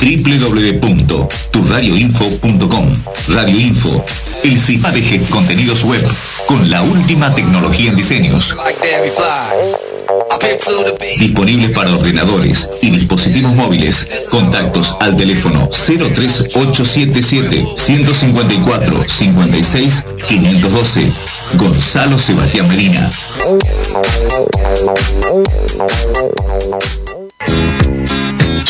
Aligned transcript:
www.turradioinfo.com 0.00 2.94
Radio 3.28 3.60
Info, 3.60 4.02
el 4.42 4.58
sistema 4.58 4.90
de 4.90 5.20
contenidos 5.28 5.84
web 5.84 6.02
con 6.46 6.70
la 6.70 6.82
última 6.82 7.34
tecnología 7.34 7.90
en 7.90 7.96
diseños. 7.96 8.56
Disponible 11.18 11.68
para 11.68 11.92
ordenadores 11.92 12.70
y 12.80 12.88
dispositivos 12.90 13.54
móviles. 13.54 14.06
Contactos 14.30 14.96
al 15.00 15.14
teléfono 15.16 15.68
03877 15.68 17.66
154 17.76 19.04
56 19.06 20.04
512. 20.26 21.12
Gonzalo 21.56 22.16
Sebastián 22.18 22.68
Medina. 22.68 23.10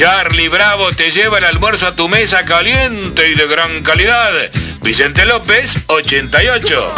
Charlie 0.00 0.48
Bravo 0.48 0.90
te 0.92 1.10
lleva 1.10 1.36
el 1.36 1.44
almuerzo 1.44 1.86
a 1.86 1.94
tu 1.94 2.08
mesa 2.08 2.42
caliente 2.44 3.28
y 3.28 3.34
de 3.34 3.46
gran 3.46 3.82
calidad. 3.82 4.32
Vicente 4.80 5.26
López, 5.26 5.84
88. 5.88 6.94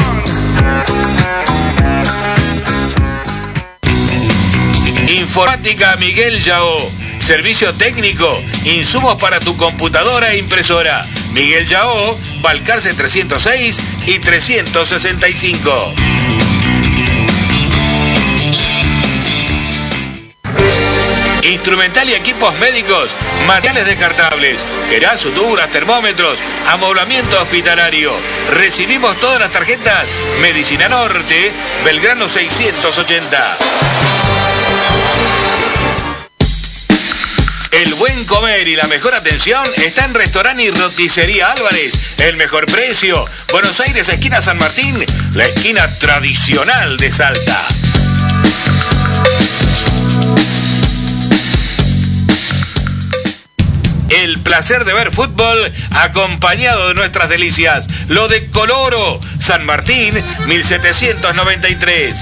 Informática 5.09 5.97
Miguel 5.97 6.41
Yao. 6.45 6.93
Servicio 7.19 7.75
técnico, 7.75 8.41
insumos 8.67 9.17
para 9.17 9.41
tu 9.41 9.57
computadora 9.57 10.35
e 10.35 10.39
impresora. 10.39 11.05
Miguel 11.33 11.67
Yao, 11.67 12.17
Balcarce 12.41 12.95
306 12.95 13.81
y 14.07 14.21
365. 14.21 15.95
Instrumental 21.43 22.09
y 22.09 22.15
equipos 22.15 22.57
médicos, 22.61 23.17
materiales 23.47 23.85
descartables, 23.85 24.65
geras, 24.89 25.21
suturas, 25.21 25.71
termómetros, 25.71 26.39
amoblamiento 26.69 27.41
hospitalario. 27.43 28.13
Recibimos 28.53 29.19
todas 29.19 29.41
las 29.41 29.51
tarjetas 29.51 30.07
Medicina 30.41 30.89
Norte, 30.89 31.53
Belgrano 31.85 32.29
680. 32.29 33.59
El 37.73 37.95
buen 37.95 38.25
comer 38.27 38.69
y 38.69 38.77
la 38.77 38.85
mejor 38.85 39.15
atención 39.15 39.65
está 39.77 40.05
en 40.05 40.15
Restaurante 40.15 40.63
y 40.63 40.71
Roticería 40.71 41.51
Álvarez. 41.51 41.95
El 42.19 42.37
mejor 42.37 42.67
precio. 42.67 43.25
Buenos 43.51 43.81
Aires, 43.81 44.09
esquina 44.09 44.41
San 44.41 44.59
Martín, 44.59 45.05
la 45.35 45.47
esquina 45.47 45.99
tradicional 45.99 46.97
de 46.99 47.11
Salta. 47.11 47.67
El 54.13 54.39
placer 54.41 54.85
de 54.85 54.93
ver 54.93 55.11
fútbol 55.11 55.73
acompañado 55.93 56.89
de 56.89 56.95
nuestras 56.95 57.31
delicias. 57.31 57.89
Lo 58.09 58.29
de 58.29 58.51
Coloro, 58.51 59.19
San 59.39 59.65
Martín, 59.65 60.15
1793. 60.47 62.21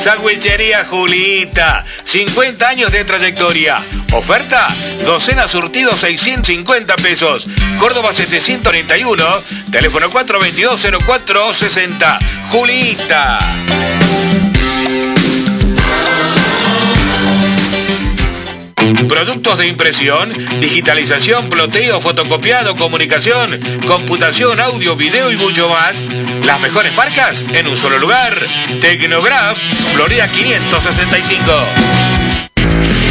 Sandwichería 0.00 0.84
Julita, 0.84 1.84
50 2.02 2.68
años 2.68 2.90
de 2.90 3.04
trayectoria. 3.04 3.80
Oferta, 4.10 4.66
docena 5.06 5.46
surtido 5.46 5.96
650 5.96 6.96
pesos. 6.96 7.46
Córdoba 7.78 8.12
731, 8.12 9.24
teléfono 9.70 10.10
422-0460. 10.10 12.18
Julita. 12.50 13.38
Productos 19.08 19.58
de 19.58 19.68
impresión, 19.68 20.32
digitalización, 20.60 21.48
ploteo, 21.48 22.00
fotocopiado, 22.00 22.76
comunicación, 22.76 23.60
computación, 23.86 24.60
audio, 24.60 24.96
video 24.96 25.30
y 25.30 25.36
mucho 25.36 25.68
más. 25.68 26.04
Las 26.44 26.60
mejores 26.60 26.94
marcas 26.94 27.44
en 27.52 27.66
un 27.66 27.76
solo 27.76 27.98
lugar. 27.98 28.34
Tecnograph, 28.80 29.58
Florida 29.94 30.28
565. 30.28 31.52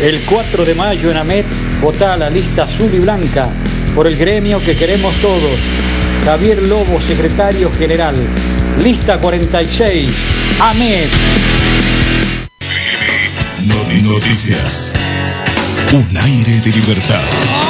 El 0.01 0.21
4 0.21 0.65
de 0.65 0.75
mayo 0.75 1.11
en 1.11 1.17
AMET 1.17 1.45
vota 1.81 2.17
la 2.17 2.29
lista 2.29 2.63
azul 2.63 2.91
y 2.93 2.99
blanca 2.99 3.49
por 3.95 4.07
el 4.07 4.17
gremio 4.17 4.63
que 4.63 4.75
queremos 4.75 5.13
todos. 5.21 5.59
Javier 6.25 6.63
Lobo, 6.63 6.99
secretario 6.99 7.71
general. 7.77 8.15
Lista 8.81 9.19
46, 9.19 10.09
AMET. 10.59 11.09
Noticias. 14.03 15.00
Un 15.93 16.15
aire 16.15 16.61
de 16.61 16.71
libertad. 16.71 17.60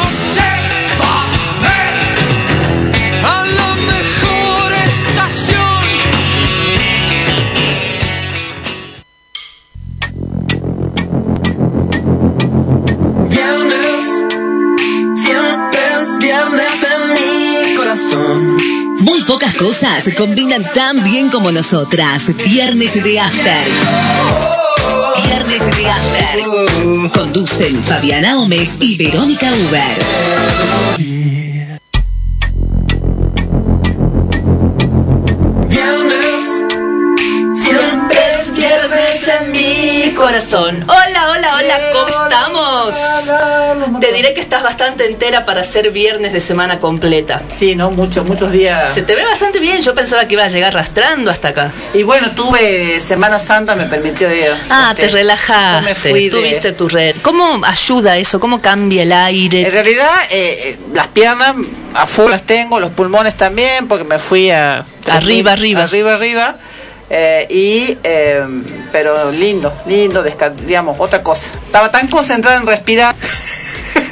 Pocas 19.32 19.56
cosas 19.56 20.10
combinan 20.18 20.62
tan 20.76 21.02
bien 21.06 21.30
como 21.30 21.54
nosotras. 21.54 22.36
Viernes 22.36 23.02
de 23.02 23.18
After. 23.18 23.64
Viernes 25.24 25.78
de 25.78 25.90
After. 25.90 27.12
Conducen 27.14 27.82
Fabiana 27.82 28.36
Gómez 28.36 28.76
y 28.82 28.98
Verónica 28.98 29.50
Uber. 29.54 29.98
Viernes, 35.70 36.64
siempre 37.56 38.20
es 38.38 38.54
viernes 38.54 39.28
en 39.40 39.52
mi 39.54 40.14
Corazón. 40.14 40.84
Hola, 40.84 41.32
hola, 41.32 41.56
hola, 41.56 41.80
¿cómo 41.94 42.08
estamos? 42.10 42.96
Te 44.02 44.12
diré 44.12 44.34
que 44.34 44.42
estás 44.42 44.64
bastante 44.64 45.06
entera 45.06 45.46
para 45.46 45.64
ser 45.64 45.92
viernes 45.92 46.34
de 46.34 46.42
semana 46.42 46.80
completa. 46.80 47.42
Sí, 47.54 47.76
¿no? 47.76 47.92
Muchos, 47.92 48.26
muchos 48.26 48.52
días. 48.52 48.92
Se 48.94 49.04
te 49.04 49.16
ve 49.16 49.24
bastante 49.24 49.60
bien, 49.60 49.82
yo 49.82 49.94
pensaba 49.96 50.28
que 50.28 50.34
iba 50.34 50.44
a 50.44 50.48
llegar 50.48 50.70
arrastrando 50.76 51.30
hasta 51.32 51.50
acá. 51.50 51.72
Y 51.94 52.04
bueno, 52.04 52.32
tuve 52.32 53.00
Semana 53.00 53.38
Santa, 53.40 53.76
me 53.76 53.86
permitió 53.86 54.34
ir. 54.34 54.52
Ah, 54.70 54.88
este, 54.92 55.04
te 55.08 55.10
relajaste, 55.14 55.86
me 55.88 55.96
fui 55.96 56.24
de- 56.26 56.32
tuviste 56.32 56.72
tu 56.74 56.90
red. 56.90 57.16
¿Cómo 57.22 57.62
ayuda 57.64 58.18
eso? 58.18 58.40
¿Cómo 58.40 58.60
cambia 58.62 59.04
el 59.04 59.12
aire? 59.14 59.66
En 59.68 59.72
realidad, 59.72 60.10
eh, 60.32 60.60
eh, 60.66 60.80
las 60.94 61.08
piernas 61.10 61.56
a 61.94 62.08
full 62.08 62.32
las 62.32 62.44
tengo, 62.44 62.80
los 62.80 62.92
pulmones 62.92 63.36
también, 63.38 63.88
porque 63.88 64.04
me 64.04 64.18
fui 64.18 64.50
a... 64.50 64.84
Arriba, 65.08 65.52
arriba. 65.54 65.84
Arriba, 65.84 66.14
arriba. 66.14 66.56
eh, 67.10 67.46
y, 67.50 67.98
eh, 68.04 68.44
pero 68.92 69.32
lindo, 69.32 69.74
lindo, 69.86 70.24
digamos, 70.66 70.96
otra 71.00 71.22
cosa. 71.22 71.50
Estaba 71.66 71.92
tan 71.92 72.08
concentrada 72.08 72.58
en 72.58 72.66
respirar 72.66 73.16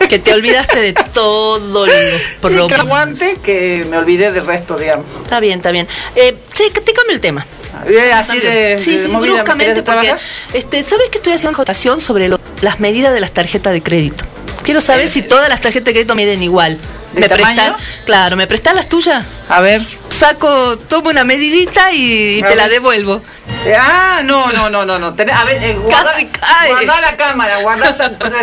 Que 0.07 0.19
te 0.19 0.33
olvidaste 0.33 0.79
de 0.79 0.93
todo 0.93 1.85
el 1.85 1.91
y 1.91 1.93
que 2.17 2.37
problema. 2.41 2.75
aguante 2.77 3.37
que 3.43 3.85
me 3.89 3.97
olvidé 3.97 4.31
del 4.31 4.45
resto, 4.45 4.77
digamos. 4.77 5.05
Está 5.23 5.39
bien, 5.39 5.59
está 5.59 5.71
bien. 5.71 5.87
Eh, 6.15 6.35
che, 6.53 6.69
te 6.71 6.93
cambio 6.93 7.13
el 7.13 7.19
tema. 7.19 7.45
Eh, 7.87 8.11
así 8.13 8.39
de, 8.39 8.79
sí, 8.79 8.97
de 8.97 9.03
sí, 9.05 9.07
movida, 9.09 9.31
¿me 9.31 9.41
bruscamente, 9.43 9.83
porque 9.83 10.15
este, 10.53 10.83
¿sabes 10.83 11.09
que 11.09 11.17
estoy 11.19 11.33
haciendo 11.33 11.57
votación 11.57 12.01
sobre 12.01 12.27
lo- 12.27 12.39
las 12.61 12.79
medidas 12.79 13.13
de 13.13 13.19
las 13.19 13.31
tarjetas 13.31 13.71
de 13.73 13.81
crédito? 13.81 14.25
Quiero 14.63 14.81
saber 14.81 15.05
Eh, 15.05 15.09
si 15.09 15.21
todas 15.21 15.47
las 15.49 15.61
tarjetas 15.61 15.85
de 15.85 15.91
crédito 15.93 16.15
miden 16.15 16.41
igual. 16.43 16.77
¿De 17.13 17.21
¿Me 17.21 17.29
tamaño? 17.29 17.45
prestan? 17.55 17.75
Claro, 18.05 18.35
¿me 18.35 18.47
prestan 18.47 18.75
las 18.75 18.87
tuyas? 18.89 19.23
A 19.47 19.61
ver. 19.61 19.81
Saco, 20.19 20.77
tomo 20.77 21.09
una 21.11 21.23
medidita 21.23 21.93
y, 21.93 22.41
te 22.45 22.53
la 22.55 22.67
devuelvo. 22.67 23.21
Ah, 23.77 24.19
no, 24.25 24.51
no, 24.51 24.69
no, 24.69 24.85
no, 24.85 24.99
no. 24.99 25.15
Tenés- 25.15 25.31
a 25.33 25.45
ver, 25.45 25.63
eh, 25.63 25.73
guarda, 25.75 26.11
Casi 26.11 26.25
cae. 26.27 26.69
guarda 26.71 26.99
la 26.99 27.15
cámara, 27.15 27.57
guarda, 27.61 27.95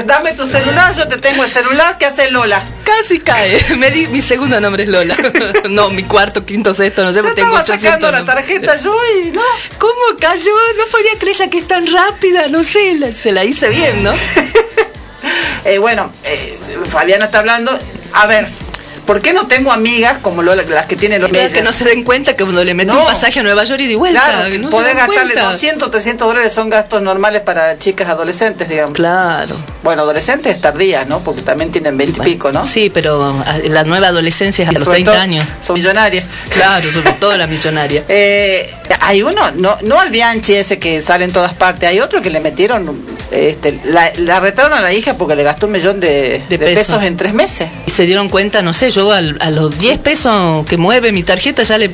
dame 0.07 0.33
tu 0.33 0.47
celular, 0.51 0.95
yo 0.95 1.07
te 1.07 1.19
tengo 1.19 1.45
el 1.45 1.51
celular, 1.51 1.99
¿qué 1.99 2.07
hace 2.07 2.31
Lola? 2.31 2.63
Casi 2.83 3.21
cae. 3.21 3.63
Me 3.77 3.91
di- 3.91 4.07
mi 4.09 4.23
segundo 4.23 4.59
nombre 4.59 4.85
es 4.85 4.89
Lola. 4.89 5.15
no, 5.69 5.91
mi 5.91 6.05
cuarto, 6.05 6.47
quinto, 6.47 6.73
sexto, 6.73 7.05
no 7.05 7.13
sé, 7.13 7.21
Yo 7.21 7.35
tengo 7.35 7.59
estaba 7.59 7.61
800 7.61 7.83
sacando 7.83 8.11
la 8.13 8.25
tarjeta 8.25 8.77
yo 8.77 8.97
y 9.23 9.33
no. 9.33 9.43
¿Cómo 9.77 10.19
cayó? 10.19 10.53
No 10.79 10.85
podía 10.91 11.13
creer 11.19 11.51
que 11.51 11.59
es 11.59 11.69
tan 11.69 11.87
rápida, 11.87 12.49
no 12.49 12.63
sé, 12.65 12.95
la- 12.95 13.15
se 13.15 13.33
la 13.33 13.45
hice 13.45 13.69
bien, 13.69 14.03
¿no? 14.03 14.13
Eh, 15.65 15.79
bueno, 15.79 16.13
eh, 16.23 16.59
Fabiana 16.87 17.25
está 17.25 17.41
hablando. 17.41 17.77
A 18.13 18.27
ver, 18.29 18.47
¿por 19.07 19.23
qué 19.23 19.33
no 19.33 19.47
tengo 19.47 19.73
amigas 19.73 20.19
como 20.19 20.43
lo- 20.43 20.55
las 20.55 20.87
que 20.87 20.97
tienen 20.97 21.23
los 21.23 21.31
medios? 21.31 21.53
que 21.53 21.63
no 21.63 21.73
se 21.73 21.85
den 21.85 22.03
cuenta 22.05 22.35
que 22.37 22.45
cuando 22.45 22.63
le 22.65 22.75
metí 22.75 22.93
No. 22.93 23.01
un 23.01 23.07
pasaje 23.07 23.41
a 23.41 23.43
Nueva 23.43 23.65
York 23.65 23.81
y 23.81 23.87
de 23.89 23.97
vuelta. 23.97 24.23
Claro, 24.25 24.51
que 24.51 24.59
no 24.59 24.69
se 24.69 24.73
podés 24.77 24.97
gastarle 24.97 25.33
cuenta. 25.35 25.53
200, 25.53 25.91
300 25.91 26.29
dólares, 26.29 26.53
son 26.53 26.69
gastos 26.71 27.01
normales 27.03 27.41
para 27.43 27.79
chicas 27.79 28.09
adolescentes, 28.09 28.69
digamos. 28.69 28.95
Claro. 28.95 29.55
Bueno, 29.83 30.03
adolescentes 30.03 30.61
tardías, 30.61 31.07
¿no? 31.07 31.21
Porque 31.21 31.43
también 31.43 31.71
tienen 31.71 31.97
20 31.97 32.21
y 32.21 32.25
pico, 32.25 32.51
¿no? 32.53 32.67
Sí, 32.67 32.91
pero 32.93 33.23
a- 33.47 33.59
la 33.59 33.85
nueva 33.85 34.09
adolescencia 34.09 34.65
es 34.65 34.69
a 34.69 34.73
los 34.73 34.83
Sobre 34.85 34.97
30 34.97 35.13
todo, 35.13 35.21
años. 35.23 35.47
Son 35.65 35.75
millonarias. 35.77 36.25
Claro, 36.51 36.91
sobre 36.91 37.13
todo 37.21 37.37
la 37.37 37.47
millonaria. 37.47 38.03
Eh, 38.09 38.69
hay 39.01 39.23
uno, 39.23 39.51
no, 39.53 39.77
no 39.83 40.01
al 40.01 40.11
Bianchi 40.11 40.55
ese 40.55 40.79
que 40.79 41.01
sale 41.01 41.25
en 41.25 41.33
todas 41.33 41.55
partes, 41.55 41.89
hay 41.89 42.01
otro 42.01 42.21
que 42.21 42.31
le 42.31 42.41
metieron, 42.41 43.16
este, 43.31 43.81
la, 43.85 44.11
la 44.19 44.41
retaron 44.41 44.73
a 44.73 44.81
la 44.83 44.93
hija 44.93 45.17
porque 45.19 45.35
le 45.37 45.43
gastó 45.43 45.67
un 45.67 45.73
millón 45.73 46.01
de, 46.01 46.43
de 46.49 46.59
pesos. 46.59 46.87
pesos 46.87 47.03
en 47.05 47.17
tres 47.17 47.35
meses. 47.35 47.69
Y 47.87 47.91
se 47.91 48.05
dieron 48.05 48.29
cuenta, 48.29 48.63
no 48.63 48.73
sé, 48.75 48.91
yo 48.91 49.11
al- 49.13 49.37
a 49.41 49.51
los 49.51 49.77
10 49.79 49.99
pesos 49.99 50.65
que 50.67 50.77
mueve 50.77 51.13
mi 51.13 51.23
tarjeta 51.23 51.63
ya 51.63 51.79
le 51.79 51.91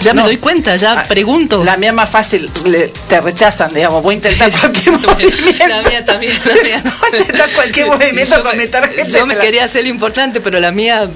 ya 0.00 0.14
me 0.14 0.22
doy 0.22 0.36
cuenta, 0.36 0.76
ya 0.76 1.00
Ah, 1.00 1.04
pregunto. 1.08 1.64
La 1.64 1.76
mía 1.76 1.92
más 1.92 2.08
fácil, 2.08 2.48
le- 2.64 2.92
te 3.08 3.20
rechazan, 3.20 3.74
digamos, 3.74 4.00
voy 4.02 4.14
a 4.14 4.16
intentar 4.16 4.50
cualquier 4.60 4.92
movimiento. 5.00 5.68
La 5.68 5.82
mía 5.82 6.04
también, 6.04 6.32
la 6.44 6.54
mía. 6.62 6.82
Voy 7.00 7.10
a 7.18 7.20
intentar 7.22 7.50
cualquier 7.50 7.86
movimiento 7.88 8.36
Yo 8.36 8.42
con 8.44 8.56
me- 8.56 8.64
mi 8.64 8.70
tarjeta. 8.70 9.08
Yo 9.18 9.26
me 9.26 9.34
la- 9.34 9.40
quería 9.40 9.64
hacer 9.64 9.82
lo 9.82 9.88
importante, 9.90 10.40
pero 10.40 10.60
la 10.60 10.70
mía 10.70 11.08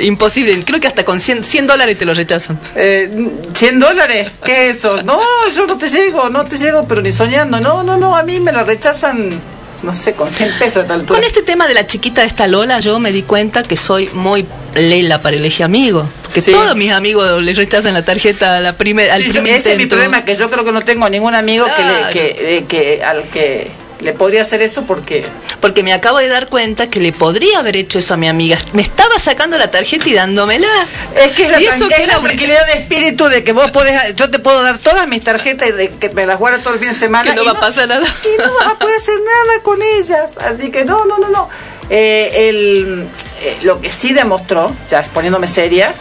imposible. 0.00 0.62
Creo 0.64 0.80
que 0.80 0.86
hasta 0.86 1.04
con 1.04 1.20
100, 1.20 1.44
100 1.44 1.66
dólares 1.66 1.98
te 1.98 2.04
lo 2.04 2.14
rechazan. 2.14 2.58
Eh, 2.76 3.10
100 3.54 3.80
dólares, 3.80 4.30
¿qué 4.44 4.68
es 4.70 4.76
eso? 4.78 5.02
No, 5.02 5.20
yo 5.54 5.66
no 5.66 5.76
te 5.78 5.88
llego, 5.88 6.28
no 6.30 6.44
te 6.44 6.56
llego, 6.56 6.86
pero 6.88 7.00
ni 7.02 7.12
soñando. 7.12 7.60
No, 7.60 7.82
no, 7.82 7.96
no, 7.96 8.16
a 8.16 8.22
mí 8.22 8.40
me 8.40 8.52
la 8.52 8.62
rechazan, 8.64 9.40
no 9.82 9.94
sé, 9.94 10.14
con 10.14 10.30
100 10.30 10.58
pesos 10.58 10.82
de 10.82 10.88
tal 10.88 11.00
altura. 11.00 11.18
Con 11.18 11.26
este 11.26 11.42
tema 11.42 11.66
de 11.68 11.74
la 11.74 11.86
chiquita 11.86 12.22
de 12.22 12.26
esta 12.26 12.46
Lola, 12.46 12.80
yo 12.80 12.98
me 12.98 13.12
di 13.12 13.22
cuenta 13.22 13.62
que 13.62 13.76
soy 13.76 14.08
muy 14.14 14.46
lela 14.74 15.20
para 15.22 15.36
elegir 15.36 15.64
amigos. 15.64 16.06
Porque 16.22 16.42
Sí. 16.42 16.52
todos 16.52 16.76
mis 16.76 16.92
amigos 16.92 17.42
les 17.42 17.56
rechazan 17.56 17.94
la 17.94 18.04
tarjeta 18.04 18.56
a 18.56 18.60
la 18.60 18.74
primer, 18.74 19.10
al 19.10 19.22
Sí, 19.24 19.30
primer 19.30 19.54
ese 19.54 19.72
es 19.72 19.78
mi 19.78 19.86
problema, 19.86 20.24
que 20.24 20.34
yo 20.34 20.50
creo 20.50 20.64
que 20.64 20.72
no 20.72 20.82
tengo 20.82 21.08
ningún 21.08 21.34
amigo 21.34 21.64
que, 21.64 21.82
le, 21.82 22.12
que, 22.12 22.56
eh, 22.58 22.64
que 22.68 23.02
al 23.02 23.22
que 23.30 23.70
le 24.00 24.12
podría 24.12 24.42
hacer 24.42 24.62
eso 24.62 24.82
porque 24.82 25.24
Porque 25.60 25.82
me 25.82 25.92
acabo 25.92 26.18
de 26.18 26.28
dar 26.28 26.48
cuenta 26.48 26.88
que 26.88 27.00
le 27.00 27.12
podría 27.12 27.58
haber 27.58 27.76
hecho 27.76 27.98
eso 27.98 28.14
a 28.14 28.16
mi 28.16 28.28
amiga. 28.28 28.56
Me 28.72 28.82
estaba 28.82 29.18
sacando 29.18 29.58
la 29.58 29.70
tarjeta 29.70 30.08
y 30.08 30.14
dándomela. 30.14 30.68
es 31.16 31.32
que 31.32 31.44
es 31.46 31.50
la, 31.50 31.60
Y 31.60 31.66
eso 31.66 31.88
que 31.88 32.02
es 32.02 32.06
la 32.06 32.18
tranquilidad 32.20 32.64
de 32.66 32.72
espíritu 32.74 33.24
de 33.28 33.42
que 33.42 33.52
vos 33.52 33.70
podés, 33.70 34.14
yo 34.14 34.30
te 34.30 34.38
puedo 34.38 34.62
dar 34.62 34.78
todas 34.78 35.08
mis 35.08 35.22
tarjetas 35.22 35.68
y 35.68 35.72
de 35.72 35.88
que 35.90 36.10
me 36.10 36.26
las 36.26 36.38
guardo 36.38 36.58
todo 36.60 36.74
el 36.74 36.80
fin 36.80 36.88
de 36.88 36.94
semana 36.94 37.30
Que 37.30 37.36
no 37.36 37.42
y 37.42 37.46
va 37.46 37.52
a 37.52 37.60
pasar 37.60 37.88
nada. 37.88 38.06
y 38.06 38.40
no 38.42 38.54
vas 38.54 38.72
a 38.72 38.78
poder 38.78 38.96
hacer 38.96 39.14
nada 39.18 39.62
con 39.62 39.78
ellas 39.82 40.32
así 40.40 40.70
que 40.70 40.84
no, 40.84 41.04
no, 41.06 41.18
no, 41.18 41.28
no 41.30 41.48
Eh, 41.90 42.48
el, 42.50 43.08
eh, 43.40 43.58
lo 43.62 43.80
que 43.80 43.88
sí 43.90 44.12
demostró 44.12 44.74
ya 44.88 45.02
poniéndome 45.12 45.46
seria 45.46 45.94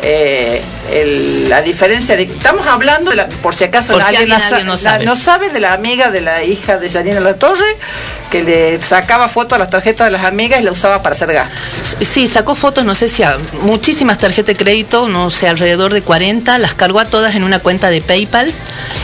eh, 0.00 0.62
el- 0.90 1.48
la 1.48 1.62
diferencia 1.62 2.16
de 2.16 2.22
estamos 2.24 2.66
hablando 2.66 3.10
de 3.10 3.16
la, 3.18 3.28
por 3.28 3.54
si 3.54 3.64
acaso 3.64 3.92
Por 3.92 4.02
si 4.02 4.08
alguien, 4.16 4.28
no 4.30 4.34
la- 4.72 4.76
sabe. 4.76 5.04
no 5.04 5.16
sabe 5.16 5.50
de 5.50 5.60
la 5.60 5.72
amiga 5.74 6.10
de 6.10 6.20
la 6.22 6.42
hija 6.42 6.76
de 6.78 6.88
Janina 6.90 7.20
La 7.20 7.34
Torre 7.34 7.66
que 8.30 8.42
le 8.42 8.78
sacaba 8.80 9.28
fotos 9.28 9.54
a 9.56 9.58
las 9.58 9.70
tarjetas 9.70 10.06
de 10.06 10.10
las 10.10 10.24
amigas 10.24 10.60
y 10.60 10.64
la 10.64 10.72
usaba 10.72 11.02
para 11.02 11.14
hacer 11.14 11.32
gastos 11.32 11.96
Sí, 12.02 12.26
sacó 12.26 12.54
fotos, 12.54 12.84
no 12.84 12.94
sé 12.94 13.08
si 13.08 13.22
a 13.22 13.36
muchísimas 13.62 14.18
tarjetas 14.18 14.46
de 14.46 14.56
crédito, 14.56 15.08
no 15.08 15.30
sé, 15.30 15.46
alrededor 15.48 15.92
de 15.92 16.02
40, 16.02 16.58
las 16.58 16.74
cargó 16.74 16.98
a 17.00 17.04
todas 17.04 17.34
en 17.34 17.44
una 17.44 17.58
cuenta 17.60 17.90
de 17.90 18.00
PayPal 18.00 18.52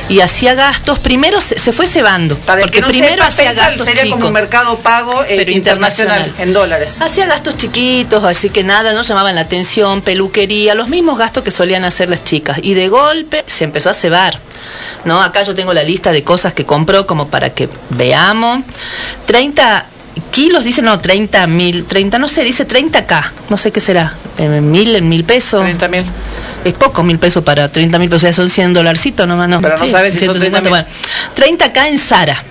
y 0.08 0.20
hacía 0.20 0.54
gastos. 0.54 0.98
Primero 0.98 1.40
se, 1.40 1.58
se 1.58 1.72
fue 1.72 1.86
cebando, 1.86 2.36
para 2.38 2.62
porque 2.62 2.76
que 2.76 2.80
no 2.80 2.88
primero 2.88 3.22
hacía 3.22 3.52
gastos 3.52 3.86
sería 3.86 4.10
como 4.10 4.26
un 4.28 4.32
mercado 4.32 4.78
pago 4.78 5.22
eh, 5.24 5.34
Pero 5.36 5.50
internacional, 5.52 6.18
internacional. 6.20 6.48
en 6.48 6.52
dólares 6.54 6.96
Hacía 7.00 7.26
gastos 7.26 7.56
chiquitos, 7.58 8.24
así 8.24 8.48
que 8.50 8.64
nada, 8.64 8.92
no 8.94 9.02
llamaban 9.02 9.34
la 9.34 9.42
atención, 9.42 10.00
peluquería, 10.00 10.74
los 10.78 10.88
mismos 10.88 11.18
gastos 11.18 11.44
que 11.44 11.50
solían 11.50 11.84
hacer 11.84 12.08
las 12.08 12.24
chicas. 12.24 12.58
Y 12.62 12.72
de 12.72 12.88
golpe 12.88 13.44
se 13.46 13.64
empezó 13.64 13.90
a 13.90 13.94
cebar. 13.94 14.38
¿no? 15.04 15.20
Acá 15.20 15.42
yo 15.42 15.54
tengo 15.54 15.74
la 15.74 15.82
lista 15.82 16.12
de 16.12 16.22
cosas 16.24 16.52
que 16.54 16.64
compró 16.64 17.06
como 17.06 17.28
para 17.28 17.50
que 17.50 17.68
veamos. 17.90 18.60
30 19.26 19.86
kilos, 20.30 20.64
dice, 20.64 20.82
no, 20.82 20.98
30 20.98 21.46
mil, 21.46 21.84
30, 21.84 22.18
no 22.18 22.28
sé, 22.28 22.42
dice 22.42 22.66
30k, 22.66 23.30
no 23.50 23.56
sé 23.58 23.70
qué 23.70 23.80
será, 23.80 24.12
en 24.36 24.70
mil, 24.70 24.96
en 24.96 25.08
mil 25.08 25.24
pesos. 25.24 25.62
30 25.62 25.88
mil 25.88 26.04
Es 26.64 26.74
poco 26.74 27.02
mil 27.02 27.18
pesos 27.18 27.44
para 27.44 27.68
30 27.68 27.98
mil 27.98 28.08
pesos, 28.08 28.22
ya 28.22 28.32
son 28.32 28.50
100 28.50 28.74
dolarcitos 28.74 29.28
nomás, 29.28 29.48
¿no? 29.48 29.60
Pero 29.60 29.76
no 29.78 29.86
sabes 29.86 30.14
si 30.14 30.26
son 30.26 30.34
150, 30.34 30.68
30.000. 30.68 30.70
bueno. 30.70 30.88
30k 31.36 31.88
en 31.88 31.98
Sara. 31.98 32.42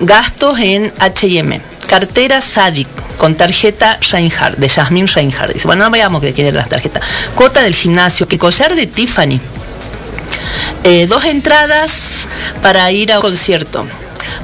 Gastos 0.00 0.58
en 0.58 0.92
H&M. 0.98 1.60
Cartera 1.86 2.40
Sadik 2.40 2.88
con 3.20 3.34
tarjeta 3.34 3.98
Reinhardt, 4.10 4.56
de 4.56 4.66
Jasmine 4.66 5.06
Reinhardt. 5.06 5.52
Dice, 5.52 5.66
bueno, 5.66 5.84
no 5.84 5.90
veamos 5.90 6.22
que 6.22 6.32
tiene 6.32 6.52
las 6.52 6.70
tarjetas. 6.70 7.02
Cuota 7.34 7.60
del 7.60 7.74
gimnasio, 7.74 8.26
que 8.26 8.38
collar 8.38 8.74
de 8.74 8.86
Tiffany. 8.86 9.38
Eh, 10.84 11.06
dos 11.06 11.26
entradas 11.26 12.26
para 12.62 12.90
ir 12.90 13.12
a 13.12 13.16
un 13.16 13.20
concierto. 13.20 13.86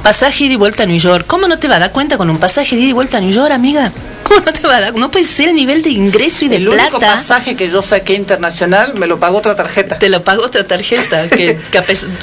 Pasaje 0.02 0.44
ida 0.44 0.52
y 0.52 0.56
vuelta 0.56 0.82
a 0.82 0.86
New 0.86 0.98
York. 0.98 1.24
¿Cómo 1.26 1.48
no 1.48 1.58
te 1.58 1.68
va 1.68 1.76
a 1.76 1.78
dar 1.78 1.90
cuenta 1.90 2.18
con 2.18 2.28
un 2.28 2.36
pasaje 2.36 2.76
de 2.76 2.82
ida 2.82 2.90
y 2.90 2.92
vuelta 2.92 3.16
a 3.16 3.20
New 3.22 3.32
York, 3.32 3.50
amiga? 3.50 3.90
¿Cómo 4.28 4.40
no 4.40 4.52
te 4.52 4.66
va 4.66 4.76
a 4.76 4.80
dar? 4.80 4.94
No 4.94 5.10
puede 5.10 5.24
ser 5.24 5.48
el 5.48 5.54
nivel 5.54 5.82
de 5.82 5.90
ingreso 5.90 6.44
y 6.44 6.48
de 6.48 6.56
el 6.56 6.68
único 6.68 6.98
plata. 6.98 7.14
pasaje 7.14 7.56
que 7.56 7.70
yo 7.70 7.82
saqué 7.82 8.14
internacional 8.14 8.94
me 8.94 9.06
lo 9.06 9.18
pagó 9.20 9.38
otra 9.38 9.54
tarjeta 9.54 9.98
Te 9.98 10.08
lo 10.08 10.24
pagó 10.24 10.44
otra 10.44 10.66
tarjeta, 10.66 11.28
que, 11.30 11.56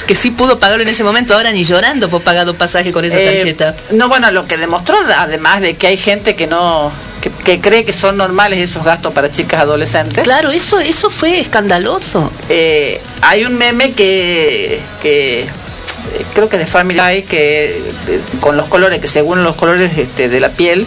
que, 0.06 0.14
sí 0.14 0.30
pudo 0.30 0.58
pagarlo 0.58 0.82
en 0.82 0.88
ese 0.88 1.04
momento, 1.04 1.34
ahora 1.34 1.52
ni 1.52 1.64
llorando 1.64 2.08
por 2.08 2.22
pagado 2.22 2.54
pasaje 2.54 2.92
con 2.92 3.04
esa 3.04 3.18
Eh, 3.20 3.36
tarjeta. 3.54 3.74
no, 3.92 4.08
bueno, 4.08 4.30
lo 4.30 4.46
que 4.46 4.56
demostró, 4.56 4.96
además 5.16 5.60
de 5.60 5.74
que 5.76 5.86
hay 5.86 5.96
gente 5.96 6.34
que 6.36 6.46
no, 6.46 6.92
que, 7.22 7.30
que 7.30 7.60
cree 7.60 7.84
que 7.84 7.92
son 7.92 8.16
normales 8.16 8.58
esos 8.60 8.84
gastos 8.84 9.12
para 9.12 9.30
chicas 9.30 9.60
adolescentes. 9.60 10.24
Claro, 10.24 10.50
eso, 10.50 10.80
eso 10.80 11.10
fue 11.10 11.40
escandaloso. 11.40 12.30
Eh, 12.48 13.00
hay 13.22 13.44
un 13.44 13.56
meme 13.56 13.92
que, 13.92 14.80
que 15.02 15.40
eh, 15.40 15.46
creo 16.34 16.48
que 16.48 16.58
de 16.58 16.66
Family 16.66 16.98
Guy 17.00 17.22
que 17.22 17.78
eh, 18.08 18.20
con 18.40 18.56
los 18.56 18.66
colores, 18.68 18.98
que 18.98 19.06
según 19.08 19.42
los 19.42 19.56
colores 19.56 19.96
este, 19.96 20.28
de 20.28 20.40
la 20.40 20.50
piel, 20.50 20.86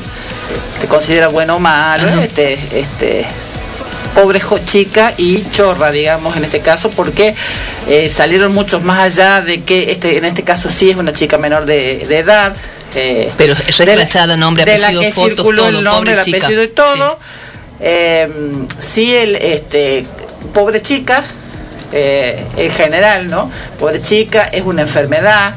te 0.80 0.88
considera 0.88 1.28
bueno 1.28 1.56
o 1.56 1.60
malo, 1.60 2.08
Ajá. 2.08 2.24
este, 2.24 2.54
este 2.74 3.26
pobre 4.16 4.42
chica 4.66 5.14
y 5.18 5.46
chorra, 5.52 5.92
digamos, 5.92 6.36
en 6.38 6.44
este 6.46 6.60
caso, 6.62 6.90
porque 6.90 7.36
eh, 7.88 8.10
salieron 8.10 8.54
muchos 8.54 8.82
más 8.84 9.00
allá 9.00 9.42
de 9.42 9.62
que 9.64 9.92
este, 9.92 10.18
en 10.18 10.26
este 10.26 10.44
caso 10.44 10.70
sí 10.72 10.90
es 10.90 10.96
una 10.98 11.14
chica 11.14 11.38
menor 11.38 11.66
de, 11.66 12.06
de 12.08 12.18
edad. 12.20 12.56
eh, 12.96 13.32
Pero 13.38 13.54
es 13.68 13.78
la- 13.80 14.38
nombre, 14.38 14.66
de 14.66 14.78
la 14.80 14.90
que 14.90 15.12
fotos, 15.12 15.36
circuló 15.36 15.64
todo, 15.68 15.78
el 15.78 15.84
nombre, 15.84 16.14
el 16.14 16.18
pobre 16.20 16.26
chica. 16.34 16.38
apellido 16.46 16.64
y 16.64 16.68
todo. 16.70 17.20
Eh, 17.80 18.28
sí, 18.80 19.14
el, 19.16 19.36
este, 19.36 20.04
pobre 20.54 20.82
chica, 20.82 21.24
eh, 21.92 22.44
en 22.58 22.72
general, 22.72 23.30
¿no? 23.30 23.52
Pobre 23.80 24.02
chica, 24.02 24.46
es 24.46 24.64
una 24.64 24.82
enfermedad, 24.82 25.54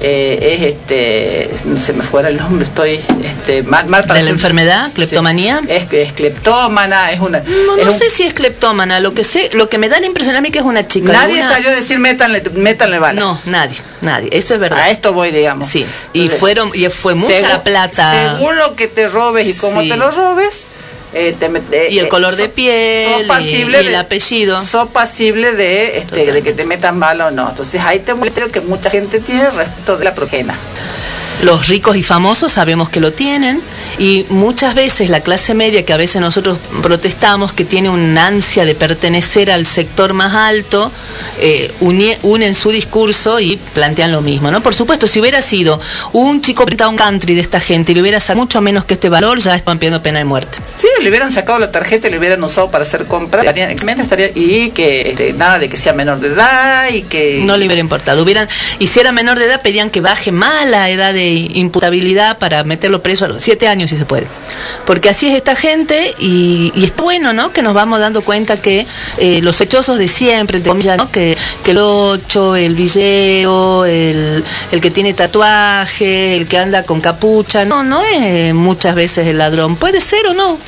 eh, 0.00 0.38
es 0.58 0.62
este, 0.62 1.50
no 1.66 1.80
se 1.80 1.92
me 1.92 2.02
fuera 2.02 2.28
el 2.28 2.36
nombre, 2.36 2.64
estoy 2.64 3.00
este, 3.22 3.62
mal, 3.62 3.86
mal 3.86 4.02
para 4.02 4.14
¿De 4.14 4.20
la 4.20 4.24
ser- 4.26 4.34
enfermedad? 4.34 4.92
¿Cleptomanía? 4.92 5.60
Sí, 5.64 5.72
es, 5.72 5.86
es 5.92 6.12
cleptómana, 6.12 7.10
es 7.12 7.20
una. 7.20 7.40
No, 7.40 7.76
es 7.76 7.86
no 7.86 7.92
un- 7.92 7.98
sé 7.98 8.10
si 8.10 8.22
es 8.24 8.34
cleptómana, 8.34 9.00
lo 9.00 9.14
que 9.14 9.24
sé, 9.24 9.50
lo 9.54 9.68
que 9.68 9.78
me 9.78 9.88
da 9.88 10.00
la 10.00 10.06
impresión 10.06 10.36
a 10.36 10.40
mí 10.40 10.50
que 10.50 10.58
es 10.58 10.64
una 10.64 10.86
chica. 10.86 11.12
Nadie 11.12 11.40
salió 11.42 11.70
a 11.70 11.72
decir 11.72 11.98
métanle, 11.98 12.42
métanle 12.54 12.98
bala. 12.98 13.20
No, 13.20 13.40
nadie, 13.46 13.78
nadie, 14.02 14.28
eso 14.32 14.54
es 14.54 14.60
verdad. 14.60 14.80
A 14.80 14.90
esto 14.90 15.12
voy, 15.12 15.30
digamos. 15.30 15.68
Sí, 15.68 15.86
y 16.12 16.18
Entonces, 16.22 16.40
fueron 16.40 16.70
y 16.74 16.86
fue 16.90 17.14
mucha 17.14 17.34
según- 17.34 17.48
la 17.48 17.62
plata. 17.64 18.34
Según 18.36 18.56
lo 18.56 18.76
que 18.76 18.88
te 18.88 19.08
robes 19.08 19.46
y 19.46 19.54
cómo 19.54 19.80
Sí. 19.82 19.88
te 19.88 19.96
lo 19.96 20.10
robes. 20.10 20.66
Eh, 21.14 21.34
te 21.38 21.46
eh, 21.46 21.88
Y 21.90 21.98
el 21.98 22.06
eh, 22.06 22.08
color 22.08 22.36
de 22.36 22.48
piel, 22.48 23.12
sos 23.12 23.22
pasible 23.26 23.82
y 23.82 23.86
el 23.86 23.92
de- 23.92 23.96
apellido. 23.96 24.60
Sos 24.60 24.88
pasible 24.90 25.52
de, 25.52 25.98
este, 25.98 26.32
de 26.32 26.42
que 26.42 26.52
te 26.52 26.64
metan 26.64 26.98
bala 27.00 27.26
o 27.28 27.30
no. 27.30 27.48
Entonces 27.50 27.80
ahí 27.82 28.00
te 28.00 28.14
muestro 28.14 28.50
que 28.50 28.60
mucha 28.60 28.90
gente 28.90 29.20
tiene 29.20 29.50
respecto 29.50 29.96
de 29.96 30.04
la 30.04 30.14
progena. 30.14 30.58
Los 31.42 31.68
ricos 31.68 31.96
y 31.96 32.02
famosos 32.02 32.52
sabemos 32.52 32.88
que 32.88 33.00
lo 33.00 33.12
tienen 33.12 33.60
y 33.98 34.24
muchas 34.30 34.74
veces 34.74 35.10
la 35.10 35.20
clase 35.20 35.52
media 35.52 35.84
que 35.84 35.92
a 35.92 35.96
veces 35.98 36.20
nosotros 36.22 36.58
protestamos 36.82 37.52
que 37.52 37.64
tiene 37.64 37.90
una 37.90 38.26
ansia 38.28 38.64
de 38.64 38.74
pertenecer 38.74 39.50
al 39.50 39.66
sector 39.66 40.14
más 40.14 40.34
alto, 40.34 40.90
eh, 41.40 41.70
unen 42.22 42.54
su 42.54 42.70
discurso 42.70 43.40
y 43.40 43.56
plantean 43.74 44.10
lo 44.12 44.22
mismo, 44.22 44.50
¿no? 44.50 44.62
Por 44.62 44.74
supuesto, 44.74 45.06
si 45.06 45.20
hubiera 45.20 45.42
sido 45.42 45.80
un 46.12 46.40
chico 46.40 46.64
a 46.80 46.88
un 46.88 46.96
country 46.96 47.34
de 47.34 47.42
esta 47.42 47.60
gente 47.60 47.92
y 47.92 47.94
le 47.96 48.00
hubiera 48.00 48.20
sacado 48.20 48.40
mucho 48.40 48.60
menos 48.62 48.84
que 48.86 48.94
este 48.94 49.08
valor, 49.10 49.38
ya 49.38 49.54
estaban 49.54 49.78
pidiendo 49.78 50.02
pena 50.02 50.18
de 50.20 50.24
muerte. 50.24 50.58
Si 50.76 50.86
le 51.02 51.08
hubieran 51.10 51.30
sacado 51.30 51.58
la 51.58 51.70
tarjeta 51.70 52.08
y 52.08 52.10
le 52.10 52.18
hubieran 52.18 52.42
usado 52.42 52.70
para 52.70 52.82
hacer 52.82 53.04
compras, 53.06 53.44
estaría- 53.44 53.70
estaría, 54.02 54.30
y 54.34 54.70
que 54.70 55.10
este, 55.10 55.32
nada 55.34 55.58
de 55.58 55.68
que 55.68 55.76
sea 55.76 55.92
menor 55.92 56.20
de 56.20 56.28
edad 56.28 56.88
y 56.90 57.02
que... 57.02 57.42
No 57.44 57.56
le 57.56 57.66
hubiera 57.66 57.80
importado. 57.80 58.22
Hubieran, 58.22 58.48
y 58.78 58.86
si 58.86 59.00
era 59.00 59.12
menor 59.12 59.38
de 59.38 59.44
edad, 59.46 59.60
pedían 59.62 59.90
que 59.90 60.00
baje 60.00 60.32
más 60.32 60.66
la 60.68 60.88
edad 60.90 61.12
de 61.12 61.23
imputabilidad 61.32 62.38
para 62.38 62.64
meterlo 62.64 63.02
preso 63.02 63.24
a 63.24 63.28
los 63.28 63.42
siete 63.42 63.68
años 63.68 63.90
si 63.90 63.96
se 63.96 64.04
puede. 64.04 64.26
Porque 64.86 65.08
así 65.08 65.28
es 65.28 65.34
esta 65.34 65.56
gente 65.56 66.14
y, 66.18 66.72
y 66.74 66.84
está 66.84 67.02
bueno, 67.02 67.32
¿no? 67.32 67.52
Que 67.52 67.62
nos 67.62 67.74
vamos 67.74 68.00
dando 68.00 68.22
cuenta 68.22 68.56
que 68.60 68.86
eh, 69.18 69.40
los 69.42 69.60
hechosos 69.60 69.98
de 69.98 70.08
siempre. 70.08 70.60
Que, 71.10 71.36
el 71.66 71.78
ocho, 71.78 72.56
el 72.56 72.74
villeo, 72.74 73.84
el, 73.84 74.44
el 74.70 74.80
que 74.80 74.90
tiene 74.90 75.14
tatuaje, 75.14 76.36
el 76.36 76.46
que 76.46 76.58
anda 76.58 76.84
con 76.84 77.00
capucha, 77.00 77.64
no, 77.64 77.82
no 77.82 78.02
es 78.02 78.54
muchas 78.54 78.94
veces 78.94 79.26
el 79.26 79.38
ladrón, 79.38 79.76
puede 79.76 80.00
ser 80.00 80.26
o 80.26 80.34
no, 80.34 80.58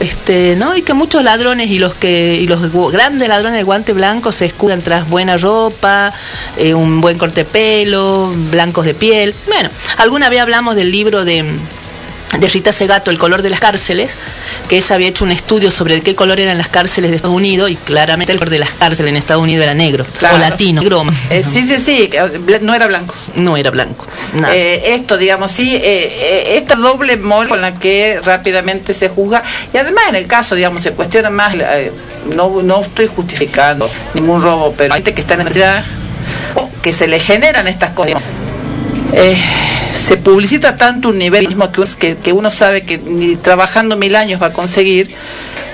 este, 0.00 0.56
¿no? 0.56 0.76
Y 0.76 0.82
que 0.82 0.94
muchos 0.94 1.22
ladrones 1.22 1.70
y 1.70 1.78
los 1.78 1.94
que 1.94 2.36
y 2.36 2.46
los 2.46 2.72
grandes 2.92 3.28
ladrones 3.28 3.58
de 3.58 3.62
guante 3.62 3.92
blanco 3.92 4.32
se 4.32 4.46
escudan 4.46 4.82
tras 4.82 5.08
buena 5.08 5.36
ropa, 5.36 6.12
eh, 6.56 6.74
un 6.74 7.00
buen 7.00 7.18
corte 7.18 7.44
pelo, 7.44 8.32
blancos 8.50 8.84
de 8.84 8.94
piel. 8.94 9.34
Bueno, 9.46 9.70
alguna 9.98 10.28
vez 10.30 10.40
hablamos 10.40 10.74
del 10.76 10.90
libro 10.90 11.24
de 11.24 11.44
de 12.38 12.46
Rita 12.46 12.72
Segato, 12.72 13.10
El 13.10 13.16
color 13.16 13.40
de 13.40 13.48
las 13.48 13.58
cárceles, 13.58 14.10
que 14.68 14.76
ella 14.76 14.94
había 14.96 15.08
hecho 15.08 15.24
un 15.24 15.32
estudio 15.32 15.70
sobre 15.70 16.02
qué 16.02 16.14
color 16.14 16.38
eran 16.38 16.58
las 16.58 16.68
cárceles 16.68 17.08
de 17.08 17.16
Estados 17.16 17.34
Unidos 17.34 17.70
y 17.70 17.76
claramente 17.76 18.32
el 18.32 18.38
color 18.38 18.50
de 18.50 18.58
las 18.58 18.68
cárceles 18.72 19.08
en 19.12 19.16
Estados 19.16 19.42
Unidos 19.42 19.62
era 19.64 19.72
negro 19.72 20.04
Claro. 20.18 20.36
o 20.36 20.38
latino, 20.38 20.82
negro, 20.82 21.04
Eh, 21.30 21.42
sí, 21.42 21.62
sí, 21.62 21.78
sí, 21.78 22.10
eh, 22.12 22.58
no 22.60 22.74
era 22.74 22.86
blanco. 22.86 23.14
no 23.36 23.56
era 23.56 23.70
blanco. 23.70 24.06
Eh, 24.52 24.82
esto, 24.94 25.16
digamos, 25.16 25.50
sí, 25.50 25.74
eh, 25.82 26.58
esta 26.58 26.74
doble 26.74 27.16
mol 27.16 27.48
con 27.48 27.62
la 27.62 27.72
que 27.72 28.20
rápidamente 28.22 28.92
se 28.92 29.08
juzga, 29.08 29.42
y 29.72 29.78
además 29.78 30.04
en 30.10 30.16
el 30.16 30.26
caso, 30.26 30.54
digamos, 30.54 30.82
se 30.82 30.92
cuestiona 30.92 31.30
más, 31.30 31.56
no, 32.36 32.60
no 32.62 32.82
estoy 32.82 33.06
justificando 33.06 33.90
ningún 34.12 34.42
robo, 34.42 34.74
pero 34.76 34.92
hay 34.92 34.98
gente 34.98 35.14
que 35.14 35.22
está 35.22 35.32
en 35.32 35.44
necesidad, 35.44 35.82
o 36.56 36.68
que 36.82 36.92
se 36.92 37.08
le 37.08 37.20
generan 37.20 37.66
estas 37.68 37.92
cosas. 37.92 38.20
digamos. 38.20 39.28
Se 39.98 40.16
publicita 40.16 40.76
tanto 40.76 41.08
un 41.10 41.18
nivel 41.18 41.48
mismo 41.48 41.70
que, 41.72 41.82
que, 41.98 42.16
que 42.16 42.32
uno 42.32 42.50
sabe 42.50 42.82
que 42.82 42.98
ni 42.98 43.36
trabajando 43.36 43.96
mil 43.96 44.14
años 44.16 44.40
va 44.40 44.46
a 44.48 44.52
conseguir, 44.52 45.10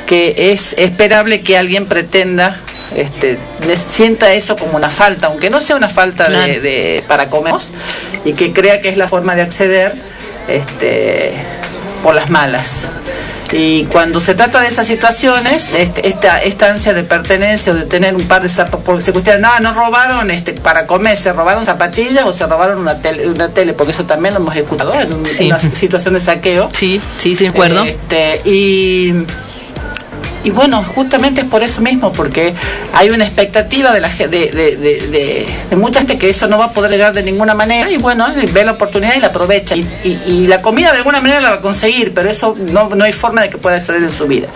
que 0.06 0.34
es 0.52 0.74
esperable 0.78 1.40
que 1.42 1.56
alguien 1.58 1.86
pretenda 1.86 2.56
este, 2.96 3.38
sienta 3.76 4.32
eso 4.34 4.56
como 4.56 4.76
una 4.76 4.90
falta, 4.90 5.26
aunque 5.26 5.50
no 5.50 5.60
sea 5.60 5.76
una 5.76 5.88
falta 5.90 6.28
de, 6.46 6.60
de- 6.60 7.04
para 7.06 7.28
comer, 7.30 7.54
y 8.24 8.32
que 8.34 8.52
crea 8.52 8.80
que 8.80 8.88
es 8.88 8.96
la 8.96 9.08
forma 9.08 9.34
de 9.34 9.42
acceder 9.42 9.94
este, 10.48 11.32
por 12.04 12.14
las 12.14 12.30
malas. 12.30 12.86
Y 13.52 13.84
cuando 13.84 14.20
se 14.20 14.34
trata 14.34 14.60
de 14.60 14.68
esas 14.68 14.86
situaciones, 14.86 15.68
este, 15.76 16.08
esta, 16.08 16.38
esta 16.42 16.70
ansia 16.70 16.92
de 16.92 17.02
pertenencia 17.04 17.72
o 17.72 17.76
de 17.76 17.84
tener 17.84 18.14
un 18.14 18.26
par 18.28 18.42
de 18.42 18.48
zapatos, 18.48 18.80
porque 18.84 19.00
se 19.02 19.12
cuestiona, 19.12 19.58
no, 19.60 19.72
no 19.72 19.74
robaron 19.74 20.30
este, 20.30 20.52
para 20.54 20.86
comer, 20.86 21.16
se 21.16 21.32
robaron 21.32 21.64
zapatillas 21.64 22.24
o 22.24 22.32
se 22.32 22.46
robaron 22.46 22.78
una 22.78 23.00
tele, 23.00 23.28
una 23.28 23.48
tele 23.50 23.72
porque 23.72 23.92
eso 23.92 24.04
también 24.04 24.34
lo 24.34 24.40
hemos 24.40 24.54
escuchado 24.56 24.94
en, 25.00 25.12
un- 25.12 25.24
Sí. 25.26 25.44
en 25.44 25.46
una 25.48 25.58
situación 25.58 26.14
de 26.14 26.20
saqueo. 26.20 26.68
sí, 26.72 27.00
sí, 27.18 27.34
sí, 27.36 27.44
me 27.44 27.50
acuerdo. 27.50 27.84
Este, 27.84 28.40
y, 28.44 29.12
y 30.44 30.50
bueno, 30.50 30.84
justamente 30.84 31.40
es 31.40 31.46
por 31.48 31.62
eso 31.62 31.80
mismo, 31.80 32.12
porque 32.12 32.54
hay 32.92 33.10
una 33.10 33.24
expectativa 33.24 33.92
de, 33.92 34.00
la, 34.00 34.08
de, 34.08 34.26
de, 34.28 34.48
de, 34.50 34.76
de- 34.76 35.48
de 35.70 35.76
mucha 35.76 35.98
gente 36.00 36.18
que 36.18 36.30
eso 36.30 36.46
no 36.46 36.58
va 36.58 36.66
a 36.66 36.72
poder 36.72 36.90
llegar 36.90 37.12
de 37.14 37.22
ninguna 37.22 37.54
manera 37.54 37.90
y 37.90 37.96
bueno, 37.96 38.26
ve 38.52 38.64
la 38.64 38.72
oportunidad 38.72 39.14
y 39.16 39.20
la 39.20 39.28
aprovecha. 39.28 39.74
Y, 39.74 39.80
y- 40.04 40.20
y 40.26 40.46
la 40.46 40.60
comida 40.62 40.92
de 40.92 40.98
alguna 40.98 41.20
manera 41.20 41.40
la 41.40 41.50
va 41.50 41.56
a 41.56 41.60
conseguir, 41.60 42.12
pero 42.14 42.28
eso 42.30 42.54
no, 42.58 42.90
no 42.90 43.04
hay 43.04 43.12
forma 43.12 43.42
de 43.42 43.50
que 43.50 43.58
pueda 43.58 43.76
acceder 43.76 44.02
en 44.02 44.10
su 44.12 44.26
vida. 44.26 44.48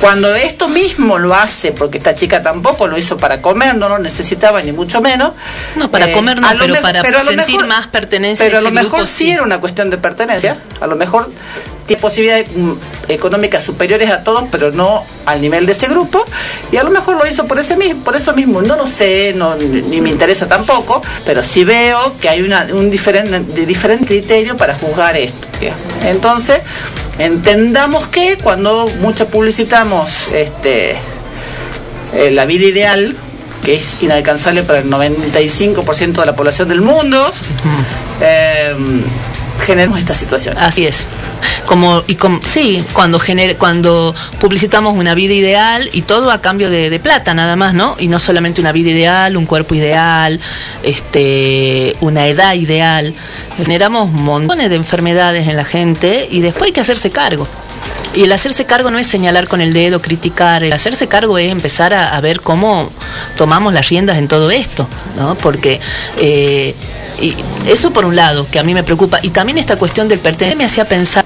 Cuando 0.00 0.34
esto 0.34 0.68
mismo 0.68 1.18
lo 1.18 1.34
hace, 1.34 1.72
porque 1.72 1.98
esta 1.98 2.14
chica 2.14 2.42
tampoco 2.42 2.86
lo 2.88 2.98
hizo 2.98 3.16
para 3.16 3.40
comer, 3.40 3.74
no 3.76 3.88
lo 3.88 3.98
necesitaba 3.98 4.60
ni 4.60 4.72
mucho 4.72 5.00
menos. 5.00 5.32
No, 5.76 5.90
para 5.90 6.10
eh, 6.10 6.12
comer 6.12 6.40
no, 6.40 6.48
pero 6.58 6.74
para 6.82 7.00
lo 7.10 7.24
sentir 7.24 7.64
más 7.66 7.86
pertenencia 7.86 8.44
Pero 8.44 8.58
a 8.58 8.60
a 8.60 8.62
lo 8.64 8.70
mejor 8.70 8.90
grupo, 8.90 9.06
sí 9.06 9.24
sí. 9.26 9.30
era 9.30 9.42
una 9.42 9.58
cuestión 9.60 9.88
de 9.90 9.96
pertenencia. 9.96 10.58
A 10.80 10.86
lo 10.86 10.96
mejor 10.96 11.30
tiene 11.86 12.00
posibilidades 12.00 12.46
mm, 12.54 12.72
económicas 13.08 13.62
superiores 13.62 14.10
a 14.10 14.22
todos, 14.22 14.44
pero 14.50 14.70
no 14.72 15.04
al 15.26 15.40
nivel 15.40 15.66
de 15.66 15.72
ese 15.72 15.88
grupo. 15.88 16.24
Y 16.72 16.76
a 16.76 16.82
lo 16.82 16.90
mejor 16.90 17.16
lo 17.16 17.26
hizo 17.26 17.44
por 17.44 17.58
ese 17.58 17.76
mismo, 17.76 18.02
por 18.02 18.16
eso 18.16 18.34
mismo. 18.34 18.62
No 18.62 18.76
lo 18.76 18.86
sé, 18.86 19.32
no, 19.34 19.54
ni, 19.56 20.00
me 20.00 20.10
interesa 20.10 20.46
tampoco, 20.46 21.02
pero 21.24 21.42
sí 21.42 21.64
veo 21.64 22.14
que 22.20 22.28
hay 22.28 22.42
una, 22.42 22.66
un 22.72 22.90
diferente, 22.90 23.40
de 23.40 23.66
diferente 23.66 24.06
criterio 24.06 24.56
para 24.56 24.74
juzgar 24.74 25.16
esto. 25.16 25.46
Entonces, 26.02 26.60
entendamos 27.18 28.08
que 28.08 28.36
cuando 28.38 28.88
mucho 29.00 29.28
publicitamos 29.28 30.28
este 30.32 30.96
eh, 32.14 32.30
la 32.30 32.44
vida 32.44 32.66
ideal, 32.66 33.16
que 33.64 33.74
es 33.74 33.96
inalcanzable 34.02 34.62
para 34.62 34.80
el 34.80 34.90
95% 34.90 36.20
de 36.20 36.26
la 36.26 36.36
población 36.36 36.68
del 36.68 36.80
mundo, 36.80 37.32
eh, 38.20 38.74
generamos 39.64 39.98
esta 39.98 40.14
situación. 40.14 40.56
Así 40.58 40.86
es. 40.86 41.06
Como 41.66 42.02
y 42.06 42.14
com- 42.16 42.40
sí, 42.44 42.84
cuando 42.92 43.18
gener- 43.18 43.56
cuando 43.56 44.14
publicitamos 44.40 44.96
una 44.96 45.14
vida 45.14 45.34
ideal 45.34 45.88
y 45.92 46.02
todo 46.02 46.30
a 46.30 46.40
cambio 46.40 46.70
de, 46.70 46.98
plata 47.00 47.34
nada 47.34 47.56
más, 47.56 47.74
¿no? 47.74 47.96
Y 47.98 48.08
no 48.08 48.18
solamente 48.18 48.60
una 48.60 48.72
vida 48.72 48.90
ideal, 48.90 49.36
un 49.36 49.46
cuerpo 49.46 49.74
ideal, 49.74 50.40
este, 50.82 51.96
una 52.00 52.26
edad 52.26 52.54
ideal. 52.54 53.14
Generamos 53.56 54.10
montones 54.10 54.70
de 54.70 54.76
enfermedades 54.76 55.48
en 55.48 55.56
la 55.56 55.64
gente 55.64 56.28
y 56.30 56.40
después 56.40 56.66
hay 56.66 56.72
que 56.72 56.80
hacerse 56.80 57.10
cargo. 57.10 57.46
Y 58.14 58.22
el 58.22 58.32
hacerse 58.32 58.64
cargo 58.64 58.90
no 58.90 58.98
es 58.98 59.08
señalar 59.08 59.48
con 59.48 59.60
el 59.60 59.72
dedo, 59.72 60.00
criticar, 60.00 60.62
el 60.62 60.72
hacerse 60.72 61.08
cargo 61.08 61.36
es 61.36 61.50
empezar 61.50 61.92
a, 61.92 62.16
a 62.16 62.20
ver 62.20 62.40
cómo 62.40 62.88
tomamos 63.36 63.74
las 63.74 63.88
riendas 63.88 64.18
en 64.18 64.28
todo 64.28 64.50
esto, 64.52 64.86
¿no? 65.16 65.34
Porque 65.34 65.80
eh, 66.18 66.74
y 67.20 67.34
eso 67.68 67.92
por 67.92 68.04
un 68.04 68.16
lado, 68.16 68.46
que 68.50 68.58
a 68.58 68.62
mí 68.62 68.74
me 68.74 68.82
preocupa, 68.82 69.18
y 69.22 69.30
también 69.30 69.58
esta 69.58 69.76
cuestión 69.76 70.08
del 70.08 70.18
pertenecer 70.20 70.56
me 70.56 70.64
hacía 70.64 70.84
pensar, 70.84 71.24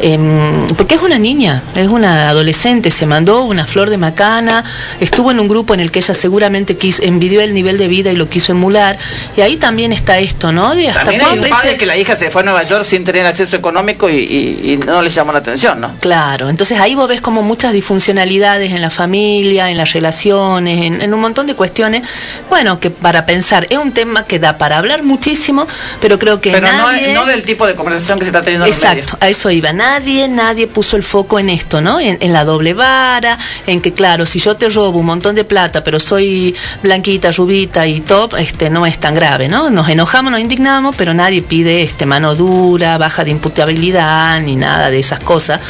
em, 0.00 0.68
porque 0.76 0.94
es 0.96 1.02
una 1.02 1.18
niña, 1.18 1.62
es 1.74 1.88
una 1.88 2.28
adolescente, 2.30 2.90
se 2.90 3.06
mandó 3.06 3.44
una 3.44 3.66
flor 3.66 3.90
de 3.90 3.96
macana, 3.98 4.64
estuvo 5.00 5.30
en 5.30 5.40
un 5.40 5.48
grupo 5.48 5.74
en 5.74 5.80
el 5.80 5.90
que 5.90 6.00
ella 6.00 6.14
seguramente 6.14 6.76
quiso, 6.76 7.02
envidió 7.02 7.40
el 7.40 7.54
nivel 7.54 7.78
de 7.78 7.88
vida 7.88 8.10
y 8.12 8.16
lo 8.16 8.28
quiso 8.28 8.52
emular, 8.52 8.98
y 9.36 9.40
ahí 9.40 9.56
también 9.56 9.92
está 9.92 10.18
esto, 10.18 10.52
¿no? 10.52 10.74
De 10.74 10.88
hasta 10.88 11.04
También 11.04 11.22
hay 11.24 11.38
un 11.38 11.48
padre 11.48 11.76
que 11.76 11.86
la 11.86 11.96
hija 11.96 12.16
se 12.16 12.30
fue 12.30 12.42
a 12.42 12.44
Nueva 12.44 12.62
York 12.62 12.84
sin 12.84 13.04
tener 13.04 13.26
acceso 13.26 13.56
económico 13.56 14.08
y, 14.10 14.16
y- 14.16 14.72
y 14.72 14.76
no 14.78 15.02
le 15.02 15.10
llamó 15.10 15.32
la 15.32 15.38
atención, 15.38 15.80
¿no? 15.80 15.92
Claro, 16.00 16.48
entonces 16.48 16.78
ahí 16.78 16.94
vos 16.94 17.08
ves 17.08 17.20
como 17.20 17.42
muchas 17.42 17.72
disfuncionalidades 17.72 18.72
en 18.72 18.80
la 18.82 18.90
familia, 18.90 19.70
en 19.70 19.76
las 19.78 19.92
relaciones, 19.92 20.82
en, 20.86 21.00
en 21.02 21.14
un 21.14 21.20
montón 21.20 21.46
de 21.46 21.54
cuestiones. 21.54 22.02
Bueno, 22.50 22.80
que 22.80 22.90
para 22.90 23.26
pensar, 23.26 23.66
es 23.70 23.78
un 23.78 23.92
tema 23.92 24.24
que 24.24 24.38
da 24.38 24.58
para 24.58 24.78
hablar 24.78 25.02
muchísimo, 25.02 25.66
pero 26.00 26.18
creo 26.18 26.40
que 26.40 26.50
Pero 26.52 26.66
no, 26.72 26.92
nadie... 26.92 27.14
no 27.14 27.24
del 27.26 27.42
tipo 27.42 27.66
de 27.66 27.74
conversación 27.74 28.18
que 28.18 28.24
se 28.24 28.30
está 28.30 28.42
teniendo 28.42 28.66
en 28.66 28.70
los 28.72 28.80
medios. 28.82 29.13
A 29.20 29.28
eso 29.28 29.50
iba. 29.50 29.72
Nadie, 29.72 30.28
nadie 30.28 30.66
puso 30.66 30.96
el 30.96 31.02
foco 31.02 31.38
en 31.38 31.50
esto, 31.50 31.80
¿no? 31.80 32.00
En, 32.00 32.18
en 32.20 32.32
la 32.32 32.44
doble 32.44 32.74
vara, 32.74 33.38
en 33.66 33.80
que 33.80 33.92
claro, 33.92 34.26
si 34.26 34.38
yo 34.38 34.56
te 34.56 34.68
robo 34.68 35.00
un 35.00 35.06
montón 35.06 35.34
de 35.34 35.44
plata, 35.44 35.82
pero 35.84 36.00
soy 36.00 36.54
blanquita, 36.82 37.32
rubita 37.32 37.86
y 37.86 38.00
top, 38.00 38.34
este 38.38 38.70
no 38.70 38.86
es 38.86 38.98
tan 38.98 39.14
grave, 39.14 39.48
¿no? 39.48 39.70
Nos 39.70 39.88
enojamos, 39.88 40.30
nos 40.30 40.40
indignamos, 40.40 40.94
pero 40.96 41.14
nadie 41.14 41.42
pide 41.42 41.82
este 41.82 42.06
mano 42.06 42.34
dura, 42.34 42.98
baja 42.98 43.24
de 43.24 43.30
imputabilidad, 43.30 44.40
ni 44.40 44.56
nada 44.56 44.90
de 44.90 44.98
esas 44.98 45.20
cosas 45.20 45.60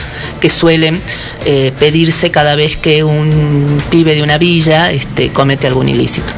que 0.41 0.51
suelen 0.51 1.01
eh, 1.45 1.73
pedirse 1.79 2.31
cada 2.31 2.55
vez 2.55 2.77
que 2.77 3.05
un 3.05 3.83
pibe 3.91 4.15
de 4.15 4.23
una 4.23 4.39
villa 4.39 4.91
este, 4.93 5.31
comete 5.31 5.67
algún 5.67 5.89
ilícito. 5.89 6.33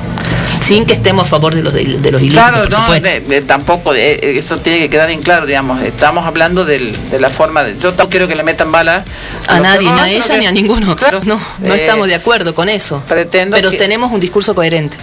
Sin 0.67 0.85
que 0.85 0.95
estemos 0.95 1.27
a 1.27 1.31
favor 1.31 1.55
de 1.55 1.63
los, 1.63 1.73
de, 1.73 1.85
de 1.85 2.11
los 2.11 2.21
ilícitos. 2.21 2.45
Claro, 2.49 2.63
por 2.65 2.73
no, 2.73 2.81
supuesto. 2.81 3.09
de- 3.09 3.21
de- 3.21 3.43
tampoco, 3.43 3.93
de- 3.93 4.15
eh, 4.15 4.39
eso 4.39 4.57
tiene 4.59 4.81
que 4.81 4.91
quedar 4.91 5.09
en 5.11 5.23
claro, 5.23 5.47
digamos, 5.47 5.81
estamos 5.81 6.27
hablando 6.27 6.65
del- 6.65 6.97
de 7.11 7.21
la 7.21 7.31
forma 7.31 7.63
de... 7.63 7.75
Yo 7.75 7.91
tampoco 7.91 8.11
quiero 8.11 8.27
que 8.27 8.35
le 8.35 8.43
metan 8.43 8.73
bala 8.73 9.05
A 9.47 9.61
nadie, 9.61 9.83
ni 9.83 9.87
a 9.93 9.95
terroristas, 9.97 10.31
ella 10.31 10.35
que- 10.35 10.41
ni 10.41 10.47
a 10.47 10.53
ninguno. 10.53 10.97
Claro, 10.97 11.21
no, 11.25 11.41
no 11.61 11.75
eh, 11.75 11.81
estamos 11.83 12.09
de 12.09 12.17
acuerdo 12.17 12.53
con 12.55 12.69
eso. 12.69 13.01
pretendo 13.07 13.57
Pero 13.57 13.71
que- 13.71 13.77
tenemos 13.79 14.11
un 14.11 14.19
discurso 14.19 14.55
coherente. 14.57 14.97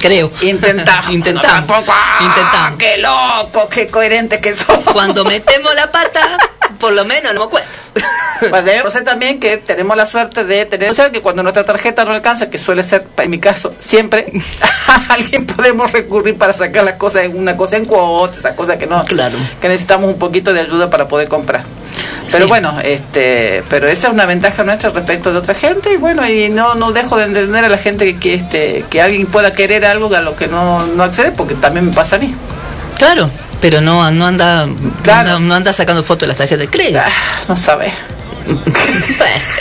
Creo. 0.00 0.30
Intentamos. 0.42 1.10
Intentamos. 1.12 1.48
No, 1.52 1.66
tampoco, 1.66 1.92
¡ah! 1.92 2.18
Intentamos. 2.20 2.78
¡Qué 2.78 2.98
loco! 2.98 3.68
¡Qué 3.68 3.88
coherente 3.88 4.38
que 4.40 4.54
somos! 4.54 4.84
Cuando 4.92 5.24
metemos 5.24 5.74
la 5.74 5.90
pata, 5.90 6.38
por 6.78 6.92
lo 6.92 7.04
menos 7.04 7.34
no 7.34 7.44
me 7.46 7.50
cuesta. 7.50 7.70
Pues 8.50 8.64
debemos 8.64 8.92
ser 8.92 9.04
también 9.04 9.40
que 9.40 9.56
tenemos 9.56 9.96
la 9.96 10.06
suerte 10.06 10.44
de 10.44 10.64
tener 10.66 10.90
o 10.90 10.94
sea, 10.94 11.10
que 11.10 11.20
cuando 11.22 11.42
nuestra 11.42 11.64
tarjeta 11.64 12.04
no 12.04 12.12
alcanza, 12.12 12.50
que 12.50 12.58
suele 12.58 12.82
ser, 12.82 13.04
en 13.16 13.30
mi 13.30 13.38
caso, 13.38 13.74
siempre, 13.78 14.30
a 14.88 15.00
alguien 15.14 15.46
podemos 15.46 15.92
recurrir 15.92 16.36
para 16.36 16.52
sacar 16.52 16.84
las 16.84 16.94
cosas 16.94 17.24
en 17.24 17.36
una 17.36 17.56
cosa 17.56 17.76
en 17.76 17.84
cuotas, 17.84 18.38
esas 18.38 18.54
cosas 18.54 18.76
que 18.76 18.86
no, 18.86 19.04
Claro. 19.04 19.36
que 19.60 19.68
necesitamos 19.68 20.08
un 20.10 20.18
poquito 20.18 20.52
de 20.52 20.60
ayuda 20.60 20.90
para 20.90 21.08
poder 21.08 21.28
comprar. 21.28 21.64
Pero 22.30 22.44
Sí. 22.44 22.48
bueno, 22.48 22.78
este, 22.82 23.62
pero 23.70 23.86
esa 23.88 24.08
es 24.08 24.12
una 24.12 24.26
ventaja 24.26 24.64
nuestra 24.64 24.90
respecto 24.90 25.32
de 25.32 25.38
otra 25.38 25.54
gente 25.54 25.92
y 25.94 25.96
bueno, 25.96 26.26
y 26.28 26.48
no, 26.48 26.74
no 26.74 26.92
dejo 26.92 27.16
de 27.16 27.24
entender 27.24 27.64
a 27.64 27.68
la 27.68 27.78
gente 27.78 28.04
que, 28.04 28.18
que, 28.18 28.34
este, 28.34 28.84
que 28.90 29.00
alguien 29.00 29.26
pueda 29.26 29.52
querer 29.52 29.84
algo 29.86 30.14
a 30.14 30.20
lo 30.20 30.34
que 30.36 30.46
no, 30.48 30.84
no 30.86 31.04
accede, 31.04 31.32
porque 31.32 31.54
también 31.54 31.86
me 31.86 31.92
pasa 31.92 32.16
a 32.16 32.18
mí. 32.18 32.34
Claro, 32.98 33.30
pero 33.60 33.80
no, 33.80 34.10
no 34.10 34.26
anda, 34.26 34.66
Claro. 35.02 35.28
no 35.30 35.36
anda, 35.36 35.38
no 35.48 35.54
anda 35.54 35.72
sacando 35.72 36.02
fotos 36.02 36.22
de 36.22 36.26
las 36.28 36.36
tarjetas 36.38 36.60
de 36.60 36.68
crédito. 36.68 36.98
Ah, 37.04 37.08
no 37.48 37.56
sabe. 37.56 37.92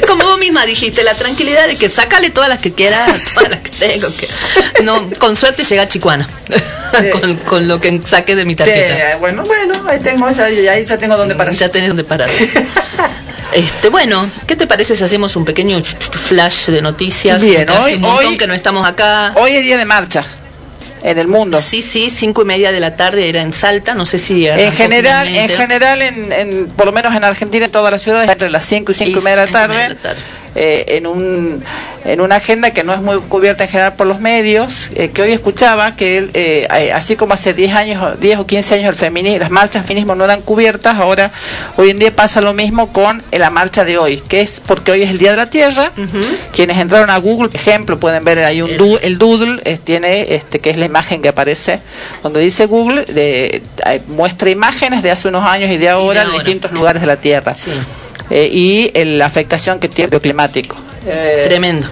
Como 0.08 0.24
vos 0.26 0.40
misma 0.40 0.66
dijiste, 0.66 1.04
la 1.04 1.14
tranquilidad 1.16 1.68
de 1.68 1.76
que 1.78 1.90
sácale 1.90 2.30
todas 2.30 2.50
las 2.50 2.60
que 2.60 2.72
quieras, 2.74 3.10
todas 3.34 3.50
las 3.50 3.60
que 3.60 3.70
tengo, 3.72 4.08
que 4.16 4.28
no, 4.84 5.10
con 5.20 5.36
suerte 5.36 5.64
llega 5.64 5.84
a 5.84 5.88
Chicuana. 5.88 6.28
con, 7.20 7.36
con 7.38 7.68
lo 7.68 7.82
que 7.82 8.00
saque 8.06 8.36
de 8.36 8.46
mi 8.46 8.56
tarjeta. 8.56 9.12
eh, 9.14 9.16
bueno, 9.20 9.44
bueno, 9.44 9.74
ahí 9.90 10.00
tengo, 10.00 10.30
ya, 10.32 10.50
ya, 10.50 10.72
ahí 10.74 10.86
ya 10.86 10.98
tengo 10.98 11.18
donde 11.18 11.36
parar. 11.36 11.54
Ya 11.54 11.70
tenés 11.70 11.90
donde 11.90 12.04
parar. 12.04 12.30
Este, 13.54 13.88
bueno, 13.88 14.30
¿qué 14.48 14.58
te 14.58 14.68
parece 14.68 14.98
si 14.98 15.04
hacemos 15.06 15.36
un 15.38 15.46
pequeño 15.46 15.82
flash 15.82 16.66
de 16.66 16.82
noticias? 16.82 17.42
Bien, 17.42 17.70
hace 17.70 17.80
hoy- 17.80 17.94
un 17.96 18.02
montón 18.02 18.26
hoy- 18.26 18.38
que 18.38 18.48
no 18.48 18.54
estamos 18.54 18.86
acá. 18.86 19.32
Hoy 19.38 19.52
es 19.56 19.64
día 19.64 19.78
de 19.78 19.86
marcha 19.86 20.26
en 21.12 21.20
el 21.20 21.28
mundo. 21.28 21.62
Sí, 21.62 21.82
sí, 21.82 22.10
cinco 22.10 22.42
y 22.42 22.46
media 22.46 22.72
de 22.72 22.80
la 22.80 22.96
tarde 22.96 23.30
era 23.30 23.42
en 23.42 23.54
Salta, 23.54 23.94
no 23.94 24.06
sé 24.06 24.18
si 24.18 24.48
En 24.48 24.72
general, 24.74 25.28
en 25.28 25.50
general, 25.50 26.02
en, 26.02 26.32
en- 26.34 26.68
por 26.76 26.86
lo 26.88 26.92
menos 26.92 27.14
en 27.16 27.24
Argentina, 27.24 27.66
en 27.66 27.72
todas 27.72 27.92
las 27.92 28.02
ciudades, 28.02 28.30
entre 28.30 28.50
las 28.50 28.66
5 28.66 28.92
y 28.92 28.96
5 28.96 29.10
y, 29.10 29.22
Y 29.22 29.24
media 29.24 29.46
de 29.46 29.46
la 29.46 29.46
cinco 29.48 29.60
y 29.64 29.68
media 29.68 29.78
tarde, 29.78 29.84
de 29.84 29.90
la 29.90 30.02
tarde. 30.02 30.20
eh, 30.56 30.86
en, 30.98 31.08
un, 31.08 31.64
en 32.06 32.22
una 32.22 32.36
agenda 32.36 32.72
que 32.72 32.84
no 32.84 32.94
es 32.94 33.02
muy 33.02 33.18
cubierta 33.20 33.64
en 33.64 33.70
general 33.70 33.94
por 33.96 34.06
los 34.08 34.20
medios, 34.20 34.92
eh, 34.96 35.10
que 35.10 35.24
hoy 35.24 35.32
escuchaba 35.32 35.96
que 35.96 36.18
él, 36.20 36.30
eh, 36.36 36.68
así 36.94 37.16
como 37.16 37.34
hace 37.34 37.54
10 37.54 37.74
años, 37.74 38.02
o- 38.02 38.16
10 38.16 38.38
o 38.40 38.46
15 38.46 38.76
años 38.76 38.90
el 38.90 38.96
feminismo, 38.96 39.40
las 39.40 39.50
marchas 39.50 39.82
de 39.82 39.88
feminismo 39.88 40.14
no 40.16 40.24
eran 40.24 40.42
cubiertas, 40.42 40.98
ahora 40.98 41.32
hoy 41.78 41.90
en 41.90 42.00
día 42.00 42.16
pasa 42.16 42.42
lo 42.42 42.54
mismo 42.54 42.94
con 42.94 43.24
eh, 43.32 43.40
la 43.40 43.50
marcha 43.50 43.84
de 43.86 43.98
hoy, 43.98 44.22
que 44.28 44.42
es 44.42 44.62
porque 44.66 44.92
hoy 44.92 45.02
es 45.04 45.10
el 45.10 45.18
Día 45.18 45.32
de 45.32 45.38
la 45.38 45.50
Tierra. 45.50 45.92
Quienes 46.54 46.78
entraron 46.78 47.10
a 47.10 47.18
Google, 47.18 47.50
por 47.50 47.60
ejemplo, 47.60 48.00
pueden 48.00 48.24
ver 48.24 48.40
ahí 48.44 48.62
un 48.62 48.78
du- 48.78 49.00
el 49.02 49.18
doodle, 49.18 49.62
eh, 49.66 49.78
tiene 49.84 50.36
este 50.36 50.60
que 50.60 50.70
es 50.70 50.78
la 50.78 50.86
imagen 50.86 51.22
que 51.22 51.30
aparece 51.30 51.82
donde 52.22 52.40
dice 52.40 52.66
Google, 52.68 53.06
de, 53.06 53.62
muestra 54.08 54.50
imágenes 54.50 55.02
de 55.02 55.12
hace 55.12 55.28
unos 55.28 55.44
años 55.44 55.72
y 55.72 55.78
de 55.78 55.90
ahora 55.90 56.22
de, 56.22 56.26
ahora. 56.28 56.38
distintos 56.38 56.72
lugares 56.72 57.02
de 57.02 57.08
la 57.08 57.18
Tierra. 57.18 57.56
Sí. 57.56 57.72
Y 58.30 58.92
eh, 58.94 59.06
la 59.06 59.26
afectación 59.26 59.80
que 59.80 59.88
tiene 59.90 60.10
el 60.16 60.22
climático. 60.22 60.76
Eh, 61.06 61.44
Tremendo. 61.48 61.88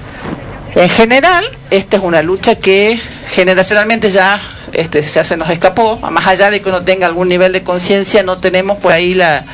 en 0.75 0.89
general, 0.89 1.45
esta 1.69 1.97
es 1.97 2.03
una 2.03 2.21
lucha 2.21 2.55
que 2.55 2.99
generacionalmente 3.33 4.09
ya 4.09 4.39
este, 4.73 5.01
ya 5.01 5.23
se 5.23 5.37
nos 5.37 5.49
escapó, 5.49 5.97
más 5.97 6.25
allá 6.25 6.49
de 6.49 6.61
que 6.61 6.69
uno 6.69 6.83
tenga 6.83 7.05
algún 7.05 7.29
nivel 7.29 7.53
de 7.53 7.63
conciencia, 7.63 8.23
no 8.23 8.39
tenemos 8.39 8.77
por 8.79 8.91
ahí 8.91 9.13
la, 9.13 9.45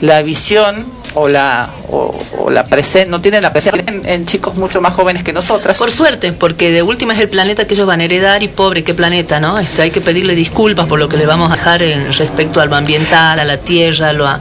la 0.00 0.22
visión 0.22 0.86
o 1.14 1.28
la 1.28 1.68
o, 1.90 2.14
o 2.38 2.50
la 2.50 2.64
presencia, 2.64 3.10
no 3.10 3.20
tienen 3.20 3.42
la 3.42 3.52
presencia 3.52 3.84
en, 3.86 4.02
en 4.06 4.24
chicos 4.24 4.56
mucho 4.56 4.80
más 4.80 4.94
jóvenes 4.94 5.22
que 5.22 5.32
nosotras. 5.32 5.78
Por 5.78 5.90
suerte, 5.90 6.32
porque 6.32 6.70
de 6.72 6.82
última 6.82 7.14
es 7.14 7.20
el 7.20 7.28
planeta 7.28 7.66
que 7.66 7.74
ellos 7.74 7.86
van 7.86 8.00
a 8.00 8.04
heredar 8.04 8.42
y 8.42 8.48
pobre, 8.48 8.82
qué 8.84 8.94
planeta, 8.94 9.38
¿no? 9.40 9.58
Este, 9.58 9.82
hay 9.82 9.90
que 9.90 10.00
pedirle 10.00 10.34
disculpas 10.34 10.86
por 10.86 10.98
lo 10.98 11.08
que 11.08 11.16
le 11.16 11.26
vamos 11.26 11.50
a 11.52 11.54
dejar 11.56 11.82
en 11.82 12.12
respecto 12.12 12.60
al 12.60 12.72
ambiental, 12.72 13.38
a 13.38 13.44
la 13.44 13.56
tierra, 13.58 14.12
lo 14.12 14.26
a- 14.26 14.40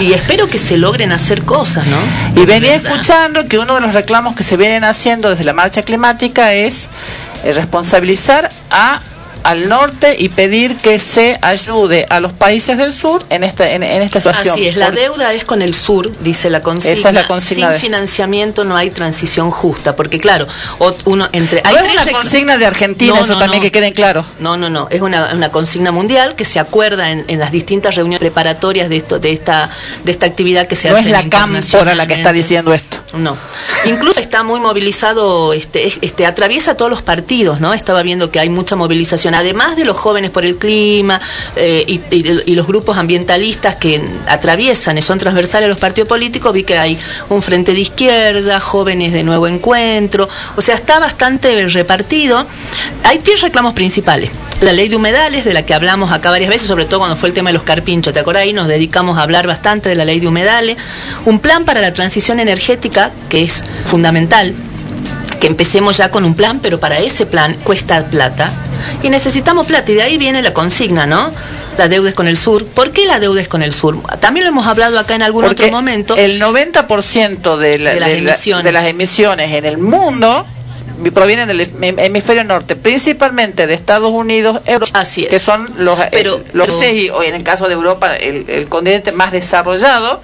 y 0.00 0.12
espero 0.12 0.46
que 0.48 0.58
se 0.58 0.76
logren 0.78 1.12
hacer 1.12 1.42
cosas, 1.44 1.86
¿no? 1.86 1.96
Y 2.40 2.46
venía 2.46 2.76
escuchando 2.76 3.46
que 3.48 3.58
uno 3.58 3.74
de 3.74 3.80
los 3.82 3.92
reclamos 3.94 4.34
que 4.36 4.42
se 4.44 4.56
vienen 4.56 4.84
haciendo 4.84 5.28
desde 5.30 5.44
la 5.44 5.52
marcha 5.52 5.82
climática 5.82 6.54
es 6.54 6.86
eh, 7.44 7.52
responsabilizar 7.52 8.50
a 8.70 9.00
al 9.44 9.68
norte 9.68 10.16
y 10.18 10.28
pedir 10.28 10.76
que 10.76 10.98
se 10.98 11.38
ayude 11.42 12.06
a 12.10 12.20
los 12.20 12.32
países 12.32 12.76
del 12.78 12.92
sur 12.92 13.24
en 13.30 13.44
esta 13.44 13.70
en, 13.70 13.82
en 13.82 14.02
esta 14.02 14.20
situación. 14.20 14.54
Así 14.54 14.66
es, 14.68 14.76
la 14.76 14.90
deuda 14.90 15.32
es 15.32 15.44
con 15.44 15.62
el 15.62 15.74
sur, 15.74 16.10
dice 16.20 16.50
la 16.50 16.62
consigna. 16.62 16.92
Esa 16.98 17.08
es 17.08 17.14
la 17.14 17.26
consigna 17.26 17.66
Sin 17.68 17.72
de- 17.74 17.78
financiamiento 17.80 18.64
no 18.64 18.76
hay 18.76 18.90
transición 18.90 19.50
justa, 19.50 19.94
porque 19.96 20.18
claro, 20.18 20.46
uno 21.04 21.28
entre 21.32 21.62
No 21.62 21.70
hay 21.70 21.76
es 21.76 21.92
una 22.02 22.12
consigna 22.12 22.58
de 22.58 22.66
Argentina, 22.66 23.14
No, 23.14 23.24
eso 23.24 23.32
no, 23.34 23.38
también 23.38 23.60
no. 23.60 23.64
que 23.64 23.72
queden 23.72 23.92
claro. 23.92 24.24
No, 24.38 24.56
no, 24.56 24.68
no, 24.70 24.88
es 24.90 25.00
una, 25.00 25.32
una 25.34 25.50
consigna 25.50 25.92
mundial 25.92 26.34
que 26.34 26.44
se 26.44 26.58
acuerda 26.58 27.10
en, 27.10 27.24
en 27.28 27.38
las 27.38 27.52
distintas 27.52 27.94
reuniones 27.94 28.20
preparatorias 28.20 28.88
de 28.88 28.96
esto 28.96 29.18
de 29.18 29.32
esta 29.32 29.70
de 30.04 30.10
esta 30.10 30.26
actividad 30.26 30.66
que 30.66 30.76
se 30.76 30.88
No 30.90 30.96
hace 30.96 31.06
es 31.06 31.12
la 31.12 31.28
cámpora 31.28 31.94
la 31.94 32.06
que 32.06 32.14
está 32.14 32.32
diciendo 32.32 32.72
esto. 32.74 32.96
No. 33.14 33.36
Incluso 33.86 34.20
está 34.20 34.42
muy 34.42 34.60
movilizado, 34.60 35.52
este, 35.54 35.86
es- 35.86 35.98
este, 36.02 36.26
atraviesa 36.26 36.74
todos 36.76 36.90
los 36.90 37.00
partidos, 37.02 37.60
¿no? 37.60 37.72
Estaba 37.72 38.02
viendo 38.02 38.30
que 38.30 38.38
hay 38.40 38.48
mucha 38.50 38.76
movilización, 38.76 39.27
además 39.34 39.76
de 39.76 39.84
los 39.84 39.96
jóvenes 39.96 40.30
por 40.30 40.44
el 40.44 40.56
clima 40.56 41.20
eh, 41.56 41.84
y, 41.86 42.54
los 42.54 42.66
grupos 42.66 42.98
ambientalistas 42.98 43.76
que 43.76 44.02
atraviesan 44.26 44.98
y 44.98 45.02
son 45.02 45.18
transversales 45.18 45.68
los 45.68 45.78
partidos 45.78 46.08
políticos, 46.08 46.52
vi 46.52 46.64
que 46.64 46.76
hay 46.76 46.98
un 47.28 47.40
frente 47.40 47.72
de 47.72 47.80
izquierda, 47.80 48.60
jóvenes 48.60 49.12
de 49.12 49.22
nuevo 49.22 49.46
encuentro, 49.46 50.28
o 50.56 50.60
sea, 50.60 50.74
está 50.74 50.98
bastante 50.98 51.68
repartido. 51.68 52.46
Hay 53.04 53.18
tres 53.20 53.40
reclamos 53.42 53.74
principales. 53.74 54.30
La 54.60 54.72
ley 54.72 54.88
de 54.88 54.96
humedales, 54.96 55.44
de 55.44 55.54
la 55.54 55.64
que 55.64 55.72
hablamos 55.72 56.10
acá 56.10 56.30
varias 56.30 56.50
veces, 56.50 56.66
sobre 56.66 56.84
todo 56.84 57.00
cuando 57.00 57.16
fue 57.16 57.28
el 57.28 57.34
tema 57.34 57.50
de 57.50 57.54
los 57.54 57.62
carpinchos, 57.62 58.12
¿te 58.12 58.18
acordás? 58.18 58.42
Ahí 58.42 58.52
nos 58.52 58.66
dedicamos 58.66 59.18
a 59.18 59.22
hablar 59.22 59.46
bastante 59.46 59.88
de 59.88 59.94
la 59.94 60.04
ley 60.04 60.18
de 60.18 60.26
humedales. 60.26 60.76
Un 61.26 61.38
plan 61.38 61.64
para 61.64 61.80
la 61.80 61.92
transición 61.92 62.40
energética, 62.40 63.12
que 63.28 63.44
es 63.44 63.64
fundamental, 63.84 64.54
que 65.40 65.46
empecemos 65.46 65.96
ya 65.96 66.10
con 66.10 66.24
un 66.24 66.34
plan, 66.34 66.60
pero 66.60 66.78
para 66.80 66.98
ese 66.98 67.26
plan 67.26 67.56
cuesta 67.64 68.04
plata. 68.06 68.52
Y 69.02 69.10
necesitamos 69.10 69.66
plata, 69.66 69.90
y 69.92 69.94
de 69.94 70.02
ahí 70.02 70.16
viene 70.18 70.42
la 70.42 70.52
consigna, 70.52 71.06
¿no? 71.06 71.32
La 71.76 71.88
deuda 71.88 72.08
es 72.08 72.14
con 72.14 72.26
el 72.26 72.36
sur. 72.36 72.64
¿Por 72.66 72.90
qué 72.90 73.06
la 73.06 73.20
deuda 73.20 73.40
es 73.40 73.48
con 73.48 73.62
el 73.62 73.72
sur? 73.72 73.96
También 74.20 74.44
lo 74.44 74.50
hemos 74.50 74.66
hablado 74.66 74.98
acá 74.98 75.14
en 75.14 75.22
algún 75.22 75.44
Porque 75.44 75.64
otro 75.64 75.76
momento. 75.76 76.16
el 76.16 76.40
90% 76.40 77.56
de, 77.56 77.78
la- 77.78 77.94
De 77.94 78.00
las 78.00 78.08
de 78.10 78.20
la- 78.52 78.62
de 78.62 78.72
las 78.72 78.86
emisiones 78.86 79.52
en 79.52 79.64
el 79.64 79.78
mundo 79.78 80.44
provienen 81.14 81.46
del 81.46 81.60
hem- 81.60 82.00
hemisferio 82.00 82.42
norte, 82.42 82.74
principalmente 82.74 83.68
de 83.68 83.74
Estados 83.74 84.10
Unidos, 84.10 84.60
Europa, 84.66 84.98
Así 85.00 85.22
es. 85.22 85.28
que 85.30 85.38
son 85.38 85.70
los, 85.78 85.98
eh, 86.00 86.08
Pero- 86.10 86.40
los 86.52 86.66
pero- 86.74 86.90
y 86.92 87.10
en 87.28 87.34
el 87.36 87.44
caso 87.44 87.68
de 87.68 87.74
Europa, 87.74 88.16
el, 88.16 88.46
el 88.50 88.66
continente 88.68 89.12
más 89.12 89.30
desarrollado, 89.30 90.20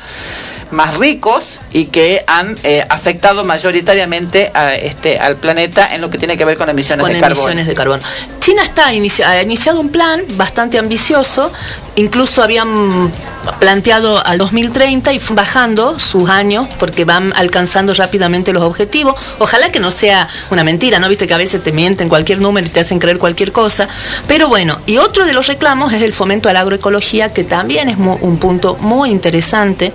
más 0.75 0.97
ricos 0.99 1.55
y 1.73 1.87
que 1.87 2.23
han 2.27 2.57
eh, 2.65 2.85
afectado 2.89 3.45
mayoritariamente 3.45 4.51
a, 4.55 4.75
este, 4.75 5.19
al 5.19 5.37
planeta 5.37 5.95
en 5.95 6.01
lo 6.01 6.11
que 6.11 6.19
tiene 6.19 6.37
que 6.37 6.45
ver 6.45 6.57
con 6.59 6.69
emisiones 6.69 7.05
con 7.05 7.13
de 7.13 7.21
carbono. 7.21 7.41
emisiones 7.41 7.67
de 7.67 7.75
carbono. 7.75 8.03
China 8.41 8.63
está 8.65 8.93
inicia- 8.93 9.31
ha 9.31 9.43
iniciado 9.43 9.81
un 9.81 9.89
plan 9.91 10.23
bastante 10.37 10.79
ambicioso, 10.79 11.53
incluso 11.97 12.43
habían 12.43 13.13
planteado 13.61 14.25
al 14.25 14.39
2030 14.39 15.13
y 15.13 15.21
bajando 15.33 15.99
sus 15.99 16.31
años 16.31 16.67
porque 16.79 17.05
van 17.05 17.33
alcanzando 17.37 17.93
rápidamente 17.95 18.53
los 18.53 18.63
objetivos. 18.63 19.15
Ojalá 19.39 19.71
que 19.71 19.81
no 19.81 19.91
sea 19.91 20.29
una 20.51 20.65
mentira, 20.65 20.99
¿no? 20.99 21.09
Viste 21.09 21.27
que 21.27 21.35
a 21.35 21.39
veces 21.39 21.63
te 21.63 21.73
mienten 21.73 22.09
cualquier 22.09 22.41
número 22.41 22.67
y 22.67 22.71
te 22.71 22.81
hacen 22.81 22.99
creer 22.99 23.19
cualquier 23.19 23.53
cosa. 23.53 23.89
Pero 24.27 24.49
bueno, 24.49 24.79
y 24.87 24.97
otro 24.97 25.27
de 25.27 25.33
los 25.33 25.47
reclamos 25.47 25.93
es 25.93 26.03
el 26.03 26.13
fomento 26.13 26.49
a 26.49 26.53
la 26.53 26.61
agroecología, 26.61 27.29
que 27.29 27.45
también 27.45 27.89
es 27.89 27.99
un 27.99 28.39
punto 28.39 28.77
muy 28.81 29.11
interesante, 29.11 29.93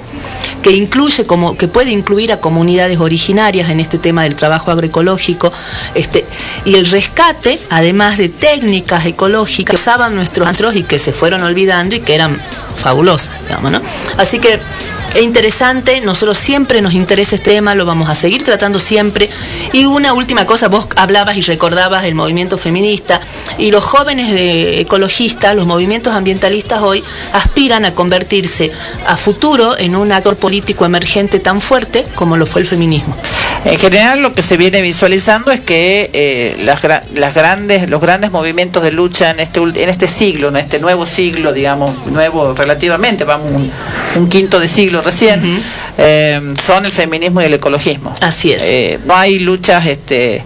que 0.62 0.72
incluye 0.72 1.26
como, 1.26 1.58
que 1.58 1.68
puede 1.68 1.92
incluir 1.92 2.32
a 2.32 2.40
comunidades 2.40 3.00
originarias 3.00 3.70
en 3.70 3.80
este 3.80 3.98
tema 3.98 4.24
del 4.24 4.36
trabajo 4.36 4.72
agroecológico, 4.72 5.52
este, 5.96 6.26
y 6.66 6.76
el 6.76 6.86
rescate, 6.86 7.60
además 7.70 8.18
de 8.18 8.30
técnicas 8.30 9.06
ecológicas 9.06 9.70
que 9.70 9.76
usaban 9.76 10.16
nuestros 10.16 10.48
ancestros 10.48 10.76
y 10.76 10.84
que 10.84 11.00
se 11.00 11.14
fueron 11.14 11.44
olvidando 11.44 11.89
y 11.96 12.02
que 12.02 12.16
eran 12.16 12.40
fabulosas, 12.76 13.32
digamos, 13.48 13.72
¿no? 13.72 13.82
Así 14.18 14.40
que 14.40 14.60
es 15.16 15.22
interesante, 15.24 16.02
nosotros 16.02 16.38
siempre 16.38 16.82
nos 16.82 16.94
interesa 16.94 17.36
este 17.36 17.52
tema, 17.52 17.74
lo 17.76 17.86
vamos 17.86 18.10
a 18.10 18.16
seguir 18.16 18.44
tratando 18.44 18.80
siempre. 18.80 19.30
Y 19.74 19.86
una 19.86 20.14
última 20.14 20.46
cosa, 20.46 20.68
vos 20.68 20.88
hablabas 20.96 21.36
y 21.36 21.42
recordabas 21.42 22.06
el 22.06 22.16
movimiento 22.16 22.58
feminista 22.58 23.22
y 23.58 23.72
los 23.72 23.84
jóvenes 23.84 24.30
ecologistas, 24.32 25.56
los 25.56 25.66
movimientos 25.66 26.14
ambientalistas 26.14 26.82
hoy 26.82 27.04
aspiran 27.34 27.86
a 27.86 27.94
convertirse 27.96 28.72
a 29.08 29.18
futuro 29.18 29.78
en 29.78 29.96
un 29.96 30.12
actor 30.12 30.36
político 30.36 30.86
emergente 30.86 31.40
tan 31.40 31.60
fuerte 31.60 32.06
como 32.16 32.38
lo 32.38 32.46
fue 32.46 32.62
el 32.62 32.68
feminismo. 32.68 33.16
En 33.66 33.78
general 33.80 34.22
lo 34.22 34.34
que 34.34 34.42
se 34.42 34.58
viene 34.58 34.82
visualizando 34.82 35.52
es 35.52 35.60
que 35.60 36.10
eh, 36.14 36.58
las, 36.64 36.82
gra- 36.82 37.04
las 37.16 37.34
grandes, 37.34 37.90
los 37.90 38.02
grandes 38.02 38.32
movimientos 38.32 38.84
de 38.84 38.92
lucha 38.92 39.32
en 39.32 39.40
este, 39.40 39.60
en 39.60 39.90
este 39.90 40.08
siglo, 40.08 40.50
en 40.50 40.58
este 40.58 40.80
nuevo 40.80 41.06
siglo, 41.06 41.52
digamos, 41.52 42.06
nuevo 42.08 42.54
relativamente, 42.54 43.24
vamos 43.24 43.50
un 44.16 44.30
quinto 44.30 44.60
de 44.60 44.68
siglo 44.68 44.99
recién, 45.02 45.62
eh, 45.98 46.54
son 46.64 46.86
el 46.86 46.92
feminismo 46.92 47.42
y 47.42 47.46
el 47.46 47.54
ecologismo. 47.54 48.14
Así 48.22 48.52
es. 48.52 48.64
Eh, 48.64 49.00
no 49.06 49.16
hay 49.16 49.40
luchas 49.40 49.86
este, 49.86 50.44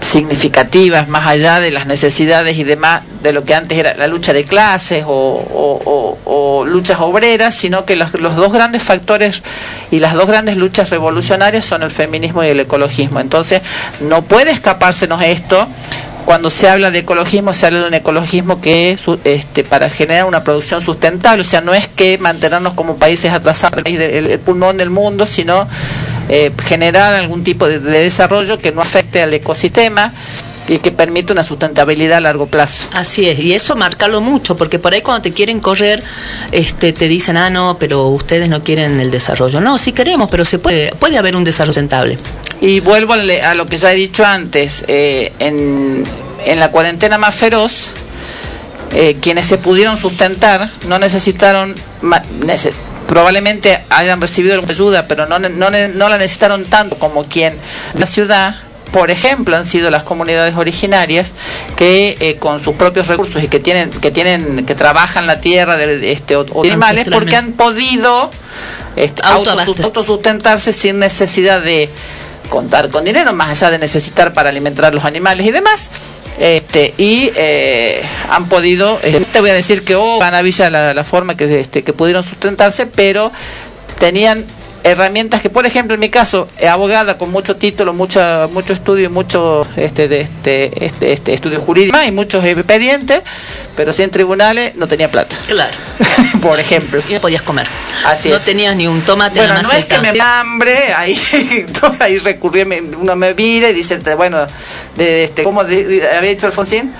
significativas 0.00 1.08
más 1.08 1.26
allá 1.26 1.60
de 1.60 1.70
las 1.70 1.86
necesidades 1.86 2.58
y 2.58 2.64
demás 2.64 3.02
de 3.22 3.32
lo 3.32 3.44
que 3.44 3.54
antes 3.54 3.78
era 3.78 3.94
la 3.94 4.06
lucha 4.06 4.32
de 4.34 4.44
clases 4.44 5.04
o, 5.06 5.10
o- 5.10 5.80
o- 5.84 6.18
o 6.60 6.64
luchas 6.66 6.98
obreras, 7.00 7.54
sino 7.54 7.84
que 7.86 7.96
los, 7.96 8.12
los 8.14 8.36
dos 8.36 8.52
grandes 8.52 8.82
factores 8.82 9.42
y 9.90 9.98
las 10.00 10.12
dos 10.14 10.26
grandes 10.28 10.56
luchas 10.56 10.90
revolucionarias 10.90 11.64
son 11.64 11.82
el 11.82 11.90
feminismo 11.90 12.44
y 12.44 12.48
el 12.48 12.60
ecologismo. 12.60 13.18
Entonces, 13.20 13.62
no 14.00 14.22
puede 14.22 14.50
escapársenos 14.50 15.22
esto. 15.22 15.66
Cuando 16.24 16.48
se 16.48 16.68
habla 16.68 16.90
de 16.90 17.00
ecologismo, 17.00 17.52
se 17.52 17.66
habla 17.66 17.80
de 17.82 17.88
un 17.88 17.94
ecologismo 17.94 18.60
que 18.60 18.92
es 18.92 19.02
este, 19.24 19.62
para 19.62 19.90
generar 19.90 20.24
una 20.24 20.42
producción 20.42 20.80
sustentable. 20.80 21.42
O 21.42 21.44
sea, 21.44 21.60
no 21.60 21.74
es 21.74 21.86
que 21.86 22.16
mantenernos 22.18 22.72
como 22.74 22.96
países 22.96 23.30
atrasados, 23.32 23.82
el, 23.84 24.00
el- 24.00 24.38
pulmón 24.38 24.76
del 24.78 24.88
mundo, 24.90 25.26
sino 25.26 25.68
eh, 26.30 26.50
generar 26.66 27.12
algún 27.14 27.44
tipo 27.44 27.68
de, 27.68 27.78
de 27.78 27.98
desarrollo 28.00 28.58
que 28.58 28.72
no 28.72 28.80
afecte 28.80 29.22
al 29.22 29.34
ecosistema 29.34 30.14
y 30.68 30.78
que 30.78 30.90
permita 30.90 31.32
una 31.32 31.42
sustentabilidad 31.42 32.18
a 32.18 32.20
largo 32.20 32.46
plazo. 32.46 32.88
Así 32.92 33.28
es, 33.28 33.38
y 33.38 33.54
eso 33.54 33.76
marcarlo 33.76 34.20
mucho, 34.20 34.56
porque 34.56 34.78
por 34.78 34.94
ahí 34.94 35.02
cuando 35.02 35.22
te 35.22 35.32
quieren 35.32 35.60
correr, 35.60 36.02
este, 36.52 36.92
te 36.92 37.08
dicen, 37.08 37.36
ah, 37.36 37.50
no, 37.50 37.76
pero 37.78 38.08
ustedes 38.08 38.48
no 38.48 38.62
quieren 38.62 39.00
el 39.00 39.10
desarrollo. 39.10 39.60
No, 39.60 39.78
sí 39.78 39.92
queremos, 39.92 40.30
pero 40.30 40.44
se 40.44 40.58
puede, 40.58 40.92
puede 40.96 41.18
haber 41.18 41.36
un 41.36 41.44
desarrollo 41.44 41.74
sustentable. 41.74 42.16
Y 42.60 42.80
vuelvo 42.80 43.14
a, 43.14 43.54
lo 43.54 43.66
que 43.66 43.76
ya 43.76 43.92
he 43.92 43.96
dicho 43.96 44.24
antes, 44.24 44.84
eh, 44.88 45.32
en, 45.38 46.04
en 46.44 46.60
la 46.60 46.70
cuarentena 46.70 47.18
más 47.18 47.34
feroz, 47.34 47.90
eh, 48.94 49.16
quienes 49.20 49.46
se 49.46 49.58
pudieron 49.58 49.96
sustentar 49.96 50.70
no 50.86 51.00
necesitaron, 51.00 51.74
probablemente 53.08 53.80
hayan 53.90 54.20
recibido 54.20 54.54
alguna 54.54 54.72
ayuda, 54.72 55.08
pero 55.08 55.26
no, 55.26 55.40
no, 55.40 55.48
no 55.48 56.08
la 56.08 56.16
necesitaron 56.16 56.66
tanto 56.66 56.96
como 56.96 57.24
quien 57.24 57.54
la 57.94 58.06
ciudad. 58.06 58.54
Por 58.94 59.10
ejemplo, 59.10 59.56
han 59.56 59.64
sido 59.64 59.90
las 59.90 60.04
comunidades 60.04 60.54
originarias 60.56 61.32
que 61.76 62.16
eh, 62.20 62.36
con 62.36 62.60
sus 62.60 62.76
propios 62.76 63.08
recursos 63.08 63.42
y 63.42 63.48
que 63.48 63.58
tienen 63.58 63.90
que 63.90 64.12
tienen 64.12 64.64
que 64.64 64.76
trabajan 64.76 65.26
la 65.26 65.40
tierra 65.40 65.76
de, 65.76 66.12
este 66.12 66.36
o- 66.36 66.46
animales 66.62 67.08
porque 67.10 67.34
han 67.34 67.52
podido 67.54 68.30
este, 68.94 69.20
autosustentarse 69.24 70.72
sin 70.72 71.00
necesidad 71.00 71.60
de 71.60 71.90
contar 72.48 72.88
con 72.90 73.04
dinero, 73.04 73.32
más 73.32 73.50
allá 73.50 73.72
de 73.72 73.78
necesitar 73.78 74.32
para 74.32 74.50
alimentar 74.50 74.84
a 74.84 74.90
los 74.92 75.04
animales 75.04 75.44
y 75.44 75.50
demás. 75.50 75.90
Este, 76.38 76.94
y 76.96 77.32
eh, 77.34 78.00
han 78.30 78.48
podido, 78.48 79.00
eh, 79.02 79.24
te 79.32 79.40
voy 79.40 79.50
a 79.50 79.54
decir 79.54 79.82
que 79.84 79.96
oh, 79.96 80.20
Villa 80.44 80.70
la, 80.70 80.94
la 80.94 81.04
forma 81.04 81.36
que, 81.36 81.60
este, 81.60 81.82
que 81.82 81.92
pudieron 81.92 82.22
sustentarse, 82.22 82.86
pero 82.86 83.32
tenían 83.98 84.44
herramientas 84.84 85.40
que, 85.42 85.50
por 85.50 85.66
ejemplo, 85.66 85.94
en 85.94 86.00
mi 86.00 86.10
caso, 86.10 86.46
eh, 86.58 86.68
abogada 86.68 87.18
con 87.18 87.30
mucho 87.30 87.56
título, 87.56 87.92
mucha, 87.94 88.46
mucho 88.52 88.72
estudio 88.74 89.06
y 89.06 89.08
mucho 89.08 89.66
este, 89.76 90.06
de 90.08 90.20
este, 90.20 90.84
este, 90.84 91.12
este 91.12 91.32
estudio 91.34 91.58
jurídico 91.60 91.98
y 92.06 92.12
muchos 92.12 92.44
expedientes, 92.44 93.22
pero 93.76 93.92
sin 93.92 94.10
tribunales 94.10 94.76
no 94.76 94.86
tenía 94.86 95.10
plata. 95.10 95.36
Claro. 95.46 95.72
por 96.42 96.60
ejemplo. 96.60 97.02
Y 97.08 97.14
no 97.14 97.20
podías 97.20 97.42
comer. 97.42 97.66
Así 98.04 98.28
no 98.28 98.36
es. 98.36 98.44
tenías 98.44 98.76
ni 98.76 98.86
un 98.86 99.00
tomate 99.00 99.38
Bueno, 99.38 99.60
no 99.62 99.72
es 99.72 99.86
que 99.86 99.98
me 99.98 100.12
hambre, 100.20 100.92
ahí, 100.94 101.18
ahí 102.00 102.18
recurrí, 102.18 102.62
uno 102.62 103.16
me 103.16 103.34
mira 103.34 103.70
y 103.70 103.72
dice, 103.74 103.96
bueno, 104.16 104.46
de, 104.96 105.24
este, 105.24 105.42
¿cómo 105.42 105.64
de- 105.64 105.84
de- 105.84 106.08
había 106.16 106.30
dicho 106.30 106.46
Alfonsín? 106.46 106.92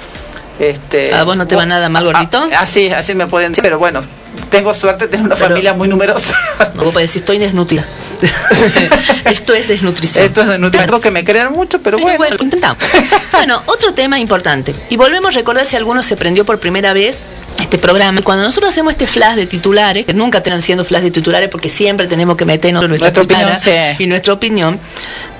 Este, 0.58 1.12
¿A 1.12 1.24
vos 1.24 1.36
no 1.36 1.46
te 1.46 1.56
va 1.56 1.66
nada 1.66 1.88
mal, 1.88 2.04
gordito? 2.04 2.48
Ah, 2.52 2.60
así, 2.60 2.88
así 2.88 3.14
me 3.14 3.26
pueden 3.26 3.52
decir, 3.52 3.62
pero 3.62 3.78
bueno, 3.78 4.02
tengo 4.50 4.72
suerte 4.74 5.04
de 5.06 5.10
tener 5.12 5.26
una 5.26 5.34
Pero- 5.34 5.48
familia 5.48 5.72
muy 5.74 5.88
numerosa. 5.88 6.34
No, 6.74 6.82
podés 6.84 7.10
decir, 7.10 7.22
estoy 7.22 7.38
desnutrida. 7.38 7.84
Esto 9.24 9.54
es 9.54 9.68
desnutrición. 9.68 10.24
Esto 10.26 10.42
es 10.42 10.48
de 10.48 10.58
nutrir, 10.58 10.90
que 11.02 11.10
me 11.10 11.24
crean 11.24 11.52
mucho, 11.52 11.80
pero, 11.80 11.96
Pero 11.98 12.06
bueno. 12.08 12.18
bueno, 12.18 12.36
intentamos. 12.40 12.78
Bueno, 13.32 13.62
otro 13.66 13.92
tema 13.92 14.18
importante. 14.20 14.74
Y 14.90 14.96
volvemos 14.96 15.34
a 15.34 15.38
recordar 15.38 15.66
si 15.66 15.76
alguno 15.76 16.02
se 16.02 16.16
prendió 16.16 16.44
por 16.44 16.60
primera 16.60 16.92
vez 16.92 17.24
este 17.60 17.78
programa. 17.78 18.22
Cuando 18.22 18.44
nosotros 18.44 18.72
hacemos 18.72 18.92
este 18.92 19.06
flash 19.06 19.34
de 19.34 19.46
titulares, 19.46 20.06
que 20.06 20.14
nunca 20.14 20.40
terminan 20.42 20.62
siendo 20.62 20.84
flash 20.84 21.02
de 21.02 21.10
titulares 21.10 21.48
porque 21.50 21.68
siempre 21.68 22.06
tenemos 22.06 22.36
que 22.36 22.44
meternos 22.44 22.88
nuestra, 22.88 23.10
Nuestra 23.10 23.22
opinión, 23.24 23.58
sí. 23.60 23.70
y 24.02 24.06
nuestra 24.06 24.32
opinión, 24.32 24.78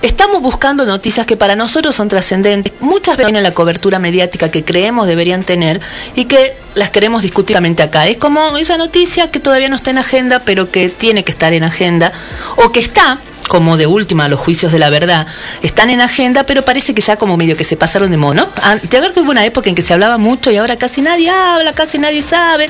estamos 0.07 0.43
buscando 0.43 0.85
noticias 0.85 1.27
que 1.27 1.37
para 1.37 1.57
nosotros 1.57 1.95
son 1.95 2.09
trascendentes. 2.09 2.73
Muchas 2.81 3.17
veces 3.17 3.29
tienen 3.29 3.43
la 3.43 3.55
cobertura 3.55 3.99
mediática 3.99 4.51
que 4.51 4.65
creemos 4.65 5.07
deberían 5.07 5.43
tener 5.43 5.81
y 6.15 6.27
que 6.27 6.55
las 6.75 6.91
queremos 6.91 7.23
discutiramente 7.23 7.83
acá. 7.83 8.07
Es 8.07 8.19
como 8.19 8.57
esa 8.59 8.77
noticia 8.77 9.31
que 9.31 9.41
todavía 9.41 9.69
no 9.69 9.77
está 9.77 9.91
en 9.91 9.99
agenda, 9.99 10.41
pero 10.41 10.71
que 10.71 10.89
tiene 10.91 11.25
que 11.25 11.33
estar 11.33 11.53
en 11.53 11.65
agenda, 11.65 12.13
o 12.57 12.71
que 12.71 12.81
está 12.81 13.19
como 13.49 13.77
de 13.77 13.87
última 13.87 14.29
los 14.29 14.41
juicios 14.41 14.73
de 14.73 14.79
la 14.79 14.91
verdad, 14.91 15.27
están 15.63 15.91
en 15.91 16.01
agenda, 16.01 16.45
pero 16.45 16.65
parece 16.65 16.95
que 16.95 17.01
ya 17.03 17.17
como 17.17 17.37
medio 17.37 17.57
que 17.57 17.65
se 17.65 17.77
pasaron 17.77 18.11
de 18.11 18.17
mono. 18.17 18.49
Ah, 18.63 18.77
Te 18.81 18.97
acuerdas 18.97 19.13
que 19.13 19.21
hubo 19.21 19.31
una 19.31 19.45
época 19.45 19.69
en 19.69 19.75
que 19.75 19.83
se 19.83 19.93
hablaba 19.93 20.19
mucho 20.19 20.51
y 20.51 20.57
ahora 20.57 20.77
casi 20.77 21.01
nadie 21.03 21.31
habla, 21.31 21.73
casi 21.73 21.99
nadie 21.99 22.23
sabe. 22.23 22.69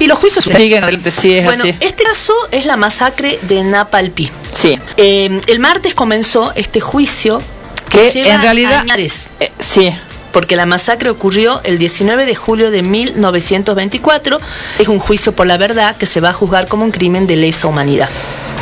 Y 0.00 0.06
los 0.06 0.18
juicios 0.18 0.44
Siguen 0.44 0.82
adelante, 0.82 1.10
sí, 1.10 1.32
es 1.34 1.44
Bueno, 1.44 1.64
así. 1.64 1.74
este 1.80 2.04
caso 2.04 2.34
es 2.50 2.66
la 2.66 2.76
masacre 2.76 3.38
de 3.42 3.64
Napalpí. 3.64 4.30
Sí. 4.50 4.78
Eh, 4.96 5.40
el 5.46 5.58
martes 5.60 5.94
comenzó 5.94 6.52
este 6.54 6.80
juicio 6.80 7.42
que, 7.88 7.98
Que 7.98 8.10
lleva 8.10 8.34
en 8.34 8.42
realidad, 8.42 8.80
añares, 8.80 9.30
eh, 9.40 9.50
sí, 9.58 9.94
porque 10.32 10.56
la 10.56 10.64
masacre 10.66 11.10
ocurrió 11.10 11.60
el 11.64 11.78
19 11.78 12.24
de 12.26 12.34
julio 12.34 12.70
de 12.70 12.82
1924. 12.82 14.40
Es 14.78 14.88
un 14.88 14.98
juicio 14.98 15.32
por 15.32 15.46
la 15.46 15.56
verdad 15.58 15.96
que 15.96 16.06
se 16.06 16.20
va 16.20 16.30
a 16.30 16.32
juzgar 16.32 16.68
como 16.68 16.84
un 16.84 16.90
crimen 16.90 17.26
de 17.26 17.36
lesa 17.36 17.66
humanidad. 17.66 18.08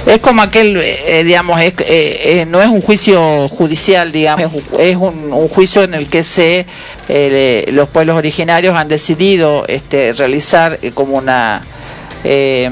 Es 0.06 0.18
como 0.18 0.40
aquel, 0.42 0.78
eh, 0.82 1.22
digamos, 1.24 1.60
es, 1.60 1.74
eh, 1.80 2.40
eh, 2.40 2.46
no 2.48 2.60
es 2.62 2.68
un 2.68 2.80
juicio 2.80 3.48
judicial, 3.48 4.10
digamos, 4.12 4.50
es, 4.78 4.96
un- 4.96 5.32
un, 5.32 5.48
juicio 5.48 5.82
en 5.82 5.94
el 5.94 6.08
que 6.08 6.22
se 6.24 6.64
eh, 7.08 7.64
le- 7.66 7.72
los 7.72 7.88
pueblos 7.88 8.16
originarios 8.16 8.74
han 8.74 8.88
decidido 8.88 9.66
este, 9.68 10.12
realizar 10.14 10.78
eh, 10.82 10.92
como 10.92 11.16
una 11.18 11.62
eh, 12.24 12.70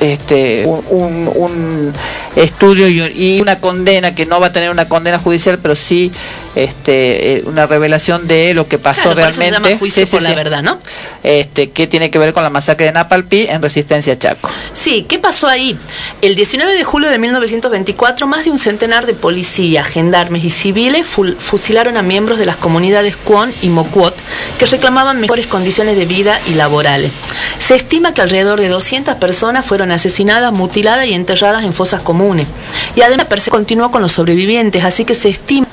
este 0.00 0.64
un, 0.66 0.84
un- 0.90 1.32
un 1.34 1.92
estudio 2.34 2.86
y 3.08 3.40
una 3.40 3.60
condena 3.60 4.14
que 4.14 4.26
no 4.26 4.40
va 4.40 4.48
a 4.48 4.52
tener 4.52 4.70
una 4.70 4.88
condena 4.88 5.18
judicial, 5.18 5.58
pero 5.62 5.74
sí 5.76 6.12
este 6.56 7.36
eh, 7.36 7.42
una 7.46 7.66
revelación 7.66 8.26
de 8.26 8.54
lo 8.54 8.66
que 8.66 8.78
pasó 8.78 9.02
Claro, 9.02 9.16
por 9.16 9.28
eso 9.28 9.32
se 9.32 9.40
realmente. 9.42 9.68
llama 9.70 9.78
juicio 9.78 10.04
Sí, 10.04 10.10
sí, 10.10 10.16
por 10.16 10.22
la 10.22 10.30
sí. 10.30 10.34
verdad, 10.34 10.62
¿no? 10.62 10.78
Este, 11.22 11.70
que 11.70 11.86
tiene 11.86 12.10
que 12.10 12.18
ver 12.18 12.32
con 12.32 12.42
la 12.42 12.50
masacre 12.50 12.86
de 12.86 12.92
Napalpí 12.92 13.46
en 13.48 13.60
Resistencia 13.62 14.18
Chaco. 14.18 14.50
Sí, 14.72 15.04
¿qué 15.08 15.18
pasó 15.18 15.48
ahí? 15.48 15.76
El 16.22 16.36
19 16.36 16.74
de 16.74 16.84
julio 16.84 17.10
de 17.10 17.18
1924, 17.18 18.26
más 18.26 18.44
de 18.44 18.50
un 18.50 18.58
centenar 18.58 19.06
de 19.06 19.14
policías, 19.14 19.86
gendarmes 19.86 20.44
y 20.44 20.50
civiles 20.50 21.06
fusilaron 21.06 21.96
a 21.96 22.02
miembros 22.02 22.38
de 22.38 22.46
las 22.46 22.56
comunidades 22.56 23.16
Cuon 23.16 23.50
y 23.62 23.68
Mocuot 23.68 24.14
que 24.58 24.66
reclamaban 24.66 25.20
mejores 25.20 25.46
condiciones 25.46 25.96
de 25.96 26.04
vida 26.04 26.38
y 26.48 26.54
laborales. 26.54 27.10
Se 27.58 27.74
estima 27.74 28.14
que 28.14 28.22
alrededor 28.22 28.60
de 28.60 28.68
200 28.68 29.16
personas 29.16 29.64
fueron 29.66 29.90
asesinadas, 29.90 30.52
mutiladas 30.52 31.06
y 31.06 31.14
enterradas 31.14 31.64
en 31.64 31.72
fosas 31.72 32.00
comunes. 32.02 32.46
Y 32.94 33.00
además 33.02 33.26
persecución 33.26 33.56
continuó 33.56 33.90
con 33.90 34.02
los 34.02 34.12
sobrevivientes, 34.12 34.84
así 34.84 35.04
que 35.06 35.14
se 35.14 35.28
estima 35.30 35.66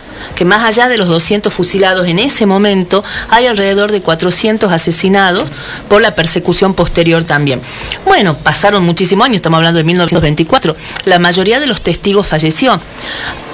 más 0.46 0.64
allá 0.64 0.88
de 0.88 0.98
los 0.98 1.08
200 1.08 1.54
fusilados 1.54 2.08
en 2.08 2.20
ese 2.20 2.46
momento, 2.46 3.04
hay 3.30 3.48
alrededor 3.48 3.92
de 3.92 4.02
400 4.02 4.72
asesinados 4.72 5.50
por 5.90 6.02
la 6.02 6.16
persecución 6.16 6.74
posterior 6.74 7.24
también. 7.24 7.62
Bueno, 8.06 8.38
pasaron 8.38 8.84
muchísimos 8.84 9.26
años, 9.26 9.38
estamos 9.38 9.58
hablando 9.58 9.78
de 9.78 9.84
1924, 9.84 10.76
la 11.06 11.20
mayoría 11.20 11.60
de 11.60 11.68
los 11.68 11.82
testigos 11.82 12.28
falleció. 12.28 12.80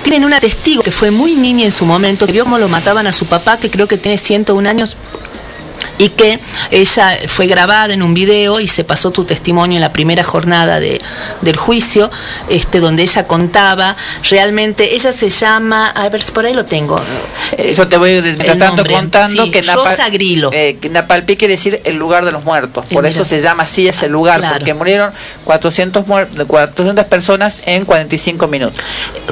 Tienen 0.04 0.24
una 0.24 0.40
testigo 0.40 0.82
que 0.82 0.92
fue 0.92 1.12
muy 1.12 1.36
niña 1.36 1.66
en 1.66 1.72
su 1.72 1.86
momento, 1.86 2.26
que 2.26 2.32
vio 2.32 2.44
cómo 2.46 2.58
lo 2.58 2.70
mataban 2.70 3.06
a 3.08 3.14
su 3.14 3.26
papá, 3.26 3.58
que 3.58 3.70
creo 3.70 3.88
que 3.88 3.98
tiene 3.98 4.18
101 4.18 4.70
años, 4.70 4.98
y 6.00 6.10
que 6.10 6.40
ella 6.72 7.20
fue 7.28 7.46
grabada 7.46 7.94
en 7.94 8.02
un 8.02 8.16
video 8.16 8.60
y 8.60 8.68
se 8.68 8.84
pasó 8.84 9.12
tu 9.12 9.26
testimonio 9.26 9.76
en 9.78 9.82
la 9.82 9.94
primera 9.94 10.24
jornada 10.24 10.80
de, 10.80 11.00
del 11.42 11.58
juicio, 11.58 12.10
este, 12.50 12.80
donde 12.80 13.04
ella 13.04 13.28
contaba, 13.28 13.96
realmente, 14.30 14.96
ella 14.96 15.12
se 15.12 15.30
llama, 15.30 15.90
a 15.90 16.10
ver 16.10 16.24
si 16.24 16.32
por 16.32 16.46
ahí 16.46 16.54
lo 16.54 16.66
tengo. 16.66 17.00
Eh, 17.58 17.74
Yo 17.76 17.88
te 17.88 17.98
voy 17.98 18.16
nombre, 18.58 18.94
contando 18.94 19.44
sí, 19.44 19.52
que 19.52 19.62
Rosa 19.62 20.10
Grillo. 20.10 20.50
eh, 20.54 20.78
que 20.82 20.90
Napalpí 20.90 21.36
quiere 21.38 21.54
decir 21.56 21.82
el 21.84 21.98
lugar 21.98 22.26
de 22.26 22.32
los 22.32 22.44
muertos. 22.44 22.86
Por 22.86 23.04
mira. 23.04 23.10
eso 23.10 23.24
se 23.26 23.40
llama 23.40 23.64
así 23.64 23.88
ese 23.88 24.08
lugar, 24.08 24.40
Claro. 24.40 24.56
porque 24.56 24.74
murieron 24.74 25.12
400, 25.44 26.06
muer- 26.08 26.28
400 26.48 27.06
personas 27.06 27.62
en 27.66 27.84
45 27.86 28.48
minutos. 28.48 28.80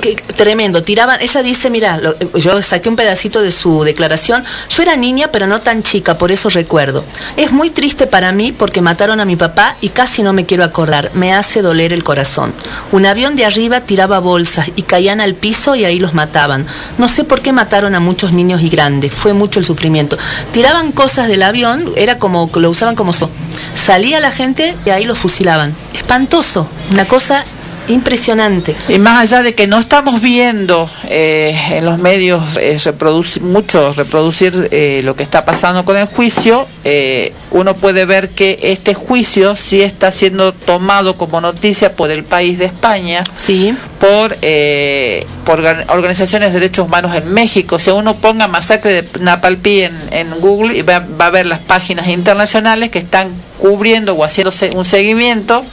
Qué 0.01 0.15
tremendo, 0.35 0.83
tiraban, 0.83 1.21
ella 1.21 1.41
dice, 1.41 1.69
mira, 1.69 1.97
lo- 1.97 2.15
yo 2.37 2.61
saqué 2.61 2.89
un 2.89 2.95
pedacito 2.97 3.41
de 3.41 3.51
su 3.51 3.83
declaración, 3.83 4.43
yo 4.69 4.83
era 4.83 4.95
niña 4.97 5.29
pero 5.31 5.47
no 5.47 5.61
tan 5.61 5.81
chica, 5.81 6.17
por 6.17 6.31
eso 6.31 6.49
recuerdo. 6.57 7.03
Es 7.37 7.51
muy 7.51 7.69
triste 7.69 8.07
para 8.07 8.31
mí 8.31 8.51
porque 8.51 8.81
mataron 8.81 9.19
a 9.19 9.25
mi 9.25 9.35
papá 9.35 9.75
y 9.79 9.89
casi 9.89 10.23
no 10.23 10.33
me 10.33 10.45
quiero 10.45 10.63
acordar, 10.63 11.11
me 11.13 11.33
hace 11.33 11.61
doler 11.61 11.93
el 11.93 12.03
corazón. 12.03 12.51
Un 12.91 13.05
avión 13.05 13.35
de 13.35 13.45
arriba 13.45 13.81
tiraba 13.81 14.17
bolsas 14.19 14.67
y 14.75 14.81
caían 14.81 15.21
al 15.21 15.35
piso 15.35 15.75
y 15.75 15.85
ahí 15.85 15.99
los 15.99 16.13
mataban. 16.13 16.65
No 16.97 17.07
sé 17.07 17.23
por 17.23 17.41
qué 17.41 17.51
mataron 17.53 17.93
a 17.95 17.99
muchos 17.99 18.33
niños 18.33 18.61
y 18.63 18.69
grandes, 18.69 19.13
fue 19.13 19.33
mucho 19.33 19.59
el 19.59 19.65
sufrimiento. 19.65 20.17
Tiraban 20.51 20.91
cosas 20.91 21.27
del 21.27 21.43
avión, 21.43 21.91
era 21.95 22.17
como, 22.17 22.49
lo 22.55 22.69
usaban 22.69 22.95
como... 22.95 23.13
so- 23.13 23.29
Salía 23.75 24.19
la 24.19 24.31
gente 24.31 24.75
y 24.85 24.89
ahí 24.89 25.05
los 25.05 25.17
fusilaban. 25.19 25.75
Espantoso, 25.93 26.67
una 26.91 27.05
cosa 27.05 27.43
impresionante. 27.87 28.75
Y 28.89 28.99
más 28.99 29.21
allá 29.23 29.43
de 29.43 29.55
que 29.55 29.67
no 29.67 29.79
estamos 29.79 30.21
viendo 30.21 30.89
eh, 31.09 31.57
en 31.71 31.85
los 31.85 31.97
medios 31.99 32.57
eh, 32.57 32.77
reproducir, 32.83 33.41
mucho 33.43 33.91
reproducir 33.93 34.67
eh, 34.71 35.01
lo 35.03 35.15
que 35.15 35.23
está 35.23 35.45
pasando 35.45 35.85
con 35.85 35.97
el 35.97 36.05
juicio, 36.05 36.67
eh, 36.83 37.33
uno 37.51 37.75
puede 37.75 38.05
ver 38.05 38.29
que 38.29 38.59
este 38.61 38.93
juicio 38.93 39.55
sí 39.55 39.81
está 39.81 40.11
siendo 40.11 40.51
tomado 40.53 41.15
como 41.17 41.39
noticia 41.41 41.93
por 41.95 42.11
el 42.11 42.23
país 42.23 42.57
de 42.59 42.65
España, 42.65 43.23
Sí. 43.37 43.73
por, 43.99 44.35
eh, 44.41 45.25
por 45.45 45.59
organ- 45.59 45.85
organizaciones 45.89 46.53
de 46.53 46.59
derechos 46.59 46.85
humanos 46.85 47.15
en 47.15 47.33
México. 47.33 47.79
Si 47.79 47.89
uno 47.89 48.15
ponga 48.15 48.47
masacre 48.47 49.01
de 49.01 49.19
Napalpí 49.21 49.81
en, 49.81 49.97
en 50.11 50.29
Google 50.39 50.77
y 50.77 50.81
va, 50.81 50.99
va 51.19 51.27
a 51.27 51.29
ver 51.31 51.45
las 51.45 51.59
páginas 51.59 52.07
internacionales 52.07 52.89
que 52.91 52.99
están 52.99 53.29
cubriendo 53.59 54.13
o 54.13 54.23
haciéndose 54.23 54.69
un 54.75 54.85
seguimiento 54.85 55.65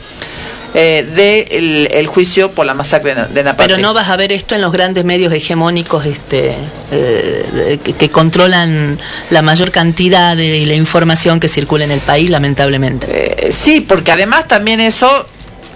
eh, 0.75 1.07
del 1.15 1.89
el 1.91 2.07
juicio 2.09 2.51
por 2.51 2.67
la 2.67 2.75
masacre 2.75 3.15
de, 3.15 3.27
de 3.27 3.43
Napalpí. 3.45 3.73
Pero 3.73 3.81
no 3.81 3.95
vas 3.95 4.09
a 4.09 4.17
ver 4.17 4.33
esto 4.33 4.55
en 4.55 4.61
los 4.61 4.73
grandes 4.73 5.05
medios 5.05 5.33
hegemónicos 5.33 6.05
este, 6.05 6.55
eh, 6.91 7.79
que, 7.83 7.93
que 7.93 8.11
controlan 8.11 8.99
la 9.31 9.43
mayor 9.43 9.71
cantidad 9.71 10.37
de 10.37 10.67
la 10.67 10.75
información 10.75 11.39
que 11.39 11.49
circula 11.49 11.85
en 11.85 11.93
el 11.93 12.01
país, 12.01 12.29
lamentablemente. 12.29 13.07
Eh, 13.47 13.53
sí, 13.53 13.81
porque 13.81 14.11
además 14.13 14.49
también 14.49 14.81
eso 14.81 15.27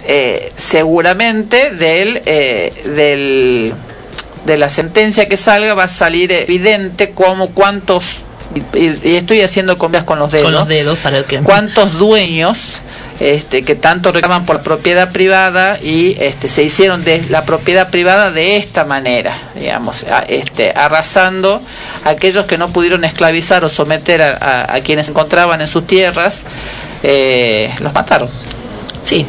eh, 0.05 0.51
seguramente 0.55 1.71
del, 1.71 2.21
del 2.23 3.73
de 4.45 4.57
la 4.57 4.69
sentencia 4.69 5.27
que 5.27 5.37
salga 5.37 5.73
va 5.73 5.83
a 5.83 5.87
salir 5.87 6.31
evidente 6.31 7.11
como 7.11 7.49
cuántos 7.51 8.05
y 8.73 9.15
estoy 9.15 9.41
haciendo 9.41 9.77
comillas 9.77 10.03
con 10.05 10.17
los 10.17 10.31
dedos. 10.31 10.45
Con 10.45 10.53
los 10.53 10.67
dedos 10.67 10.97
para 10.99 11.19
el 11.19 11.25
que... 11.25 11.37
¿Cuántos 11.39 11.99
dueños 11.99 12.77
este, 13.19 13.63
que 13.63 13.75
tanto 13.75 14.11
reclaman 14.11 14.45
por 14.45 14.61
propiedad 14.61 15.11
privada 15.11 15.77
y 15.81 16.15
este, 16.19 16.47
se 16.47 16.63
hicieron 16.63 17.03
de 17.03 17.25
la 17.29 17.43
propiedad 17.45 17.89
privada 17.89 18.31
de 18.31 18.57
esta 18.57 18.85
manera, 18.85 19.37
digamos, 19.55 20.03
a- 20.05 20.19
este, 20.27 20.71
arrasando 20.75 21.61
a 22.05 22.09
aquellos 22.09 22.45
que 22.45 22.57
no 22.57 22.69
pudieron 22.69 23.03
esclavizar 23.03 23.63
o 23.65 23.69
someter 23.69 24.21
a, 24.21 24.37
a- 24.39 24.75
a 24.75 24.81
quienes 24.81 25.07
se 25.07 25.11
encontraban 25.11 25.59
en 25.61 25.67
sus 25.67 25.85
tierras, 25.85 26.43
eh, 27.03 27.73
los 27.79 27.93
mataron. 27.93 28.29
Sí, 29.03 29.25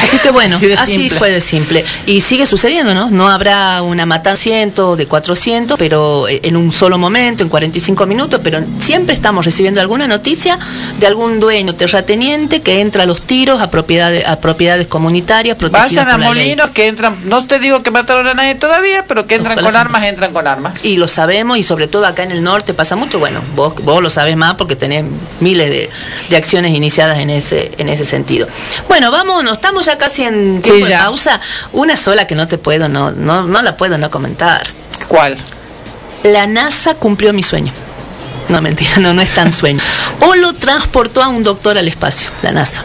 así 0.00 0.18
que 0.18 0.30
bueno, 0.30 0.56
Así 0.56 0.72
así, 0.72 1.10
fue 1.10 1.30
de 1.30 1.40
simple. 1.40 1.84
Y 2.06 2.20
sigue 2.20 2.44
sucediendo, 2.44 2.94
¿no? 2.94 3.08
No 3.10 3.28
habrá 3.28 3.82
una 3.82 4.04
matanza 4.04 4.32
ciento 4.42 4.96
de 4.96 5.06
400, 5.06 5.78
pero 5.78 6.26
eh, 6.26 6.40
en 6.42 6.56
un 6.56 6.72
solo 6.72 6.98
momento, 6.98 7.44
en 7.44 7.48
45 7.48 8.06
minutos, 8.06 8.40
pero 8.42 8.58
siempre 8.80 9.14
estamos 9.14 9.44
recibiendo 9.44 9.80
alguna 9.80 10.08
noticia 10.08 10.58
de 10.98 11.06
algún 11.06 11.38
dueño 11.38 11.74
terrateniente 11.74 12.60
que 12.60 12.80
entra 12.80 13.04
a 13.04 13.06
los 13.06 13.22
tiros 13.22 13.60
a 13.60 13.70
propiedades, 13.70 14.26
a 14.26 14.40
propiedades 14.40 14.86
comunitarias 14.88 15.56
Vayan 15.70 16.08
a. 16.08 16.18
Molinos 16.18 16.70
que 16.70 16.88
entran, 16.88 17.16
no 17.24 17.44
te 17.46 17.58
digo 17.58 17.82
que 17.82 17.90
mataron 17.90 18.26
a 18.26 18.34
nadie 18.34 18.54
todavía, 18.56 19.04
pero 19.06 19.26
que 19.26 19.36
entran 19.36 19.58
Ojalá 19.58 19.70
con 19.70 19.76
armas, 19.76 20.02
entran 20.02 20.32
con 20.32 20.46
armas. 20.46 20.84
Y 20.84 20.96
lo 20.96 21.08
sabemos, 21.08 21.56
y 21.58 21.62
sobre 21.62 21.86
todo 21.86 22.04
acá 22.06 22.22
en 22.24 22.32
el 22.32 22.42
norte 22.42 22.74
pasa 22.74 22.96
mucho. 22.96 23.18
Bueno, 23.18 23.40
vos, 23.54 23.74
vos 23.82 24.02
lo 24.02 24.10
sabes 24.10 24.36
más 24.36 24.54
porque 24.54 24.76
tenés 24.76 25.04
miles 25.40 25.70
de, 25.70 25.90
de 26.30 26.36
acciones 26.36 26.72
iniciadas 26.72 27.18
en 27.18 27.30
ese, 27.30 27.72
en 27.78 27.88
ese 27.88 28.04
sentido. 28.04 28.48
Bueno, 28.88 29.10
vámonos, 29.12 29.52
estamos 29.52 29.86
ya 29.86 29.96
casi 29.98 30.22
en 30.24 30.56
Sí, 30.56 30.70
tiempo 30.70 30.86
de 30.88 30.96
pausa. 30.96 31.40
Una 31.72 31.96
sola 31.96 32.26
que 32.26 32.34
no 32.34 32.48
te 32.48 32.58
puedo, 32.58 32.88
no, 32.88 33.12
no, 33.12 33.46
no 33.46 33.62
la 33.62 33.76
puedo 33.76 33.96
no 33.98 34.10
comentar. 34.10 34.66
¿Cuál? 35.06 35.36
La 36.24 36.46
NASA 36.46 36.94
cumplió 36.94 37.32
mi 37.32 37.42
sueño. 37.42 37.72
No, 38.48 38.60
mentira, 38.60 38.96
no, 38.98 39.14
no 39.14 39.22
es 39.22 39.34
tan 39.34 39.52
sueño. 39.52 39.80
O 40.20 40.34
lo 40.34 40.54
transportó 40.54 41.22
a 41.22 41.28
un 41.28 41.42
doctor 41.44 41.78
al 41.78 41.86
espacio, 41.88 42.28
la 42.42 42.50
NASA. 42.50 42.84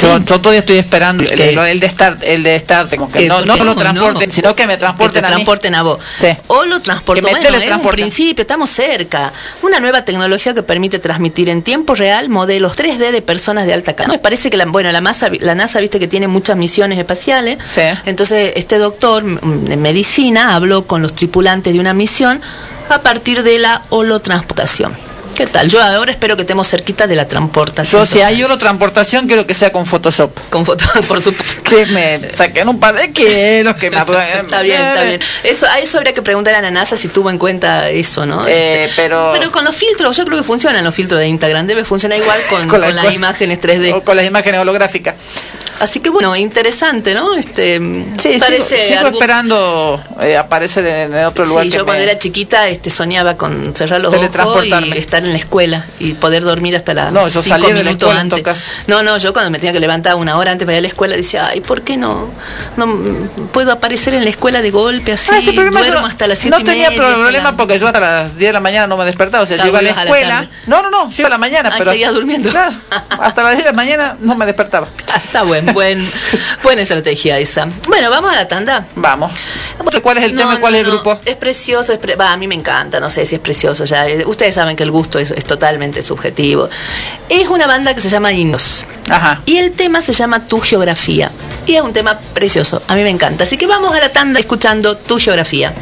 Yo, 0.00 0.18
yo 0.18 0.38
todavía 0.40 0.60
estoy 0.60 0.78
esperando 0.78 1.22
el, 1.24 1.40
el- 1.40 1.58
el 1.58 1.80
de 1.80 1.86
estar, 1.86 2.18
el 2.22 2.42
de 2.42 2.56
estar, 2.56 2.88
como 2.90 3.10
que 3.10 3.26
no, 3.28 3.44
no 3.44 3.56
lo 3.56 3.74
transporten, 3.74 4.28
no. 4.28 4.34
sino 4.34 4.54
que 4.54 4.66
me 4.66 4.76
transporten 4.76 5.14
que 5.14 5.20
te 5.20 5.26
a 5.26 5.28
mí. 5.30 5.34
transporten 5.36 5.74
a 5.74 5.82
vos. 5.82 5.98
Sí. 6.20 6.28
O 6.48 6.64
lo 6.64 6.80
me 7.22 7.30
bueno, 7.30 7.48
es 7.58 7.70
un 7.70 7.82
principio, 7.90 8.42
estamos 8.42 8.70
cerca. 8.70 9.32
Una 9.62 9.80
nueva 9.80 10.04
tecnología 10.04 10.54
que 10.54 10.62
permite 10.62 10.98
transmitir 10.98 11.48
en 11.48 11.62
tiempo 11.62 11.94
real 11.94 12.28
modelos 12.28 12.76
3D 12.76 13.10
de 13.10 13.22
personas 13.22 13.66
de 13.66 13.74
alta 13.74 13.94
calidad. 13.94 14.14
Me 14.14 14.18
parece 14.18 14.50
que 14.50 14.56
la, 14.56 14.66
bueno, 14.66 14.90
la, 14.92 15.00
masa- 15.00 15.30
la 15.40 15.54
NASA, 15.54 15.80
viste 15.80 15.98
que 15.98 16.08
tiene 16.08 16.28
muchas 16.28 16.56
misiones 16.56 16.98
espaciales. 16.98 17.58
Sí. 17.68 17.82
Entonces, 18.04 18.52
este 18.56 18.78
doctor 18.78 19.22
en 19.24 19.82
medicina 19.82 20.54
habló 20.54 20.86
con 20.86 21.02
los 21.02 21.14
tripulantes 21.14 21.72
de 21.72 21.80
una 21.80 21.94
misión 21.94 22.40
a 22.88 23.00
partir 23.00 23.42
de 23.42 23.58
la 23.58 23.82
holotransportación. 23.90 25.05
¿Qué 25.36 25.46
tal? 25.46 25.68
Yo 25.68 25.82
ahora 25.82 26.10
espero 26.12 26.34
que 26.34 26.42
estemos 26.42 26.66
cerquita 26.66 27.06
de 27.06 27.14
la 27.14 27.28
transportación. 27.28 28.00
Yo 28.02 28.06
si 28.06 28.20
hay 28.22 28.42
transportación 28.58 29.26
quiero 29.26 29.46
que 29.46 29.52
sea 29.52 29.70
con 29.70 29.84
Photoshop. 29.84 30.30
Con 30.48 30.64
fotos, 30.64 30.88
por 31.06 31.22
supuesto. 31.22 31.62
Que 31.66 31.84
me 31.86 32.32
saquen 32.34 32.68
un 32.68 32.80
par 32.80 32.94
de 32.96 33.12
kilos, 33.12 33.76
que 33.76 33.90
me 33.90 33.98
Está 33.98 34.62
bien, 34.62 34.80
está 34.80 35.04
bien. 35.04 35.20
Eso, 35.44 35.66
a 35.66 35.78
eso 35.80 35.98
habría 35.98 36.14
que 36.14 36.22
preguntar 36.22 36.54
a 36.54 36.62
la 36.62 36.70
NASA 36.70 36.96
si 36.96 37.08
tuvo 37.08 37.28
en 37.30 37.38
cuenta 37.38 37.90
eso, 37.90 38.24
¿no? 38.24 38.46
Eh, 38.48 38.88
pero 38.96 39.32
Pero 39.38 39.50
con 39.52 39.64
los 39.64 39.74
filtros, 39.76 40.16
yo 40.16 40.24
creo 40.24 40.38
que 40.38 40.44
funcionan 40.44 40.84
los 40.84 40.94
filtros 40.94 41.20
de 41.20 41.26
Instagram. 41.26 41.66
Debe 41.66 41.84
funcionar 41.84 42.18
igual 42.18 42.40
con, 42.48 42.60
Con 42.60 42.68
con, 42.68 42.80
la- 42.80 42.90
las 42.92 43.04
con- 43.04 43.14
imágenes 43.14 43.60
3D. 43.60 43.94
o 43.94 44.02
con 44.02 44.16
las 44.16 44.24
imágenes 44.24 44.60
holográficas. 44.60 45.14
Así 45.78 46.00
que 46.00 46.08
bueno, 46.08 46.34
interesante, 46.34 47.12
¿no? 47.12 47.34
Este, 47.34 47.76
Sí, 48.18 48.38
parece 48.40 48.86
sigo, 48.88 49.08
esperando 49.08 50.02
eh, 50.22 50.34
aparecer 50.36 50.86
en, 50.86 51.14
otro 51.26 51.44
lugar 51.44 51.64
Sí, 51.64 51.70
que 51.70 51.76
yo 51.76 51.84
cuando 51.84 52.02
era 52.02 52.18
chiquita 52.18 52.66
este, 52.68 52.88
soñaba 52.88 53.36
con 53.36 53.74
cerrar 53.76 54.00
los 54.00 54.14
ojos 54.14 54.64
y 54.64 54.72
estar 54.96 55.22
en 55.26 55.32
la 55.34 55.38
escuela 55.38 55.84
y 55.98 56.14
poder 56.14 56.42
dormir 56.44 56.76
hasta 56.76 56.94
las 56.94 57.12
No, 57.12 57.28
yo 57.28 57.42
cinco 57.42 57.56
salía 57.56 57.68
de 57.74 57.84
la 57.84 57.90
minutos 57.90 58.10
antes. 58.14 58.28
todo 58.30 58.42
caso. 58.42 58.62
No, 58.86 59.02
no, 59.02 59.18
yo 59.18 59.32
cuando 59.32 59.50
me 59.50 59.58
tenía 59.58 59.72
que 59.72 59.80
levantar 59.80 60.14
una 60.16 60.36
hora 60.36 60.52
antes 60.52 60.64
para 60.66 60.76
ir 60.76 60.78
a 60.78 60.82
la 60.82 60.88
escuela 60.88 61.16
decía, 61.16 61.46
ay, 61.48 61.60
¿por 61.60 61.82
qué 61.82 61.96
no, 61.96 62.30
no 62.76 62.86
puedo 63.52 63.72
aparecer 63.72 64.14
en 64.14 64.24
la 64.24 64.30
escuela 64.30 64.62
de 64.62 64.70
golpe 64.70 65.12
así? 65.12 65.30
Ah, 65.32 65.40
duermo 65.52 66.00
no- 66.00 66.06
hasta 66.06 66.26
las 66.26 66.38
siete 66.38 66.56
No 66.56 66.62
y 66.62 66.64
tenía 66.64 66.90
media, 66.90 67.02
hasta 67.02 67.14
problema 67.16 67.50
la- 67.52 67.56
porque 67.56 67.78
yo 67.78 67.86
hasta 67.86 68.00
las 68.00 68.36
10 68.36 68.48
de 68.48 68.52
la 68.52 68.60
mañana 68.60 68.86
no 68.86 68.96
me 68.96 69.04
despertaba. 69.04 69.42
O 69.44 69.46
sea, 69.46 69.56
yo 69.56 69.66
iba 69.66 69.78
a 69.78 69.82
la 69.82 69.90
a 69.92 69.94
la 69.96 70.02
escuela. 70.04 70.48
no, 70.66 70.82
no, 70.82 70.90
no, 70.90 71.10
yo 71.10 71.16
iba 71.20 71.26
a 71.28 71.30
la 71.30 71.38
mañana. 71.38 71.70
Pero 71.78 71.90
seguías 71.90 72.12
durmiendo. 72.14 72.50
Claro, 72.50 72.72
hasta 73.20 73.42
las 73.42 73.52
10 73.52 73.64
de 73.64 73.70
la 73.70 73.76
mañana 73.76 74.16
no 74.20 74.34
me 74.34 74.46
despertaba. 74.46 74.88
Ah, 75.16 75.22
Está 75.24 75.44
buen, 75.44 75.72
buen, 75.72 76.06
buena 76.62 76.82
estrategia 76.82 77.38
esa. 77.38 77.66
Bueno, 77.88 78.10
vamos 78.10 78.32
a 78.32 78.34
la 78.36 78.48
tanda. 78.48 78.84
Vamos. 78.96 79.32
¿Cuál 80.02 80.18
es 80.18 80.24
el 80.24 80.36
tema 80.36 80.56
y 80.56 80.58
cuál 80.58 80.74
es 80.74 80.80
el 80.82 80.86
no, 80.88 80.92
grupo? 80.94 81.18
Es 81.24 81.36
precioso, 81.36 81.92
es 81.92 81.98
pre- 81.98 82.16
va, 82.16 82.32
a 82.32 82.36
mí 82.36 82.46
me 82.46 82.54
encanta, 82.54 83.00
no 83.00 83.08
sé 83.08 83.24
si 83.24 83.36
es 83.36 83.40
precioso 83.40 83.84
ya. 83.86 84.06
eh, 84.08 84.24
Ustedes 84.26 84.54
saben 84.54 84.76
que 84.76 84.82
el 84.82 84.90
gusto 84.90 85.15
es, 85.18 85.30
es 85.30 85.44
totalmente 85.44 86.02
subjetivo. 86.02 86.68
Es 87.28 87.48
una 87.48 87.66
banda 87.66 87.94
que 87.94 88.00
se 88.00 88.08
llama 88.08 88.32
Indos. 88.32 88.84
Ajá. 89.08 89.42
Y 89.46 89.56
el 89.56 89.72
tema 89.72 90.00
se 90.00 90.12
llama 90.12 90.46
Tu 90.46 90.60
Geografía. 90.60 91.30
Y 91.66 91.74
es 91.74 91.82
un 91.82 91.92
tema 91.92 92.18
precioso, 92.34 92.82
a 92.86 92.94
mí 92.94 93.02
me 93.02 93.10
encanta. 93.10 93.44
Así 93.44 93.56
que 93.56 93.66
vamos 93.66 93.94
a 93.94 93.98
la 93.98 94.10
tanda 94.10 94.38
escuchando 94.40 94.96
Tu 94.96 95.18
Geografía. 95.18 95.72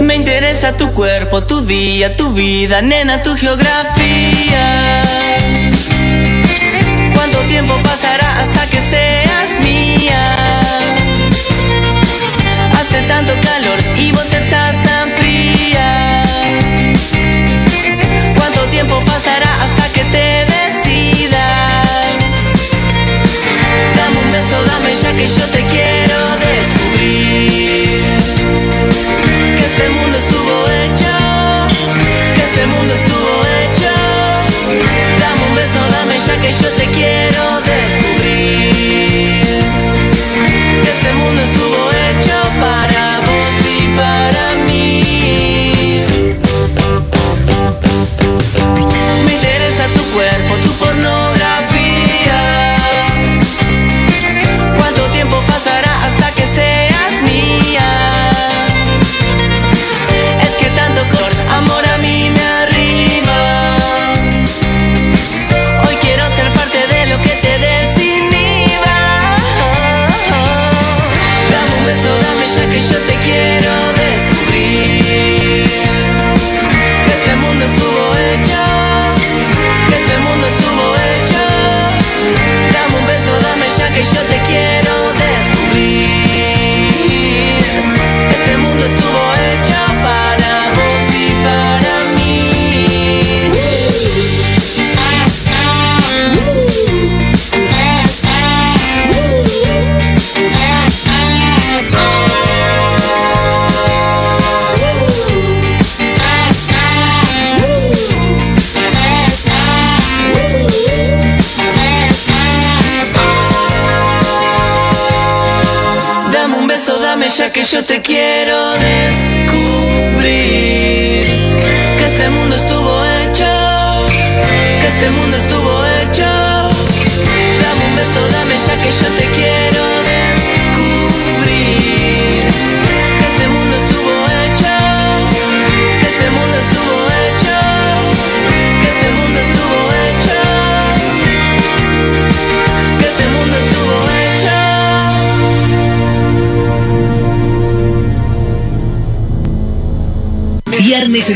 Me 0.00 0.16
interesa 0.16 0.76
tu 0.76 0.92
cuerpo, 0.92 1.44
tu 1.44 1.60
día, 1.60 2.16
tu 2.16 2.32
vida, 2.32 2.82
nena, 2.82 3.22
tu 3.22 3.36
geografía. 3.36 5.04
¿Cuánto 7.14 7.38
tiempo 7.42 7.78
pasará 7.82 8.40
hasta 8.40 8.66
que 8.66 8.82
seas 8.82 9.60
mía? 9.60 10.19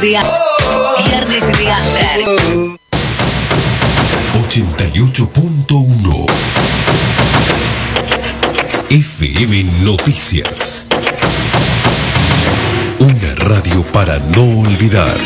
De. 0.00 0.18
Viernes 1.06 1.46
de 1.58 1.70
After. 1.70 2.20
88.1 4.34 6.26
FM 8.90 9.64
Noticias. 9.82 10.88
Una 12.98 13.34
radio 13.36 13.84
para 13.92 14.18
no 14.18 14.60
olvidar. 14.60 15.16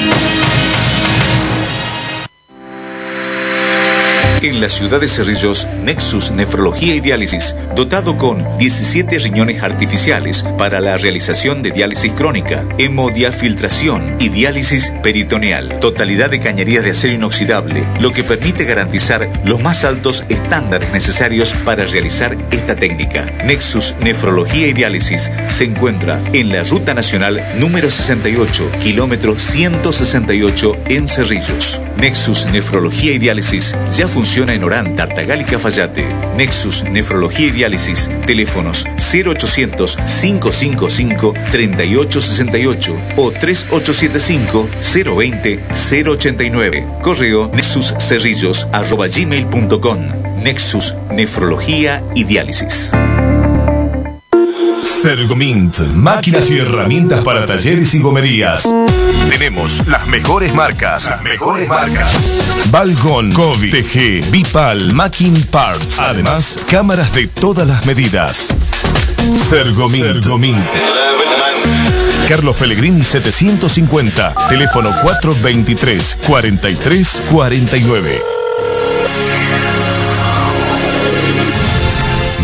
En 4.41 4.61
la 4.61 4.69
ciudad 4.69 5.01
de 5.01 5.09
Cerrillos, 5.09 5.67
Nexus 5.83 6.31
Nefrología 6.31 6.95
y 6.95 7.01
Diálisis, 7.01 7.57
dotado 7.75 8.17
con 8.17 8.47
17 8.59 9.19
riñones 9.19 9.65
artificiales 9.65 10.45
para 10.57 10.81
la 10.81 10.97
realización 10.97 11.61
de 11.61 11.73
diálisis 11.73 12.13
crónica, 12.13 12.65
hemodiafiltración 12.79 14.17
y 14.21 14.29
diálisis 14.29 14.93
peritoneal. 15.03 15.81
Totalidad 15.81 16.31
de 16.31 16.39
cañerías 16.39 16.85
de 16.85 16.91
acero 16.93 17.15
inoxidable, 17.15 17.83
lo 17.99 18.13
que 18.13 18.23
permite 18.23 18.65
garantizar 18.65 19.29
los 19.45 19.61
más 19.61 19.85
altos 19.85 20.23
estándares 20.29 20.93
necesarios 20.93 21.53
para 21.65 21.85
realizar 21.87 22.37
esta 22.53 22.77
técnica. 22.77 23.27
Nexus 23.45 23.97
Nefrología 24.03 24.69
y 24.69 24.73
Diálisis 24.73 25.33
se 25.49 25.65
encuentra 25.65 26.23
en 26.33 26.51
la 26.51 26.63
Ruta 26.63 26.95
Nacional 26.95 27.43
número 27.59 27.91
68, 27.91 28.71
kilómetro 28.81 29.37
168 29.37 30.77
en 30.87 31.09
Cerrillos. 31.09 31.83
Nexus 31.99 32.47
Nefrología 32.47 33.13
y 33.13 33.19
Diálisis 33.19 33.75
ya 33.97 34.07
funciona 34.07 34.55
en 34.55 34.63
Orán, 34.63 34.95
Tartagal 34.95 35.41
y 35.41 35.45
Cafayate. 35.45 36.07
Nexus 36.37 36.85
Nefrología 36.85 37.49
y 37.49 37.51
Diálisis. 37.51 38.09
Teléfonos 38.25 38.85
0800 39.13 39.97
555 39.97 41.35
3868 41.51 42.97
o 43.17 43.33
3875 43.33 44.69
020 45.17 45.61
089. 45.71 46.87
Correo 47.03 47.51
nexuscerrillos 47.53 48.69
arroba 48.73 49.09
gmail.com. 49.09 49.99
Nexus 50.43 50.95
Nefrología 51.13 52.03
y 52.15 52.25
Diálisis. 52.25 52.93
Sergomint, 55.03 55.79
máquinas 55.95 56.51
y 56.51 56.59
herramientas 56.59 57.23
para 57.23 57.47
talleres 57.47 57.95
y 57.95 58.01
gomerías. 58.01 58.69
Tenemos 59.29 59.87
las 59.87 60.09
mejores 60.09 60.53
marcas. 60.53 61.05
Las 61.05 61.23
mejores 61.23 61.69
marcas. 61.69 62.11
Balgon, 62.73 63.31
Kovi, 63.33 63.71
TG, 63.71 64.29
Bipal, 64.33 64.93
Macking 64.95 65.41
Parts. 65.45 66.01
Además, 66.01 66.65
cámaras 66.69 67.15
de 67.15 67.29
todas 67.29 67.69
las 67.69 67.87
medidas. 67.87 68.49
Sergomint. 69.37 70.21
Sergomint. 70.21 70.67
Carlos 72.29 72.57
Pellegrini 72.57 73.05
750. 73.05 74.35
Teléfono 74.49 74.91
423 75.03 76.19
43 76.27 77.23
49. 77.31 78.23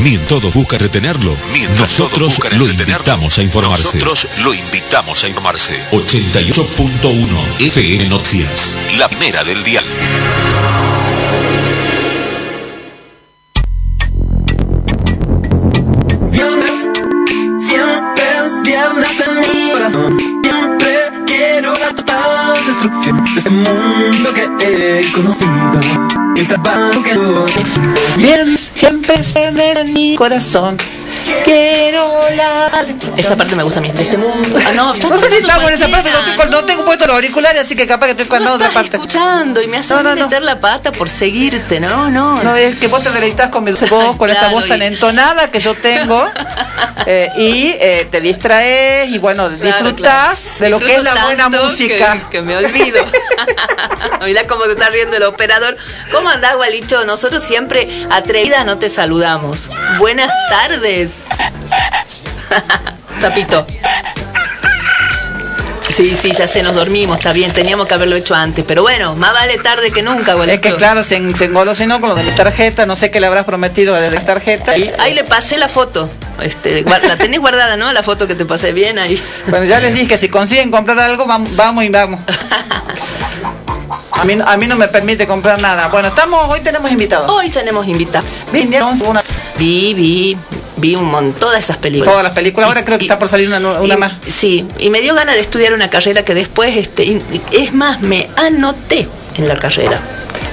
Mientras 0.03 0.53
busca 0.53 0.77
retenerlo, 0.79 1.37
nosotros 1.79 2.39
lo 2.59 2.69
invitamos 2.69 3.39
a 3.39 3.43
informarse. 3.43 3.99
Nosotros 3.99 4.29
lo 4.43 4.53
invitamos 4.53 5.23
a 5.23 5.29
informarse. 5.29 5.83
88.1 5.93 7.61
FM 7.61 8.09
Noticias. 8.09 8.79
La 8.99 9.09
primera 9.09 9.45
del 9.45 9.63
dial. 9.63 9.85
Viernes, 16.31 16.89
siempre 17.67 18.25
es 18.45 18.63
viernes 18.63 19.23
en 19.27 19.41
mi 19.41 19.73
corazón. 19.73 20.19
Siempre 20.43 20.97
quiero 21.27 21.79
la 21.79 21.95
total 21.95 22.67
destrucción 22.67 23.25
de 23.25 23.31
este 23.37 23.51
mundo 23.51 24.33
que 24.35 25.01
he 25.01 25.13
conocido. 25.13 26.04
El 26.37 26.49
trabajo 26.49 27.03
que 27.03 27.15
no. 27.15 27.47
Viernes, 28.17 28.73
siempre 28.75 29.15
es 29.15 29.33
viernes 29.33 29.79
en 29.79 29.93
mi 29.93 30.17
corazón. 30.17 30.77
Quiero 31.45 32.29
la. 32.37 32.85
Esa 33.17 33.37
parte 33.37 33.55
me 33.57 33.63
gusta 33.63 33.79
a 33.79 33.83
mí, 33.83 33.91
de 33.91 34.03
este 34.03 34.17
mundo. 34.17 34.59
Ah, 34.67 34.73
no, 34.75 34.95
No 34.95 35.17
sé 35.19 35.29
si 35.29 35.37
esa 35.45 35.89
parte, 35.89 36.09
estoy 36.11 36.35
con- 36.37 36.51
no 36.51 36.65
tengo 36.65 36.85
puesto 36.85 37.07
los 37.07 37.15
auriculares, 37.15 37.61
así 37.63 37.75
que 37.77 37.87
capaz 37.87 38.07
que 38.07 38.11
estoy 38.13 38.27
cantando 38.27 38.55
otra 38.55 38.71
parte. 38.71 38.97
escuchando 38.97 39.61
y 39.63 39.67
me 39.67 39.79
hace 39.79 39.95
No, 39.95 40.03
no, 40.03 40.15
no. 40.15 40.25
meter 40.25 40.43
la 40.43 40.59
pata 40.61 40.93
por 40.93 41.09
seguirte, 41.09 41.81
¿no? 41.81 42.11
No, 42.11 42.43
No, 42.43 42.57
es 42.57 42.79
que 42.79 42.89
vos 42.89 43.03
te 43.03 43.11
deleitas 43.11 43.49
con 43.51 43.65
mi 43.65 43.73
voz, 43.91 44.17
con 44.17 44.31
esta 44.31 44.49
voz 44.49 44.67
tan 44.69 44.81
y- 44.83 44.87
entonada 44.87 45.51
que 45.51 45.59
yo 45.61 45.75
tengo. 45.75 46.25
eh, 47.07 47.31
y 47.37 47.69
eh, 47.81 48.09
te 48.11 48.21
distraes 48.21 49.11
y 49.11 49.19
bueno, 49.19 49.49
Claro, 49.49 49.65
disfrutás 49.65 50.41
claro. 50.41 50.61
de 50.61 50.69
lo 50.71 50.79
que 50.81 50.95
es 50.97 51.03
la 51.03 51.15
buena 51.25 51.49
música. 51.49 52.13
Que, 52.15 52.39
que 52.39 52.43
me 52.43 52.57
olvido. 52.57 53.05
Mirá 54.25 54.47
cómo 54.47 54.65
se 54.65 54.73
está 54.73 54.89
riendo 54.89 55.17
el 55.17 55.23
operador. 55.25 55.77
¿Cómo 56.11 56.29
andás, 56.31 56.57
Gualicho? 56.57 57.05
Nosotros 57.05 57.43
siempre 57.43 58.07
atrevidas 58.11 58.65
no 58.65 58.79
te 58.79 58.89
saludamos. 58.89 59.69
Buenas 59.99 60.31
tardes. 60.49 61.11
Zapito. 63.21 63.67
Sí, 65.91 66.11
sí, 66.21 66.33
ya 66.33 66.49
sé, 66.49 66.63
nos 66.63 66.75
dormimos, 66.75 67.19
está 67.19 67.33
bien, 67.33 67.53
teníamos 67.53 67.87
que 67.87 67.95
haberlo 67.95 68.17
hecho 68.17 68.35
antes. 68.35 68.65
Pero 68.67 68.83
bueno, 68.83 69.15
más 69.15 69.33
vale 69.33 69.59
tarde 69.59 69.93
que 69.93 70.03
nunca. 70.03 70.35
Es 70.47 70.59
que 70.59 70.75
claro, 70.75 71.05
se, 71.05 71.17
en- 71.17 71.37
se 71.37 71.45
engolosinó 71.45 72.01
con 72.01 72.09
lo 72.09 72.15
de 72.17 72.25
mi 72.25 72.33
tarjeta, 72.33 72.85
no 72.85 72.97
sé 72.97 73.11
qué 73.13 73.21
le 73.21 73.29
habrás 73.29 73.45
prometido 73.45 73.95
de 73.95 74.11
la 74.11 74.21
tarjeta. 74.25 74.77
Y, 74.77 74.91
Ahí 74.99 75.15
le 75.15 75.23
pasé 75.25 75.57
la 75.57 75.69
foto. 75.69 76.11
Este, 76.43 76.83
la 76.83 77.17
tenés 77.17 77.39
guardada, 77.39 77.77
¿no? 77.77 77.93
La 77.93 78.03
foto 78.03 78.27
que 78.27 78.35
te 78.35 78.45
pasé 78.45 78.73
bien 78.73 78.99
ahí. 78.99 79.23
bueno, 79.47 79.67
ya 79.67 79.79
les 79.79 79.95
dije 79.95 80.09
que 80.09 80.17
si 80.19 80.29
consiguen 80.29 80.73
comprar 80.73 80.99
algo, 80.99 81.27
vamos, 81.27 81.55
vamos 81.55 81.85
y 81.85 81.89
vamos. 81.91 82.19
A 84.11 84.25
mí, 84.25 84.37
a 84.45 84.57
mí 84.57 84.67
no 84.67 84.75
me 84.77 84.89
permite 84.89 85.27
comprar 85.29 85.61
nada. 85.63 85.89
Bueno, 85.89 86.09
estamos, 86.09 86.49
hoy 86.49 86.61
tenemos 86.61 86.91
invitados. 86.91 87.31
Hoy 87.31 87.51
tenemos 87.51 87.87
invitados. 87.87 88.27
Vinieron 88.53 89.01
una- 89.07 89.23
vi, 90.85 90.95
un 90.97 91.07
montón 91.11 91.53
de 91.53 91.59
esas 91.59 91.77
películas. 91.79 92.11
todas 92.13 92.25
las 92.25 92.33
películas. 92.35 92.69
Ahora 92.69 92.85
creo 92.85 92.99
que 92.99 93.05
está 93.05 93.19
por 93.19 93.29
salir 93.29 93.49
una, 93.49 93.59
nu- 93.61 93.81
una 93.83 93.95
Y- 93.95 93.97
más. 93.97 94.13
Sí, 94.27 94.67
y 94.79 94.91
me 94.91 95.01
dio 95.01 95.15
ganas 95.15 95.35
de 95.35 95.41
estudiar 95.41 95.73
una 95.73 95.89
carrera 95.89 96.25
que 96.25 96.35
después, 96.35 96.77
este, 96.77 97.23
es 97.53 97.73
más, 97.73 98.01
me 98.03 98.29
anoté 98.37 99.09
en 99.37 99.49
la 99.49 99.57
carrera. 99.57 100.01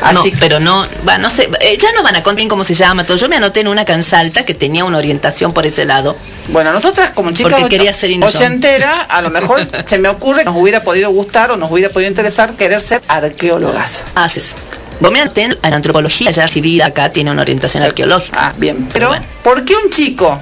Así 0.01 0.15
no, 0.15 0.23
que- 0.23 0.37
pero 0.39 0.59
no, 0.59 0.87
va, 1.07 1.17
no 1.19 1.29
sé, 1.29 1.47
eh, 1.59 1.77
ya 1.77 1.91
no 1.93 2.01
van 2.01 2.15
a 2.15 2.23
contar 2.23 2.37
bien 2.37 2.49
cómo 2.49 2.63
se 2.63 2.73
llama 2.73 3.03
todo. 3.03 3.17
Yo 3.17 3.29
me 3.29 3.35
anoté 3.35 3.59
en 3.59 3.67
una 3.67 3.85
cansalta 3.85 4.43
que 4.45 4.55
tenía 4.55 4.83
una 4.83 4.97
orientación 4.97 5.53
por 5.53 5.65
ese 5.67 5.85
lado. 5.85 6.15
Bueno, 6.47 6.71
nosotras 6.73 7.11
como 7.11 7.31
chicas 7.33 7.51
Porque 7.53 7.69
quería 7.69 7.93
ser 7.93 8.11
ochentera, 8.23 9.01
a 9.01 9.21
lo 9.21 9.29
mejor 9.29 9.59
se 9.85 9.99
me 9.99 10.09
ocurre 10.09 10.39
que 10.39 10.45
nos 10.45 10.55
hubiera 10.55 10.81
podido 10.83 11.11
gustar 11.11 11.51
o 11.51 11.57
nos 11.57 11.69
hubiera 11.71 11.89
podido 11.93 12.09
interesar 12.09 12.55
querer 12.55 12.79
ser 12.79 13.01
arqueólogas. 13.07 14.03
Haces. 14.15 14.55
Vos 14.55 14.70
me 14.70 14.70
anoté 15.09 15.43
en 15.43 15.57
en 15.63 15.73
antropología, 15.73 16.31
ya 16.31 16.43
recibida 16.43 16.85
acá, 16.87 17.11
tiene 17.11 17.31
una 17.31 17.41
orientación 17.41 17.83
arqueológica. 17.83 18.47
Ah, 18.49 18.53
bien. 18.57 18.87
Pero, 18.93 19.09
Bueno. 19.09 19.25
¿por 19.43 19.63
qué 19.65 19.75
un 19.75 19.89
chico 19.89 20.39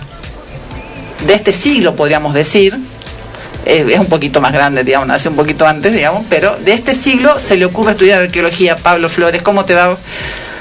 de 1.26 1.34
este 1.34 1.52
siglo, 1.54 1.96
podríamos 1.96 2.34
decir, 2.34 2.78
eh, 3.66 3.86
es 3.90 4.00
un 4.00 4.06
poquito 4.08 4.40
más 4.42 4.54
grande, 4.54 4.84
digamos, 4.84 5.08
nace 5.08 5.30
un 5.30 5.36
poquito 5.36 5.68
antes, 5.68 5.94
digamos, 5.94 6.26
pero 6.30 6.56
de 6.58 6.74
este 6.74 6.96
siglo 6.96 7.38
se 7.40 7.58
le 7.58 7.66
ocurre 7.66 7.92
estudiar 7.92 8.22
arqueología? 8.22 8.76
Pablo 8.78 9.10
Flores, 9.10 9.42
¿cómo 9.42 9.66
te 9.66 9.76
va? 9.76 9.98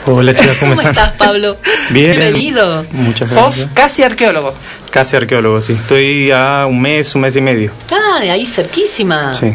Hola 0.06 0.34
chicas, 0.34 0.56
¿cómo, 0.58 0.74
¿Cómo 0.74 0.88
están? 0.88 1.08
estás, 1.10 1.18
Pablo? 1.18 1.58
Bien. 1.90 2.12
Bienvenido. 2.18 2.84
Muchas 2.92 3.28
Sos 3.30 3.36
gracias. 3.56 3.68
casi 3.74 4.02
arqueólogo. 4.02 4.54
Casi 4.90 5.16
arqueólogo, 5.16 5.60
sí. 5.60 5.74
Estoy 5.74 6.30
a 6.30 6.64
un 6.66 6.80
mes, 6.80 7.14
un 7.14 7.20
mes 7.22 7.36
y 7.36 7.40
medio. 7.42 7.72
Ah, 7.92 8.18
de 8.20 8.30
ahí 8.30 8.46
cerquísima. 8.46 9.34
Sí. 9.34 9.52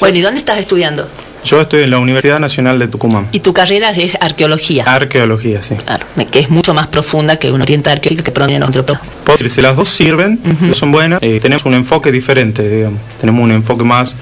Bueno, 0.00 0.18
¿y 0.18 0.22
dónde 0.22 0.38
estás 0.40 0.58
estudiando? 0.58 1.06
Yo 1.44 1.60
estoy 1.60 1.82
en 1.82 1.90
la 1.90 1.98
Universidad 1.98 2.38
Nacional 2.38 2.78
de 2.78 2.88
Tucumán. 2.88 3.26
Y 3.32 3.40
tu 3.40 3.52
carrera 3.52 3.90
es 3.90 4.16
arqueología. 4.20 4.84
Arqueología, 4.84 5.60
sí. 5.60 5.74
Claro, 5.74 6.06
que 6.30 6.38
es 6.38 6.50
mucho 6.50 6.72
más 6.72 6.86
profunda 6.86 7.36
que 7.36 7.50
una 7.50 7.64
orienta 7.64 7.90
arqueológica 7.90 8.22
que 8.24 8.30
proviene 8.32 8.64
de 8.66 8.78
otro 8.78 8.98
Puedo 9.24 9.34
decir, 9.36 9.50
si 9.50 9.60
las 9.60 9.76
dos 9.76 9.88
sirven, 9.88 10.38
son 10.74 10.92
buenas, 10.92 11.20
eh, 11.22 11.40
tenemos 11.40 11.64
un 11.64 11.74
enfoque 11.74 12.12
diferente, 12.12 12.68
digamos. 12.68 13.00
Tenemos 13.20 13.42
un 13.42 13.50
enfoque 13.52 13.84
más... 13.84 14.14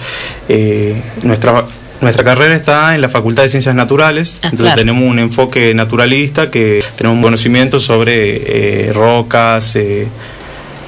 eh, 0.48 0.94
nuestra 1.22 1.64
nuestra 2.00 2.24
carrera 2.24 2.56
está 2.56 2.94
en 2.94 3.02
la 3.02 3.10
Facultad 3.10 3.42
de 3.42 3.50
Ciencias 3.50 3.74
Naturales, 3.74 4.36
Ah, 4.36 4.46
entonces 4.46 4.60
claro. 4.72 4.76
tenemos 4.78 5.04
un 5.06 5.18
enfoque 5.18 5.74
naturalista 5.74 6.50
que 6.50 6.82
tenemos 6.96 7.16
un 7.16 7.22
conocimiento 7.22 7.78
sobre 7.78 8.86
eh, 8.88 8.92
rocas, 8.94 9.76
eh, 9.76 10.06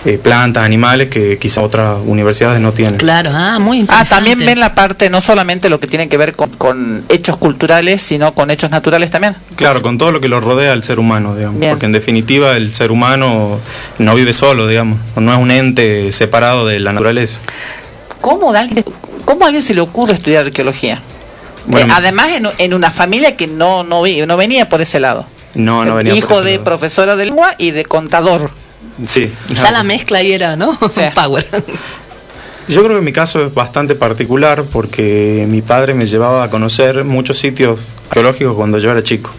eh, 0.04 0.18
plantas, 0.20 0.64
animales 0.64 1.08
que 1.08 1.38
quizá 1.38 1.62
otras 1.62 1.98
universidades 2.04 2.60
no 2.60 2.72
tienen. 2.72 2.96
Claro, 2.96 3.30
ah, 3.32 3.58
muy 3.60 3.78
Ah, 3.78 3.80
interesante. 3.80 4.10
también 4.14 4.38
ven 4.46 4.58
la 4.60 4.74
parte, 4.74 5.08
no 5.10 5.20
solamente 5.20 5.68
lo 5.68 5.78
que 5.78 5.86
tiene 5.86 6.08
que 6.08 6.16
ver 6.16 6.34
con, 6.34 6.50
con 6.50 7.04
hechos 7.08 7.36
culturales, 7.36 8.02
sino 8.02 8.34
con 8.34 8.50
hechos 8.50 8.70
naturales 8.70 9.10
también. 9.10 9.36
Claro, 9.56 9.80
con 9.82 9.98
todo 9.98 10.10
lo 10.10 10.20
que 10.20 10.28
lo 10.28 10.40
rodea 10.40 10.72
al 10.72 10.82
ser 10.82 10.98
humano, 10.98 11.36
digamos. 11.36 11.60
Bien. 11.60 11.72
Porque 11.72 11.86
en 11.86 11.92
definitiva 11.92 12.56
el 12.56 12.74
ser 12.74 12.90
humano 12.90 13.60
no 13.98 14.14
vive 14.14 14.32
solo, 14.32 14.66
digamos. 14.66 14.98
No 15.16 15.32
es 15.32 15.38
un 15.38 15.50
ente 15.50 16.10
separado 16.12 16.66
de 16.66 16.80
la 16.80 16.92
naturaleza. 16.92 17.38
¿Cómo, 18.20 18.52
alguien, 18.52 18.84
cómo 19.24 19.42
a 19.44 19.46
alguien 19.46 19.62
se 19.62 19.74
le 19.74 19.80
ocurre 19.80 20.14
estudiar 20.14 20.44
arqueología? 20.46 21.00
Bueno. 21.66 21.92
Eh, 21.92 21.96
además, 21.96 22.28
en, 22.36 22.48
en 22.58 22.74
una 22.74 22.90
familia 22.90 23.36
que 23.36 23.46
no, 23.46 23.84
no, 23.84 24.02
vi- 24.02 24.24
no 24.26 24.36
venía 24.36 24.68
por 24.68 24.80
ese 24.80 24.98
lado. 25.00 25.26
No, 25.54 25.84
no 25.84 25.94
venía 25.94 26.12
por 26.12 26.18
Hijo 26.18 26.34
ese 26.34 26.44
de 26.44 26.50
lado. 26.52 26.64
profesora 26.64 27.14
de 27.16 27.26
lengua 27.26 27.54
y 27.58 27.70
de 27.72 27.84
contador. 27.84 28.50
Sí. 29.06 29.32
Ya 29.54 29.70
la 29.70 29.82
mezcla 29.82 30.18
ahí 30.18 30.32
era, 30.32 30.56
¿no? 30.56 30.78
Sí. 30.90 31.02
Power. 31.14 31.46
Yo 32.68 32.84
creo 32.84 32.96
que 32.96 33.04
mi 33.04 33.12
caso 33.12 33.46
es 33.46 33.54
bastante 33.54 33.94
particular 33.94 34.64
porque 34.64 35.46
mi 35.48 35.62
padre 35.62 35.94
me 35.94 36.06
llevaba 36.06 36.44
a 36.44 36.50
conocer 36.50 37.04
muchos 37.04 37.38
sitios 37.38 37.80
arqueológicos 38.08 38.54
cuando 38.54 38.78
yo 38.78 38.90
era 38.90 39.02
chico. 39.02 39.30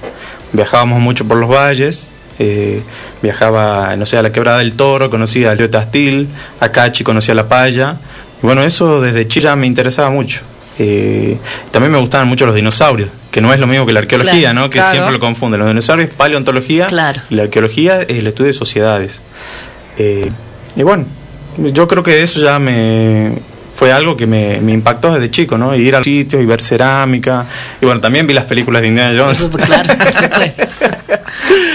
Viajábamos 0.51 0.99
mucho 0.99 1.25
por 1.25 1.37
los 1.37 1.49
valles, 1.49 2.09
eh, 2.37 2.81
viajaba, 3.21 3.95
no 3.95 4.05
sé, 4.05 4.17
a 4.17 4.21
la 4.21 4.31
Quebrada 4.31 4.59
del 4.59 4.75
Toro, 4.75 5.09
conocía 5.09 5.51
al 5.51 5.57
río 5.57 5.69
Tastil, 5.69 6.27
a 6.59 6.69
Cachi, 6.69 7.03
conocía 7.03 7.33
la 7.33 7.47
Paya. 7.47 7.97
Y 8.41 8.45
bueno, 8.45 8.61
eso 8.61 9.01
desde 9.01 9.27
Chile 9.27 9.55
me 9.55 9.67
interesaba 9.67 10.09
mucho. 10.09 10.41
Eh, 10.80 11.38
también 11.71 11.91
me 11.91 11.99
gustaban 11.99 12.28
mucho 12.28 12.45
los 12.45 12.55
dinosaurios, 12.55 13.09
que 13.32 13.41
no 13.41 13.53
es 13.53 13.59
lo 13.59 13.67
mismo 13.67 13.86
que 13.86 13.93
la 13.93 13.99
arqueología, 13.99 14.51
Claro, 14.51 14.59
¿no? 14.61 14.69
Que 14.69 14.80
claro. 14.80 14.91
siempre 14.91 15.11
lo 15.13 15.19
confunden. 15.19 15.59
Los 15.59 15.69
dinosaurios 15.69 16.09
es 16.09 16.15
paleontología 16.15 16.88
Claro. 16.88 17.21
y 17.30 17.36
la 17.36 17.43
arqueología 17.43 18.01
es 18.01 18.09
el 18.17 18.28
estudio 18.28 18.47
de 18.47 18.53
sociedades. 18.57 19.21
Eh, 19.99 20.32
y 20.76 20.82
bueno, 20.84 21.05
yo 21.57 21.88
creo 21.88 22.01
que 22.01 22.24
eso 22.24 22.39
ya 22.41 22.57
me 22.57 23.34
fue 23.76 23.91
algo 23.91 24.15
que 24.17 24.26
me, 24.28 24.59
me 24.61 24.71
impactó 24.71 25.13
desde 25.13 25.30
chico, 25.32 25.57
¿no? 25.57 25.76
Ir 25.76 25.93
a 25.95 25.99
los 25.99 26.05
sitios 26.05 26.41
y 26.41 26.45
ver 26.45 26.63
cerámica. 26.63 27.45
Y 27.82 27.86
bueno, 27.86 27.99
también 28.01 28.26
vi 28.28 28.34
las 28.34 28.45
películas 28.45 28.82
de 28.82 28.88
Indiana 28.88 29.13
Jones. 29.19 29.47
Claro, 29.65 29.95
por 29.97 30.13
supuesto. 30.13 30.63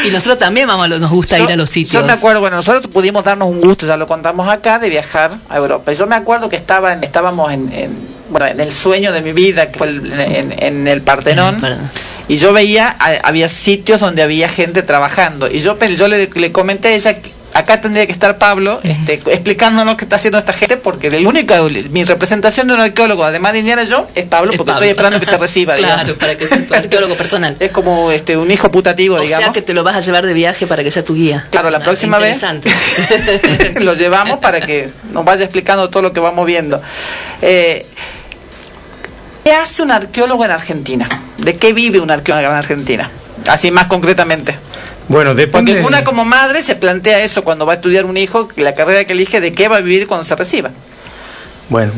Y 0.07 0.11
nosotros 0.11 0.39
también 0.39 0.67
vamos, 0.69 0.85
a 0.85 0.89
lo- 0.89 0.99
nos 0.99 1.11
gusta 1.11 1.39
ir 1.39 1.51
a 1.51 1.57
los 1.57 1.69
sitios. 1.71 1.93
Yo 1.93 2.05
me 2.07 2.13
acuerdo, 2.13 2.41
bueno, 2.41 2.57
nosotros 2.57 2.87
pudimos 2.89 3.25
darnos 3.25 3.49
un 3.49 3.61
gusto, 3.61 3.87
ya 3.87 3.97
lo 3.97 4.07
contamos 4.07 4.49
acá, 4.49 4.79
de 4.79 4.89
viajar 4.89 5.39
a 5.49 5.57
Europa. 5.57 5.93
Yo 5.93 6.07
me 6.07 6.15
acuerdo 6.17 6.49
que 6.49 6.57
estaba 6.57 6.93
en- 6.93 7.05
estábamos 7.05 7.53
en, 7.53 7.73
en, 7.73 7.91
bueno, 8.31 8.47
en 8.47 8.61
el 8.61 8.73
sueño 8.73 9.13
de 9.13 9.21
mi 9.23 9.33
vida, 9.33 9.71
que 9.71 9.79
fue 9.79 9.89
el- 9.89 10.13
en, 10.21 10.55
en 10.59 10.89
el 10.89 11.03
Partenón. 11.03 11.61
Y 12.29 12.37
yo 12.37 12.53
veía, 12.53 12.95
a- 12.99 13.27
había 13.29 13.49
sitios 13.49 14.01
donde 14.01 14.23
había 14.23 14.49
gente 14.49 14.83
trabajando. 14.83 15.51
Y 15.51 15.61
yo, 15.61 15.79
yo 15.79 16.09
le, 16.09 16.29
le 16.35 16.53
comenté 16.53 16.89
a 16.89 16.93
ella, 16.93 17.17
acá 17.55 17.81
tendría 17.81 18.05
que 18.05 18.13
estar 18.13 18.37
Pablo 18.37 18.81
este, 18.85 19.15
explicándonos 19.15 19.97
qué 19.97 20.05
está 20.05 20.17
haciendo 20.17 20.39
esta 20.39 20.53
gente, 20.53 20.77
porque 20.77 21.07
el 21.07 21.27
único, 21.27 21.55
mi 21.91 22.05
representación 22.05 22.69
de 22.69 22.75
un 22.75 22.81
arqueólogo, 22.81 23.25
además 23.25 23.55
de 23.55 23.61
Indiana 23.61 23.85
yo, 23.85 24.07
es 24.15 24.27
Pablo, 24.27 24.53
porque 24.59 24.73
Pablo. 24.73 24.73
estoy 24.75 24.89
esperando 24.91 25.19
que 25.19 25.25
se 25.25 25.39
reciba. 25.39 25.75
Claro, 25.79 26.03
digamos. 26.05 26.19
para 26.19 26.37
que 26.37 26.47
sea 26.47 26.67
tu 26.67 26.75
arqueólogo 26.75 27.15
personal. 27.15 27.57
Es 27.61 27.71
como 27.71 28.11
este, 28.13 28.37
un 28.37 28.51
hijo 28.51 28.71
putativo, 28.71 29.17
O 29.17 29.21
digamos. 29.21 29.45
sea 29.47 29.53
que 29.55 29.63
te 29.63 29.73
lo 29.73 29.83
vas 29.83 29.97
a 29.97 30.01
llevar 30.01 30.27
de 30.27 30.35
viaje 30.35 30.67
para 30.67 30.85
que 30.85 30.91
sea 30.91 31.03
tu 31.03 31.15
guía. 31.15 31.47
Claro, 31.51 31.71
la 31.71 31.79
Ah, 31.79 31.83
próxima 31.83 32.19
vez 32.19 32.43
lo 33.81 33.95
llevamos 33.95 34.39
para 34.41 34.61
que 34.61 34.91
nos 35.13 35.25
vaya 35.25 35.45
explicando 35.45 35.89
todo 35.89 36.03
lo 36.03 36.13
que 36.13 36.21
vamos 36.21 36.47
viendo. 36.47 36.83
Eh, 37.41 37.87
¿Qué 39.49 39.55
hace 39.55 39.81
un 39.83 39.91
arqueólogo 39.91 40.45
en 40.45 40.51
Argentina? 40.51 41.09
¿De 41.39 41.55
qué 41.55 41.73
vive 41.73 42.01
un 42.01 42.11
arqueólogo 42.11 42.51
en 42.51 42.55
Argentina? 42.59 43.09
Así 43.47 43.71
más 43.71 43.87
concretamente. 43.87 44.55
Bueno, 45.09 45.35
depende. 45.35 45.73
Porque 45.73 45.87
una 45.87 46.05
como 46.05 46.27
madre 46.27 46.61
se 46.61 46.77
plantea 46.77 47.23
eso 47.25 47.43
cuando 47.45 47.65
va 47.65 47.73
a 47.73 47.77
estudiar 47.77 48.05
un 48.05 48.19
hijo, 48.19 48.51
la 48.57 48.75
carrera 48.75 49.07
que 49.07 49.15
elige, 49.15 49.41
de 49.41 49.55
qué 49.55 49.69
va 49.69 49.79
a 49.79 49.81
vivir 49.81 50.07
cuando 50.07 50.25
se 50.25 50.37
reciba. 50.37 50.69
Bueno, 51.71 51.93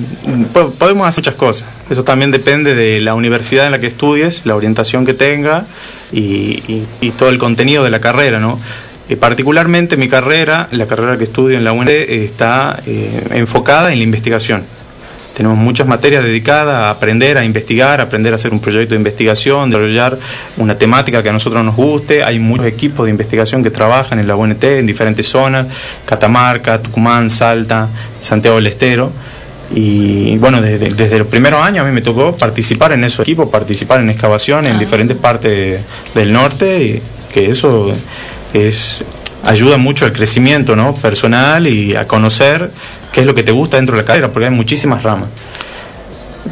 po- 0.53 0.71
podemos 0.71 1.09
hacer 1.09 1.23
muchas 1.25 1.35
cosas. 1.35 1.69
Eso 1.91 2.05
también 2.05 2.31
depende 2.31 2.77
de 2.77 3.01
la 3.01 3.15
universidad 3.15 3.67
en 3.67 3.73
la 3.73 3.81
que 3.81 3.89
estudies, 3.89 4.47
la 4.47 4.55
orientación 4.55 5.05
que 5.05 5.15
tenga 5.15 5.65
y, 6.13 6.21
y- 6.21 6.87
y 7.01 7.11
todo 7.11 7.31
el 7.31 7.39
contenido 7.39 7.83
de 7.83 7.91
la 7.91 7.99
carrera, 8.01 8.39
¿no? 8.39 8.61
Eh, 9.09 9.17
particularmente 9.17 9.97
mi 9.97 10.07
carrera, 10.09 10.69
la 10.71 10.87
carrera 10.87 11.19
que 11.19 11.25
estudio 11.25 11.59
en 11.59 11.65
la 11.65 11.73
UNED, 11.73 11.91
eh, 12.11 12.25
está 12.27 12.79
eh, 12.87 13.27
enfocada 13.33 13.91
en 13.93 13.99
la 13.99 14.05
investigación. 14.05 14.63
Tenemos 15.41 15.57
muchas 15.57 15.87
materias 15.87 16.23
dedicadas 16.23 16.77
a 16.77 16.91
aprender 16.91 17.39
a 17.39 17.45
investigar, 17.47 17.99
a 18.01 18.03
aprender 18.03 18.31
a 18.31 18.37
hacer 18.37 18.53
un 18.53 18.61
proyecto 18.61 18.91
de 18.95 18.99
investigación, 18.99 19.71
desarrollar 19.71 20.19
una 20.59 20.77
temática 20.77 21.23
que 21.23 21.31
a 21.31 21.33
nosotros 21.33 21.65
nos 21.65 21.77
guste. 21.77 22.23
Hay 22.23 22.39
muchos 22.39 22.67
equipos 22.67 23.07
de 23.07 23.11
investigación 23.11 23.63
que 23.63 23.71
trabajan 23.71 24.19
en 24.19 24.29
la 24.29 24.37
UNT 24.37 24.63
en 24.63 24.85
diferentes 24.85 25.27
zonas, 25.27 25.67
Catamarca, 26.05 26.83
Tucumán, 26.83 27.31
Salta, 27.31 27.89
Santiago 28.21 28.57
del 28.57 28.67
Estero. 28.67 29.13
Y 29.75 30.37
bueno, 30.37 30.61
desde, 30.61 30.91
desde 30.91 31.19
los 31.19 31.29
primeros 31.29 31.63
años 31.63 31.87
a 31.87 31.89
mí 31.89 31.95
me 31.95 32.03
tocó 32.03 32.37
participar 32.37 32.93
en 32.93 33.03
esos 33.05 33.21
equipos, 33.21 33.49
participar 33.49 34.03
en 34.03 34.11
excavaciones 34.11 34.71
en 34.71 34.79
diferentes 34.79 35.17
partes 35.17 35.81
del 36.15 36.33
norte, 36.35 36.83
y 36.83 37.03
que 37.33 37.51
eso 37.51 37.91
es 38.53 39.03
ayuda 39.45 39.77
mucho 39.77 40.05
al 40.05 40.13
crecimiento 40.13 40.77
¿no? 40.77 40.95
personal 40.95 41.67
y 41.67 41.97
a 41.97 42.07
conocer 42.07 42.71
qué 43.13 43.21
es 43.21 43.27
lo 43.27 43.35
que 43.35 43.43
te 43.43 43.53
gusta 43.53 43.77
dentro 43.77 43.97
de 43.97 44.03
la 44.03 44.07
carrera, 44.07 44.29
porque 44.29 44.47
hay 44.47 44.51
muchísimas 44.55 45.03
ramas. 45.03 45.29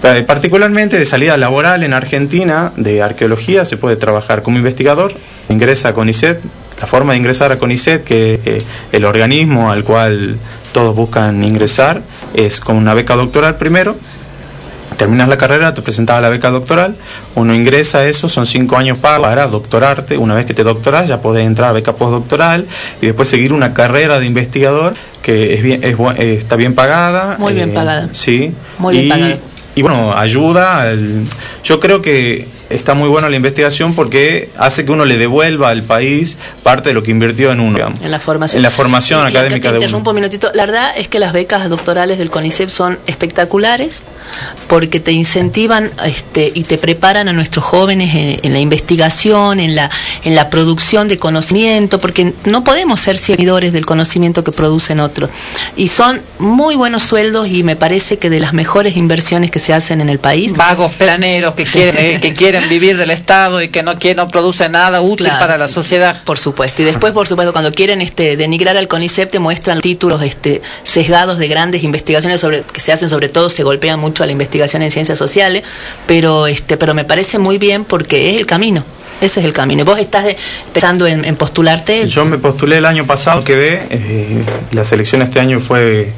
Pa- 0.02 0.24
Particularmente 0.26 0.98
de 0.98 1.04
salida 1.04 1.36
laboral 1.36 1.82
en 1.82 1.92
Argentina, 1.92 2.72
de 2.76 3.02
arqueología, 3.02 3.64
se 3.64 3.76
puede 3.76 3.96
trabajar 3.96 4.42
como 4.42 4.58
investigador, 4.58 5.12
ingresa 5.48 5.90
a 5.90 5.94
CONICET, 5.94 6.40
la 6.80 6.86
forma 6.86 7.12
de 7.12 7.18
ingresar 7.18 7.50
a 7.52 7.58
CONICET, 7.58 8.04
que 8.04 8.40
eh, 8.44 8.58
el 8.92 9.04
organismo 9.04 9.70
al 9.72 9.84
cual 9.84 10.36
todos 10.72 10.94
buscan 10.94 11.42
ingresar, 11.42 12.02
es 12.34 12.60
con 12.60 12.76
una 12.76 12.94
beca 12.94 13.16
doctoral 13.16 13.56
primero, 13.56 13.96
terminas 14.98 15.28
la 15.28 15.38
carrera, 15.38 15.72
te 15.72 15.80
presentas 15.80 16.18
a 16.18 16.20
la 16.20 16.28
beca 16.28 16.50
doctoral, 16.50 16.94
uno 17.34 17.54
ingresa 17.54 18.00
a 18.00 18.06
eso, 18.06 18.28
son 18.28 18.44
cinco 18.44 18.76
años 18.76 18.98
pagos 18.98 19.26
para 19.26 19.46
doctorarte, 19.46 20.18
una 20.18 20.34
vez 20.34 20.44
que 20.44 20.52
te 20.52 20.62
doctoras 20.64 21.08
ya 21.08 21.22
podés 21.22 21.46
entrar 21.46 21.70
a 21.70 21.72
beca 21.72 21.94
postdoctoral 21.94 22.66
y 23.00 23.06
después 23.06 23.28
seguir 23.28 23.52
una 23.54 23.72
carrera 23.72 24.18
de 24.18 24.26
investigador 24.26 24.94
que 25.22 25.54
es 25.54 25.62
bien, 25.62 25.82
es 25.84 25.96
eh, 26.18 26.34
está 26.38 26.56
bien 26.56 26.74
pagada. 26.74 27.36
Muy 27.38 27.54
bien 27.54 27.70
eh, 27.70 27.74
pagada. 27.74 28.08
Sí. 28.12 28.52
Muy 28.78 28.94
bien 28.94 29.06
y, 29.06 29.08
pagada. 29.08 29.38
y 29.74 29.82
bueno, 29.82 30.14
ayuda, 30.16 30.82
al- 30.82 31.24
yo 31.64 31.80
creo 31.80 32.02
que 32.02 32.46
está 32.70 32.94
muy 32.94 33.08
bueno 33.08 33.28
la 33.28 33.36
investigación 33.36 33.94
porque 33.94 34.50
hace 34.58 34.84
que 34.84 34.92
uno 34.92 35.04
le 35.04 35.16
devuelva 35.18 35.70
al 35.70 35.82
país 35.82 36.36
parte 36.62 36.90
de 36.90 36.94
lo 36.94 37.02
que 37.02 37.10
invirtió 37.10 37.50
en 37.52 37.60
uno, 37.60 37.76
digamos. 37.76 38.00
En 38.02 38.10
la 38.10 38.20
formación. 38.20 38.58
En 38.58 38.62
la 38.62 38.70
formación 38.70 39.20
Y- 39.20 39.22
y 39.22 39.26
acá 39.28 39.38
académica 39.40 39.68
te 39.72 39.78
de 39.78 39.86
uno. 39.94 40.08
un 40.10 40.14
minutito. 40.14 40.50
La 40.54 40.66
verdad 40.66 40.92
es 40.96 41.08
que 41.08 41.18
las 41.18 41.32
becas 41.32 41.68
doctorales 41.68 42.18
del 42.18 42.30
CONICET 42.30 42.68
son 42.68 42.98
espectaculares 43.06 44.02
porque 44.68 45.00
te 45.00 45.12
incentivan 45.12 45.90
este, 46.04 46.50
y 46.54 46.64
te 46.64 46.76
preparan 46.78 47.28
a 47.28 47.32
nuestros 47.32 47.64
jóvenes 47.64 48.14
en, 48.14 48.40
en 48.42 48.52
la 48.52 48.58
investigación, 48.58 49.60
en 49.60 49.74
la, 49.74 49.90
en 50.24 50.34
la 50.34 50.50
producción 50.50 51.08
de 51.08 51.18
conocimiento, 51.18 51.98
porque 51.98 52.34
no 52.44 52.64
podemos 52.64 53.00
ser 53.00 53.16
seguidores 53.16 53.72
del 53.72 53.86
conocimiento 53.86 54.44
que 54.44 54.52
producen 54.52 55.00
otros. 55.00 55.30
Y 55.76 55.88
son 55.88 56.20
muy 56.38 56.74
buenos 56.76 57.02
sueldos 57.02 57.48
y 57.48 57.62
me 57.62 57.76
parece 57.76 58.18
que 58.18 58.28
de 58.30 58.40
las 58.40 58.52
mejores 58.52 58.96
inversiones 58.96 59.50
que 59.50 59.58
se 59.58 59.72
hacen 59.72 60.00
en 60.00 60.08
el 60.08 60.18
país. 60.18 60.52
Vagos 60.52 60.92
planeros 60.92 61.54
que 61.54 61.64
quieren, 61.64 62.16
eh, 62.16 62.20
que 62.20 62.32
quieren 62.34 62.57
vivir 62.68 62.96
del 62.96 63.10
Estado 63.10 63.60
y 63.62 63.68
que 63.68 63.82
no, 63.82 63.98
que 63.98 64.14
no 64.14 64.28
producen 64.28 64.72
nada 64.72 65.00
útil 65.00 65.26
Claro. 65.26 65.40
para 65.40 65.58
la 65.58 65.68
sociedad. 65.68 66.22
Por 66.24 66.38
supuesto. 66.38 66.82
Y 66.82 66.84
después, 66.84 67.12
por 67.12 67.26
supuesto, 67.28 67.52
cuando 67.52 67.72
quieren 67.72 68.00
este, 68.00 68.36
denigrar 68.36 68.76
al 68.76 68.88
CONICET, 68.88 69.30
te 69.30 69.38
muestran 69.38 69.80
títulos 69.80 70.22
este, 70.22 70.62
sesgados 70.82 71.38
de 71.38 71.48
grandes 71.48 71.84
investigaciones 71.84 72.40
sobre, 72.40 72.62
que 72.62 72.80
se 72.80 72.92
hacen, 72.92 73.10
sobre 73.10 73.28
todo 73.28 73.50
se 73.50 73.62
golpean 73.62 74.00
mucho 74.00 74.22
a 74.22 74.26
la 74.26 74.32
investigación 74.32 74.82
en 74.82 74.90
ciencias 74.90 75.18
sociales, 75.18 75.62
pero, 76.06 76.46
este, 76.46 76.76
pero 76.76 76.94
me 76.94 77.04
parece 77.04 77.38
muy 77.38 77.58
bien 77.58 77.84
porque 77.84 78.30
es 78.30 78.36
el 78.36 78.46
camino. 78.46 78.84
Ese 79.20 79.40
es 79.40 79.46
el 79.46 79.52
camino. 79.52 79.82
Y 79.82 79.84
vos 79.84 79.98
estás 79.98 80.26
eh, 80.26 80.36
pensando 80.72 81.06
en, 81.06 81.24
en 81.24 81.34
postularte. 81.34 82.06
Yo 82.06 82.24
me 82.24 82.38
postulé 82.38 82.78
el 82.78 82.86
año 82.86 83.04
pasado, 83.04 83.42
quedé, 83.42 83.82
eh, 83.90 84.44
la 84.70 84.84
selección 84.84 85.22
este 85.22 85.40
año 85.40 85.58
fue, 85.58 86.12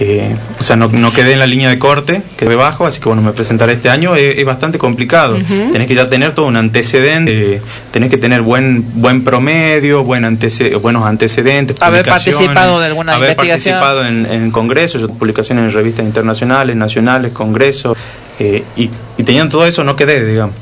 eh, 0.00 0.36
o 0.60 0.62
sea, 0.62 0.76
no, 0.76 0.88
no 0.88 1.12
quedé 1.12 1.32
en 1.32 1.38
la 1.40 1.46
línea 1.46 1.68
de 1.68 1.78
corte, 1.78 2.22
quedé 2.36 2.54
bajo, 2.54 2.86
así 2.86 3.00
que 3.00 3.08
bueno, 3.08 3.20
me 3.22 3.32
presentaré 3.32 3.72
este 3.72 3.88
año, 3.90 4.14
es, 4.14 4.38
es 4.38 4.44
bastante 4.46 4.78
complicado. 4.78 5.34
Ujú. 5.36 5.72
Tenés 5.72 5.88
que 5.88 5.94
ya 5.94 6.08
tener 6.08 6.32
todo 6.34 6.46
un 6.46 6.56
antecedente, 6.56 7.56
eh, 7.56 7.60
tenés 7.90 8.08
que 8.10 8.16
tener 8.16 8.42
buen 8.42 8.84
buen 9.00 9.24
promedio, 9.24 10.04
buen 10.04 10.24
antece- 10.24 10.80
buenos 10.80 11.04
antecedentes, 11.04 11.76
Haber 11.82 12.04
participado 12.06 12.78
de 12.80 12.86
alguna 12.86 13.14
haber 13.14 13.30
investigación. 13.30 13.74
participado 13.80 14.06
en, 14.06 14.26
en 14.26 14.50
congresos, 14.50 15.10
publicaciones 15.18 15.64
en 15.64 15.72
revistas 15.72 16.06
internacionales, 16.06 16.76
nacionales, 16.76 17.32
congresos, 17.32 17.96
eh, 18.38 18.62
y, 18.76 18.90
y 19.16 19.22
teniendo 19.24 19.50
todo 19.50 19.66
eso 19.66 19.82
no 19.82 19.96
quedé, 19.96 20.24
digamos. 20.24 20.54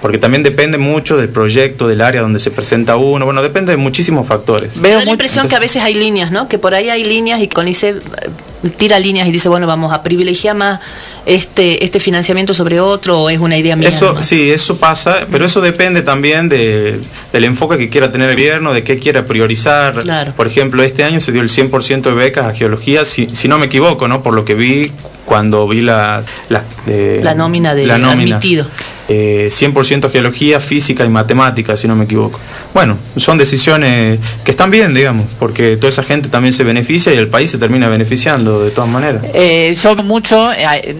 Porque 0.00 0.18
también 0.18 0.42
depende 0.42 0.78
mucho 0.78 1.16
del 1.16 1.28
proyecto, 1.28 1.86
del 1.86 2.00
área 2.00 2.22
donde 2.22 2.38
se 2.38 2.50
presenta 2.50 2.96
uno, 2.96 3.26
bueno, 3.26 3.42
depende 3.42 3.72
de 3.72 3.76
muchísimos 3.76 4.26
factores. 4.26 4.80
Da 4.80 5.04
la 5.04 5.10
impresión 5.10 5.48
que 5.48 5.56
a 5.56 5.60
veces 5.60 5.82
hay 5.82 5.94
líneas, 5.94 6.30
¿no? 6.30 6.48
Que 6.48 6.58
por 6.58 6.74
ahí 6.74 6.88
hay 6.88 7.04
líneas 7.04 7.40
y 7.42 7.48
CONICET 7.48 7.96
eh, 7.96 8.30
tira 8.76 8.98
líneas 8.98 9.28
y 9.28 9.32
dice, 9.32 9.48
bueno, 9.48 9.66
vamos 9.66 9.92
a 9.92 10.02
privilegiar 10.02 10.54
más 10.56 10.80
este 11.26 11.84
este 11.84 12.00
financiamiento 12.00 12.54
sobre 12.54 12.80
otro 12.80 13.22
o 13.22 13.30
es 13.30 13.38
una 13.38 13.58
idea 13.58 13.76
mía. 13.76 13.88
Eso, 13.88 14.22
sí, 14.22 14.50
eso 14.50 14.78
pasa, 14.78 15.26
pero 15.30 15.44
eso 15.44 15.60
depende 15.60 16.00
también 16.00 16.48
de, 16.48 16.98
del 17.32 17.44
enfoque 17.44 17.76
que 17.76 17.90
quiera 17.90 18.10
tener 18.10 18.30
el 18.30 18.36
gobierno, 18.36 18.72
de 18.72 18.82
qué 18.82 18.98
quiera 18.98 19.26
priorizar. 19.26 20.02
Claro. 20.02 20.32
Por 20.34 20.46
ejemplo, 20.46 20.82
este 20.82 21.04
año 21.04 21.20
se 21.20 21.30
dio 21.32 21.42
el 21.42 21.50
100% 21.50 22.02
de 22.02 22.12
becas 22.12 22.46
a 22.46 22.54
geología, 22.54 23.04
si, 23.04 23.28
si 23.34 23.48
no 23.48 23.58
me 23.58 23.66
equivoco, 23.66 24.08
¿no? 24.08 24.22
Por 24.22 24.32
lo 24.32 24.46
que 24.46 24.54
vi 24.54 24.90
cuando 25.26 25.68
vi 25.68 25.80
la... 25.80 26.24
La, 26.48 26.64
eh, 26.88 27.20
La 27.22 27.34
nómina 27.34 27.74
de 27.74 27.86
la 27.86 27.98
nómina. 27.98 28.36
admitido. 28.36 28.66
Eh, 29.12 29.48
100% 29.50 30.08
geología, 30.12 30.60
física 30.60 31.04
y 31.04 31.08
matemática, 31.08 31.76
si 31.76 31.88
no 31.88 31.96
me 31.96 32.04
equivoco. 32.04 32.38
Bueno, 32.72 32.96
son 33.16 33.38
decisiones 33.38 34.20
que 34.44 34.52
están 34.52 34.70
bien, 34.70 34.94
digamos, 34.94 35.26
porque 35.40 35.76
toda 35.76 35.88
esa 35.88 36.04
gente 36.04 36.28
también 36.28 36.52
se 36.52 36.62
beneficia 36.62 37.12
y 37.12 37.16
el 37.16 37.26
país 37.26 37.50
se 37.50 37.58
termina 37.58 37.88
beneficiando 37.88 38.62
de 38.62 38.70
todas 38.70 38.88
maneras. 38.88 39.22
Eh, 39.34 39.74
son 39.76 40.06
mucho, 40.06 40.52
eh, 40.52 40.94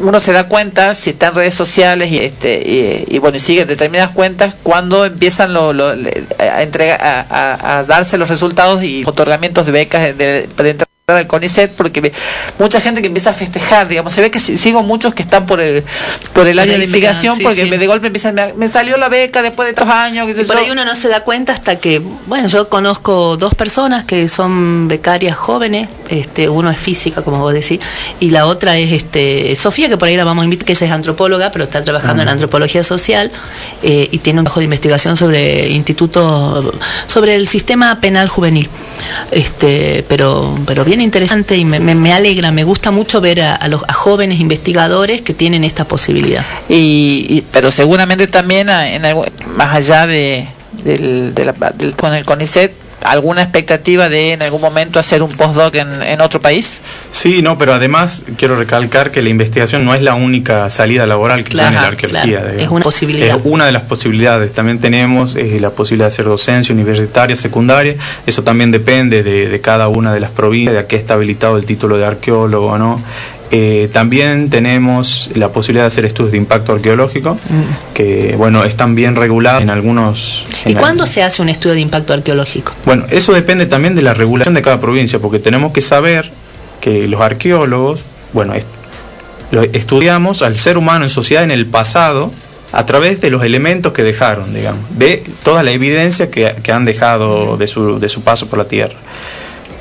uno 0.00 0.20
se 0.20 0.32
da 0.32 0.48
cuenta 0.48 0.94
si 0.94 1.10
está 1.10 1.26
en 1.28 1.34
redes 1.34 1.52
sociales 1.54 2.10
y, 2.10 2.18
este, 2.18 3.04
y, 3.10 3.18
bueno, 3.18 3.36
y 3.36 3.40
sigue 3.40 3.66
determinadas 3.66 4.12
cuentas 4.12 4.56
cuando 4.62 5.04
empiezan 5.04 5.52
lo, 5.52 5.72
a 6.38 7.84
darse 7.86 8.16
los 8.18 8.28
resultados 8.30 8.82
y 8.82 9.02
otorgamientos 9.04 9.66
de 9.66 9.72
becas 9.72 10.02
de, 10.02 10.12
de- 10.14 10.46
de 10.74 10.83
del 11.12 11.26
CONICET 11.26 11.72
porque 11.72 12.00
me- 12.00 12.12
mucha 12.58 12.80
gente 12.80 13.02
que 13.02 13.08
empieza 13.08 13.28
a 13.28 13.32
festejar, 13.34 13.86
digamos, 13.88 14.14
se 14.14 14.22
ve 14.22 14.30
que 14.30 14.40
si- 14.40 14.56
sigo 14.56 14.82
muchos 14.82 15.12
que 15.12 15.20
están 15.22 15.44
por 15.44 15.60
el 15.60 15.84
por 16.32 16.46
el 16.46 16.58
ahí 16.58 16.66
de 16.66 16.74
investigación 16.76 17.36
sí, 17.36 17.42
porque 17.42 17.64
sí. 17.64 17.68
me- 17.70 17.76
de 17.76 17.86
golpe 17.86 18.06
empiezan 18.06 18.34
me, 18.34 18.54
me 18.54 18.68
salió 18.68 18.96
la 18.96 19.10
beca 19.10 19.42
después 19.42 19.68
de 19.68 19.74
dos 19.74 19.86
años, 19.86 20.26
Y 20.30 20.44
por 20.44 20.56
ahí 20.56 20.70
uno 20.70 20.82
no 20.86 20.94
se 20.94 21.08
da 21.10 21.20
cuenta 21.20 21.52
hasta 21.52 21.76
que, 21.76 22.00
bueno, 22.26 22.48
yo 22.48 22.70
conozco 22.70 23.36
dos 23.36 23.54
personas 23.54 24.06
que 24.06 24.30
son 24.30 24.88
becarias 24.88 25.36
jóvenes, 25.36 25.90
este, 26.08 26.48
uno 26.48 26.70
es 26.70 26.78
física, 26.78 27.20
como 27.20 27.38
vos 27.40 27.52
decís, 27.52 27.80
y 28.18 28.30
la 28.30 28.46
otra 28.46 28.78
es 28.78 28.90
este 28.90 29.54
Sofía, 29.56 29.90
que 29.90 29.98
por 29.98 30.08
ahí 30.08 30.16
la 30.16 30.24
vamos 30.24 30.40
a 30.40 30.44
invitar, 30.46 30.64
que 30.64 30.72
ella 30.72 30.86
es 30.86 30.92
antropóloga, 30.92 31.52
pero 31.52 31.64
está 31.64 31.82
trabajando 31.82 32.22
en 32.22 32.30
antropología 32.30 32.82
social 32.82 33.30
eh, 33.82 34.08
y 34.10 34.18
tiene 34.20 34.38
un 34.38 34.46
trabajo 34.46 34.60
de 34.60 34.64
investigación 34.64 35.18
sobre 35.18 35.68
institutos, 35.68 36.64
sobre 37.08 37.34
el 37.34 37.46
sistema 37.46 38.00
penal 38.00 38.28
juvenil. 38.30 38.70
Este, 39.30 40.02
pero, 40.08 40.56
pero 40.66 40.82
bien 40.84 40.93
interesante 41.00 41.56
y 41.56 41.64
me, 41.64 41.80
me- 41.80 41.94
me 41.94 42.12
alegra, 42.12 42.50
me 42.52 42.64
gusta 42.64 42.90
mucho 42.90 43.20
ver 43.20 43.40
a, 43.42 43.54
a 43.56 43.68
los 43.68 43.82
a 43.88 43.92
jóvenes 43.92 44.40
investigadores 44.40 45.22
que 45.22 45.34
tienen 45.34 45.64
esta 45.64 45.84
posibilidad. 45.86 46.44
y, 46.68 47.26
y- 47.28 47.44
pero 47.52 47.70
seguramente 47.70 48.26
también 48.26 48.68
a- 48.68 48.88
en 48.92 49.04
algo- 49.04 49.24
más 49.56 49.74
allá 49.76 50.06
de, 50.06 50.46
del, 50.84 51.34
de 51.34 51.44
la- 51.44 51.72
del- 51.76 51.94
con 51.94 52.14
el 52.14 52.24
CONICET 52.24 52.72
alguna 53.04 53.42
expectativa 53.42 54.08
de 54.08 54.32
en 54.32 54.42
algún 54.42 54.60
momento 54.60 54.98
hacer 54.98 55.22
un 55.22 55.30
postdoc 55.30 55.74
en, 55.76 56.02
en 56.02 56.20
otro 56.20 56.40
país 56.40 56.80
Sí, 57.10 57.42
no, 57.42 57.56
pero 57.58 57.72
además 57.74 58.24
quiero 58.36 58.56
recalcar 58.56 59.10
que 59.12 59.22
la 59.22 59.28
investigación 59.28 59.84
no 59.84 59.94
es 59.94 60.02
la 60.02 60.14
única 60.14 60.68
salida 60.70 61.06
laboral 61.06 61.44
que 61.44 61.50
Claro, 61.50 61.68
tiene 61.68 61.82
la 61.82 61.88
arqueología. 61.88 62.40
claro, 62.40 62.58
es 62.58 62.68
una 62.68 62.82
posibilidad. 62.82 63.36
Es 63.36 63.42
una 63.44 63.66
de 63.66 63.72
las 63.72 63.82
posibilidades. 63.82 64.52
También 64.52 64.80
tenemos 64.80 65.36
eh, 65.36 65.58
la 65.60 65.70
posibilidad 65.70 66.06
de 66.08 66.12
hacer 66.14 66.24
docencia 66.24 66.72
universitaria, 66.74 67.36
secundaria. 67.36 67.94
Eso 68.26 68.42
también 68.42 68.72
depende 68.72 69.22
de, 69.22 69.48
de 69.48 69.60
cada 69.60 69.86
una 69.88 70.12
de 70.12 70.18
las 70.20 70.30
provincias, 70.30 70.72
de 70.74 70.80
a 70.80 70.86
qué 70.88 70.96
está 70.96 71.14
habilitado 71.14 71.56
el 71.56 71.64
título 71.66 71.96
de 71.96 72.04
arqueólogo 72.06 72.66
o 72.72 72.78
no. 72.78 73.00
Eh, 73.56 73.88
también 73.92 74.50
tenemos 74.50 75.30
la 75.34 75.50
posibilidad 75.50 75.84
de 75.84 75.86
hacer 75.86 76.04
estudios 76.04 76.32
de 76.32 76.38
impacto 76.38 76.72
arqueológico, 76.72 77.38
que 77.94 78.34
bueno, 78.36 78.64
están 78.64 78.96
bien 78.96 79.14
regulados 79.14 79.62
en 79.62 79.70
algunos... 79.70 80.44
¿Y 80.66 80.74
cuándo 80.74 81.06
se 81.06 81.22
hace 81.22 81.40
un 81.40 81.48
estudio 81.48 81.74
de 81.76 81.80
impacto 81.80 82.12
arqueológico? 82.12 82.72
bueno, 82.84 83.04
eso 83.10 83.32
depende 83.32 83.66
también 83.66 83.94
de 83.94 84.02
la 84.02 84.12
regulación 84.12 84.54
de 84.54 84.62
cada 84.62 84.80
provincia, 84.80 85.20
porque 85.20 85.38
tenemos 85.38 85.70
que 85.72 85.82
saber 85.82 86.32
que 86.80 87.06
los 87.06 87.20
arqueólogos, 87.20 88.00
bueno, 88.32 88.54
est- 88.54 88.66
lo- 89.52 89.62
estudiamos 89.62 90.42
al 90.42 90.56
ser 90.56 90.76
humano 90.76 91.04
en 91.04 91.08
sociedad 91.08 91.44
en 91.44 91.52
el 91.52 91.66
pasado 91.66 92.32
a 92.72 92.86
través 92.86 93.20
de 93.20 93.30
los 93.30 93.44
elementos 93.44 93.92
que 93.92 94.02
dejaron, 94.02 94.52
digamos, 94.52 94.80
de 94.98 95.22
toda 95.44 95.62
la 95.62 95.70
evidencia 95.70 96.28
que, 96.28 96.56
que 96.60 96.72
han 96.72 96.84
dejado 96.84 97.56
de 97.56 97.68
su, 97.68 98.00
de 98.00 98.08
su 98.08 98.22
paso 98.22 98.48
por 98.48 98.58
la 98.58 98.64
Tierra. 98.66 98.96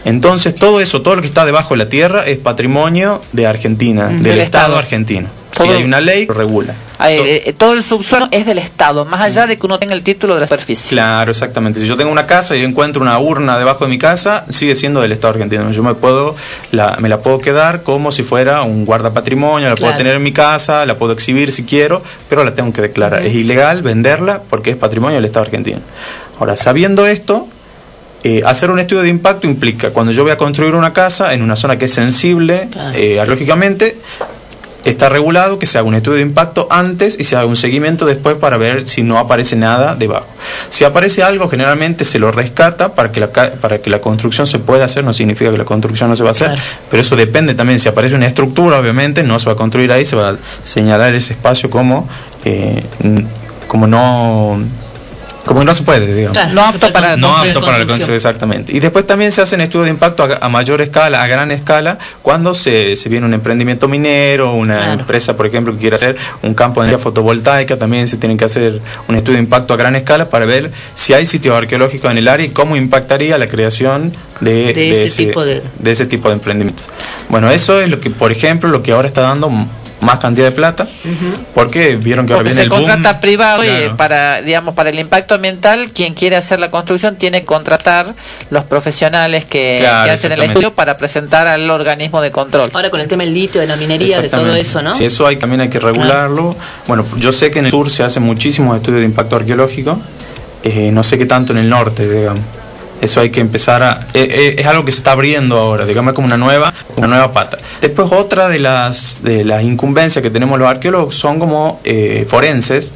Entonces, 0.06 0.54
todo 0.56 0.80
eso, 0.82 1.02
todo 1.02 1.16
lo 1.16 1.22
que 1.22 1.28
está 1.28 1.46
debajo 1.46 1.74
de 1.74 1.78
la 1.84 1.90
Tierra 1.90 2.26
es 2.26 2.38
patrimonio 2.38 3.22
de 3.32 3.48
Argentina, 3.48 4.06
Mm. 4.10 4.14
del, 4.16 4.24
Del 4.24 4.40
Estado, 4.42 4.66
Estado. 4.66 4.80
argentino. 4.80 5.28
Todo- 5.56 5.68
Y 5.68 5.70
hay 5.78 5.84
una 5.84 6.02
ley 6.02 6.26
que 6.26 6.34
lo 6.34 6.40
regula. 6.40 6.74
Eh, 7.06 7.44
eh, 7.46 7.54
todo 7.54 7.74
el 7.74 7.84
subsuelo 7.84 8.28
es 8.32 8.46
del 8.48 8.58
Estado, 8.58 9.06
más 9.06 9.22
allá 9.22 9.46
de 9.46 9.56
que 9.58 9.66
uno 9.68 9.78
tenga 9.78 9.94
el 9.94 10.02
título 10.02 10.34
de 10.34 10.40
la 10.42 10.48
superficie. 10.48 10.90
Claro, 10.90 11.30
exactamente. 11.30 11.80
Si 11.80 11.86
yo 11.86 11.96
tengo 11.96 12.12
una 12.12 12.26
casa 12.26 12.56
y 12.56 12.62
yo 12.62 12.68
encuentro 12.68 13.04
una 13.04 13.20
urna 13.20 13.60
debajo 13.60 13.84
de 13.86 13.90
mi 13.92 14.00
casa, 14.00 14.46
sigue 14.50 14.74
siendo 14.74 15.00
del 15.02 15.12
Estado 15.12 15.34
argentino. 15.34 15.70
Yo 15.72 15.84
me 15.84 15.94
puedo, 15.94 16.36
la, 16.72 16.98
me 17.00 17.08
la 17.08 17.20
puedo 17.20 17.40
quedar 17.40 17.84
como 17.84 18.12
si 18.12 18.24
fuera 18.24 18.64
un 18.64 18.84
guardapatrimonio, 18.86 19.70
la 19.70 19.76
puedo 19.76 19.96
tener 19.96 20.16
en 20.16 20.24
mi 20.24 20.32
casa, 20.32 20.86
la 20.88 20.98
puedo 20.98 21.14
exhibir 21.14 21.52
si 21.52 21.66
quiero, 21.66 22.02
pero 22.30 22.44
la 22.44 22.56
tengo 22.56 22.74
que 22.74 22.82
declarar. 22.82 23.24
Es 23.24 23.36
ilegal 23.36 23.84
venderla 23.84 24.42
porque 24.50 24.72
es 24.72 24.76
patrimonio 24.78 25.18
del 25.18 25.26
Estado 25.26 25.46
argentino. 25.46 25.82
Ahora, 26.40 26.56
sabiendo 26.56 27.06
esto, 27.06 27.48
eh, 28.24 28.42
hacer 28.46 28.72
un 28.72 28.80
estudio 28.80 29.02
de 29.04 29.10
impacto 29.10 29.48
implica, 29.48 29.90
cuando 29.92 30.12
yo 30.12 30.24
voy 30.24 30.32
a 30.32 30.38
construir 30.38 30.76
una 30.76 30.94
casa 30.94 31.34
en 31.34 31.42
una 31.42 31.56
zona 31.56 31.78
que 31.78 31.86
es 31.86 31.94
sensible 31.94 32.70
eh, 32.96 33.20
arqueológicamente, 33.20 33.98
está 34.86 35.08
regulado 35.08 35.60
que 35.60 35.66
se 35.66 35.78
haga 35.78 35.88
un 35.88 35.96
estudio 35.96 36.18
de 36.18 36.24
impacto 36.24 36.68
antes 36.70 37.18
y 37.18 37.24
se 37.24 37.38
haga 37.38 37.46
un 37.46 37.56
seguimiento 37.56 38.06
después 38.06 38.36
para 38.36 38.58
ver 38.58 38.86
si 38.86 39.02
no 39.02 39.18
aparece 39.18 39.56
nada 39.56 39.96
debajo. 39.96 40.26
Si 40.68 40.84
aparece 40.84 41.24
algo, 41.24 41.48
generalmente 41.50 42.04
se 42.04 42.20
lo 42.20 42.32
rescata 42.32 42.94
para 42.94 43.10
que 43.12 43.22
la, 43.22 43.32
para 43.32 43.78
que 43.80 43.90
la 43.90 44.00
construcción 44.02 44.46
se 44.46 44.60
pueda 44.60 44.84
hacer, 44.84 45.06
no 45.06 45.14
significa 45.14 45.52
que 45.52 45.58
la 45.58 45.64
construcción 45.64 46.10
no 46.10 46.18
se 46.18 46.24
va 46.24 46.30
a 46.30 46.32
hacer, 46.32 46.48
Claro. 46.48 46.62
pero 46.92 47.00
eso 47.02 47.16
depende 47.16 47.56
también. 47.56 47.80
Si 47.80 47.88
aparece 47.88 48.16
una 48.16 48.28
estructura, 48.28 48.78
obviamente 48.78 49.24
no 49.24 49.40
se 49.40 49.46
va 49.46 49.54
a 49.54 49.56
construir 49.56 49.90
ahí, 49.92 50.04
se 50.04 50.18
va 50.18 50.32
a 50.32 50.36
señalar 50.64 51.16
ese 51.16 51.32
espacio 51.32 51.70
como, 51.70 52.10
eh, 52.44 52.84
como 53.70 53.88
no 53.88 54.60
como 55.46 55.60
que 55.60 55.66
no 55.66 55.74
se 55.76 55.84
puede, 55.84 56.06
digamos. 56.14 56.38
Claro, 56.38 56.54
No 56.54 56.62
apto 56.64 56.80
puede 56.80 56.94
para- 56.94 57.18
No 57.18 57.36
apto 57.38 57.60
para 57.62 57.80
la 57.80 57.86
construcción. 57.86 58.16
exactamente. 58.16 58.72
Y 58.76 58.80
después 58.80 59.06
también 59.06 59.32
se 59.32 59.42
hacen 59.42 59.60
estudios 59.62 59.86
de 59.86 59.92
impacto 59.92 60.24
a, 60.24 60.38
a 60.46 60.50
mayor 60.50 60.82
escala, 60.82 61.22
a 61.22 61.28
gran 61.28 61.52
escala, 61.52 61.98
cuando 62.22 62.54
se, 62.54 62.96
se 62.96 63.10
viene 63.10 63.26
un 63.26 63.34
emprendimiento 63.34 63.88
minero, 63.88 64.54
una 64.54 64.78
Claro. 64.78 64.94
empresa, 64.94 65.36
por 65.36 65.46
ejemplo, 65.46 65.74
que 65.74 65.80
quiere 65.80 65.96
hacer 65.98 66.16
un 66.42 66.54
campo 66.54 66.82
de 66.82 66.88
energía 66.88 67.04
fotovoltaica, 67.04 67.78
también 67.78 68.08
se 68.08 68.18
tienen 68.18 68.38
que 68.38 68.46
hacer 68.46 68.80
un 69.08 69.16
estudio 69.16 69.38
de 69.38 69.44
impacto 69.44 69.74
a 69.74 69.78
gran 69.78 69.96
escala 69.96 70.30
para 70.30 70.46
ver 70.46 70.72
si 70.94 71.14
hay 71.14 71.26
sitios 71.26 71.56
arqueológicos 71.58 72.10
en 72.12 72.18
el 72.18 72.28
área 72.28 72.46
y 72.46 72.50
cómo 72.50 72.76
impactaría 72.76 73.38
la 73.38 73.48
creación 73.48 74.14
de, 74.40 74.74
De 74.74 75.04
ese 75.06 75.26
tipo 75.26 75.44
de- 75.46 75.62
de 75.80 75.92
ese 75.92 76.06
tipo 76.06 76.30
de 76.30 76.36
emprendimientos. 76.36 76.86
Bueno, 77.30 77.50
eso 77.52 77.82
es 77.82 77.90
lo 77.90 78.00
que, 78.00 78.10
por 78.10 78.32
ejemplo, 78.32 78.70
lo 78.70 78.82
que 78.82 78.92
ahora 78.94 79.08
está 79.08 79.22
dando 79.22 79.50
más 80.04 80.20
cantidad 80.20 80.46
de 80.48 80.52
plata, 80.52 80.88
porque 81.54 81.96
vieron 81.96 82.26
que 82.26 82.34
ahora 82.34 82.44
Porque 82.44 82.56
viene 82.56 82.56
se 82.56 82.64
el 82.64 82.70
boom. 82.70 82.82
contrata 82.82 83.20
privado 83.20 83.64
y 83.64 83.68
Claro. 83.68 83.98
para, 83.98 84.42
digamos, 84.42 84.74
para 84.74 84.90
el 84.90 85.00
impacto 85.00 85.36
ambiental, 85.36 85.92
quien 85.92 86.14
quiere 86.14 86.36
hacer 86.36 86.60
la 86.60 86.70
construcción 86.72 87.16
tiene 87.16 87.42
que 87.42 87.46
contratar 87.46 88.14
los 88.50 88.64
profesionales 88.66 89.46
que, 89.46 89.78
Claro, 89.82 90.06
que 90.06 90.12
hacen 90.12 90.32
el 90.32 90.42
estudio 90.44 90.74
para 90.74 90.98
presentar 90.98 91.48
al 91.48 91.70
organismo 91.70 92.22
de 92.22 92.32
control. 92.32 92.70
Ahora 92.74 92.90
con 92.90 93.00
el 93.00 93.08
tema 93.08 93.24
del 93.24 93.34
litio, 93.34 93.62
de 93.62 93.68
la 93.68 93.76
minería, 93.76 94.22
de 94.22 94.30
todo 94.30 94.54
eso, 94.56 94.82
¿no? 94.82 94.96
Sí, 94.96 95.06
eso 95.06 95.26
hay, 95.26 95.38
también 95.38 95.62
hay 95.62 95.70
que 95.70 95.80
regularlo. 95.80 96.56
Bueno, 96.88 97.06
yo 97.18 97.32
sé 97.32 97.52
que 97.52 97.60
en 97.60 97.66
el 97.66 97.72
sur 97.72 97.90
se 97.90 98.04
hacen 98.04 98.24
muchísimos 98.24 98.76
estudios 98.78 99.00
de 99.02 99.06
impacto 99.06 99.36
arqueológico, 99.36 99.98
eh, 100.64 100.92
no 100.92 101.04
sé 101.04 101.18
qué 101.18 101.26
tanto 101.26 101.54
en 101.54 101.60
el 101.60 101.70
norte, 101.70 102.08
digamos. 102.10 102.42
Eso 103.04 103.20
hay 103.20 103.32
que 103.32 103.42
empezar 103.42 103.84
a... 103.84 104.08
eh, 104.14 104.28
eh, 104.32 104.56
es 104.58 104.66
algo 104.66 104.86
que 104.86 104.92
se 104.92 105.00
está 105.00 105.12
abriendo 105.12 105.58
ahora, 105.58 105.86
digamos 105.86 106.14
como 106.14 106.26
una 106.26 106.38
nueva, 106.38 106.74
una 106.96 107.08
nueva 107.08 107.34
pata. 107.34 107.58
Después 107.82 108.08
otra 108.14 108.48
de 108.48 108.60
las, 108.60 109.20
de 109.22 109.44
las 109.44 109.62
incumbencias 109.64 110.24
que 110.24 110.30
tenemos 110.30 110.58
los 110.58 110.70
arqueólogos 110.70 111.14
son 111.14 111.38
como 111.38 111.82
eh, 111.84 112.26
forenses 112.30 112.94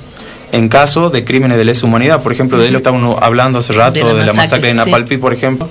en 0.53 0.69
caso 0.69 1.09
de 1.09 1.25
crímenes 1.25 1.57
de 1.57 1.65
lesa 1.65 1.85
humanidad. 1.85 2.23
Por 2.23 2.31
ejemplo, 2.31 2.57
de 2.57 2.71
lo 2.71 2.77
estábamos 2.77 3.17
hablando 3.21 3.59
hace 3.59 3.73
rato, 3.73 4.07
De 4.07 4.13
de 4.13 4.25
la 4.25 4.31
masacre, 4.31 4.69
de 4.73 4.75
sí. 4.75 4.85
Napalpí, 4.85 5.17
por 5.17 5.33
ejemplo. 5.33 5.67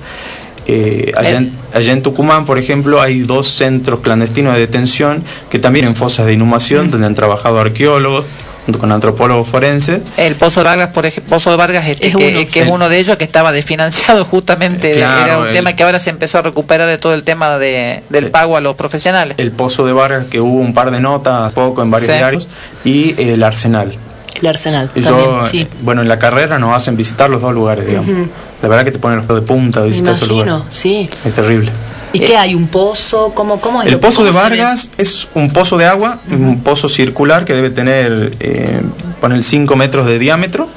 Eh, 0.67 1.13
allá, 1.17 1.37
en, 1.37 1.53
allá 1.73 1.93
en 1.93 2.03
Tucumán, 2.03 2.45
por 2.45 2.59
ejemplo, 2.59 3.01
hay 3.01 3.21
dos 3.21 3.47
centros 3.47 4.01
clandestinos 4.01 4.53
de 4.53 4.59
detención 4.59 5.23
que 5.49 5.57
también 5.57 5.85
en 5.85 5.95
fosas 5.95 6.27
de 6.27 6.33
inhumación, 6.33 6.91
donde 6.91 7.07
han 7.07 7.15
trabajado 7.15 7.59
arqueólogos 7.59 8.25
junto 8.67 8.79
con 8.79 8.91
antropólogos 8.91 9.47
forenses. 9.47 10.01
El 10.17 10.35
Pozo 10.35 10.59
de 10.59 10.65
Vargas, 10.65 10.89
por 10.89 11.05
ejemplo, 11.05 11.29
Pozo 11.37 11.51
de 11.51 11.55
Vargas, 11.55 11.87
este, 11.87 12.07
Es 12.09 12.15
que, 12.17 12.27
uno. 12.37 12.51
que 12.51 12.59
es 12.59 12.67
El- 12.67 12.73
uno 12.73 12.89
de 12.89 12.99
ellos 12.99 13.15
que 13.15 13.23
estaba 13.23 13.53
desfinanciado 13.53 14.25
justamente, 14.29 14.91
Claro, 14.91 15.25
era 15.25 15.37
un 15.39 15.47
el- 15.47 15.53
tema 15.53 15.71
que 15.73 15.83
ahora 15.83 15.99
se 15.99 16.09
empezó 16.09 16.39
a 16.39 16.41
recuperar 16.41 16.85
de 16.89 16.97
todo 16.97 17.13
el 17.13 17.23
tema 17.23 17.57
de, 17.57 18.03
del 18.09 18.25
El- 18.25 18.31
pago 18.31 18.57
a 18.57 18.61
los 18.61 18.75
profesionales. 18.75 19.35
El 19.39 19.51
Pozo 19.53 19.85
de 19.85 19.93
Vargas, 19.93 20.25
que 20.29 20.41
hubo 20.41 20.59
un 20.59 20.73
par 20.73 20.91
de 20.91 20.99
notas 20.99 21.53
poco 21.53 21.81
en 21.81 21.89
varios 21.91 22.11
Sí. 22.11 22.17
diarios, 22.17 22.47
y 22.83 23.15
el 23.21 23.41
Arsenal. 23.41 23.95
El 24.41 24.45
arsenal 24.47 24.89
también, 24.89 25.29
sí. 25.49 25.61
eh, 25.61 25.67
bueno, 25.81 26.01
en 26.03 26.09
la 26.09 26.19
carrera 26.19 26.59
nos 26.59 26.75
hacen 26.75 26.95
visitar 26.97 27.27
los 27.29 27.41
dos 27.41 27.53
lugares, 27.55 27.87
digamos. 27.87 28.27
La 28.61 28.67
verdad 28.67 28.83
que 28.85 28.91
te 28.91 28.99
ponen 28.99 29.17
los 29.19 29.25
pelos 29.27 29.41
de 29.41 29.47
punta 29.47 29.81
visitar 29.81 30.13
esos 30.13 30.27
lugares. 30.27 30.53
sí. 30.69 31.09
Es 31.25 31.33
terrible. 31.33 31.71
¿Y 32.13 32.19
qué 32.19 32.37
hay? 32.37 32.55
¿Un 32.55 32.67
pozo? 32.67 33.33
¿Cómo, 33.35 33.59
cómo 33.61 33.81
es 33.81 33.87
El 33.87 33.93
lo 33.93 33.99
que- 33.99 34.07
pozo 34.07 34.23
de? 34.23 34.31
Vargas 34.31 34.89
es 34.97 35.27
un 35.33 35.49
pozo 35.49 35.77
de 35.77 35.85
agua, 35.85 36.19
un 36.31 36.61
pozo 36.61 36.89
circular 36.89 37.45
que 37.45 37.53
debe 37.53 37.69
tener, 37.69 38.33
eh, 38.39 38.81
poner 39.21 39.43
5 39.43 39.75
metros 39.75 40.05
de 40.07 40.17
diámetro, 40.19 40.67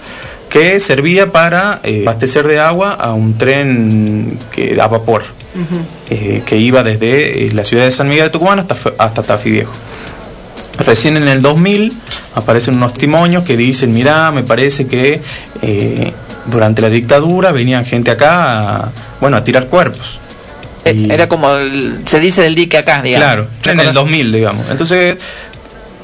que 0.48 0.80
servía 0.80 1.30
para 1.30 1.80
eh, 1.84 2.02
abastecer 2.06 2.46
de 2.48 2.58
agua 2.58 2.92
a 2.94 3.12
un 3.14 3.38
tren 3.38 4.38
que 4.50 4.80
a 4.80 4.88
vapor, 4.88 5.22
eh, 6.10 6.42
que 6.44 6.56
iba 6.56 6.82
desde 6.82 7.46
eh, 7.46 7.52
la 7.52 7.64
ciudad 7.64 7.84
de 7.84 7.92
San 7.92 8.08
Miguel 8.08 8.24
de 8.24 8.30
Tucumán 8.30 8.58
hasta, 8.58 8.74
hasta 8.98 9.22
Tafí 9.22 9.50
Viejo. 9.50 9.72
Recién 10.78 11.16
en 11.16 11.28
el 11.28 11.42
2000 11.42 11.92
aparecen 12.34 12.74
unos 12.74 12.92
testimonios 12.94 13.44
que 13.44 13.56
dicen, 13.56 13.92
mirá, 13.92 14.32
me 14.32 14.42
parece 14.42 14.86
que 14.86 15.20
eh, 15.62 16.12
durante 16.46 16.80
la 16.82 16.88
dictadura 16.88 17.52
venían 17.52 17.84
gente 17.84 18.10
acá 18.10 18.76
a, 18.86 18.88
bueno, 19.20 19.36
a 19.36 19.44
tirar 19.44 19.66
cuerpos. 19.66 20.18
Eh, 20.90 20.94
Y- 20.94 21.12
Era 21.12 21.28
como 21.28 21.54
el- 21.56 22.00
se 22.06 22.20
dice 22.20 22.42
del 22.42 22.54
dique 22.54 22.78
acá, 22.78 23.02
digamos. 23.02 23.24
Claro, 23.24 23.46
en 23.72 23.80
el 23.80 23.92
2000, 23.94 24.32
digamos. 24.32 24.68
Entonces, 24.70 25.16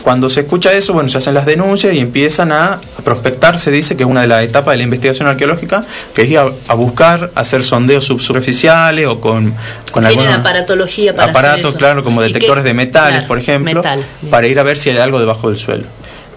cuando 0.02 0.28
se 0.28 0.40
escucha 0.40 0.72
eso, 0.72 0.92
bueno, 0.92 1.08
se 1.08 1.18
hacen 1.18 1.34
las 1.34 1.46
denuncias 1.46 1.92
y 1.92 1.98
empiezan 1.98 2.52
a 2.52 2.80
prospectar, 3.02 3.58
se 3.58 3.72
dice 3.72 3.96
que 3.96 4.04
es 4.04 4.08
una 4.08 4.20
de 4.20 4.28
las 4.28 4.44
etapas 4.44 4.72
de 4.72 4.76
la 4.78 4.82
investigación 4.84 5.26
arqueológica, 5.28 5.84
que 6.14 6.22
es 6.22 6.30
ir 6.30 6.38
a, 6.38 6.46
a 6.68 6.74
buscar 6.74 7.32
hacer 7.34 7.64
sondeos 7.64 8.04
subsuperficiales 8.04 9.06
o 9.08 9.20
con, 9.20 9.52
con 9.90 10.04
Tienen 10.04 10.20
algunos 10.20 10.38
aparatología 10.40 11.12
para 11.12 11.24
hacer 11.32 11.36
aparatos, 11.36 11.68
eso. 11.70 11.78
claro, 11.78 12.04
como 12.04 12.22
¿Y 12.22 12.28
detectores 12.32 12.62
qué? 12.62 12.68
de 12.68 12.74
metales, 12.74 13.12
Claro, 13.14 13.26
por 13.28 13.38
ejemplo, 13.38 13.74
metal, 13.74 14.04
para 14.30 14.46
ir 14.46 14.58
a 14.60 14.62
ver 14.62 14.76
si 14.78 14.90
hay 14.90 14.98
algo 14.98 15.18
debajo 15.18 15.48
del 15.48 15.58
suelo. 15.58 15.84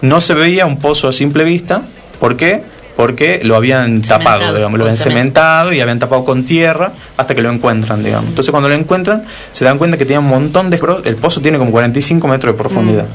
No 0.00 0.20
se 0.20 0.34
veía 0.34 0.66
un 0.66 0.80
pozo 0.80 1.06
a 1.06 1.12
simple 1.12 1.44
vista, 1.44 1.82
¿por 2.18 2.36
qué? 2.36 2.64
Porque 3.00 3.40
lo 3.42 3.56
habían 3.56 4.02
tapado, 4.02 4.54
digamos, 4.54 4.78
lo 4.78 4.84
habían 4.84 4.96
cementado 4.96 5.72
y 5.72 5.80
habían 5.80 5.98
tapado 5.98 6.24
con 6.24 6.44
tierra 6.44 6.92
hasta 7.16 7.34
que 7.34 7.42
lo 7.42 7.50
encuentran, 7.50 8.02
digamos. 8.04 8.28
Entonces 8.28 8.50
cuando 8.50 8.68
lo 8.68 8.74
encuentran 8.74 9.22
se 9.52 9.64
dan 9.64 9.78
cuenta 9.78 9.96
que 9.96 10.04
tenía 10.04 10.20
un 10.20 10.28
montón 10.28 10.70
de 10.70 10.80
el 11.04 11.16
pozo 11.16 11.40
tiene 11.40 11.58
como 11.58 11.70
45 11.70 12.26
metros 12.28 12.54
de 12.54 12.58
profundidad. 12.58 13.06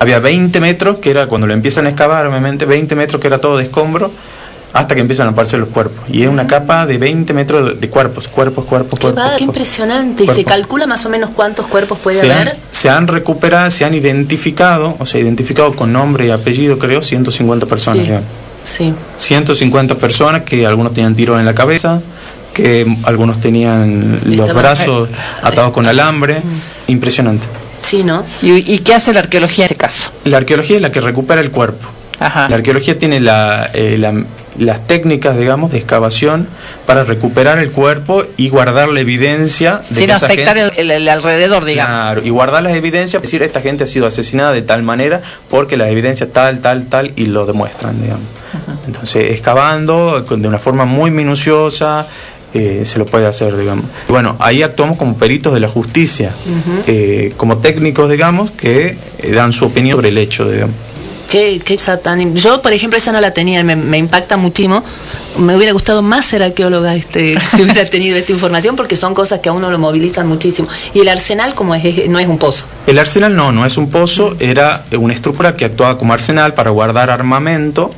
Había 0.00 0.18
20 0.18 0.60
metros, 0.60 0.98
que 0.98 1.10
era 1.10 1.26
cuando 1.28 1.46
lo 1.46 1.54
empiezan 1.54 1.86
a 1.86 1.90
excavar, 1.90 2.26
obviamente, 2.26 2.64
20 2.66 2.94
metros 2.96 3.20
que 3.20 3.28
era 3.28 3.38
todo 3.38 3.56
de 3.58 3.64
escombro, 3.64 4.10
hasta 4.72 4.96
que 4.96 5.00
empiezan 5.00 5.28
a 5.28 5.30
aparecer 5.30 5.60
los 5.60 5.68
cuerpos. 5.68 6.04
Y 6.10 6.22
es 6.24 6.28
una 6.28 6.48
capa 6.48 6.84
de 6.84 6.98
20 6.98 7.32
metros 7.32 7.68
de- 7.68 7.74
de 7.76 7.88
cuerpos, 7.88 8.26
cuerpos, 8.26 8.64
cuerpos, 8.64 8.98
Qué, 8.98 9.02
cuerpos. 9.06 9.22
va- 9.22 9.26
qué 9.26 9.36
cuerpos. 9.36 9.46
impresionante. 9.56 10.24
¿Y 10.24 10.28
se 10.28 10.44
calcula 10.44 10.88
más 10.88 11.06
o 11.06 11.10
menos 11.10 11.30
cuántos 11.30 11.68
cuerpos 11.68 11.98
puede 12.00 12.18
se, 12.18 12.32
haber? 12.32 12.48
han, 12.48 12.56
se 12.72 12.90
han 12.90 13.06
recuperado, 13.06 13.70
se 13.70 13.84
han 13.84 13.94
identificado, 13.94 14.96
o 14.98 15.06
sea, 15.06 15.20
identificado 15.20 15.74
con 15.76 15.92
nombre 15.92 16.26
y 16.26 16.30
apellido, 16.30 16.76
creo, 16.78 17.00
150 17.00 17.66
personas. 17.66 18.04
Sí. 18.04 18.12
Sí. 18.66 18.92
150 19.18 19.96
personas 19.96 20.42
que 20.42 20.66
algunos 20.66 20.92
tenían 20.94 21.14
tiros 21.14 21.38
en 21.38 21.46
la 21.46 21.54
cabeza, 21.54 22.00
que 22.52 22.86
algunos 23.04 23.40
tenían 23.40 24.20
los 24.24 24.32
Estaban- 24.34 24.56
brazos 24.56 25.08
atados 25.42 25.72
con 25.72 25.86
alambre. 25.86 26.40
Impresionante. 26.86 27.44
Sí, 27.82 28.02
¿no? 28.04 28.24
¿Y, 28.42 28.72
y 28.74 28.78
qué 28.78 28.94
hace 28.94 29.12
la 29.12 29.20
arqueología 29.20 29.64
en 29.64 29.66
ese 29.66 29.76
caso? 29.76 30.10
La 30.24 30.38
arqueología 30.38 30.76
es 30.76 30.82
la 30.82 30.90
que 30.90 31.00
recupera 31.00 31.40
el 31.40 31.50
cuerpo. 31.50 31.88
Ajá. 32.18 32.48
La 32.48 32.56
arqueología 32.56 32.98
tiene 32.98 33.20
la, 33.20 33.70
eh, 33.74 33.96
la- 33.98 34.14
las 34.58 34.86
técnicas, 34.86 35.36
digamos, 35.36 35.72
de 35.72 35.78
excavación 35.78 36.46
para 36.86 37.04
recuperar 37.04 37.58
el 37.58 37.70
cuerpo 37.70 38.22
y 38.36 38.48
guardar 38.50 38.88
la 38.88 39.00
evidencia 39.00 39.78
de 39.78 39.84
Sin 39.96 40.06
que 40.06 40.12
esa 40.12 40.26
afectar 40.26 40.56
gente- 40.56 40.80
el, 40.80 40.90
el- 40.90 41.02
el 41.02 41.08
alrededor, 41.08 41.64
digamos. 41.64 41.90
Claro, 41.90 42.22
y 42.24 42.30
guardar 42.30 42.62
las 42.62 42.74
evidencias, 42.74 43.20
decir, 43.22 43.42
esta 43.42 43.60
gente 43.60 43.84
ha 43.84 43.86
sido 43.86 44.06
asesinada 44.06 44.52
de 44.52 44.62
tal 44.62 44.82
manera 44.82 45.20
porque 45.50 45.76
las 45.76 45.88
evidencias 45.90 46.28
tal, 46.32 46.60
tal, 46.60 46.86
tal, 46.86 47.12
y 47.16 47.26
lo 47.26 47.46
demuestran, 47.46 48.00
digamos. 48.00 48.24
Entonces, 48.86 49.32
excavando 49.32 50.20
de 50.22 50.48
una 50.48 50.58
forma 50.58 50.84
muy 50.84 51.10
minuciosa, 51.10 52.06
eh, 52.52 52.82
se 52.84 52.98
lo 53.00 53.04
puede 53.04 53.26
hacer, 53.26 53.56
digamos. 53.56 53.86
Bueno, 54.08 54.36
ahí 54.38 54.62
actuamos 54.62 54.96
como 54.96 55.16
peritos 55.16 55.52
de 55.54 55.58
la 55.60 55.68
justicia, 55.68 56.30
eh, 56.86 57.32
como 57.36 57.58
técnicos, 57.58 58.08
digamos, 58.08 58.52
que 58.52 58.96
eh, 59.18 59.32
dan 59.32 59.52
su 59.52 59.64
opinión 59.64 59.96
sobre 59.96 60.10
el 60.10 60.18
hecho, 60.18 60.48
digamos. 60.48 60.76
Qué, 61.34 61.60
qué 61.64 61.76
Yo, 62.34 62.62
por 62.62 62.72
ejemplo, 62.72 62.96
esa 62.96 63.10
no 63.10 63.20
la 63.20 63.32
tenía 63.32 63.64
me, 63.64 63.98
impacta 63.98 64.36
muchísimo. 64.36 64.84
Me 65.36 65.56
hubiera 65.56 65.72
gustado 65.72 66.00
más 66.00 66.26
ser 66.26 66.44
arqueóloga 66.44 66.94
este, 66.94 67.34
si 67.56 67.64
hubiera 67.64 67.84
tenido 67.86 68.16
esta 68.16 68.30
información 68.30 68.76
porque 68.76 68.94
son 68.94 69.14
cosas 69.14 69.40
que 69.40 69.48
a 69.48 69.52
uno 69.52 69.68
lo 69.68 69.80
movilizan 69.80 70.28
muchísimo. 70.28 70.68
Y 70.94 71.00
el 71.00 71.08
arsenal, 71.08 71.56
como 71.56 71.74
no 71.74 72.20
es 72.20 72.28
un 72.28 72.38
pozo. 72.38 72.66
El 72.86 73.00
arsenal 73.00 73.34
no, 73.34 73.50
no 73.50 73.66
es 73.66 73.76
un 73.76 73.90
pozo, 73.90 74.36
era 74.38 74.84
una 74.96 75.12
estructura 75.12 75.56
que 75.56 75.64
actuaba 75.64 75.98
como 75.98 76.12
arsenal 76.12 76.54
para 76.54 76.70
guardar 76.70 77.10
armamento, 77.10 77.90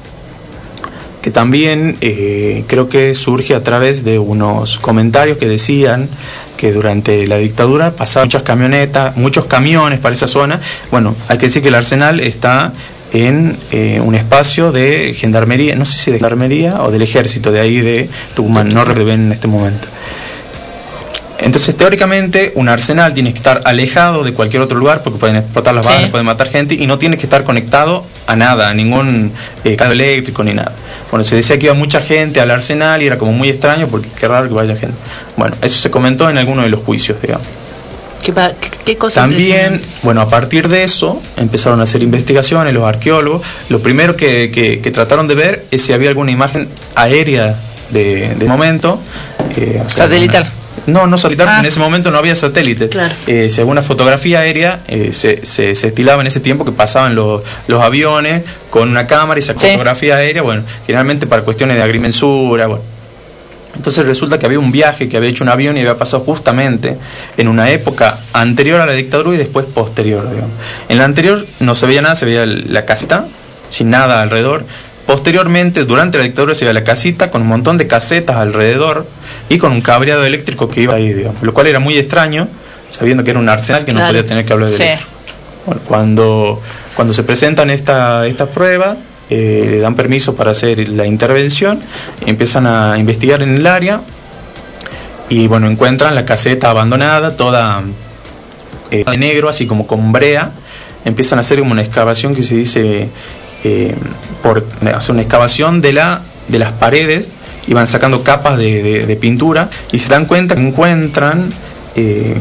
que 1.20 1.30
también 1.30 1.98
eh, 2.00 2.64
creo 2.68 2.88
que 2.88 3.14
surge 3.14 3.54
a 3.54 3.62
través 3.62 4.02
de 4.02 4.18
unos 4.18 4.78
comentarios 4.78 5.36
que 5.36 5.46
decían 5.46 6.08
que 6.56 6.72
durante 6.72 7.26
la 7.26 7.36
dictadura 7.36 7.90
pasaban 7.90 8.28
muchas 8.28 8.44
camionetas, 8.44 9.14
muchos 9.18 9.44
camiones 9.44 9.98
para 9.98 10.14
esa 10.14 10.26
zona. 10.26 10.58
Bueno, 10.90 11.14
hay 11.28 11.36
que 11.36 11.46
decir 11.46 11.60
que 11.60 11.68
el 11.68 11.74
arsenal 11.74 12.20
está 12.20 12.72
en 13.12 13.56
eh, 13.72 14.00
un 14.02 14.14
espacio 14.14 14.72
de 14.72 15.14
gendarmería, 15.16 15.74
no 15.76 15.84
sé 15.84 15.96
si 15.98 16.10
de 16.10 16.18
gendarmería 16.18 16.82
o 16.82 16.90
del 16.90 17.02
ejército 17.02 17.52
de 17.52 17.60
ahí 17.60 17.80
de 17.80 18.08
Tucumán, 18.34 18.72
no 18.72 18.84
recuerdo 18.84 19.12
en 19.12 19.32
este 19.32 19.46
momento. 19.48 19.88
Entonces, 21.38 21.76
teóricamente, 21.76 22.52
un 22.54 22.68
arsenal 22.68 23.12
tiene 23.12 23.30
que 23.32 23.36
estar 23.36 23.60
alejado 23.66 24.24
de 24.24 24.32
cualquier 24.32 24.62
otro 24.62 24.78
lugar 24.78 25.02
porque 25.02 25.18
pueden 25.18 25.36
explotar 25.36 25.74
las 25.74 25.84
Sí. 25.86 25.92
balas, 25.92 26.10
pueden 26.10 26.26
matar 26.26 26.48
gente 26.48 26.74
y 26.74 26.86
no 26.86 26.98
tiene 26.98 27.18
que 27.18 27.24
estar 27.24 27.44
conectado 27.44 28.06
a 28.26 28.36
nada, 28.36 28.70
a 28.70 28.74
ningún 28.74 29.32
eh, 29.64 29.76
cable 29.76 30.12
eléctrico 30.12 30.42
ni 30.42 30.54
nada. 30.54 30.72
Bueno, 31.10 31.24
se 31.24 31.36
decía 31.36 31.58
que 31.58 31.66
iba 31.66 31.74
mucha 31.74 32.00
gente 32.00 32.40
al 32.40 32.50
arsenal 32.50 33.02
y 33.02 33.06
era 33.06 33.18
como 33.18 33.32
muy 33.32 33.50
extraño 33.50 33.86
porque 33.86 34.08
qué 34.18 34.26
raro 34.26 34.48
que 34.48 34.54
vaya 34.54 34.76
gente. 34.76 34.96
Bueno, 35.36 35.56
eso 35.60 35.78
se 35.78 35.90
comentó 35.90 36.28
en 36.30 36.38
alguno 36.38 36.62
de 36.62 36.70
los 36.70 36.80
juicios, 36.80 37.20
digamos. 37.20 37.46
Qué, 38.84 38.96
cosa 38.96 39.22
También, 39.22 39.80
bueno, 40.02 40.20
a 40.20 40.28
partir 40.28 40.68
de 40.68 40.82
eso 40.84 41.20
empezaron 41.36 41.80
a 41.80 41.84
hacer 41.84 42.02
investigaciones 42.02 42.72
los 42.74 42.84
arqueólogos. 42.84 43.42
Lo 43.68 43.80
primero 43.80 44.16
que, 44.16 44.50
que- 44.52 44.80
que 44.80 44.90
trataron 44.90 45.26
de 45.28 45.34
ver 45.34 45.64
es 45.70 45.82
si 45.82 45.92
había 45.92 46.08
alguna 46.08 46.30
imagen 46.32 46.68
aérea 46.94 47.56
de, 47.90 48.34
de 48.34 48.44
momento. 48.46 48.98
eh, 49.56 49.80
o 49.84 49.88
sea, 49.88 50.04
Satelital. 50.04 50.46
no, 50.86 51.06
no 51.06 51.16
satelital, 51.18 51.48
Ah. 51.50 51.60
en 51.60 51.66
ese 51.66 51.80
momento 51.80 52.10
no 52.10 52.18
había 52.18 52.34
satélite. 52.34 52.88
Claro. 52.88 53.14
Eh, 53.26 53.48
si 53.50 53.60
alguna 53.60 53.82
fotografía 53.82 54.40
aérea 54.40 54.80
eh, 54.88 55.10
se, 55.12 55.44
se, 55.46 55.74
se 55.74 55.86
estilaba 55.88 56.20
en 56.20 56.26
ese 56.26 56.40
tiempo 56.40 56.64
que 56.64 56.72
pasaban 56.72 57.14
los, 57.14 57.42
los 57.68 57.82
aviones 57.82 58.42
con 58.70 58.88
una 58.90 59.06
cámara 59.06 59.38
y 59.40 59.42
esa 59.42 59.54
Sí. 59.58 59.68
fotografía 59.68 60.16
aérea, 60.16 60.42
bueno, 60.42 60.62
generalmente 60.86 61.26
para 61.26 61.42
cuestiones 61.42 61.76
de 61.76 61.82
agrimensura, 61.82 62.66
bueno. 62.66 62.82
Entonces 63.76 64.04
resulta 64.06 64.38
que 64.38 64.46
había 64.46 64.58
un 64.58 64.72
viaje 64.72 65.08
que 65.08 65.16
había 65.16 65.28
hecho 65.30 65.44
un 65.44 65.50
avión 65.50 65.76
y 65.76 65.80
había 65.80 65.96
pasado 65.96 66.24
justamente 66.24 66.96
en 67.36 67.46
una 67.48 67.70
época 67.70 68.18
anterior 68.32 68.80
a 68.80 68.86
la 68.86 68.92
dictadura 68.94 69.34
y 69.34 69.38
después 69.38 69.66
posterior, 69.66 70.28
digamos. 70.28 70.50
En 70.88 70.98
la 70.98 71.04
anterior 71.04 71.46
no 71.60 71.74
se 71.74 71.86
veía 71.86 72.02
nada, 72.02 72.14
se 72.16 72.24
veía 72.26 72.46
la 72.46 72.84
casita, 72.84 73.26
sin 73.68 73.90
nada 73.90 74.22
alrededor. 74.22 74.64
Posteriormente, 75.06 75.84
durante 75.84 76.18
la 76.18 76.24
dictadura, 76.24 76.54
se 76.54 76.64
veía 76.64 76.72
la 76.74 76.82
casita 76.82 77.30
con 77.30 77.42
un 77.42 77.48
montón 77.48 77.78
de 77.78 77.86
casetas 77.86 78.36
alrededor 78.36 79.06
y 79.48 79.58
con 79.58 79.70
un 79.70 79.80
cableado 79.80 80.24
eléctrico 80.24 80.68
que 80.68 80.80
iba 80.80 80.94
ahí, 80.94 81.12
digamos. 81.12 81.42
Lo 81.42 81.54
cual 81.54 81.68
era 81.68 81.78
muy 81.78 81.96
extraño, 81.96 82.48
sabiendo 82.90 83.22
que 83.22 83.30
era 83.30 83.38
un 83.38 83.48
arsenal 83.48 83.84
que 83.84 83.92
no 83.92 84.00
Claro. 84.00 84.12
podía 84.14 84.26
tener 84.26 84.44
cableado 84.46 84.74
Sí. 84.76 84.82
eléctrico. 84.82 85.10
Bueno, 85.66 85.80
cuando, 85.86 86.60
cuando 86.96 87.14
se 87.14 87.22
presentan 87.22 87.70
esta, 87.70 88.26
estas 88.26 88.48
pruebas, 88.48 88.96
eh, 89.28 89.66
le 89.68 89.78
dan 89.78 89.96
permiso 89.96 90.36
para 90.36 90.52
hacer 90.52 90.88
la 90.88 91.04
intervención, 91.04 91.80
empiezan 92.24 92.66
a 92.66 92.96
investigar 92.96 93.42
en 93.42 93.56
el 93.56 93.66
área 93.66 94.00
y 95.28 95.48
bueno, 95.48 95.68
encuentran 95.68 96.14
la 96.14 96.24
caseta 96.24 96.70
abandonada, 96.70 97.34
toda 97.34 97.82
eh, 98.92 99.04
de 99.04 99.16
negro, 99.16 99.48
así 99.48 99.66
como 99.66 99.86
con 99.86 100.12
brea. 100.12 100.52
Empiezan 101.04 101.38
a 101.38 101.40
hacer 101.40 101.58
como 101.58 101.72
una 101.72 101.82
excavación 101.82 102.36
que 102.36 102.42
se 102.44 102.54
dice, 102.54 103.08
eh, 103.64 103.94
por 104.42 104.64
hacer 104.94 105.12
una 105.12 105.22
excavación 105.22 105.80
de, 105.80 105.92
la, 105.92 106.22
de 106.46 106.58
las 106.60 106.72
paredes, 106.72 107.26
y 107.66 107.74
van 107.74 107.88
sacando 107.88 108.22
capas 108.22 108.56
de, 108.58 109.18
pintura 109.20 109.68
y 109.90 109.98
se 109.98 110.08
dan 110.08 110.26
cuenta 110.26 110.54
que 110.54 110.60
encuentran 110.60 111.50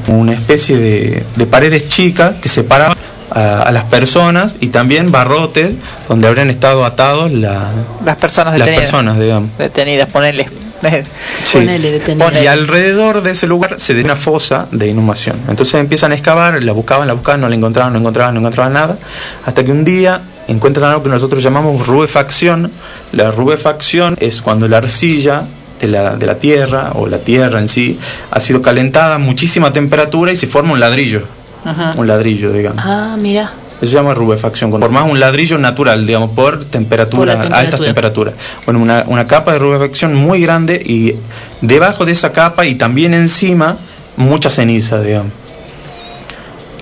una 0.08 0.34
especie 0.34 0.78
de, 0.78 1.24
de 1.36 1.46
paredes 1.48 1.90
chicas 1.90 2.36
que 2.40 2.48
separaban 2.48 2.96
a, 3.36 3.62
a 3.62 3.72
las 3.72 3.84
personas 3.84 4.56
y 4.62 4.68
también 4.70 5.12
barrotes 5.12 5.74
donde 6.10 6.28
habrían 6.28 6.50
estado 6.50 6.86
atados 6.86 7.32
la- 7.32 7.70
Las 8.04 8.16
personas 8.18 8.54
las 8.58 8.66
detenidas. 8.66 8.82
personas, 8.92 9.20
digamos. 9.20 9.50
Detenidas, 9.58 10.10
ponerle. 10.10 10.48
Sí. 11.46 11.58
Ponele, 11.60 11.90
detenido. 11.92 12.30
Y 12.44 12.48
alrededor 12.48 13.24
de 13.24 13.32
ese 13.32 13.48
lugar 13.48 13.76
se 13.80 13.94
dio 13.96 14.04
una 14.04 14.16
fosa 14.16 14.68
de 14.72 14.88
inhumación. 14.88 15.38
Entonces 15.48 15.76
empiezan 15.80 16.12
a 16.12 16.16
excavar, 16.16 16.62
la 16.62 16.74
buscaban, 16.74 17.08
la 17.08 17.14
buscaban, 17.14 17.42
no 17.42 17.50
la 17.50 17.56
encontraban, 17.56 17.94
no 17.94 18.00
encontraban, 18.00 18.34
no 18.36 18.40
encontraban 18.42 18.74
nada. 18.74 18.98
Hasta 19.46 19.64
que 19.64 19.72
un 19.72 19.84
día 19.84 20.22
encuentran 20.48 20.90
algo 20.92 21.02
que 21.02 21.10
nosotros 21.10 21.42
llamamos 21.42 21.88
rubefacción. 21.88 22.72
La 23.14 23.32
rubefacción 23.32 24.16
es 24.20 24.42
cuando 24.44 24.68
la 24.68 24.78
arcilla 24.78 25.44
de 25.82 25.88
la, 25.88 26.16
de 26.18 26.26
la 26.28 26.36
tierra 26.36 26.92
o 26.94 27.08
la 27.08 27.18
tierra 27.20 27.60
en 27.60 27.68
sí 27.68 27.98
ha 28.30 28.40
sido 28.40 28.62
calentada 28.62 29.16
a 29.16 29.18
muchísima 29.18 29.74
temperatura 29.74 30.32
y 30.34 30.36
se 30.36 30.46
forma 30.46 30.74
un 30.74 30.80
ladrillo. 30.80 31.24
Ajá. 31.66 31.94
Un 31.98 32.08
ladrillo, 32.08 32.52
digamos. 32.54 32.82
Ah, 32.86 33.16
mira. 33.20 33.52
Eso 33.82 33.88
se 33.92 33.98
llama 33.98 34.14
rubefacción, 34.14 34.70
cuando 34.70 34.88
formás 34.88 35.10
un 35.12 35.20
ladrillo 35.20 35.58
natural, 35.58 36.08
digamos, 36.08 36.32
por 36.32 36.64
temperatura, 36.64 37.36
Por 37.42 37.54
altas 37.54 37.82
temperaturas. 37.82 38.34
Bueno, 38.66 38.80
una, 38.80 39.04
una 39.08 39.28
capa 39.28 39.52
de 39.52 39.60
rubefacción 39.60 40.16
muy 40.16 40.40
grande 40.42 40.76
y 40.82 41.16
debajo 41.60 42.06
de 42.06 42.14
esa 42.14 42.32
capa 42.32 42.66
y 42.66 42.76
también 42.76 43.14
encima 43.14 43.76
mucha 44.16 44.50
ceniza, 44.50 45.02
digamos. 45.02 45.32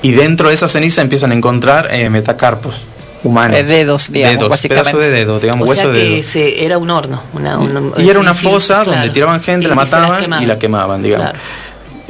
Y 0.04 0.12
dentro 0.12 0.50
de 0.50 0.54
esa 0.54 0.68
ceniza 0.68 1.02
empiezan 1.02 1.32
a 1.32 1.34
encontrar 1.34 1.88
eh, 1.92 2.10
metacarpos 2.10 2.76
humanos. 3.24 3.58
Eh, 3.58 3.64
dedos, 3.64 4.12
digamos, 4.12 4.38
dedos, 4.38 4.50
básicamente. 4.50 4.92
pedazo 4.92 5.00
de 5.00 5.10
dedo, 5.10 5.40
digamos, 5.40 5.66
O 5.66 5.70
hueso 5.72 5.84
sea 5.84 5.92
de 5.92 5.98
dedo. 6.00 6.16
que 6.18 6.24
se, 6.24 6.66
era 6.66 6.78
un 6.78 6.90
horno. 6.90 7.22
Una, 7.34 7.58
un- 7.58 7.94
Y 7.98 8.10
era 8.10 8.20
una 8.20 8.34
sí, 8.34 8.40
sí, 8.42 8.48
fosa 8.48 8.76
claro. 8.84 8.92
donde 8.92 9.10
tiraban 9.12 9.42
gente, 9.42 9.66
Y- 9.66 9.70
la 9.70 9.76
mataban 9.76 10.44
y 10.44 10.46
la 10.46 10.60
quemaban, 10.60 11.02
digamos. 11.02 11.30
Claro. 11.30 11.40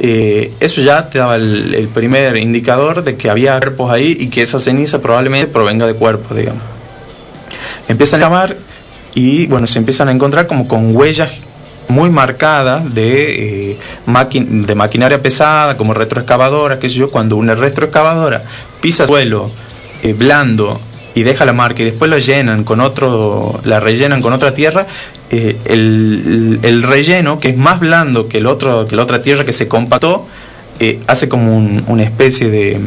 Eh, 0.00 0.52
eso 0.60 0.80
ya 0.80 1.08
te 1.08 1.18
daba 1.18 1.36
el, 1.36 1.88
primer 1.94 2.36
indicador 2.36 3.04
de 3.04 3.16
que 3.16 3.30
había 3.30 3.58
cuerpos 3.58 3.92
ahí 3.92 4.16
y 4.18 4.26
que 4.28 4.42
esa 4.42 4.58
ceniza 4.58 5.00
probablemente 5.00 5.46
provenga 5.46 5.86
de 5.86 5.94
cuerpos, 5.94 6.36
digamos. 6.36 6.62
Empiezan 7.88 8.20
a 8.20 8.24
llamar 8.24 8.56
y 9.14 9.46
bueno, 9.46 9.66
se 9.66 9.78
empiezan 9.78 10.08
a 10.08 10.12
encontrar 10.12 10.46
como 10.46 10.66
con 10.66 10.96
huellas 10.96 11.30
muy 11.88 12.10
marcadas 12.10 12.94
de, 12.94 13.72
eh, 13.72 13.78
de 14.06 14.74
maquinaria 14.74 15.22
pesada, 15.22 15.76
como 15.76 15.94
retroexcavadoras, 15.94 16.78
qué 16.78 16.88
sé 16.88 16.96
yo, 16.96 17.10
cuando 17.10 17.36
una 17.36 17.54
retroexcavadora 17.54 18.42
pisa 18.80 19.04
el 19.04 19.08
suelo 19.08 19.50
eh, 20.02 20.12
blando 20.12 20.80
y 21.14 21.22
deja 21.22 21.44
la 21.44 21.52
marca 21.52 21.82
y 21.82 21.86
después 21.86 22.10
la 22.10 22.18
llenan 22.18 22.64
con 22.64 22.80
otro, 22.80 23.60
la 23.64 23.80
rellenan 23.80 24.20
con 24.20 24.32
otra 24.32 24.52
tierra, 24.52 24.86
eh, 25.30 25.56
el, 25.64 26.58
el 26.62 26.82
relleno, 26.82 27.40
que 27.40 27.48
es 27.50 27.56
más 27.56 27.80
blando 27.80 28.28
que 28.28 28.38
el 28.38 28.46
otro, 28.46 28.86
que 28.86 28.94
la 28.96 29.02
otra 29.02 29.22
tierra 29.22 29.44
que 29.44 29.52
se 29.52 29.66
compactó, 29.68 30.26
eh, 30.80 31.00
hace 31.06 31.28
como 31.28 31.56
un- 31.56 31.84
una 31.86 32.02
especie 32.02 32.50
de, 32.50 32.78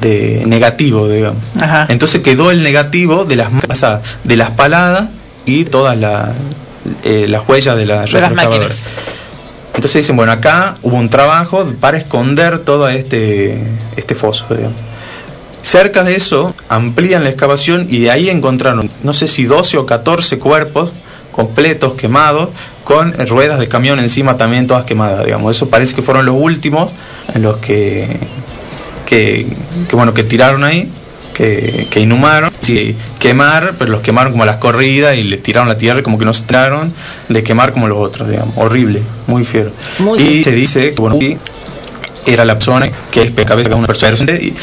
de 0.00 0.44
negativo, 0.46 1.08
digamos. 1.08 1.42
Ajá. 1.60 1.86
Entonces 1.88 2.20
quedó 2.22 2.50
el 2.50 2.62
negativo 2.62 3.24
de 3.24 3.36
las, 3.36 3.48
de 4.24 4.36
las 4.36 4.50
paladas 4.50 5.08
y 5.44 5.64
todas 5.64 5.96
la- 5.98 6.32
eh, 7.04 7.26
las 7.28 7.48
huellas 7.48 7.76
de 7.76 7.86
la 7.86 8.02
De 8.02 8.20
las 8.20 8.30
máquinas. 8.34 8.82
Entonces 9.74 10.02
dicen, 10.02 10.16
bueno, 10.16 10.32
acá 10.32 10.76
hubo 10.82 10.96
un 10.96 11.08
trabajo 11.10 11.70
para 11.80 11.98
esconder 11.98 12.60
todo 12.60 12.88
este, 12.88 13.58
este 13.96 14.14
foso, 14.14 14.46
digamos. 14.50 14.76
Cerca 15.66 16.04
de 16.04 16.14
eso 16.14 16.54
amplían 16.68 17.24
la 17.24 17.30
excavación 17.30 17.88
y 17.90 18.06
ahí 18.06 18.30
encontraron, 18.30 18.88
no 19.02 19.12
sé 19.12 19.26
si 19.26 19.46
12 19.46 19.78
o 19.78 19.84
14 19.84 20.38
cuerpos 20.38 20.92
completos, 21.32 21.94
quemados, 21.94 22.50
con 22.84 23.12
ruedas 23.26 23.58
de 23.58 23.66
camión 23.66 23.98
encima 23.98 24.36
también 24.36 24.68
todas 24.68 24.84
quemadas, 24.84 25.24
digamos. 25.24 25.56
Eso 25.56 25.68
parece 25.68 25.96
que 25.96 26.02
fueron 26.02 26.24
los 26.24 26.36
últimos 26.38 26.92
en 27.34 27.42
los 27.42 27.56
que, 27.56 28.06
que, 29.06 29.44
que, 29.88 29.96
bueno, 29.96 30.14
que 30.14 30.22
tiraron 30.22 30.62
ahí, 30.62 30.88
que, 31.34 31.88
que 31.90 31.98
inhumaron. 31.98 32.52
Sí, 32.60 32.94
quemar, 33.18 33.74
pero 33.76 33.90
los 33.90 34.02
quemaron 34.02 34.30
como 34.30 34.44
a 34.44 34.46
las 34.46 34.58
corridas 34.58 35.16
y 35.16 35.24
le 35.24 35.36
tiraron 35.36 35.68
la 35.68 35.76
tierra 35.76 35.98
y 35.98 36.02
como 36.04 36.16
que 36.16 36.24
no 36.24 36.32
se 36.32 36.44
tiraron 36.44 36.94
de 37.28 37.42
quemar 37.42 37.72
como 37.72 37.88
los 37.88 37.98
otros, 37.98 38.30
digamos. 38.30 38.54
Horrible, 38.56 39.02
muy 39.26 39.44
fiero. 39.44 39.72
Muy 39.98 40.22
y 40.22 40.44
se 40.44 40.52
dice 40.52 40.94
que, 40.94 41.00
bueno, 41.00 41.18
era 42.24 42.44
la 42.44 42.54
persona 42.54 42.88
que 43.10 43.22
es 43.22 43.34
de 43.34 43.74
una 43.74 43.86
persona. 43.88 44.32
Y 44.32 44.54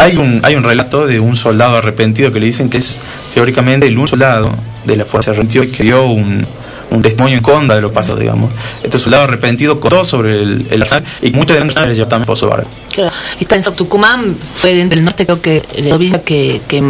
hay 0.00 0.16
un, 0.16 0.40
hay 0.42 0.54
un 0.54 0.64
relato 0.64 1.06
de 1.06 1.20
un 1.20 1.36
soldado 1.36 1.76
arrepentido 1.76 2.32
que 2.32 2.40
le 2.40 2.46
dicen 2.46 2.70
que 2.70 2.78
es 2.78 3.00
teóricamente 3.34 3.86
el 3.86 3.98
un 3.98 4.08
soldado 4.08 4.50
de 4.84 4.96
la 4.96 5.04
fuerza 5.04 5.30
arrepentido 5.30 5.64
y 5.64 5.68
que 5.68 5.82
dio 5.82 6.06
un, 6.06 6.46
un 6.90 7.02
testimonio 7.02 7.36
en 7.36 7.42
contra 7.42 7.74
de 7.74 7.82
lo 7.82 7.92
pasado, 7.92 8.18
digamos. 8.18 8.50
Este 8.82 8.98
soldado 8.98 9.24
arrepentido 9.24 9.78
contó 9.78 10.02
sobre 10.04 10.42
el, 10.42 10.66
el 10.70 10.84
y 11.22 11.30
muchos 11.32 11.56
de 11.58 11.64
los 11.64 11.74
también 12.08 12.26
Pozo 12.26 12.48
Vargas. 12.48 12.68
Claro. 12.92 13.12
Y 13.38 13.54
en 13.54 13.62
Tucumán, 13.62 14.36
fue 14.54 14.74
dentro 14.74 14.96
del 14.96 15.04
norte, 15.04 15.24
creo 15.24 15.40
que 15.40 15.62
la 15.78 15.88
provincia 15.90 16.22
que, 16.22 16.60
que, 16.68 16.82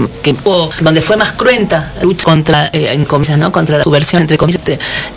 donde 0.80 1.02
fue 1.02 1.16
más 1.16 1.32
cruenta 1.32 1.92
la 1.96 2.02
lucha 2.02 2.24
contra, 2.24 2.66
eh, 2.72 2.92
en 2.92 3.04
comillas, 3.04 3.38
¿no? 3.38 3.52
contra 3.52 3.78
la 3.78 3.84
subversión, 3.84 4.22
entre 4.22 4.38
comillas. 4.38 4.62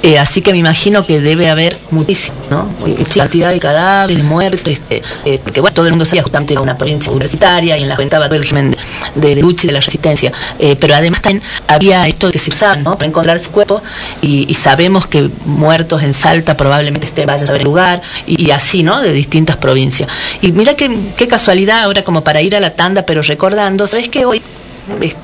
Eh, 0.02 0.20
así 0.20 0.42
que 0.42 0.52
me 0.52 0.58
imagino 0.58 1.06
que 1.06 1.22
debe 1.22 1.50
haber 1.50 1.78
muchísimo, 1.92 2.36
¿no? 2.50 2.70
Y 2.86 3.04
cantidad 3.04 3.52
de 3.52 3.60
cadáveres, 3.60 4.18
de 4.18 4.24
muertos, 4.24 4.68
este, 4.68 5.02
eh, 5.26 5.40
porque 5.44 5.62
bueno, 5.62 5.74
todo 5.74 5.86
el 5.86 5.92
mundo 5.94 6.06
sabía 6.06 6.24
justamente 6.24 6.54
era 6.54 6.62
una 6.62 6.78
provincia 6.78 7.12
universitaria 7.12 7.78
y 7.78 7.84
en 7.84 7.90
la 7.90 7.96
comentaba 7.96 8.26
todo 8.26 8.36
el 8.36 8.42
régimen 8.42 8.76
de, 9.16 9.36
lucha 9.38 9.66
y 9.66 9.68
de 9.68 9.74
la 9.74 9.80
resistencia. 9.80 10.32
Eh, 10.60 10.76
pero 10.80 10.96
además 10.96 11.22
también 11.22 11.44
había 11.68 12.08
esto 12.08 12.28
de 12.28 12.34
que 12.34 12.40
se 12.40 12.50
usaba, 12.50 12.76
¿no? 12.76 12.96
Para 12.96 13.08
encontrar 13.08 13.38
ese 13.38 13.50
cuerpo 13.50 13.82
y, 14.22 14.54
sabemos 14.54 15.08
que 15.08 15.30
muertos 15.46 16.04
en 16.04 16.14
Salta 16.14 16.56
probablemente 16.56 17.08
este 17.08 17.26
vaya 17.26 17.44
a 17.44 17.48
saber 17.48 17.64
lugar 17.64 18.02
y, 18.26 18.46
y 18.46 18.52
así, 18.52 18.82
¿no? 18.82 19.02
De 19.02 19.12
distintas 19.12 19.58
provincias. 19.58 20.10
Y 20.42 20.52
mira 20.52 20.73
qué, 20.76 21.28
casualidad 21.28 21.84
ahora 21.84 22.04
como 22.04 22.24
para 22.24 22.42
ir 22.42 22.56
a 22.56 22.60
la 22.60 22.72
tanda, 22.74 23.04
pero 23.06 23.22
recordando, 23.22 23.88
¿sabes 23.88 24.10
qué 24.10 24.26
hoy? 24.26 24.42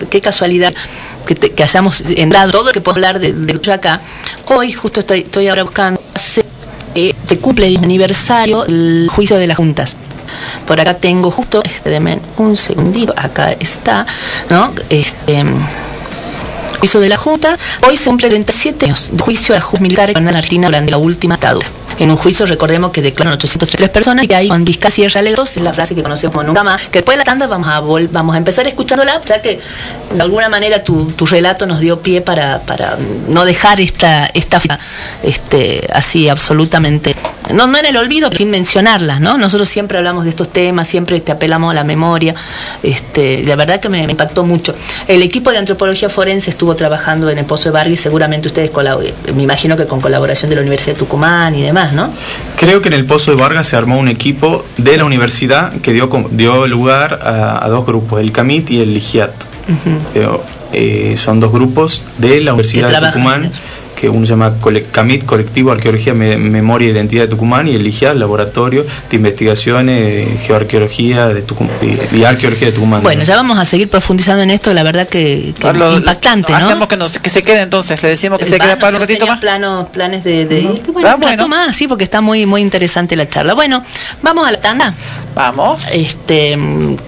Qué 0.09 0.21
casualidad 0.21 0.73
que, 1.27 1.35
te- 1.35 1.51
que 1.51 1.63
hayamos 1.63 2.01
entrado 2.01 2.51
todo 2.51 2.63
lo 2.65 2.71
que 2.71 2.81
puedo 2.81 2.95
hablar 2.95 3.19
de, 3.19 3.33
de 3.33 3.71
acá. 3.73 4.01
Hoy 4.47 4.71
justo 4.71 5.01
estoy, 5.01 5.19
estoy 5.21 5.47
ahora 5.49 5.63
buscando, 5.63 6.01
hace, 6.13 6.45
eh, 6.95 7.13
se 7.27 7.37
cumple 7.39 7.67
el 7.67 7.77
aniversario 7.77 8.65
el 8.65 9.09
juicio 9.11 9.37
de 9.37 9.47
las 9.47 9.57
juntas. 9.57 9.95
Por 10.65 10.79
acá 10.79 10.93
tengo 10.95 11.29
justo, 11.31 11.61
este, 11.63 11.89
deme 11.89 12.19
un 12.37 12.55
segundito, 12.55 13.13
acá 13.17 13.51
está, 13.59 14.05
¿no? 14.49 14.71
Este, 14.89 15.43
juicio 16.79 16.99
de 16.99 17.09
la 17.09 17.17
Junta. 17.17 17.57
Hoy 17.85 17.97
se 17.97 18.05
cumple 18.09 18.29
37 18.29 18.85
años 18.85 19.11
juicio 19.19 19.55
a 19.55 19.59
juez 19.61 19.81
militar 19.81 20.11
en 20.11 20.27
Argentina 20.27 20.67
durante 20.67 20.91
la 20.91 20.97
última 20.97 21.35
dictadura. 21.35 21.67
En 21.99 22.09
un 22.09 22.15
juicio 22.15 22.45
recordemos 22.45 22.91
que 22.91 23.01
declararon 23.01 23.37
803 23.37 23.89
personas 23.89 24.25
y 24.29 24.33
ahí 24.33 24.47
Juan 24.47 24.63
Vizca 24.63 24.89
Sierra 24.89 25.19
Alegros 25.19 25.57
es 25.57 25.63
la 25.63 25.73
frase 25.73 25.95
que 25.95 26.01
conocemos 26.01 26.33
como 26.33 26.47
nunca 26.47 26.63
más, 26.63 26.83
que 26.83 26.99
después 26.99 27.15
de 27.15 27.19
la 27.19 27.25
tanda 27.25 27.45
vamos 27.45 27.67
a 27.67 27.81
vol- 27.81 28.07
vamos 28.09 28.35
a 28.35 28.37
empezar 28.37 28.65
escuchándola, 28.67 29.21
ya 29.25 29.41
que 29.41 29.59
de 30.13 30.21
alguna 30.21 30.47
manera 30.47 30.81
tu, 30.81 31.11
tu 31.11 31.25
relato 31.25 31.65
nos 31.65 31.81
dio 31.81 31.99
pie 31.99 32.21
para, 32.21 32.59
para 32.61 32.97
no 33.27 33.43
dejar 33.43 33.81
esta, 33.81 34.27
esta 34.33 34.61
este, 35.23 35.87
así 35.93 36.29
absolutamente, 36.29 37.15
no, 37.53 37.65
en 37.77 37.85
el 37.85 37.97
olvido, 37.97 38.29
sin 38.31 38.51
mencionarlas, 38.51 39.19
¿no? 39.21 39.37
Nosotros 39.37 39.67
siempre 39.67 39.97
hablamos 39.97 40.23
de 40.23 40.29
estos 40.29 40.49
temas, 40.49 40.87
siempre 40.87 41.19
te 41.19 41.31
apelamos 41.31 41.71
a 41.71 41.73
la 41.73 41.83
memoria, 41.83 42.35
este, 42.83 43.43
la 43.43 43.55
verdad 43.55 43.79
que 43.79 43.89
me, 43.89 44.03
impactó 44.03 44.43
mucho. 44.43 44.75
El 45.07 45.21
equipo 45.21 45.51
de 45.51 45.57
antropología 45.57 46.09
forense 46.09 46.49
estuvo 46.49 46.75
trabajando 46.75 47.29
en 47.29 47.39
el 47.39 47.45
Pozo 47.45 47.65
de 47.65 47.71
Vargas 47.71 47.99
seguramente 47.99 48.47
ustedes, 48.47 48.71
me 49.33 49.43
imagino 49.43 49.75
que 49.75 49.85
con 49.87 49.99
colaboración 49.99 50.49
de 50.49 50.55
la 50.55 50.61
Universidad 50.61 50.93
de 50.93 50.99
Tucumán 50.99 51.55
y 51.55 51.63
demás, 51.63 51.88
¿no? 51.93 52.09
Creo 52.57 52.81
que 52.81 52.89
en 52.89 52.93
el 52.93 53.05
Pozo 53.05 53.31
de 53.31 53.37
Vargas 53.37 53.67
se 53.67 53.75
armó 53.75 53.97
un 53.97 54.07
equipo 54.07 54.65
de 54.77 54.97
la 54.97 55.05
universidad 55.05 55.73
que 55.81 55.93
dio, 55.93 56.09
dio 56.31 56.67
lugar 56.67 57.19
a, 57.23 57.63
a 57.63 57.69
dos 57.69 57.85
grupos, 57.85 58.21
el 58.21 58.31
CAMIT 58.31 58.71
y 58.71 58.81
el 58.81 58.93
LIGIAT. 58.93 59.31
Pero, 60.13 60.43
eh, 60.73 61.15
son 61.17 61.39
dos 61.39 61.51
grupos 61.51 62.03
de 62.17 62.41
la 62.41 62.53
Universidad 62.53 63.01
de 63.01 63.07
Tucumán. 63.07 63.51
Que 63.99 64.07
uno 64.09 64.25
se 64.25 64.31
llama 64.31 64.53
CAMIT, 64.91 65.25
Colectivo 65.25 65.71
Arqueología, 65.71 66.13
Me- 66.13 66.37
Memoria 66.37 66.87
e 66.87 66.91
Identidad 66.91 67.23
de 67.23 67.27
Tucumán, 67.29 67.67
y 67.67 67.75
el 67.75 67.83
LIGIAT, 67.83 68.15
Laboratorio 68.15 68.85
de 69.09 69.15
Investigaciones, 69.17 70.41
Geoarqueología 70.45 71.27
de 71.27 71.41
Tucumán, 71.41 71.73
y, 71.81 72.17
y 72.17 72.23
Arqueología 72.23 72.67
de 72.67 72.73
Tucumán. 72.73 73.03
Bueno, 73.03 73.23
ya 73.23 73.35
vamos 73.35 73.57
a 73.59 73.65
seguir 73.65 73.89
profundizando 73.89 74.41
en 74.43 74.51
esto, 74.51 74.73
la 74.73 74.83
verdad 74.83 75.07
que, 75.09 75.53
que 75.59 75.73
Lo- 75.73 75.97
impactante, 75.97 76.51
¿no? 76.53 76.57
Hacemos 76.59 76.87
que, 76.87 76.95
nos- 76.97 77.19
que 77.19 77.29
se 77.29 77.41
quede 77.43 77.61
entonces, 77.61 78.01
le 78.01 78.09
decimos 78.09 78.39
que 78.39 78.45
se 78.45 78.57
quede 78.59 78.77
para 78.77 78.95
un 78.97 79.01
ratito 79.01 79.27
más. 79.27 79.39
Planos, 79.39 79.87
planes 79.89 80.23
de, 80.23 80.45
de 80.45 80.61
Ujú. 80.65 80.73
irte, 80.75 80.91
bueno, 80.91 81.09
Ah, 81.09 81.15
bueno. 81.19 81.47
más, 81.47 81.75
sí, 81.75 81.87
porque 81.87 82.03
está 82.03 82.21
muy 82.21 82.45
muy 82.45 82.61
interesante 82.61 83.15
la 83.15 83.27
charla. 83.27 83.53
Bueno, 83.53 83.83
vamos 84.21 84.47
a 84.47 84.51
la 84.51 84.59
tanda. 84.59 84.93
Vamos. 85.35 85.83
Este, 85.93 86.57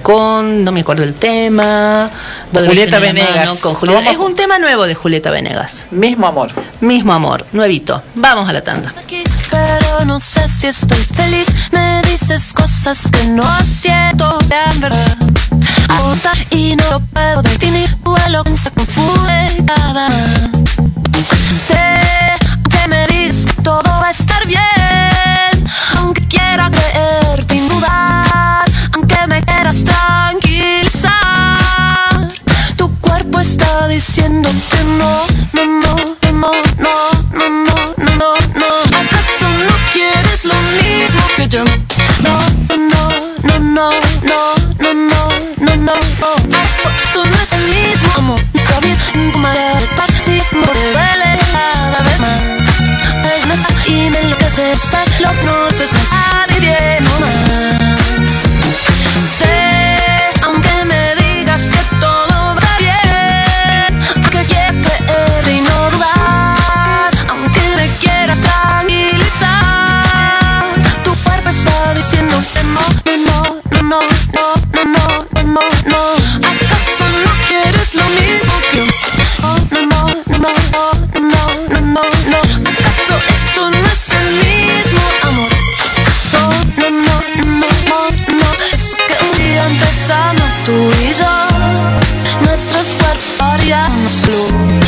con, 0.02 0.64
no 0.64 0.72
me 0.72 0.82
acuerdo 0.82 1.04
el 1.04 1.14
tema. 1.16 2.10
Julieta 2.54 3.00
Venegas. 3.00 3.36
mano, 3.38 3.56
con 3.62 3.74
Julieta- 3.76 4.02
Vamos. 4.02 4.14
Es 4.14 4.20
un 4.20 4.36
tema 4.36 4.60
nuevo 4.60 4.86
de 4.86 4.96
Julieta 4.96 5.32
Venegas. 5.32 5.88
Mismo 5.92 6.28
amor. 6.28 6.50
Mismo 6.82 7.14
amor, 7.14 7.46
nuevito. 7.54 8.02
Vamos 8.16 8.50
a 8.50 8.54
la 8.54 8.62
tanda. 8.64 8.92
pero 9.52 10.04
no 10.06 10.20
sé 10.20 10.50
si 10.50 10.66
estoy 10.68 10.98
feliz. 10.98 11.48
Me 11.72 12.02
dices 12.10 12.54
cosas 12.54 13.10
que 13.12 13.24
no 13.28 13.44
siento 13.64 14.40
en 14.50 14.80
verdad. 14.82 15.18
Aposta 15.90 16.32
y 16.50 16.76
no 16.76 16.84
lo 16.90 17.00
puedo 17.00 17.44
definir. 17.44 17.96
Tu 18.04 18.18
elocuencia 18.28 18.72
confunde 18.72 19.64
cada 19.68 20.10
Sé 21.68 22.02
que 22.70 22.88
me 22.88 23.06
dices 23.08 23.46
que 23.46 23.62
todo 23.62 23.84
va 23.84 24.08
a 24.08 24.12
estar 24.12 24.44
bien. 24.48 24.62
Aunque 25.98 26.28
quiera 26.28 26.72
creer 26.72 27.46
sin 27.48 27.68
dudar. 27.70 28.66
Aunque 28.96 29.18
me 29.28 29.44
quieras 29.44 29.84
tranquilizar. 29.84 31.12
Tu 32.76 32.92
cuerpo 33.02 33.40
está 33.40 33.88
diciendo 33.88 34.50
que 34.72 34.84
no, 34.84 35.28
no, 35.54 35.66
no, 35.81 35.81
yo? 41.52 41.66
No, 41.66 42.40
no, 42.78 43.10
no, 43.44 43.60
no, 43.60 43.60
no, 43.60 43.92
no, 44.24 44.94
no, 44.94 45.30
no, 45.60 45.76
no, 45.76 45.76
no. 45.76 45.94
¿Acaso 45.94 46.90
esto 47.04 47.26
no 47.26 47.36
es 47.36 47.52
el 47.52 47.64
mismo 47.68 48.10
amor? 48.16 48.40
Está 48.54 48.80
bien, 48.80 48.98
taxismo 49.98 50.66
te 50.68 50.92
duele 50.94 51.40
cada 51.52 52.02
vez 52.04 52.20
más. 52.22 52.42
Es 53.36 53.46
no 53.48 53.54
está 53.54 53.70
y 53.86 54.10
me 54.10 54.20
enloquece, 54.22 54.78
sé 54.78 54.98
lo 55.20 55.34
no 55.44 55.70
sé, 55.72 55.84
está 55.84 56.46
diciendo 56.48 57.12
más. 57.20 57.41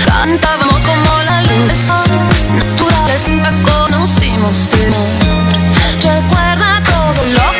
Cantábamos 0.06 0.84
como 0.84 1.22
la 1.24 1.42
luz 1.42 1.68
del 1.68 1.78
sol. 1.78 2.10
Naturales 2.56 3.28
nunca 3.30 3.52
conocimos 3.62 4.68
temor. 4.70 5.10
Recuerda 6.02 6.82
todo 6.84 7.24
lo 7.36 7.53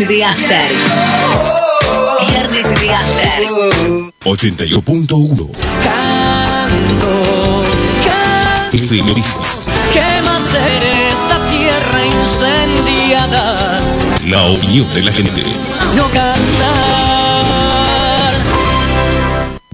Viernes 0.00 0.08
de 0.08 0.24
After. 0.24 0.70
Viernes 2.26 2.80
de 2.80 2.94
After. 2.94 3.44
81.1 4.24 5.50
FM 8.72 9.14
Dices, 9.14 9.68
¿Qué 9.92 10.22
más 10.24 10.42
ser 10.42 10.82
esta 11.12 11.38
tierra 11.50 12.06
incendiada? 12.06 13.80
La 14.26 14.44
opinión 14.44 14.88
de 14.94 15.02
la 15.02 15.12
gente. 15.12 15.42
No 15.94 16.04
cantar. 16.08 16.40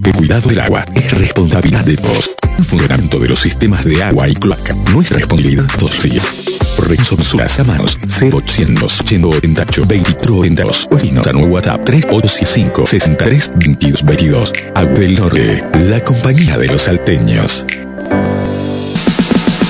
El 0.02 0.12
cuidado 0.12 0.48
del 0.48 0.60
agua 0.60 0.86
es 0.92 1.12
responsabilidad 1.12 1.84
de 1.84 1.98
todos. 1.98 2.34
El 2.58 2.64
funcionamiento 2.64 3.20
de 3.20 3.28
los 3.28 3.38
sistemas 3.38 3.84
de 3.84 4.02
agua 4.02 4.28
y 4.28 4.34
cloaca. 4.34 4.74
Nuestra 4.92 5.18
responsabilidad 5.18 5.66
todos 5.78 6.04
los 6.04 6.45
consultas 6.76 7.58
a 7.58 7.64
manos 7.64 7.98
0800 8.20 9.02
198 9.04 9.80
2422 9.82 10.88
o 10.90 11.32
nuevo 11.32 11.54
WhatsApp 11.54 11.84
3865 11.84 12.86
63 12.86 13.50
22 13.56 14.04
22. 14.04 14.52
Agua 14.74 14.98
del 14.98 15.14
Norte, 15.14 15.64
la 15.74 16.04
compañía 16.04 16.58
de 16.58 16.68
los 16.68 16.82
salteños. 16.82 17.64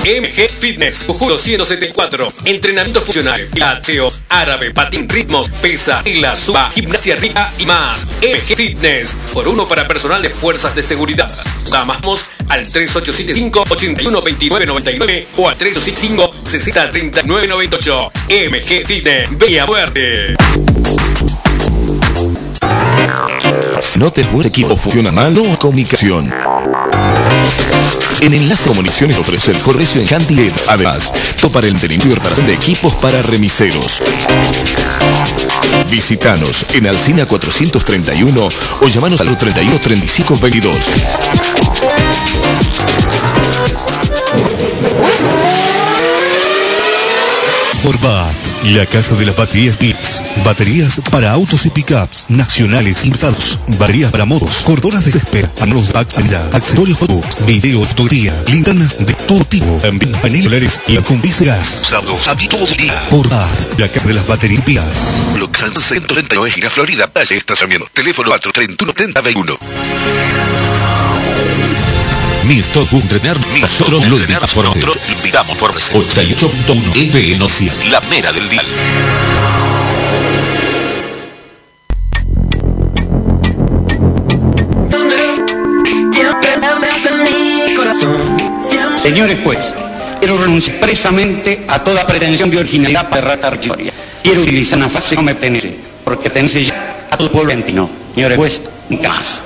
MG 0.07 0.49
Fitness, 0.49 1.03
Jujuy 1.05 1.37
174. 1.37 2.31
Entrenamiento 2.45 3.01
funcional, 3.01 3.45
pilateo, 3.47 4.09
árabe, 4.29 4.71
patín 4.71 5.09
ritmos, 5.09 5.49
pesa, 5.49 6.01
la 6.05 6.33
suba, 6.37 6.69
gimnasia 6.71 7.17
rica 7.17 7.51
y 7.59 7.65
más. 7.65 8.07
MG 8.21 8.55
Fitness, 8.55 9.15
por 9.33 9.49
uno 9.49 9.67
para 9.67 9.85
personal 9.85 10.21
de 10.21 10.29
fuerzas 10.29 10.73
de 10.75 10.83
seguridad. 10.83 11.29
Llamamos 11.69 12.29
al 12.47 12.61
3875 12.61 13.65
81 13.69 14.21
29 14.21 14.65
99 14.65 15.27
o 15.35 15.49
al 15.49 15.57
3865 15.57 16.26
60 16.47 16.91
39 16.91 17.47
98. 17.47 18.11
MG 18.29 18.87
Bella 19.31 19.65
Muerte. 19.65 20.35
Si 23.81 23.99
no 23.99 24.11
te 24.11 24.23
equipo 24.45 24.77
funciona 24.77 25.11
mal, 25.11 25.37
hay 25.37 25.57
comunicación. 25.57 26.33
En 28.21 28.33
Enlace 28.33 28.69
Comunicaciones 28.69 29.17
ofrece 29.17 29.51
el 29.51 29.59
correcio 29.59 30.01
en. 30.01 30.53
Además, 30.67 31.13
topar 31.39 31.65
el 31.65 31.77
reparación 32.15 32.47
de 32.47 32.53
equipos 32.53 32.95
para 32.95 33.21
remiseros. 33.21 34.01
Visítanos 35.91 36.65
en 36.73 36.87
Alcina 36.87 37.25
431 37.25 38.49
o 38.81 38.87
llamanos 38.87 39.21
al 39.21 39.37
31 39.37 39.79
35 39.79 40.39
22. 40.41 40.75
format. 47.77 48.46
La 48.63 48.85
casa 48.85 49.15
de 49.15 49.25
las 49.25 49.35
baterías 49.35 49.77
Bits. 49.77 50.23
Baterías 50.43 50.99
para 51.11 51.31
autos 51.31 51.65
y 51.65 51.69
pickups 51.69 52.25
nacionales 52.29 53.05
importados. 53.05 53.59
Baterías 53.79 54.11
para 54.11 54.25
motos, 54.25 54.57
cordonas 54.63 55.05
de 55.05 55.11
césped, 55.11 55.47
paneles 55.49 55.93
de 55.93 55.99
actividad, 55.99 56.55
accesorios 56.55 56.97
foto, 56.97 57.21
video, 57.45 57.85
fotografía, 57.85 58.33
linternas 58.47 58.97
de 58.97 59.13
todo 59.13 59.43
tipo. 59.45 59.79
También 59.81 60.11
paneles 60.13 60.81
y 60.87 60.97
combice 60.97 61.45
gas. 61.45 61.81
Usados 61.83 62.27
a 62.27 62.35
todo 62.35 62.65
el 62.67 62.75
día. 62.77 62.93
Forbat, 63.09 63.79
la 63.79 63.87
casa 63.87 64.07
de 64.07 64.13
las 64.13 64.27
baterías 64.27 64.65
Bits. 64.65 64.99
Bloque 65.33 65.59
San 65.59 65.73
139, 65.73 66.51
gira 66.51 66.69
Florida, 66.69 67.09
Valle 67.15 67.37
Estacionamiento. 67.37 67.87
Teléfono 67.93 68.29
431 68.29 68.93
3021. 68.93 69.57
Mirto 72.47 72.87
Entrenar, 72.93 73.37
nosotros 73.59 74.05
lo 74.05 74.17
por 74.17 74.65
Nosotros 74.65 74.97
lo 75.05 75.13
invitamos 75.13 75.57
por 75.57 75.73
88.1 75.73 76.95
FM 76.95 77.37
Noticias. 77.37 77.85
La 77.89 77.99
mera 78.01 78.31
del 78.31 78.46
día. 78.49 78.61
Señores 88.97 89.37
jueces, 89.43 89.73
quiero 90.19 90.37
renunciar 90.37 90.75
expresamente 90.75 91.65
a 91.67 91.83
toda 91.83 92.05
pretensión 92.05 92.49
de 92.49 92.57
originalidad 92.57 93.09
para 93.09 93.33
errata 93.33 93.55
historia. 93.55 93.93
Quiero 94.21 94.41
utilizar 94.41 94.77
una 94.77 94.89
frase 94.89 95.11
que 95.11 95.15
no 95.15 95.23
me 95.23 95.33
pertenece, 95.33 95.77
porque 96.03 96.23
pertenece 96.23 96.65
ya 96.65 97.07
a 97.09 97.15
todo 97.15 97.27
el 97.27 97.31
pueblo 97.31 97.51
argentino. 97.51 97.89
Señores 98.13 98.37
jueces, 98.37 98.61
nunca 98.89 99.09
más. 99.09 99.39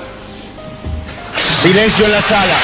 Silencio 1.62 2.04
en 2.06 2.12
la 2.12 2.20
sala. 2.20 2.54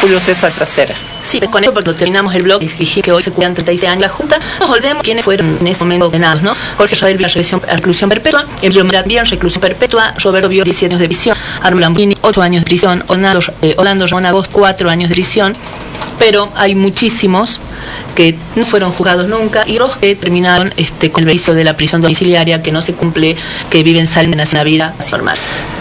Julio 0.00 0.20
César 0.20 0.52
Trasera. 0.52 0.94
Sí, 1.24 1.40
con 1.40 1.64
eso 1.64 1.72
porque 1.72 1.94
terminamos 1.94 2.34
el 2.34 2.42
blog 2.42 2.62
y 2.62 3.02
que 3.02 3.10
hoy 3.10 3.22
se 3.22 3.30
cumplan 3.30 3.54
36 3.54 3.90
años 3.90 4.02
la 4.02 4.08
Junta. 4.10 4.38
Nos 4.60 4.70
olvidemos 4.70 5.02
quiénes 5.02 5.24
fueron 5.24 5.56
en 5.58 5.66
ese 5.66 5.80
momento 5.80 6.04
condenados, 6.06 6.42
¿no? 6.42 6.54
Jorge 6.76 6.94
Rafael 6.94 7.16
vio 7.16 7.26
reclusión, 7.26 8.10
perpetua, 8.10 8.44
Emilio 8.60 8.84
Marat 8.84 9.06
reclusión 9.06 9.60
perpetua, 9.62 10.14
Roberto 10.18 10.50
vio 10.50 10.64
10 10.64 10.82
años 10.84 11.00
de 11.00 11.06
prisión, 11.06 11.36
Arno 11.62 11.80
Lambrini 11.80 12.16
8 12.20 12.42
años 12.42 12.60
de 12.62 12.66
prisión, 12.66 13.02
Orlando, 13.06 13.40
eh, 13.62 13.74
Orlando 13.78 14.06
Ramón 14.06 14.26
Agost 14.26 14.52
4 14.52 14.90
años 14.90 15.08
de 15.08 15.14
prisión, 15.14 15.56
pero 16.18 16.50
hay 16.56 16.74
muchísimos 16.74 17.58
que 18.14 18.36
no 18.54 18.66
fueron 18.66 18.92
juzgados 18.92 19.26
nunca 19.26 19.64
y 19.66 19.78
los 19.78 19.96
que 19.96 20.14
terminaron 20.16 20.74
este, 20.76 21.10
con 21.10 21.22
el 21.22 21.26
beneficio 21.26 21.54
de 21.54 21.64
la 21.64 21.74
prisión 21.74 22.02
domiciliaria 22.02 22.62
que 22.62 22.70
no 22.70 22.82
se 22.82 22.94
cumple, 22.94 23.34
que 23.70 23.82
viven, 23.82 24.06
salen 24.06 24.32
de 24.32 24.46
una 24.52 24.64
vida 24.64 24.94
normal. 25.10 25.38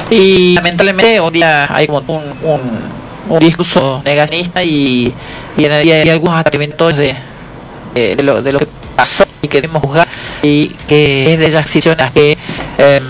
Y 0.10 0.54
lamentablemente 0.54 1.20
hoy 1.20 1.32
día 1.32 1.68
hay 1.70 1.88
como 1.88 2.00
un, 2.44 3.03
un 3.30 3.40
discurso 3.40 4.02
negacionista 4.04 4.64
y, 4.64 5.14
y, 5.58 5.66
y 5.66 6.10
algunos 6.10 6.36
atributos 6.46 6.98
de, 6.98 7.16
de, 7.94 8.16
de 8.16 8.24
lo, 8.24 8.42
de 8.42 8.54
lo 8.54 8.60
que 8.60 8.68
pasó 8.96 9.26
y 9.42 9.48
que 9.48 9.62
debemos 9.62 9.82
juzgar 9.84 10.08
y 10.42 10.68
que 10.88 11.34
es 11.34 11.40
de 11.40 11.48
esas 11.48 11.66
decisiones 11.66 12.12
que 12.12 12.38
eh, 12.78 13.02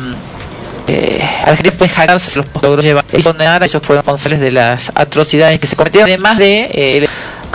eh, 0.88 1.30
Argentina 1.46 1.76
puede 1.78 1.90
jactarse 1.90 2.38
los 2.38 2.46
logró 2.62 2.82
llevar 2.82 3.06
y 3.14 3.24
condenar 3.24 3.64
a 3.64 3.66
esos 3.66 3.82
que 3.82 3.88
fueron 3.88 4.02
responsables 4.02 4.42
de 4.42 4.52
las 4.52 4.92
atrocidades 4.96 5.60
que 5.60 5.68
se 5.68 5.76
cometieron 5.76 6.10
además 6.10 6.38
de 6.38 6.70
eh, 6.74 7.08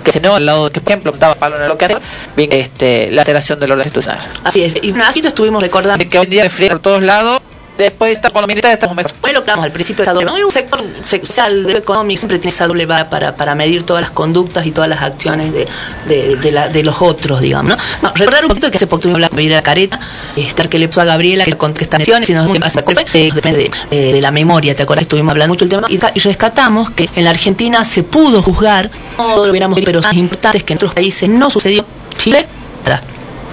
que 0.03 0.13
se 0.13 0.21
no 0.21 0.35
al 0.37 0.47
lado 0.47 0.67
de 0.67 0.71
que 0.73 0.81
por 0.81 0.93
ejemplo 0.93 1.13
estaba 1.13 1.35
Pablo 1.35 1.61
en 1.61 1.69
lo 1.69 1.77
que 1.77 1.85
hace 1.85 1.97
bien, 2.37 2.53
este, 2.53 3.11
la 3.11 3.23
alteración 3.23 3.61
del 3.61 3.73
orden 3.73 3.85
institucional 3.85 4.21
Así 4.45 4.63
es, 4.63 4.77
y 4.81 4.95
así 5.01 5.21
lo 5.21 5.29
estuvimos 5.29 5.63
recordando. 5.63 6.09
que 6.09 6.19
hoy 6.19 6.25
en 6.25 6.31
día 6.31 6.45
le 6.45 6.51
frían 6.51 6.71
por 6.73 6.81
todos 6.81 7.03
lados 7.03 7.41
después 7.79 8.09
de 8.11 8.13
estar 8.15 8.33
con 8.33 8.43
los 8.43 8.49
militares 8.49 8.75
estamos 8.75 8.97
mejor 8.97 9.13
lo 9.33 9.39
hablamos 9.41 9.65
al 9.65 9.73
principio 9.73 10.05
de 10.05 10.11
esta 10.11 10.13
doble. 10.15 10.45
Un 10.45 10.51
sector 10.51 10.83
social, 11.05 11.65
de 11.65 11.73
económico, 11.79 12.19
siempre 12.19 12.39
tiene 12.39 12.55
esa 12.55 12.67
doble 12.67 12.87
vara 12.87 13.09
para, 13.09 13.35
para 13.37 13.55
medir 13.55 13.83
todas 13.85 14.01
las 14.03 14.11
conductas 14.11 14.67
y 14.67 14.73
todas 14.73 14.89
las 14.91 15.01
acciones 15.03 15.53
de, 15.53 15.67
de, 16.07 16.37
de, 16.37 16.53
la- 16.53 16.69
de 16.69 16.83
los 16.83 17.01
otros, 17.01 17.41
digamos. 17.41 17.71
¿no? 17.77 17.79
No, 18.03 18.13
recordar 18.15 18.45
un 18.45 18.49
poquito 18.49 18.71
que 18.71 18.77
hace 18.79 18.87
poco 18.87 19.03
tuvimos 19.03 19.17
hablar 19.17 19.31
con 19.31 19.37
Gabriela 19.37 19.63
Careta, 19.63 20.01
estar 20.37 20.69
que 20.69 20.79
le 20.79 20.89
pasó 20.89 21.03
a 21.03 21.05
Gabriela, 21.05 21.45
que 21.45 21.53
contó 21.53 21.81
estas 21.83 21.99
menciones, 22.01 22.29
y 22.31 22.33
nos 22.35 22.49
pasa, 22.61 22.83
eh, 23.15 23.31
depende 23.35 23.59
de, 23.59 23.71
eh, 23.91 24.13
de 24.15 24.21
la 24.21 24.31
memoria, 24.31 24.75
¿te 24.75 24.83
acordás? 24.83 25.03
Estuvimos 25.03 25.31
hablando 25.33 25.53
mucho 25.55 25.65
del 25.65 25.71
tema 25.71 25.87
y, 25.91 25.99
ca- 25.99 26.13
y 26.15 26.21
rescatamos 26.21 26.91
que 26.91 27.09
en 27.15 27.25
la 27.25 27.31
Argentina 27.31 27.85
se 27.85 28.03
pudo 28.03 28.43
juzgar, 28.43 28.91
no 29.17 29.37
lo 29.45 29.51
hubiéramos 29.51 29.77
visto, 29.77 29.87
pero 29.89 30.01
cosas 30.01 30.15
importantes 30.17 30.65
que 30.65 30.73
en 30.73 30.77
otros 30.79 30.95
países 30.95 31.29
no 31.29 31.51
sucedió. 31.51 31.85
Chile. 32.17 32.47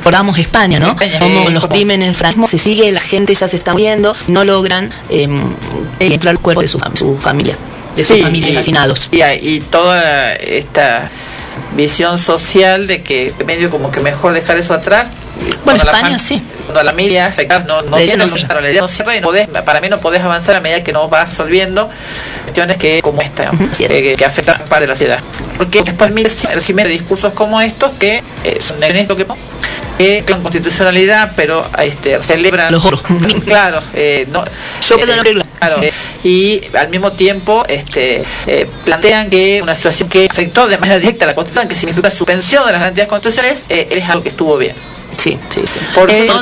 Recordamos 0.06 0.38
España, 0.38 0.80
¿no? 0.80 0.96
Como 1.20 1.50
los 1.50 1.68
crímenes 1.68 2.16
franquismo 2.16 2.46
se 2.46 2.60
sigue, 2.60 2.92
la 2.92 3.00
gente 3.02 3.34
ya 3.34 3.48
se 3.48 3.56
está 3.56 3.72
muriendo, 3.72 4.16
no 4.28 4.46
logran 4.46 4.92
eh, 5.10 5.28
entrar 6.00 6.30
al 6.36 6.40
cuerpo 6.40 6.62
de 6.62 6.68
su, 6.68 6.78
fam- 6.78 6.96
su 6.96 7.18
familia, 7.18 7.56
de 7.96 8.06
sus 8.06 8.22
familias 8.22 8.52
y- 8.52 8.56
asesinados. 8.56 9.10
Y, 9.12 9.24
y 9.24 9.60
toda 9.62 10.34
esta 10.36 11.10
visión 11.76 12.20
social 12.20 12.86
de 12.86 13.02
que 13.02 13.34
medio 13.48 13.72
como 13.72 13.90
que 13.90 14.00
mejor 14.00 14.34
dejar 14.34 14.58
eso 14.58 14.76
atrás. 14.76 15.08
Bueno, 15.66 15.84
España 15.84 16.20
sí. 16.20 16.40
Cuando 16.66 16.84
la 16.84 16.94
media 16.94 17.32
se 17.32 17.46
no, 17.46 17.82
no, 17.82 17.98
cierra, 17.98 18.18
no 18.18 18.26
no 18.82 18.88
cierra. 18.88 19.16
y 19.16 19.22
podés- 19.22 19.48
para 19.64 19.82
mí 19.82 19.90
no 19.90 20.00
podés 20.00 20.22
avanzar 20.22 20.56
a 20.56 20.62
medida 20.62 20.84
que 20.84 20.92
no 20.92 21.08
vas 21.08 21.30
resolviendo 21.30 21.90
cuestiones 22.44 22.78
que 22.78 23.02
como 23.02 23.22
esta, 23.22 23.52
eh, 23.80 23.88
que, 23.88 24.16
que 24.18 24.26
afectan 24.26 24.64
parte 24.68 24.82
de 24.84 24.88
la 24.88 24.96
sociedad. 24.96 25.20
Porque 25.58 25.82
después 25.82 26.12
mira 26.12 26.30
el 26.30 26.56
régimen 26.56 26.86
de 26.86 26.92
discursos 26.92 27.34
como 27.34 27.62
estos 27.62 27.94
que 27.94 28.24
eh, 28.44 28.58
son 28.62 28.84
en 28.84 28.96
esto 28.98 29.16
que 29.16 29.26
que 29.98 30.24
con 30.28 30.42
constitucionalidad, 30.42 31.32
pero 31.36 31.66
este, 31.82 32.22
celebran 32.22 32.72
Los 32.72 32.86
otros. 32.86 33.02
claro, 33.46 33.80
eh, 33.94 34.28
no, 34.30 34.44
Yo 34.88 34.98
regla. 34.98 35.46
Claro, 35.60 35.82
eh, 35.82 35.94
y 36.24 36.62
al 36.78 36.90
mismo 36.90 37.12
tiempo 37.14 37.64
este, 37.68 38.24
eh, 38.46 38.68
plantean 38.84 39.30
que 39.30 39.62
una 39.62 39.74
situación 39.74 40.10
que 40.10 40.28
afectó 40.30 40.68
de 40.68 40.78
manera 40.78 41.00
directa 41.00 41.26
a 41.26 41.28
la 41.30 41.36
Constitución, 41.36 41.68
que 41.70 41.76
significa 41.76 42.12
suspensión 42.12 42.66
de 42.66 42.72
las 42.74 42.82
garantías 42.82 43.08
constitucionales, 43.08 43.66
eh, 43.70 43.88
es 43.92 44.10
algo 44.10 44.22
que 44.24 44.30
estuvo 44.30 44.58
bien. 44.58 44.76
Sí, 45.18 45.38
sí, 45.50 45.62
sí. 45.66 45.80
Por, 45.94 46.12
Eh, 46.12 46.26
no, 46.28 46.42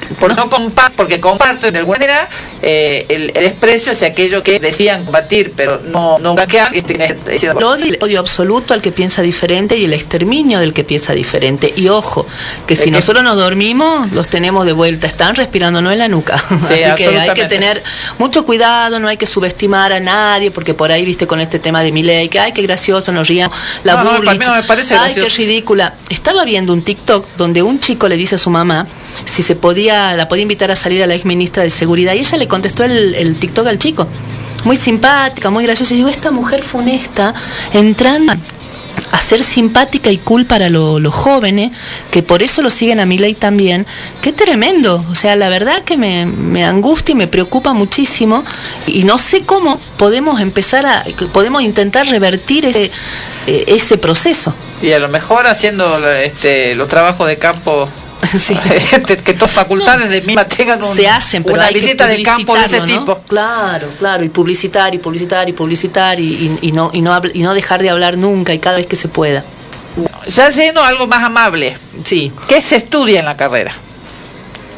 por 0.19 0.35
no 0.35 0.49
compa- 0.49 0.91
porque 0.95 1.19
comparten 1.19 1.73
de 1.73 1.79
alguna 1.79 1.99
manera 1.99 2.27
eh, 2.61 3.05
el, 3.09 3.31
el 3.35 3.43
desprecio 3.43 3.91
hacia 3.91 4.07
aquello 4.07 4.43
que 4.43 4.59
decían 4.59 5.03
combatir, 5.05 5.53
pero 5.55 5.79
no, 5.87 6.19
no 6.19 6.33
blanquear. 6.35 6.71
El 6.73 7.63
odio, 7.63 7.85
el 7.85 7.97
odio 8.01 8.19
absoluto 8.19 8.73
al 8.73 8.81
que 8.81 8.91
piensa 8.91 9.21
diferente 9.21 9.77
y 9.77 9.85
el 9.85 9.93
exterminio 9.93 10.59
del 10.59 10.73
que 10.73 10.83
piensa 10.83 11.13
diferente. 11.13 11.73
Y 11.75 11.89
ojo, 11.89 12.25
que 12.67 12.75
si 12.75 12.91
nosotros 12.91 13.23
nos 13.23 13.35
dormimos, 13.37 14.11
los 14.11 14.27
tenemos 14.27 14.65
de 14.65 14.73
vuelta, 14.73 15.07
están 15.07 15.35
respirándonos 15.35 15.91
en 15.93 15.99
la 15.99 16.07
nuca. 16.07 16.35
Así 16.49 16.73
que 16.97 17.07
hay 17.19 17.29
que 17.33 17.45
tener 17.45 17.83
mucho 18.19 18.45
cuidado, 18.45 18.99
no 18.99 19.07
hay 19.07 19.17
que 19.17 19.25
subestimar 19.25 19.93
a 19.93 19.99
nadie, 19.99 20.51
porque 20.51 20.73
por 20.73 20.91
ahí, 20.91 21.05
viste, 21.05 21.27
con 21.27 21.39
este 21.39 21.59
tema 21.59 21.83
de 21.83 21.91
mi 21.91 22.03
ley, 22.03 22.29
que 22.29 22.39
ay, 22.39 22.51
qué 22.53 22.61
gracioso, 22.61 23.11
nos 23.11 23.27
rían, 23.27 23.49
la 23.83 23.95
No, 23.95 24.03
no, 24.19 24.31
mí 24.31 24.37
no 24.45 24.53
me 24.55 24.63
parece 24.63 24.95
ay, 24.95 25.13
qué 25.13 25.21
gracioso. 25.21 25.37
ridícula. 25.37 25.93
Estaba 26.09 26.43
viendo 26.43 26.73
un 26.73 26.81
TikTok 26.81 27.25
donde 27.37 27.61
un 27.63 27.79
chico 27.79 28.07
le 28.07 28.15
dice 28.17 28.35
a 28.35 28.37
su 28.37 28.49
mamá 28.49 28.87
si 29.25 29.41
se 29.43 29.55
podía, 29.55 30.00
la 30.15 30.27
podía 30.27 30.43
invitar 30.43 30.69
a 30.71 30.75
salir 30.75 31.01
a 31.03 31.07
la 31.07 31.15
ex 31.15 31.25
ministra 31.25 31.63
de 31.63 31.69
Seguridad, 31.69 32.13
y 32.13 32.19
ella 32.19 32.37
le 32.37 32.47
contestó 32.47 32.83
el, 32.83 33.15
el 33.15 33.35
TikTok 33.35 33.67
al 33.67 33.77
chico 33.79 34.07
muy 34.63 34.75
simpática, 34.75 35.49
muy 35.49 35.63
graciosa. 35.65 35.93
Y 35.93 35.97
digo, 35.97 36.09
esta 36.09 36.29
mujer 36.31 36.61
funesta 36.63 37.33
entrando 37.73 38.33
a 39.11 39.19
ser 39.19 39.41
simpática 39.41 40.11
y 40.11 40.17
cool 40.19 40.45
para 40.45 40.69
lo- 40.69 40.99
los 40.99 41.13
jóvenes, 41.15 41.71
que 42.11 42.21
por 42.21 42.43
eso 42.43 42.61
lo 42.61 42.69
siguen 42.69 42.99
a 42.99 43.05
mi 43.05 43.17
ley 43.17 43.33
también. 43.33 43.87
Qué 44.21 44.31
tremendo. 44.33 45.03
O 45.09 45.15
sea, 45.15 45.35
la 45.35 45.49
verdad 45.49 45.83
que 45.83 45.97
me, 45.97 46.25
me 46.27 46.63
angustia 46.63 47.13
y 47.13 47.15
me 47.15 47.27
preocupa 47.27 47.73
muchísimo. 47.73 48.43
Y 48.85 49.03
no 49.03 49.17
sé 49.17 49.41
cómo 49.43 49.79
podemos 49.97 50.39
empezar 50.39 50.85
a, 50.85 51.05
podemos 51.33 51.63
intentar 51.63 52.07
revertir 52.07 52.65
ese, 52.65 52.91
eh, 53.47 53.63
ese 53.67 53.97
proceso. 53.97 54.53
Y 54.81 54.91
a 54.91 54.99
lo 54.99 55.09
mejor 55.09 55.47
haciendo 55.47 55.85
este, 56.11 56.75
los 56.75 56.87
trabajos 56.87 57.27
de 57.27 57.37
campo. 57.37 57.89
que, 59.07 59.17
que 59.17 59.33
todas 59.33 59.51
facultades 59.51 60.09
de 60.09 60.21
misma 60.21 60.45
tengan 60.45 60.83
un- 60.83 60.95
se 60.95 61.07
hacen, 61.07 61.43
pero 61.43 61.55
una 61.55 61.69
visita 61.69 62.07
de 62.07 62.21
campo 62.23 62.55
de 62.57 62.65
ese 62.65 62.79
¿no? 62.79 62.85
tipo. 62.85 63.17
Claro, 63.27 63.87
claro, 63.99 64.23
y 64.23 64.29
publicitar 64.29 64.93
y 64.95 64.97
publicitar 64.99 65.47
y 65.49 65.53
publicitar 65.53 66.19
y, 66.19 66.23
y- 66.61 66.67
y 66.67 66.71
no 66.71 66.89
y 66.93 67.01
no 67.01 67.19
y 67.33 67.41
no 67.43 67.53
dejar 67.53 67.81
de 67.81 67.89
hablar 67.89 68.17
nunca 68.17 68.53
y 68.53 68.59
cada 68.59 68.77
vez 68.77 68.87
que 68.87 68.95
se 68.95 69.07
pueda. 69.07 69.43
Ya 70.27 70.51
siendo 70.51 70.81
algo 70.83 71.07
más 71.07 71.23
amable. 71.23 71.75
Sí. 72.05 72.31
¿Qué 72.47 72.61
se 72.61 72.77
estudia 72.77 73.19
en 73.19 73.25
la 73.25 73.35
carrera? 73.35 73.73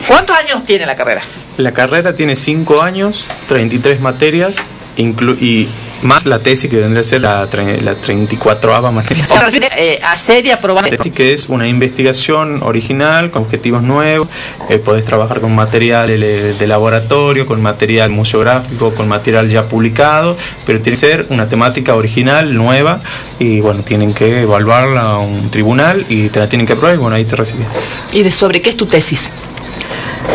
¿Cuántos 0.07 0.35
años 0.35 0.63
tiene 0.65 0.85
la 0.85 0.95
carrera? 0.95 1.21
La 1.57 1.71
carrera 1.71 2.15
tiene 2.15 2.35
5 2.35 2.81
años, 2.81 3.23
33 3.47 3.99
materias, 4.01 4.55
inclu- 4.97 5.37
y 5.41 5.67
más 6.03 6.25
la 6.25 6.39
tesis 6.39 6.69
que 6.69 6.77
vendría 6.77 6.99
a 7.01 7.03
ser 7.03 7.21
la, 7.21 7.45
la 7.45 7.95
34ava 7.95 8.91
materia. 8.91 9.23
O 9.23 9.27
sea, 9.27 9.47
eh, 9.77 9.99
hacer 10.03 10.45
y 10.45 10.51
aprobar. 10.51 10.89
Tesis 10.89 11.13
que 11.13 11.33
es 11.33 11.47
una 11.49 11.67
investigación 11.67 12.61
original 12.61 13.31
con 13.31 13.43
objetivos 13.43 13.81
nuevos, 13.81 14.27
eh, 14.69 14.77
podés 14.79 15.05
trabajar 15.05 15.39
con 15.39 15.55
material 15.55 16.07
de, 16.07 16.53
de 16.53 16.67
laboratorio, 16.67 17.45
con 17.45 17.61
material 17.61 18.09
museográfico, 18.09 18.93
con 18.93 19.07
material 19.07 19.49
ya 19.49 19.67
publicado, 19.69 20.37
pero 20.65 20.81
tiene 20.81 20.97
que 20.97 21.05
ser 21.07 21.25
una 21.29 21.47
temática 21.47 21.95
original, 21.95 22.53
nueva, 22.53 22.99
y 23.39 23.61
bueno, 23.61 23.83
tienen 23.83 24.13
que 24.13 24.41
evaluarla 24.41 25.01
a 25.01 25.17
un 25.19 25.49
tribunal 25.49 26.05
y 26.09 26.27
te 26.29 26.39
la 26.39 26.49
tienen 26.49 26.67
que 26.67 26.73
aprobar 26.73 26.95
y 26.95 26.97
bueno, 26.97 27.15
ahí 27.15 27.25
te 27.25 27.35
reciben. 27.35 27.65
¿Y 28.11 28.23
de 28.23 28.31
sobre 28.31 28.61
qué 28.61 28.71
es 28.71 28.77
tu 28.77 28.85
tesis? 28.85 29.29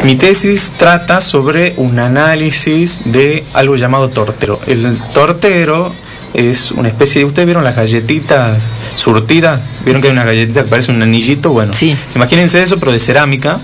Mi 0.05 0.15
tesis 0.15 0.73
trata 0.77 1.21
sobre 1.21 1.75
un 1.77 1.99
análisis 1.99 3.03
de 3.05 3.45
algo 3.53 3.77
llamado 3.77 4.09
tortero. 4.11 4.61
El 4.67 4.97
tortero 5.13 5.93
es 6.35 6.71
una 6.71 6.89
especie 6.89 7.21
de... 7.21 7.25
¿Ustedes 7.27 7.47
vieron 7.47 7.65
las 7.65 7.75
galletitas 7.75 8.63
surtidas? 8.95 9.61
¿Vieron 9.85 10.01
que 10.01 10.09
hay 10.09 10.13
una 10.13 10.25
galletita 10.25 10.65
que 10.65 10.71
parece 10.71 10.93
un 10.93 11.03
anillito? 11.03 11.51
Bueno, 11.51 11.73
imagínense 12.15 12.63
eso, 12.63 12.79
pero 12.79 12.93
de 12.93 13.01
cerámica. 13.01 13.59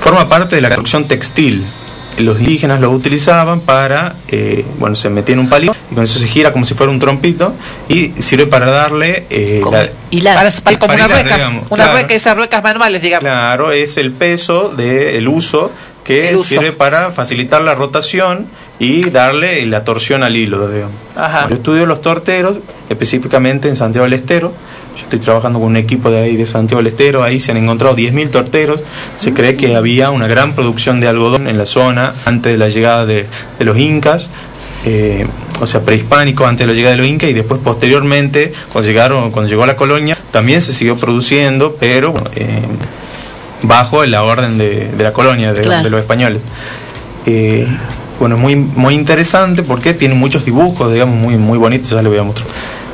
Forma 0.00 0.28
parte 0.28 0.56
de 0.56 0.62
la 0.62 0.68
construcción 0.68 1.06
textil. 1.06 1.64
Los 2.18 2.38
indígenas 2.40 2.80
lo 2.80 2.90
utilizaban 2.90 3.60
para, 3.60 4.14
eh, 4.28 4.64
bueno, 4.78 4.94
se 4.96 5.08
metía 5.08 5.32
en 5.32 5.38
un 5.40 5.48
palito 5.48 5.74
y 5.90 5.94
con 5.94 6.04
eso 6.04 6.18
se 6.18 6.26
gira 6.28 6.52
como 6.52 6.64
si 6.64 6.74
fuera 6.74 6.92
un 6.92 6.98
trompito 6.98 7.54
y 7.88 8.12
sirve 8.18 8.46
para 8.46 8.70
darle... 8.70 9.24
eh, 9.30 9.60
la- 10.10 10.34
Para, 10.34 10.50
para- 10.50 10.78
como 10.78 10.94
una 10.94 11.04
hilar, 11.06 11.10
rueca. 11.22 11.36
digamos, 11.36 11.64
una 11.70 11.84
claro. 11.84 11.92
rueca, 11.98 12.14
esas 12.14 12.36
ruecas 12.36 12.62
manuales, 12.62 13.00
digamos. 13.02 13.22
Claro, 13.22 13.72
es 13.72 13.96
el 13.96 14.12
peso 14.12 14.68
del 14.76 15.26
uso 15.26 15.70
que 16.04 16.30
El 16.30 16.36
uso. 16.36 16.48
sirve 16.48 16.72
para 16.72 17.10
facilitar 17.12 17.62
la 17.62 17.74
rotación 17.74 18.46
y 18.78 19.08
darle 19.10 19.64
la 19.66 19.84
torsión 19.84 20.22
al 20.22 20.36
hilo, 20.36 20.68
digamos. 20.68 20.96
Ajá. 21.16 21.46
Yo 21.48 21.54
estudio 21.54 21.86
los 21.86 22.00
torteros, 22.02 22.58
específicamente 22.90 23.68
en 23.68 23.76
Santiago 23.76 24.04
del 24.04 24.14
Estero. 24.14 24.52
Yo 24.96 25.04
estoy 25.04 25.18
trabajando 25.20 25.58
con 25.58 25.68
un 25.68 25.76
equipo 25.76 26.10
de 26.10 26.20
ahí 26.20 26.36
de 26.36 26.44
Santiago 26.46 26.82
del 26.82 26.88
Estero. 26.92 27.22
Ahí 27.22 27.40
se 27.40 27.50
han 27.50 27.56
encontrado 27.56 27.96
10.000 27.96 28.30
torteros. 28.30 28.82
Se 29.16 29.32
cree 29.32 29.56
que 29.56 29.74
había 29.76 30.10
una 30.10 30.26
gran 30.26 30.54
producción 30.54 31.00
de 31.00 31.08
algodón 31.08 31.48
en 31.48 31.56
la 31.58 31.66
zona 31.66 32.14
antes 32.26 32.52
de 32.52 32.58
la 32.58 32.68
llegada 32.68 33.06
de, 33.06 33.26
de 33.58 33.64
los 33.64 33.78
incas. 33.78 34.30
eh, 34.84 35.26
o 35.60 35.66
sea, 35.66 35.80
prehispánico 35.82 36.44
antes 36.44 36.66
de 36.66 36.72
la 36.72 36.76
llegada 36.76 36.96
de 36.96 37.02
los 37.02 37.06
incas 37.06 37.30
y 37.30 37.34
después 37.34 37.60
posteriormente, 37.62 38.52
cuando 38.72 38.88
llegaron, 38.88 39.30
cuando 39.30 39.48
llegó 39.48 39.64
la 39.64 39.76
colonia, 39.76 40.18
también 40.32 40.60
se 40.60 40.72
siguió 40.72 40.96
produciendo, 40.96 41.76
pero 41.78 42.12
eh, 42.34 42.62
bajo 43.62 44.04
la 44.06 44.24
orden 44.24 44.58
de, 44.58 44.88
de 44.90 45.04
la 45.04 45.12
colonia, 45.12 45.52
de, 45.52 45.62
Claro. 45.62 45.84
de 45.84 45.90
los 45.90 46.00
españoles. 46.00 46.42
Eh, 47.26 47.66
bueno, 48.18 48.34
es 48.36 48.40
muy, 48.42 48.56
muy 48.56 48.94
interesante 48.94 49.62
porque 49.62 49.94
tiene 49.94 50.14
muchos 50.14 50.44
dibujos, 50.44 50.92
digamos, 50.92 51.16
muy, 51.16 51.36
muy 51.36 51.58
bonitos, 51.58 51.90
ya 51.90 52.02
les 52.02 52.10
voy 52.10 52.18
a 52.18 52.24
mostrar. 52.24 52.48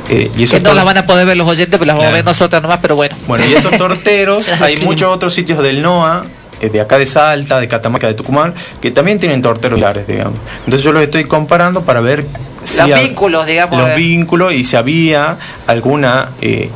Eh, 0.08 0.30
y 0.36 0.46
Que 0.46 0.60
no 0.60 0.74
las 0.74 0.84
van 0.84 0.96
a 0.98 1.06
poder 1.06 1.26
ver 1.26 1.36
los 1.36 1.46
oyentes, 1.46 1.78
pero 1.78 1.84
las 1.86 1.96
vamos 1.96 2.10
a 2.10 2.14
ver 2.14 2.24
nosotros 2.24 2.62
nomás, 2.62 2.78
pero 2.80 2.96
bueno. 2.96 3.14
bueno, 3.26 3.44
y 3.46 3.52
esos 3.52 3.76
torteros, 3.78 4.48
hay 4.60 4.78
muchos 4.78 5.14
otros 5.14 5.34
sitios 5.34 5.62
del 5.62 5.82
NOA, 5.82 6.24
eh, 6.60 6.70
de 6.70 6.80
acá 6.80 6.98
de 6.98 7.06
Salta, 7.06 7.60
de 7.60 7.68
Catamarca, 7.68 8.06
de 8.06 8.14
Tucumán, 8.14 8.54
que 8.80 8.90
también 8.90 9.18
tienen 9.18 9.42
torteros 9.42 9.76
similares, 9.76 10.06
digamos. 10.06 10.38
Entonces 10.64 10.82
yo 10.82 10.92
los 10.92 11.02
estoy 11.02 11.24
comparando 11.24 11.82
para 11.82 12.00
ver 12.00 12.26
si 12.64 12.78
Los 12.78 13.00
vínculos, 13.00 13.46
digamos. 13.46 13.78
los 13.78 13.90
eh. 13.90 13.94
vínculos 13.96 14.52
y 14.54 14.64
si 14.64 14.76
había 14.76 15.38
alguna 15.66 16.30
eh, 16.40 16.70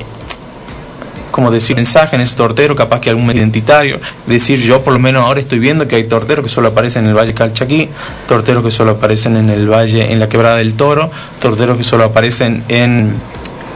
como 1.32 1.50
decir 1.50 1.74
mensaje 1.74 2.14
en 2.14 2.22
ese 2.22 2.36
tortero, 2.36 2.76
capaz 2.76 3.00
que 3.00 3.10
algún 3.10 3.28
identitario, 3.30 3.98
decir 4.26 4.60
yo 4.60 4.82
por 4.82 4.92
lo 4.92 5.00
menos 5.00 5.24
ahora 5.24 5.40
estoy 5.40 5.58
viendo 5.58 5.88
que 5.88 5.96
hay 5.96 6.04
torteros 6.04 6.44
que 6.44 6.48
solo 6.48 6.68
aparecen 6.68 7.04
en 7.04 7.10
el 7.10 7.16
Valle 7.16 7.34
Calchaquí, 7.34 7.88
torteros 8.28 8.62
que 8.62 8.70
solo 8.70 8.92
aparecen 8.92 9.36
en 9.36 9.50
el 9.50 9.68
Valle, 9.68 10.12
en 10.12 10.20
la 10.20 10.28
Quebrada 10.28 10.58
del 10.58 10.74
Toro, 10.74 11.10
torteros 11.40 11.76
que 11.78 11.84
solo 11.84 12.04
aparecen 12.04 12.62
en, 12.68 13.14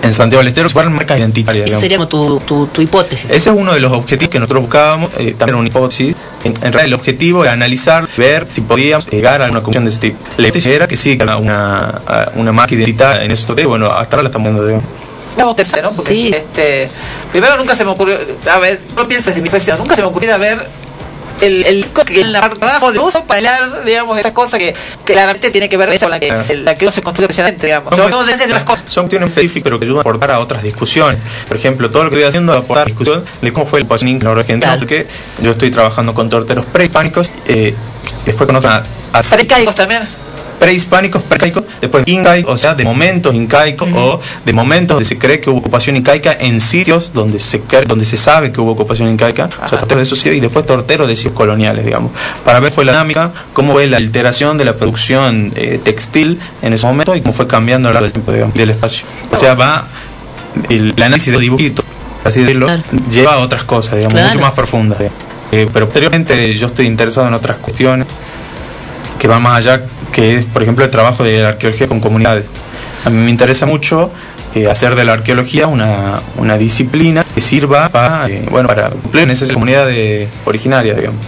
en 0.02 0.12
Santiago 0.12 0.40
del 0.40 0.48
Estero, 0.48 0.68
si 0.68 0.74
fueran 0.74 0.92
marcas 0.92 1.18
identitarias. 1.18 1.66
Esa 1.68 1.80
sería 1.80 1.98
tu, 2.06 2.38
tu, 2.40 2.66
tu 2.66 2.82
hipótesis. 2.82 3.24
Ese 3.30 3.50
es 3.50 3.56
uno 3.56 3.72
de 3.72 3.80
los 3.80 3.90
objetivos 3.90 4.30
que 4.30 4.38
nosotros 4.38 4.62
buscábamos, 4.62 5.10
eh, 5.18 5.34
también 5.36 5.48
era 5.48 5.56
una 5.56 5.68
hipótesis. 5.68 6.14
En, 6.44 6.52
en 6.52 6.60
realidad 6.60 6.84
el 6.84 6.94
objetivo 6.94 7.42
era 7.42 7.54
analizar, 7.54 8.06
ver 8.16 8.46
si 8.52 8.60
podíamos 8.60 9.06
llegar 9.10 9.40
a 9.40 9.46
una 9.46 9.62
conclusión 9.62 9.84
de 9.84 9.90
ese 9.90 10.00
tipo. 10.00 10.18
La 10.36 10.48
hipótesis 10.48 10.72
era 10.72 10.86
que 10.86 10.96
sí, 10.96 11.16
que 11.16 11.22
era 11.22 11.38
una, 11.38 12.02
una 12.34 12.52
marca 12.52 12.74
identitaria 12.74 13.24
en 13.24 13.30
esos 13.30 13.46
torteros, 13.46 13.70
bueno, 13.70 13.86
hasta 13.86 14.16
ahora 14.16 14.24
la 14.24 14.28
estamos 14.28 14.52
viendo. 14.52 14.66
digamos. 14.66 15.05
Vamos 15.36 15.52
a 15.52 15.56
tercero, 15.56 15.82
¿no? 15.90 15.92
Porque, 15.92 16.30
este, 16.30 16.88
primero 17.30 17.56
nunca 17.56 17.74
se 17.74 17.84
me 17.84 17.90
ocurrió, 17.90 18.18
a 18.50 18.58
ver, 18.58 18.80
no 18.96 19.06
pienses 19.06 19.26
desde 19.26 19.42
mi 19.42 19.48
profesión, 19.48 19.78
nunca 19.78 19.94
se 19.94 20.00
me 20.02 20.08
ocurrió 20.08 20.38
ver 20.38 20.66
el, 21.42 21.64
el 21.66 21.86
que 22.06 22.22
en 22.22 22.32
la 22.32 22.40
parte 22.40 22.58
de 22.58 22.64
abajo 22.66 22.92
de 22.92 22.98
uso 22.98 23.24
para 23.24 23.58
digamos, 23.84 24.18
esa 24.18 24.32
cosa 24.32 24.56
que 24.58 24.74
claramente 25.04 25.50
tiene 25.50 25.68
que 25.68 25.76
ver 25.76 25.98
con 26.00 26.10
la 26.10 26.18
que, 26.18 26.32
el- 26.48 26.64
la 26.64 26.74
que 26.76 26.86
uno 26.86 26.92
se 26.92 27.02
construye 27.02 27.26
profesionalmente, 27.26 27.66
digamos. 27.66 27.90
Son, 27.94 27.98
Yo 28.04 28.08
no 28.08 28.24
desde 28.24 28.46
las 28.46 28.62
cosas. 28.62 28.84
son 28.86 29.04
cuestiones 29.04 29.28
específicas, 29.28 29.64
pero 29.64 29.78
que 29.78 29.84
ayudan 29.84 29.98
a 29.98 30.00
aportar 30.00 30.30
a 30.30 30.38
otras 30.38 30.62
discusiones. 30.62 31.18
Por 31.46 31.58
ejemplo, 31.58 31.90
todo 31.90 32.04
lo 32.04 32.10
que 32.10 32.16
estoy 32.16 32.28
haciendo 32.28 32.52
es 32.54 32.60
aportar 32.60 32.86
discusión 32.86 33.22
de 33.42 33.52
cómo 33.52 33.66
fue 33.66 33.80
el 33.80 33.86
positioning 33.86 34.16
en 34.16 34.24
la 34.34 34.40
argentina, 34.40 34.76
porque 34.78 35.06
yo 35.42 35.50
estoy 35.50 35.70
trabajando 35.70 36.14
con 36.14 36.30
torteros 36.30 36.64
prehispánicos, 36.66 37.30
eh, 37.48 37.74
después 38.24 38.46
con 38.46 38.56
otra... 38.56 38.82
Precaicos 39.30 39.74
también. 39.74 40.08
Prehispánicos, 40.58 41.22
precaicos, 41.22 41.64
después 41.82 42.02
incaicos, 42.06 42.54
o 42.54 42.56
sea, 42.56 42.74
de 42.74 42.82
momentos 42.84 43.34
incaicos 43.34 43.88
o 43.94 44.20
de 44.44 44.52
momentos 44.54 44.94
donde 44.94 45.04
se 45.04 45.18
cree 45.18 45.38
que 45.38 45.50
hubo 45.50 45.58
ocupación 45.58 45.96
incaica 45.96 46.32
en 46.40 46.60
sitios 46.62 47.12
donde 47.12 47.38
se 47.38 47.60
cree- 47.62 47.84
donde 47.86 48.06
se 48.06 48.16
sabe 48.16 48.50
que 48.52 48.60
hubo 48.62 48.70
ocupación 48.72 49.10
incaica, 49.10 49.50
o 49.64 49.68
sea, 49.68 49.78
torteros 49.78 49.98
de 49.98 50.02
esos 50.04 50.18
sitios 50.18 50.36
y 50.36 50.40
después 50.40 50.64
torteros 50.64 51.08
de 51.08 51.14
sitios 51.16 51.34
coloniales, 51.34 51.84
digamos, 51.84 52.10
para 52.44 52.58
ver 52.60 52.72
fue 52.72 52.86
la 52.86 52.92
dinámica, 52.92 53.32
cómo 53.52 53.74
fue 53.74 53.86
la 53.86 53.98
alteración 53.98 54.56
de 54.56 54.64
la 54.64 54.74
producción 54.76 55.52
eh, 55.56 55.78
textil 55.84 56.40
en 56.62 56.72
ese 56.72 56.86
momento 56.86 57.14
y 57.14 57.20
cómo 57.20 57.34
fue 57.34 57.46
cambiando 57.46 57.88
a 57.88 57.90
lo 57.90 57.94
largo 57.94 58.04
del 58.06 58.12
tiempo, 58.12 58.32
digamos, 58.32 58.56
y 58.56 58.58
del 58.58 58.70
espacio. 58.70 59.04
O 59.30 59.36
sea, 59.36 59.54
va 59.54 59.86
el, 60.70 60.94
el 60.96 61.02
análisis 61.02 61.32
del 61.32 61.42
dibujito, 61.42 61.84
así 62.24 62.40
decirlo, 62.40 62.68
lleva 63.10 63.34
a 63.34 63.38
otras 63.40 63.64
cosas, 63.64 63.96
digamos, 63.96 64.14
Claro. 64.14 64.28
mucho 64.28 64.40
más 64.40 64.52
profundas. 64.52 64.98
Eh, 65.52 65.68
pero 65.72 65.84
posteriormente 65.86 66.54
yo 66.54 66.66
estoy 66.66 66.86
interesado 66.86 67.28
en 67.28 67.34
otras 67.34 67.58
cuestiones 67.58 68.06
que 69.18 69.28
van 69.28 69.42
más 69.42 69.58
allá, 69.58 69.82
que 70.12 70.36
es, 70.36 70.44
por 70.44 70.62
ejemplo, 70.62 70.84
el 70.84 70.90
trabajo 70.90 71.24
de 71.24 71.42
la 71.42 71.48
arqueología 71.50 71.86
con 71.88 72.00
comunidades. 72.00 72.46
A 73.04 73.10
mí 73.10 73.16
me 73.18 73.30
interesa 73.30 73.66
mucho 73.66 74.10
eh, 74.54 74.68
hacer 74.68 74.94
de 74.94 75.04
la 75.04 75.12
arqueología 75.14 75.66
una, 75.66 76.20
una 76.38 76.56
disciplina 76.58 77.24
que 77.34 77.40
sirva 77.40 77.88
para, 77.90 78.26
eh, 78.28 78.44
bueno, 78.50 78.68
para 78.68 78.88
cumplir 78.90 79.24
en 79.24 79.30
esas 79.30 79.52
comunidades 79.52 80.28
originarias, 80.44 80.96
digamos. 80.96 81.20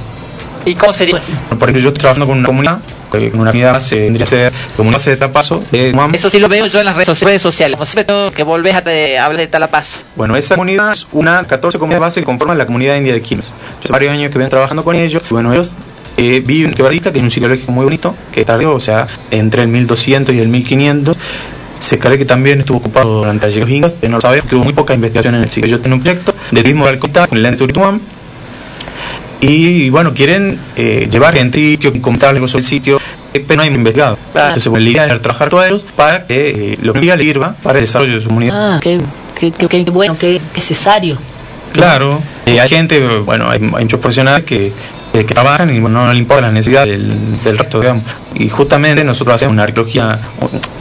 ¿Y 0.64 0.74
cómo 0.74 0.92
sería? 0.92 1.20
Por 1.48 1.68
ejemplo, 1.68 1.80
yo 1.82 1.88
estoy 1.88 2.00
trabajando 2.00 2.26
con 2.26 2.38
una 2.38 2.46
comunidad, 2.46 2.78
eh, 3.14 3.30
con 3.30 3.40
una 3.40 3.50
comunidad 3.50 3.72
base, 3.74 4.00
vendría 4.00 4.24
a 4.24 4.28
ser 4.28 4.52
comunidad 4.76 5.00
de 5.02 5.16
de 5.16 5.86
Tucumán. 5.90 6.14
Eso 6.14 6.28
sí 6.28 6.38
lo 6.38 6.48
veo 6.48 6.66
yo 6.66 6.80
en 6.80 6.84
las 6.86 6.96
redes, 6.96 7.20
redes 7.20 7.40
sociales. 7.40 7.78
Tengo 8.06 8.30
que 8.32 8.42
volvés 8.42 8.74
a 8.74 8.82
te- 8.82 9.18
hablar 9.18 9.38
de 9.40 9.46
Talapazo. 9.46 9.98
Bueno, 10.16 10.36
esa 10.36 10.56
comunidad 10.56 10.90
es 10.92 11.06
una 11.12 11.44
14 11.44 11.78
comunidades 11.78 12.00
base 12.00 12.20
que 12.20 12.26
conforman 12.26 12.58
la 12.58 12.66
comunidad 12.66 12.96
india 12.96 13.14
de 13.14 13.22
Quilmes. 13.22 13.46
Yo 13.46 13.52
hace 13.84 13.92
varios 13.92 14.12
años 14.12 14.30
que 14.32 14.38
vengo 14.38 14.50
trabajando 14.50 14.84
con 14.84 14.94
ellos. 14.96 15.22
y 15.30 15.32
Bueno, 15.32 15.52
ellos 15.54 15.72
eh, 16.18 16.42
viven 16.44 16.70
en 16.70 16.74
Quebradita, 16.76 17.10
que 17.12 17.18
es 17.18 17.24
un 17.24 17.30
sitio 17.30 17.48
muy 17.68 17.84
bonito, 17.84 18.14
que 18.32 18.44
tardó, 18.44 18.74
o 18.74 18.80
sea, 18.80 19.06
entre 19.30 19.62
el 19.62 19.68
1200 19.68 20.34
y 20.34 20.40
el 20.40 20.48
1500. 20.48 21.16
Se 21.80 21.98
cree 21.98 22.18
que 22.18 22.24
también 22.24 22.58
estuvo 22.58 22.78
ocupado 22.78 23.18
durante 23.20 23.46
de 23.46 23.56
los 23.60 23.70
incas, 23.70 23.94
pero 23.98 24.10
no 24.10 24.16
lo 24.16 24.20
sabemos, 24.20 24.48
que 24.48 24.56
hubo 24.56 24.64
muy 24.64 24.72
poca 24.74 24.94
investigación 24.94 25.36
en 25.36 25.42
el 25.42 25.48
sitio. 25.48 25.68
Ellos 25.68 25.80
tienen 25.80 25.98
un 25.98 26.02
proyecto 26.02 26.34
de 26.50 26.60
turismo 26.62 26.84
de 26.84 26.90
Alcotá 26.90 27.26
con 27.28 27.38
el 27.38 27.46
ente 27.46 27.58
Turituam, 27.58 28.00
y 29.40 29.88
bueno, 29.90 30.12
quieren 30.14 30.58
eh, 30.76 31.08
llevar 31.10 31.34
gente 31.34 31.58
al 31.58 31.64
sitio, 31.64 32.02
comentarles 32.02 32.38
algo 32.38 32.48
sobre 32.48 32.62
el 32.62 32.68
sitio, 32.68 33.00
eh, 33.32 33.44
pero 33.46 33.58
no 33.58 33.62
hay 33.62 33.68
investigado. 33.72 34.18
Entonces, 34.34 34.66
bueno, 34.68 34.84
la 34.84 34.90
idea 34.90 35.06
es 35.14 35.22
trabajar 35.22 35.48
todos 35.50 35.66
ellos 35.66 35.84
para 35.94 36.26
que 36.26 36.72
eh, 36.72 36.78
lo 36.82 36.92
que 36.92 37.00
le 37.00 37.22
sirva 37.22 37.54
para 37.62 37.78
el 37.78 37.84
desarrollo 37.84 38.14
de 38.14 38.20
su 38.20 38.28
comunidad. 38.28 38.74
Ah, 38.76 38.80
qué, 38.82 38.98
qué, 39.38 39.52
qué- 39.52 39.68
qué 39.68 39.90
bueno, 39.92 40.16
qué, 40.18 40.40
qué 40.52 40.60
cesario. 40.60 41.16
Claro, 41.72 42.20
eh, 42.46 42.58
hay 42.58 42.68
gente, 42.68 42.98
bueno, 43.20 43.48
hay, 43.48 43.60
hay 43.62 43.84
muchos 43.84 44.00
profesionales 44.00 44.42
que, 44.42 44.72
que 45.12 45.34
trabajan 45.34 45.74
y 45.74 45.80
bueno, 45.80 46.06
no 46.06 46.12
le 46.12 46.18
importa 46.18 46.42
la 46.42 46.52
necesidad 46.52 46.86
del, 46.86 47.36
del 47.42 47.58
resto, 47.58 47.80
digamos. 47.80 48.04
Y 48.34 48.48
justamente 48.48 49.02
nosotros 49.04 49.34
hacemos 49.36 49.52
una 49.52 49.64
arqueología, 49.64 50.18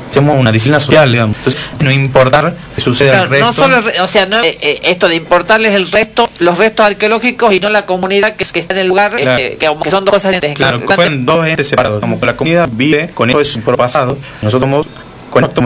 hacemos 0.10 0.38
una 0.38 0.52
disciplina 0.52 0.80
social, 0.80 1.12
digamos. 1.12 1.38
Entonces, 1.38 1.62
no 1.80 1.92
importar 1.92 2.56
que 2.76 2.82
suceda 2.82 3.12
Claro, 3.12 3.24
el 3.26 3.30
resto. 3.32 3.46
no 3.46 3.54
solo, 3.54 3.78
el 3.90 4.02
o 4.02 4.08
sea, 4.08 4.26
no, 4.26 4.44
eh, 4.44 4.58
eh, 4.62 4.80
esto 4.84 5.08
de 5.08 5.16
importarles 5.16 5.74
el 5.74 5.90
resto, 5.92 6.30
los 6.40 6.58
restos 6.58 6.86
arqueológicos 6.86 7.54
y 7.54 7.60
no 7.60 7.70
la 7.70 7.86
comunidad 7.86 8.36
que, 8.36 8.46
que 8.46 8.60
está 8.60 8.76
en 8.76 8.82
el 8.82 8.88
lugar, 8.88 9.14
eh, 9.18 9.58
que, 9.60 9.68
que 9.84 9.92
son 9.92 10.06
dos 10.06 10.14
cosas 10.14 10.32
diferentes. 10.34 10.58
Claro, 10.58 10.86
que 10.86 10.94
fueron 10.94 11.26
dos 11.26 11.46
entes 11.48 11.68
separados. 11.68 12.00
Como 12.00 12.20
que 12.20 12.26
la 12.26 12.36
comunidad 12.36 12.70
vive 12.72 13.10
con 13.14 13.30
eso 13.30 13.40
de 13.40 13.46
su 13.46 13.62
pasado. 13.62 14.18
Nosotros 14.42 14.70
somos 14.70 14.88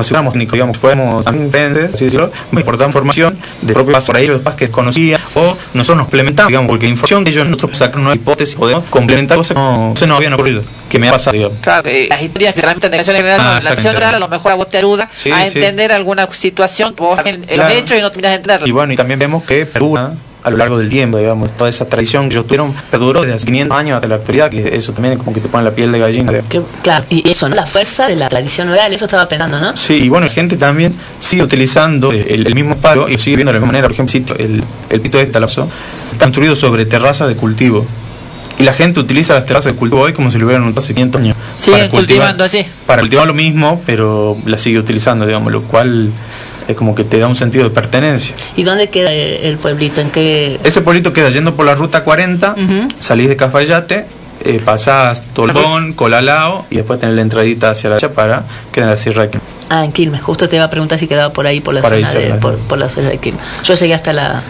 si 0.04 0.10
fuéramos 0.10 0.34
técnicos, 0.34 0.54
digamos, 0.54 0.78
podemos 0.78 1.26
así 1.28 2.06
decirlo, 2.06 2.32
importar 2.52 2.88
información 2.88 3.38
de 3.62 3.74
propio 3.74 3.94
paso 3.94 4.08
para 4.08 4.20
ellos, 4.22 4.42
que 4.58 4.66
desconocía, 4.68 5.20
o 5.36 5.58
nosotros 5.74 5.98
nos 5.98 6.06
complementamos, 6.08 6.50
digamos, 6.50 6.70
porque 6.70 6.88
información 6.88 7.24
que 7.24 7.32
ellos 7.32 7.46
nosotros 7.48 7.78
sacan 7.78 8.02
una 8.02 8.16
hipótesis, 8.16 8.56
podemos 8.56 8.84
complementar 8.90 9.38
cosas 9.38 9.56
que 9.56 9.62
no 9.62 9.94
se 9.96 10.08
nos 10.08 10.18
habían 10.18 10.34
ocurrido, 10.34 10.64
que 10.90 11.00
me 11.00 11.10
ha 11.10 11.12
pasado, 11.12 11.36
digamos. 11.36 11.58
Claro, 11.62 11.84
que 11.84 12.08
las 12.10 12.22
historias 12.22 12.54
que 12.54 12.62
realmente 12.62 12.88
en 12.88 12.98
la 12.98 13.04
general, 13.04 13.40
Ah, 13.40 13.44
no, 13.44 13.50
la 13.50 13.56
acción 13.72 13.94
general 13.94 14.16
a 14.16 14.20
lo 14.20 14.28
mejor 14.28 14.52
a 14.52 14.56
vos 14.56 14.70
te 14.70 14.78
ayuda 14.78 15.08
Sí, 15.12 15.32
a 15.32 15.46
sí. 15.46 15.58
entender 15.58 15.92
alguna 15.92 16.28
situación 16.32 16.94
vos 16.98 17.16
también 17.16 17.38
eh, 17.44 17.48
lo 17.52 17.56
Claro. 17.56 17.64
has 17.74 17.74
hecho 17.82 17.96
y 17.98 18.02
no 18.02 18.10
terminas 18.12 18.32
de 18.32 18.36
entenderlo. 18.36 18.68
Y 18.68 18.72
bueno, 18.72 18.94
y 18.94 18.96
también 18.96 19.20
vemos 19.20 19.44
que 19.44 19.66
perdura 19.66 20.14
a 20.44 20.50
lo 20.50 20.58
largo 20.58 20.78
del 20.78 20.90
tiempo, 20.90 21.18
digamos, 21.18 21.56
toda 21.56 21.70
esa 21.70 21.86
tradición 21.86 22.28
que 22.28 22.36
ellos 22.36 22.46
tuvieron 22.46 22.74
perduró 22.90 23.22
desde 23.22 23.36
hace 23.36 23.46
500 23.46 23.78
años 23.78 23.96
hasta 23.96 24.08
la 24.08 24.16
actualidad, 24.16 24.50
que 24.50 24.76
eso 24.76 24.94
también 24.94 25.18
como 25.18 25.34
que 25.34 25.40
te 25.40 25.50
pone 25.50 25.64
la 25.64 25.72
piel 25.72 25.92
de 25.92 26.00
gallina. 26.00 26.34
claro, 26.82 27.06
y 27.10 27.30
eso, 27.30 27.48
¿no? 27.48 27.56
La 27.56 27.66
fuerza 27.66 28.08
de 28.08 28.16
la 28.16 28.30
tradición 28.30 28.70
oral, 28.70 28.94
eso 28.94 29.06
estaba 29.06 29.28
pensando, 29.28 29.60
¿no? 29.60 29.78
Sí, 29.78 29.94
y 29.94 30.10
bueno, 30.10 30.28
la 30.28 30.34
gente 30.34 30.58
también 30.58 30.96
sigue 31.20 31.44
utilizando 31.44 32.12
el, 32.12 32.48
el 32.48 32.56
mismo 32.56 32.78
palo 32.78 33.10
y 33.10 33.18
sigue 33.18 33.38
viendo 33.38 33.52
de 33.52 33.60
la 33.60 33.60
misma 33.60 33.74
manera. 33.74 33.88
Por 33.88 33.94
ejemplo, 33.94 34.36
el, 34.38 34.64
el 34.90 35.02
pito 35.02 35.18
de 35.18 35.28
Talazo 35.28 35.68
está 36.12 36.26
construido 36.26 36.56
sobre 36.56 36.86
terrazas 36.86 37.28
de 37.28 37.36
cultivo. 37.36 37.86
Y 38.60 38.64
la 38.64 38.74
gente 38.74 39.00
utiliza 39.00 39.34
las 39.34 39.46
terrazas 39.46 39.74
de 39.74 39.80
cultivo 39.80 40.02
hoy 40.02 40.14
como 40.14 40.30
si 40.30 40.38
lo 40.38 40.46
hubieran 40.46 40.64
usado 40.66 40.80
hace 40.80 40.94
500 40.94 41.22
años. 41.22 41.38
Siguen 41.56 41.90
cultivando 41.90 42.44
así. 42.44 42.64
Para 42.86 43.02
cultivar 43.02 43.26
lo 43.26 43.34
mismo, 43.34 43.82
pero 43.86 44.38
la 44.46 44.58
sigue 44.58 44.78
utilizando, 44.78 45.26
digamos, 45.26 45.52
lo 45.52 45.64
cual 45.64 46.12
es 46.72 46.78
como 46.78 46.96
que 46.96 47.04
te 47.04 47.20
da 47.20 47.28
un 47.28 47.36
sentido 47.36 47.64
de 47.64 47.70
pertenencia. 47.70 48.36
¿Y 48.56 48.64
dónde 48.64 48.90
queda 48.90 49.12
el, 49.14 49.58
pueblito? 49.58 50.02
¿En 50.02 50.10
qué? 50.10 50.60
Ese 50.64 50.82
pueblito 50.82 51.14
queda 51.14 51.30
yendo 51.30 51.56
por 51.56 51.66
la 51.66 51.76
ruta 51.76 52.04
40, 52.04 52.56
salís 53.00 53.30
de 53.30 53.36
Cafayate, 53.36 54.06
eh, 54.44 54.60
pasás 54.64 55.26
Tolbón, 55.34 55.94
Colalao 55.94 56.66
y 56.72 56.78
después 56.78 57.00
tenés 57.00 57.16
la 57.16 57.22
entradita 57.22 57.72
hacia 57.72 57.92
la 57.92 57.96
derecha 57.98 58.14
para 58.14 58.44
quedar 58.72 58.88
en 58.88 58.90
la 58.90 58.96
Sierra 58.96 59.24
de 59.24 59.30
Quilmes. 59.30 59.50
Ah, 59.70 59.86
en 59.86 59.92
Quilmes. 59.92 60.22
Justo 60.22 60.50
te 60.50 60.56
iba 60.56 60.66
a 60.66 60.70
preguntar 60.70 60.98
si 60.98 61.08
quedaba 61.08 61.32
por 61.32 61.46
ahí, 61.46 61.60
por 61.60 61.74
la 61.74 61.82
zona 61.84 62.10
de, 62.10 62.34
por, 62.36 62.58
por 62.58 62.78
la 62.78 62.90
zona 62.90 63.10
de 63.10 63.18
Quilmes. 63.20 63.44
Yo 63.64 63.76
llegué 63.76 63.94
hasta 63.94 64.14
la. 64.14 64.42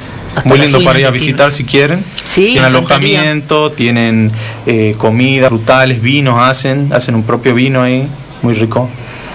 Muy 0.46 0.60
lindo 0.60 0.82
para 0.82 0.98
ir 0.98 1.06
a 1.06 1.12
visitar 1.12 1.52
si 1.52 1.66
quieren. 1.66 2.06
Sí, 2.24 2.52
tienen 2.54 2.64
alojamiento, 2.64 3.72
tienen 3.74 4.32
eh, 4.66 4.96
comida, 4.98 5.50
frutales, 5.50 6.02
vinos 6.02 6.40
hacen, 6.40 6.94
hacen 6.94 7.16
un 7.16 7.24
propio 7.24 7.54
vino 7.54 7.82
ahí, 7.82 8.08
muy 8.42 8.54
rico. 8.54 8.90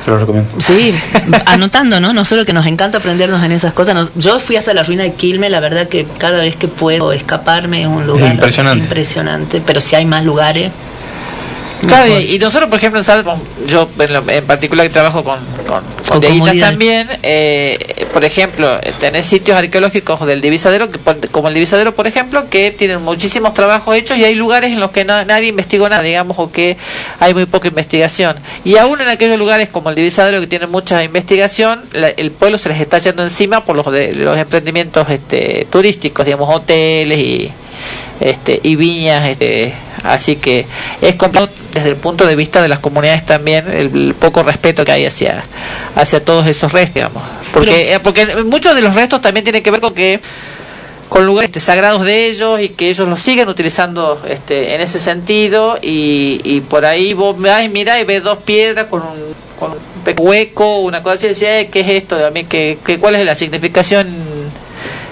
Se 0.06 0.10
lo 0.12 0.18
recomiendo. 0.18 0.48
Sí, 0.60 0.94
anotando, 1.46 1.98
¿no? 2.00 2.12
No 2.12 2.24
solo 2.24 2.44
que 2.44 2.52
nos 2.52 2.64
encanta 2.66 2.98
aprendernos 2.98 3.42
en 3.42 3.50
esas 3.50 3.72
cosas. 3.72 3.94
nos- 3.96 4.12
yo 4.14 4.38
fui 4.38 4.54
hasta 4.56 4.72
la 4.72 4.84
ruina 4.84 5.02
de 5.02 5.12
Quilmes, 5.14 5.50
la 5.50 5.58
verdad 5.60 5.88
que 5.88 6.06
cada 6.18 6.38
vez 6.38 6.54
que 6.56 6.68
puedo 6.68 7.12
escaparme 7.12 7.82
es 7.82 7.88
un 7.88 8.06
lugar 8.06 8.32
impresionante. 8.34 8.84
impresionante, 8.84 9.62
pero 9.66 9.80
si 9.80 9.96
hay 9.96 10.04
más 10.06 10.24
lugares. 10.24 10.70
Claro, 11.88 12.06
y, 12.20 12.34
y 12.34 12.38
nosotros, 12.38 12.68
por 12.70 12.78
ejemplo, 12.78 13.00
en 13.00 13.06
yo 13.68 13.88
en, 13.98 14.12
lo- 14.12 14.28
en 14.28 14.44
particular 14.44 14.86
que 14.86 14.92
trabajo 14.92 15.22
con, 15.24 15.38
con, 15.66 15.82
con 16.08 16.20
también, 16.60 17.08
eh, 17.22 18.06
por 18.12 18.24
ejemplo, 18.24 18.78
tenés 19.00 19.26
sitios 19.26 19.56
arqueológicos 19.56 20.24
del 20.26 20.40
divisadero, 20.40 20.90
que, 20.90 20.98
como 21.30 21.48
el 21.48 21.54
divisadero, 21.54 21.94
por 21.94 22.06
ejemplo, 22.06 22.48
que 22.50 22.70
tienen 22.70 23.02
muchísimos 23.02 23.54
trabajos 23.54 23.94
hechos 23.96 24.16
y 24.18 24.24
hay 24.24 24.34
lugares 24.34 24.72
en 24.72 24.80
los 24.80 24.90
que 24.90 25.04
no- 25.04 25.24
nadie 25.24 25.48
investigó 25.48 25.88
nada, 25.88 26.02
digamos, 26.02 26.38
o 26.38 26.50
que 26.50 26.76
hay 27.20 27.34
muy 27.34 27.46
poca 27.46 27.68
investigación. 27.68 28.36
Y 28.64 28.76
aún 28.76 29.00
en 29.00 29.08
aquellos 29.08 29.38
lugares 29.38 29.68
como 29.68 29.90
el 29.90 29.94
divisadero, 29.96 30.40
que 30.40 30.46
tienen 30.46 30.70
mucha 30.70 31.02
investigación, 31.04 31.82
la- 31.92 32.08
el 32.08 32.30
pueblo 32.30 32.58
se 32.58 32.68
les 32.68 32.80
está 32.80 32.98
yendo 32.98 33.22
encima 33.22 33.64
por 33.64 33.76
los, 33.76 33.90
de, 33.92 34.12
los 34.14 34.36
emprendimientos 34.38 35.08
este, 35.10 35.66
turísticos, 35.70 36.24
digamos, 36.24 36.48
hoteles 36.54 37.18
y 37.18 37.50
este 38.18 38.58
y 38.62 38.76
viñas 38.76 39.26
este 39.28 39.74
así 40.02 40.36
que 40.36 40.64
es 41.02 41.14
complejo 41.16 41.48
desde 41.76 41.90
el 41.90 41.96
punto 41.96 42.26
de 42.26 42.34
vista 42.36 42.60
de 42.62 42.68
las 42.68 42.78
comunidades 42.80 43.24
también 43.24 43.66
el, 43.70 43.94
el 44.08 44.14
poco 44.14 44.42
respeto 44.42 44.84
que 44.84 44.92
hay 44.92 45.06
hacia 45.06 45.44
hacia 45.94 46.24
todos 46.24 46.46
esos 46.46 46.72
restos 46.72 46.94
digamos 46.94 47.22
porque 47.52 47.94
eh, 47.94 48.00
porque 48.00 48.26
muchos 48.44 48.74
de 48.74 48.82
los 48.82 48.94
restos 48.94 49.20
también 49.20 49.44
tienen 49.44 49.62
que 49.62 49.70
ver 49.70 49.80
con 49.80 49.94
que 49.94 50.20
con 51.08 51.24
lugares 51.24 51.50
este, 51.50 51.60
sagrados 51.60 52.04
de 52.04 52.26
ellos 52.26 52.60
y 52.60 52.70
que 52.70 52.88
ellos 52.90 53.08
los 53.08 53.20
siguen 53.20 53.48
utilizando 53.48 54.20
este 54.28 54.74
en 54.74 54.80
ese 54.80 54.98
sentido 54.98 55.78
y, 55.80 56.40
y 56.42 56.60
por 56.62 56.84
ahí 56.84 57.12
vos 57.14 57.36
y 57.64 57.68
mirás 57.68 58.00
y 58.00 58.04
ves 58.04 58.22
dos 58.24 58.38
piedras 58.38 58.86
con 58.86 59.02
un, 59.02 59.34
con 59.58 59.70
un 59.72 59.78
hueco 60.18 60.80
una 60.80 61.02
cosa 61.02 61.28
así 61.30 61.44
"Eh, 61.44 61.68
¿qué 61.70 61.80
es 61.80 61.88
esto? 61.90 62.16
también 62.16 62.46
¿Qué, 62.48 62.78
qué, 62.84 62.98
cuál 62.98 63.14
es 63.14 63.24
la 63.24 63.34
significación 63.34 64.08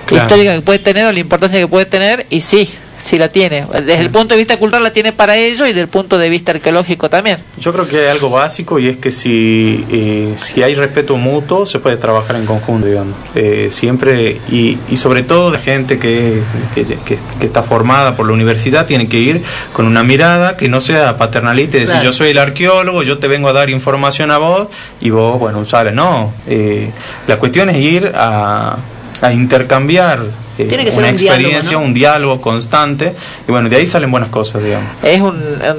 Claro. 0.07 0.25
histórica 0.25 0.55
que 0.55 0.61
puede 0.61 0.81
tener 0.81 1.07
o 1.07 1.13
la 1.13 1.19
importancia 1.21 1.59
que 1.59 1.67
puede 1.67 1.87
tener 1.87 2.27
y 2.29 2.43
sí, 2.43 2.69
sí 3.05 3.19
la 3.19 3.29
tiene. 3.29 3.67
Desde 3.71 4.01
el 4.01 4.09
punto 4.11 4.33
de 4.35 4.39
vista 4.39 4.57
cultural 4.57 4.83
la 4.83 4.91
tiene 4.91 5.13
para 5.13 5.37
ello 5.37 5.67
y 5.67 5.69
desde 5.69 5.83
el 5.83 5.89
punto 5.89 6.17
de 6.17 6.31
vista 6.31 6.53
arqueológico 6.53 7.11
también. 7.11 7.37
Yo 7.61 7.71
creo 7.73 7.87
que 7.87 7.99
hay 8.01 8.07
algo 8.07 8.31
básico 8.31 8.79
y 8.79 8.89
es 8.89 8.97
que 8.97 9.13
si, 9.13 9.85
eh, 9.91 10.33
si 10.37 10.63
hay 10.63 10.75
respeto 10.75 11.17
mutuo 11.19 11.67
se 11.67 11.81
puede 11.81 11.99
trabajar 11.99 12.37
en 12.37 12.47
conjunto, 12.47 12.87
digamos. 12.87 13.15
Eh, 13.35 13.69
siempre, 13.71 14.39
y, 14.51 14.79
y 14.89 14.97
sobre 14.97 15.23
todo 15.23 15.51
la 15.51 15.59
gente 15.59 15.99
que, 15.99 16.41
que, 16.75 16.85
que- 17.05 17.19
que 17.39 17.47
está 17.47 17.63
formada 17.63 18.17
por 18.17 18.27
la 18.27 18.33
universidad 18.33 18.87
tiene 18.87 19.07
que 19.09 19.19
ir 19.19 19.43
con 19.75 19.87
una 19.87 20.03
mirada 20.03 20.57
que 20.57 20.69
no 20.71 20.81
sea 20.81 21.19
paternalista 21.19 21.77
y 21.77 21.81
decir 21.81 21.95
Claro. 21.97 22.07
yo 22.07 22.13
soy 22.13 22.31
el 22.31 22.39
arqueólogo, 22.39 23.03
yo 23.03 23.19
te 23.19 23.29
vengo 23.29 23.49
a 23.49 23.53
dar 23.53 23.69
información 23.69 24.31
a 24.31 24.39
vos 24.39 24.69
y 25.03 25.11
vos, 25.11 25.39
bueno, 25.39 25.59
usala. 25.59 25.91
No, 25.91 26.33
eh, 26.47 26.91
la 27.27 27.37
cuestión 27.39 27.69
es 27.69 27.77
ir 27.77 28.13
a, 28.15 28.77
a 29.21 29.33
intercambiar. 29.33 30.21
Eh, 30.59 30.65
Tiene 30.67 30.85
que 30.85 30.91
ser 30.93 31.01
una 31.01 31.11
un 31.11 31.17
diálogo, 31.17 31.41
experiencia, 31.41 31.79
¿no? 31.79 31.85
un 31.85 31.95
diálogo 31.95 32.41
constante 32.41 33.15
y 33.49 33.51
bueno, 33.51 33.69
de 33.69 33.77
ahí 33.77 33.87
salen 33.87 34.11
buenas 34.11 34.29
cosas, 34.29 34.63
digamos. 34.63 34.89
Es 35.03 35.21
un- 35.21 35.35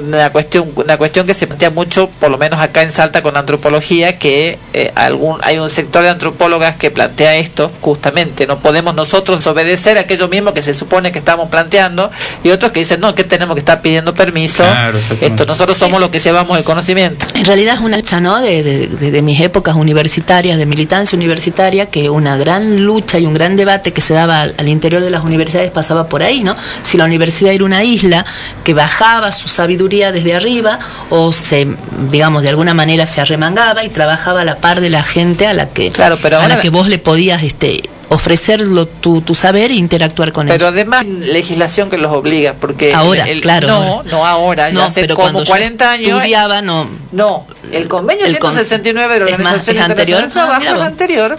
una 0.08 0.30
cuestión 0.30 0.70
una 0.76 0.96
cuestión 0.96 1.26
que 1.26 1.34
se 1.34 1.46
plantea 1.46 1.70
mucho, 1.70 2.08
por 2.20 2.30
lo 2.30 2.38
menos 2.38 2.60
acá 2.60 2.82
en 2.82 2.90
Salta 2.90 3.22
con 3.22 3.36
antropología, 3.36 4.18
que 4.18 4.58
eh, 4.72 4.92
algún 4.94 5.38
hay 5.42 5.58
un 5.58 5.70
sector 5.70 6.02
de 6.02 6.10
antropólogas 6.10 6.76
que 6.76 6.90
plantea 6.90 7.36
esto 7.36 7.70
justamente. 7.80 8.46
No 8.46 8.58
podemos 8.58 8.94
nosotros 8.94 9.38
desobedecer 9.38 9.98
aquello 9.98 10.28
mismo 10.28 10.52
que 10.52 10.62
se 10.62 10.74
supone 10.74 11.12
que 11.12 11.18
estamos 11.18 11.48
planteando 11.48 12.10
y 12.44 12.50
otros 12.50 12.72
que 12.72 12.80
dicen 12.80 13.00
no, 13.00 13.14
que 13.14 13.24
tenemos 13.24 13.54
que 13.54 13.60
estar 13.60 13.80
pidiendo 13.80 14.14
permiso. 14.14 14.62
Claro, 14.64 14.98
esto 15.20 15.46
nosotros 15.46 15.76
somos 15.78 16.00
los 16.00 16.10
que 16.10 16.18
llevamos 16.18 16.58
el 16.58 16.64
conocimiento. 16.64 17.26
En 17.34 17.44
realidad 17.44 17.74
es 17.76 17.80
una 17.80 17.96
lucha, 17.96 18.20
¿no? 18.20 18.40
De, 18.40 18.62
de- 18.62 18.86
de- 18.88 19.10
de 19.10 19.22
mis 19.22 19.40
épocas 19.40 19.74
universitarias, 19.76 20.58
de 20.58 20.66
militancia 20.66 21.16
universitaria, 21.16 21.86
que 21.86 22.10
una 22.10 22.36
gran 22.36 22.84
lucha 22.84 23.18
y 23.18 23.26
un 23.26 23.34
gran 23.34 23.56
debate 23.56 23.92
que 23.92 24.00
se 24.00 24.14
daba 24.14 24.42
al, 24.42 24.54
al 24.66 24.72
interior 24.72 25.02
de 25.02 25.10
las 25.10 25.24
universidades 25.24 25.70
pasaba 25.70 26.08
por 26.08 26.22
ahí, 26.22 26.42
¿no? 26.42 26.56
Si 26.82 26.98
la 26.98 27.04
universidad 27.04 27.52
era 27.52 27.64
una 27.64 27.84
isla 27.84 28.24
que 28.64 28.74
bajaba 28.74 29.30
su 29.32 29.48
sabiduría 29.48 30.12
desde 30.12 30.34
arriba 30.34 30.78
o 31.10 31.32
se, 31.32 31.66
digamos, 32.10 32.42
de 32.42 32.48
alguna 32.48 32.74
manera 32.74 33.06
se 33.06 33.20
arremangaba 33.20 33.84
y 33.84 33.88
trabajaba 33.90 34.40
a 34.40 34.44
la 34.44 34.56
par 34.56 34.80
de 34.80 34.90
la 34.90 35.02
gente 35.04 35.46
a 35.46 35.54
la 35.54 35.68
que, 35.68 35.90
Claro, 35.90 36.18
pero 36.20 36.38
a 36.40 36.48
la 36.48 36.60
que 36.60 36.68
vos 36.70 36.88
le 36.88 36.98
podías 36.98 37.42
este, 37.44 37.82
ofrecerlo 38.08 38.86
tu, 38.86 39.20
tu 39.20 39.34
saber 39.34 39.70
e 39.70 39.74
interactuar 39.74 40.32
con 40.32 40.46
Pero 40.46 40.56
ellos. 40.66 40.68
además 40.72 41.04
legislación 41.06 41.90
que 41.90 41.98
los 41.98 42.12
obliga, 42.12 42.54
porque 42.60 42.92
Ahora, 42.94 43.24
el- 43.28 43.40
claro, 43.40 43.68
no, 43.68 43.74
ahora. 43.74 44.10
no 44.10 44.26
ahora, 44.26 44.68
ya 44.70 44.74
No, 44.74 44.82
hace 44.84 45.00
pero 45.02 45.14
como 45.14 45.24
cuando 45.26 45.44
yo 45.44 45.50
40 45.50 45.90
años. 45.92 46.08
estudiaba, 46.18 46.62
no. 46.62 46.88
No, 47.12 47.46
el 47.72 47.86
convenio 47.88 48.26
El 48.26 48.38
con- 48.38 48.52
169 48.52 49.14
de 49.14 49.20
la 49.20 49.26
es 49.26 49.30
más, 49.38 49.40
Organización 49.40 49.76
es 49.76 49.82
Internacional 49.82 49.96
del 49.96 50.00
anterior. 50.00 50.22
Ah, 50.28 50.58
Trabajo 50.58 50.80
es 50.82 50.86
anterior. 50.86 51.38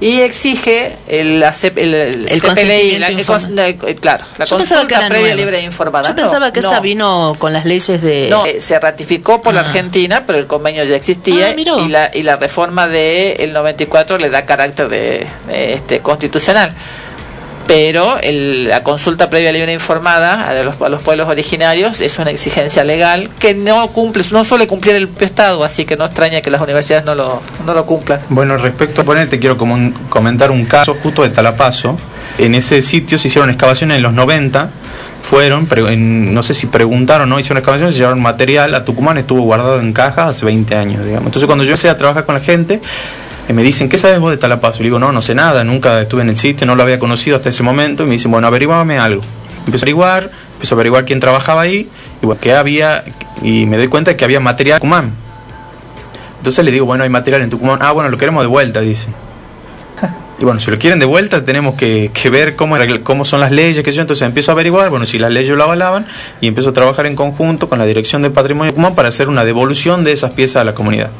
Y 0.00 0.20
exige 0.22 0.96
el, 1.08 1.42
el, 1.42 1.44
el 1.76 2.28
El 2.30 2.40
CPLI, 2.40 2.98
la- 2.98 3.10
la- 3.10 3.68
eh, 3.68 3.76
claro, 4.00 4.24
la 4.38 4.44
Yo 4.46 4.56
que 4.58 4.64
consulta 4.66 5.08
previa 5.08 5.34
libre 5.34 5.58
e 5.58 5.62
informada. 5.62 6.08
Yo 6.08 6.14
No, 6.14 6.22
pensaba 6.22 6.52
que 6.52 6.60
no. 6.62 6.70
esa 6.70 6.80
vino 6.80 7.36
con 7.38 7.52
las 7.52 7.64
leyes 7.66 8.00
de. 8.00 8.28
No, 8.30 8.46
eh, 8.46 8.60
se 8.60 8.78
ratificó 8.80 9.42
por 9.42 9.52
la 9.54 9.60
Ah. 9.60 9.64
Argentina, 9.64 10.24
pero 10.26 10.38
el 10.38 10.46
convenio 10.46 10.84
ya 10.84 10.96
existía 10.96 11.48
Ah, 11.48 11.80
y 11.80 11.88
la 11.88 12.10
y 12.14 12.22
la 12.22 12.36
reforma 12.36 12.88
del 12.88 13.40
el 13.40 13.52
94 13.52 14.16
le 14.18 14.30
da 14.30 14.46
carácter 14.46 14.88
de, 14.88 15.26
de, 15.48 15.74
este 15.74 16.00
constitucional. 16.00 16.72
Pero 17.72 18.18
el- 18.20 18.66
la 18.66 18.82
consulta 18.82 19.30
previa 19.30 19.52
libre 19.52 19.72
informada 19.72 20.48
a 20.50 20.54
los, 20.64 20.74
pueblos 21.02 21.28
originarios 21.28 22.00
es 22.00 22.18
una 22.18 22.32
exigencia 22.32 22.82
legal 22.82 23.30
que 23.38 23.54
no 23.54 23.86
cumple, 23.92 24.24
no 24.32 24.42
suele 24.42 24.66
cumplir 24.66 24.96
el 24.96 25.08
Estado, 25.20 25.62
así 25.62 25.84
que 25.84 25.96
no 25.96 26.04
extraña 26.04 26.40
que 26.40 26.50
las 26.50 26.60
universidades 26.60 27.04
no 27.04 27.14
lo, 27.14 27.40
no 27.64 27.72
lo 27.72 27.86
cumplan. 27.86 28.18
Bueno, 28.28 28.56
respecto 28.56 29.02
a 29.02 29.04
poner, 29.04 29.28
te 29.28 29.38
quiero 29.38 29.56
comentar 29.56 30.50
un 30.50 30.64
caso 30.64 30.96
justo 31.00 31.22
de 31.22 31.28
Talapazo. 31.28 31.96
En 32.38 32.56
ese 32.56 32.82
sitio 32.82 33.18
se 33.18 33.28
hicieron 33.28 33.50
excavaciones 33.50 33.98
en 33.98 34.02
los 34.02 34.14
90. 34.14 34.68
Fueron, 35.22 35.66
pre- 35.66 35.92
en- 35.92 36.34
no 36.34 36.42
sé 36.42 36.54
si 36.54 36.66
preguntaron 36.66 37.28
no, 37.28 37.38
hicieron 37.38 37.58
excavaciones, 37.58 37.96
llevaron 37.96 38.20
material 38.20 38.74
a 38.74 38.84
Tucumán, 38.84 39.16
estuvo 39.16 39.42
guardado 39.42 39.78
en 39.78 39.92
cajas 39.92 40.26
hace 40.30 40.44
20 40.44 40.74
años, 40.74 41.04
digamos. 41.04 41.26
Entonces 41.26 41.46
cuando 41.46 41.62
yo 41.62 41.70
empecé 41.70 41.88
a 41.88 41.96
trabajar 41.96 42.24
con 42.26 42.34
la 42.34 42.40
gente, 42.40 42.80
eh, 43.50 43.52
me 43.52 43.62
dicen, 43.62 43.88
¿qué 43.88 43.98
sabes 43.98 44.18
vos 44.20 44.30
de 44.30 44.36
Talapazo? 44.36 44.78
Le 44.78 44.84
digo, 44.84 44.98
no, 44.98 45.10
no 45.12 45.20
sé 45.22 45.34
nada, 45.34 45.64
nunca 45.64 46.00
estuve 46.00 46.22
en 46.22 46.28
el 46.30 46.36
sitio, 46.36 46.66
no 46.66 46.74
lo 46.76 46.82
había 46.82 46.98
conocido 46.98 47.36
hasta 47.36 47.48
ese 47.48 47.62
momento. 47.62 48.04
Y 48.04 48.06
me 48.06 48.12
dicen, 48.12 48.30
bueno, 48.30 48.46
averiguame 48.46 48.98
algo. 48.98 49.22
Empiezo 49.66 49.78
a 49.78 49.84
averiguar, 49.84 50.30
empiezo 50.54 50.74
a 50.74 50.76
averiguar 50.76 51.04
quién 51.04 51.20
trabajaba 51.20 51.60
ahí, 51.62 51.88
y 52.22 52.26
bueno, 52.26 52.40
que 52.40 52.52
había, 52.54 53.04
y 53.42 53.66
me 53.66 53.76
doy 53.76 53.88
cuenta 53.88 54.10
de 54.12 54.16
que 54.16 54.24
había 54.24 54.40
material 54.40 54.76
en 54.76 54.80
Tucumán. 54.80 55.12
Entonces 56.38 56.64
le 56.64 56.70
digo, 56.70 56.86
bueno, 56.86 57.04
hay 57.04 57.10
material 57.10 57.42
en 57.42 57.50
Tucumán. 57.50 57.78
Ah, 57.82 57.92
bueno, 57.92 58.08
lo 58.08 58.16
queremos 58.16 58.42
de 58.42 58.48
vuelta, 58.48 58.80
dice. 58.80 59.08
Y 60.40 60.44
bueno, 60.44 60.58
si 60.58 60.70
lo 60.70 60.78
quieren 60.78 60.98
de 60.98 61.04
vuelta, 61.04 61.44
tenemos 61.44 61.74
que, 61.74 62.10
que 62.14 62.30
ver 62.30 62.56
cómo, 62.56 62.74
era- 62.74 63.00
cómo 63.02 63.26
son 63.26 63.40
las 63.40 63.52
leyes, 63.52 63.84
que 63.84 63.92
yo. 63.92 64.00
Entonces 64.00 64.26
empiezo 64.26 64.50
a 64.50 64.54
averiguar, 64.54 64.88
bueno, 64.88 65.04
si 65.04 65.18
las 65.18 65.30
leyes 65.30 65.54
lo 65.54 65.62
avalaban, 65.64 66.06
y 66.40 66.46
empiezo 66.48 66.70
a 66.70 66.72
trabajar 66.72 67.04
en 67.04 67.14
conjunto 67.14 67.68
con 67.68 67.78
la 67.78 67.84
Dirección 67.84 68.22
de 68.22 68.30
Patrimonio 68.30 68.70
de 68.70 68.72
Tucumán 68.72 68.94
para 68.94 69.08
hacer 69.08 69.28
una 69.28 69.44
devolución 69.44 70.02
de 70.02 70.12
esas 70.12 70.30
piezas 70.30 70.62
a 70.62 70.64
la 70.64 70.72
comunidad. 70.74 71.10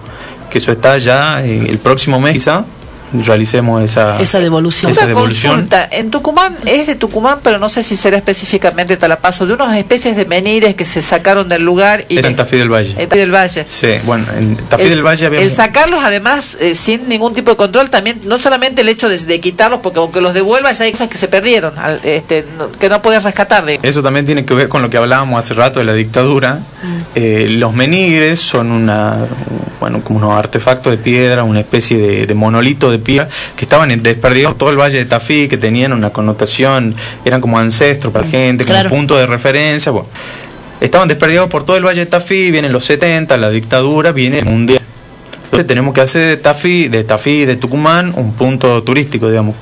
Que 0.50 0.58
eso 0.58 0.72
está 0.72 0.98
ya 0.98 1.42
eh, 1.44 1.66
el 1.68 1.78
próximo 1.78 2.20
mes, 2.20 2.32
quizá, 2.34 2.64
realicemos 3.12 3.82
esa, 3.82 4.20
Esa 4.20 4.38
devolución. 4.38 4.88
esa 4.92 5.00
Una 5.00 5.08
devolución. 5.08 5.52
consulta, 5.54 5.88
en 5.90 6.12
Tucumán 6.12 6.56
es 6.64 6.86
de 6.86 6.94
Tucumán, 6.94 7.40
pero 7.42 7.58
no 7.58 7.68
sé 7.68 7.82
si 7.82 7.96
será 7.96 8.16
específicamente 8.16 8.96
Talapazo, 8.96 9.46
de 9.46 9.54
unas 9.54 9.76
especies 9.76 10.14
de 10.14 10.26
menires 10.26 10.76
que 10.76 10.84
se 10.84 11.02
sacaron 11.02 11.48
del 11.48 11.62
lugar 11.64 12.04
y 12.08 12.18
Es 12.20 12.26
en 12.26 12.36
Tafí 12.36 12.56
del 12.56 12.68
Valle. 12.72 12.94
en 12.96 13.08
Tafí 13.08 13.18
del 13.18 13.34
Valle. 13.34 13.64
Sí, 13.68 13.88
bueno, 14.04 14.26
en 14.38 14.56
Tafí 14.56 14.84
El- 14.84 14.90
del 14.90 15.02
Valle 15.04 15.26
había... 15.26 15.40
El 15.40 15.50
sacarlos 15.50 16.04
además 16.04 16.56
eh, 16.60 16.76
sin 16.76 17.08
ningún 17.08 17.34
tipo 17.34 17.50
de 17.50 17.56
control 17.56 17.90
también, 17.90 18.20
no 18.26 18.38
solamente 18.38 18.82
el 18.82 18.88
hecho 18.88 19.08
de, 19.08 19.18
de 19.18 19.40
quitarlos, 19.40 19.80
porque 19.82 19.98
aunque 19.98 20.20
los 20.20 20.32
devuelvas 20.32 20.78
ya 20.78 20.84
hay 20.84 20.92
cosas 20.92 21.08
que 21.08 21.18
se 21.18 21.26
perdieron, 21.26 21.76
al- 21.80 22.00
este, 22.04 22.44
no- 22.58 22.70
que 22.70 22.88
no 22.88 23.02
puedes 23.02 23.24
rescatar. 23.24 23.64
De. 23.64 23.80
Eso 23.82 24.04
también 24.04 24.24
tiene 24.24 24.44
que 24.44 24.54
ver 24.54 24.68
con 24.68 24.82
lo 24.82 24.88
que 24.90 24.98
hablábamos 24.98 25.42
hace 25.44 25.54
rato 25.54 25.80
de 25.80 25.86
la 25.86 25.94
dictadura. 25.94 26.60
Eh, 27.16 27.46
los 27.50 27.74
menigres 27.74 28.38
son 28.38 28.70
una, 28.70 29.16
bueno, 29.80 30.02
como 30.04 30.18
unos 30.18 30.36
artefactos 30.36 30.90
de 30.92 30.98
piedra, 30.98 31.42
una 31.42 31.60
especie 31.60 31.96
de, 31.98 32.26
de 32.26 32.34
monolito 32.34 32.90
de 32.90 32.98
piedra 32.98 33.28
que 33.56 33.64
estaban 33.64 33.90
en- 33.90 34.02
desperdigados 34.02 34.54
por 34.54 34.58
todo 34.58 34.70
el 34.70 34.76
valle 34.76 34.98
de 34.98 35.04
Tafí, 35.06 35.48
que 35.48 35.56
tenían 35.56 35.92
una 35.92 36.10
connotación, 36.10 36.94
eran 37.24 37.40
como 37.40 37.58
ancestros 37.58 38.12
para 38.12 38.26
la 38.26 38.30
gente, 38.30 38.64
como 38.64 38.74
Claro. 38.74 38.90
punto 38.90 39.16
de 39.16 39.26
referencia. 39.26 39.90
Bueno, 39.90 40.08
estaban 40.80 41.08
desperdigados 41.08 41.50
por 41.50 41.64
todo 41.64 41.76
el 41.76 41.84
valle 41.84 42.00
de 42.00 42.06
Tafí, 42.06 42.50
vienen 42.50 42.72
los 42.72 42.84
70, 42.84 43.36
la 43.38 43.50
dictadura, 43.50 44.12
viene 44.12 44.38
el 44.40 44.44
mundial. 44.46 44.80
Entonces 45.44 45.66
tenemos 45.66 45.94
que 45.94 46.00
hacer 46.02 46.28
de 46.28 46.36
Tafí, 46.36 46.88
de 46.88 47.02
Tafí, 47.02 47.44
de 47.44 47.56
Tucumán, 47.56 48.12
un 48.16 48.34
punto 48.34 48.82
turístico, 48.82 49.28
digamos. 49.28 49.56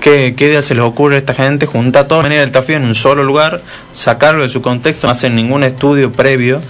¿Qué, 0.00 0.34
qué 0.36 0.46
idea 0.46 0.62
se 0.62 0.74
les 0.74 0.82
ocurre 0.82 1.14
a 1.14 1.18
esta 1.18 1.32
gente? 1.32 1.66
Juntar 1.66 2.08
todo 2.08 2.22
el 2.22 2.28
del 2.28 2.50
Tafí 2.50 2.72
en 2.74 2.84
un 2.84 2.94
solo 2.96 3.22
lugar, 3.22 3.62
sacarlo 3.92 4.42
de 4.42 4.48
su 4.48 4.60
contexto, 4.60 5.06
no 5.06 5.12
hacen 5.12 5.36
ningún 5.36 5.62
estudio 5.62 6.10
previo 6.12 6.60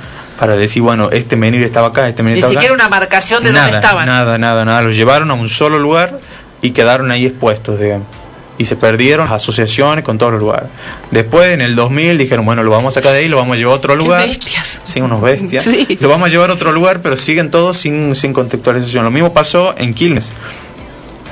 para 0.43 0.57
decir, 0.57 0.83
bueno, 0.83 1.09
este 1.13 1.37
menir 1.37 1.63
estaba 1.63 1.87
acá, 1.87 2.09
este 2.09 2.25
menir 2.25 2.39
Ni 2.39 2.41
estaba 2.41 2.55
siquiera 2.55 2.75
acá. 2.75 2.85
una 2.87 2.99
marcación 2.99 3.45
de 3.45 3.53
nada, 3.53 3.67
dónde 3.67 3.79
estaban. 3.79 4.07
Nada, 4.07 4.39
nada, 4.39 4.65
nada. 4.65 4.83
Los 4.83 4.97
llevaron 4.97 5.31
a 5.31 5.35
un 5.35 5.49
solo 5.49 5.79
lugar 5.79 6.19
y 6.61 6.73
quedaron 6.73 7.13
ahí 7.13 7.27
expuestos, 7.27 7.79
digamos. 7.79 8.09
Y 8.59 8.65
se 8.65 8.75
perdieron 8.75 9.27
las 9.27 9.35
asociaciones 9.41 10.03
con 10.03 10.19
todos 10.19 10.33
los 10.33 10.41
lugares. 10.41 10.69
Después, 11.13 11.51
en 11.51 11.61
el 11.61 11.77
2000, 11.77 12.19
dijeron, 12.19 12.45
bueno, 12.45 12.65
lo 12.65 12.73
vamos 12.73 12.93
a 12.93 12.99
sacar 12.99 13.13
de 13.13 13.21
ahí, 13.21 13.29
lo 13.29 13.37
vamos 13.37 13.55
a 13.55 13.57
llevar 13.57 13.75
a 13.75 13.77
otro 13.77 13.95
lugar. 13.95 14.27
bestias. 14.27 14.81
Sí, 14.83 15.01
unos 15.01 15.23
bestias. 15.23 15.63
Sí. 15.65 15.97
Lo 16.01 16.09
vamos 16.09 16.27
a 16.27 16.29
llevar 16.33 16.51
a 16.51 16.55
otro 16.55 16.73
lugar, 16.73 17.03
pero 17.03 17.17
siguen 17.17 17.53
todos 17.53 17.77
sin, 17.77 18.17
sin 18.17 18.33
contextualización. 18.33 19.05
Lo 19.05 19.13
mismo 19.13 19.33
pasó 19.33 19.77
en 19.79 19.95
Quilmes. 19.95 20.33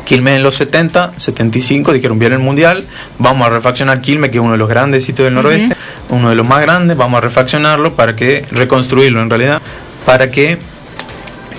Quilmes 0.04 0.34
en 0.36 0.42
los 0.42 0.56
70, 0.56 1.14
75, 1.16 1.92
dijeron, 1.92 2.18
viene 2.18 2.34
el 2.34 2.40
Mundial, 2.40 2.84
vamos 3.18 3.46
a 3.46 3.50
refaccionar 3.50 4.00
Quilmes, 4.00 4.30
que 4.30 4.38
es 4.38 4.42
uno 4.42 4.52
de 4.52 4.58
los 4.58 4.68
grandes 4.68 5.04
sitios 5.04 5.26
del 5.26 5.34
noroeste, 5.34 5.76
uno 6.10 6.28
de 6.30 6.34
los 6.34 6.46
más 6.46 6.60
grandes, 6.60 6.96
vamos 6.96 7.18
a 7.18 7.20
refaccionarlo 7.22 7.94
para 7.94 8.14
que, 8.16 8.44
reconstruirlo 8.50 9.22
en 9.22 9.30
realidad, 9.30 9.62
para 10.06 10.30
que 10.30 10.58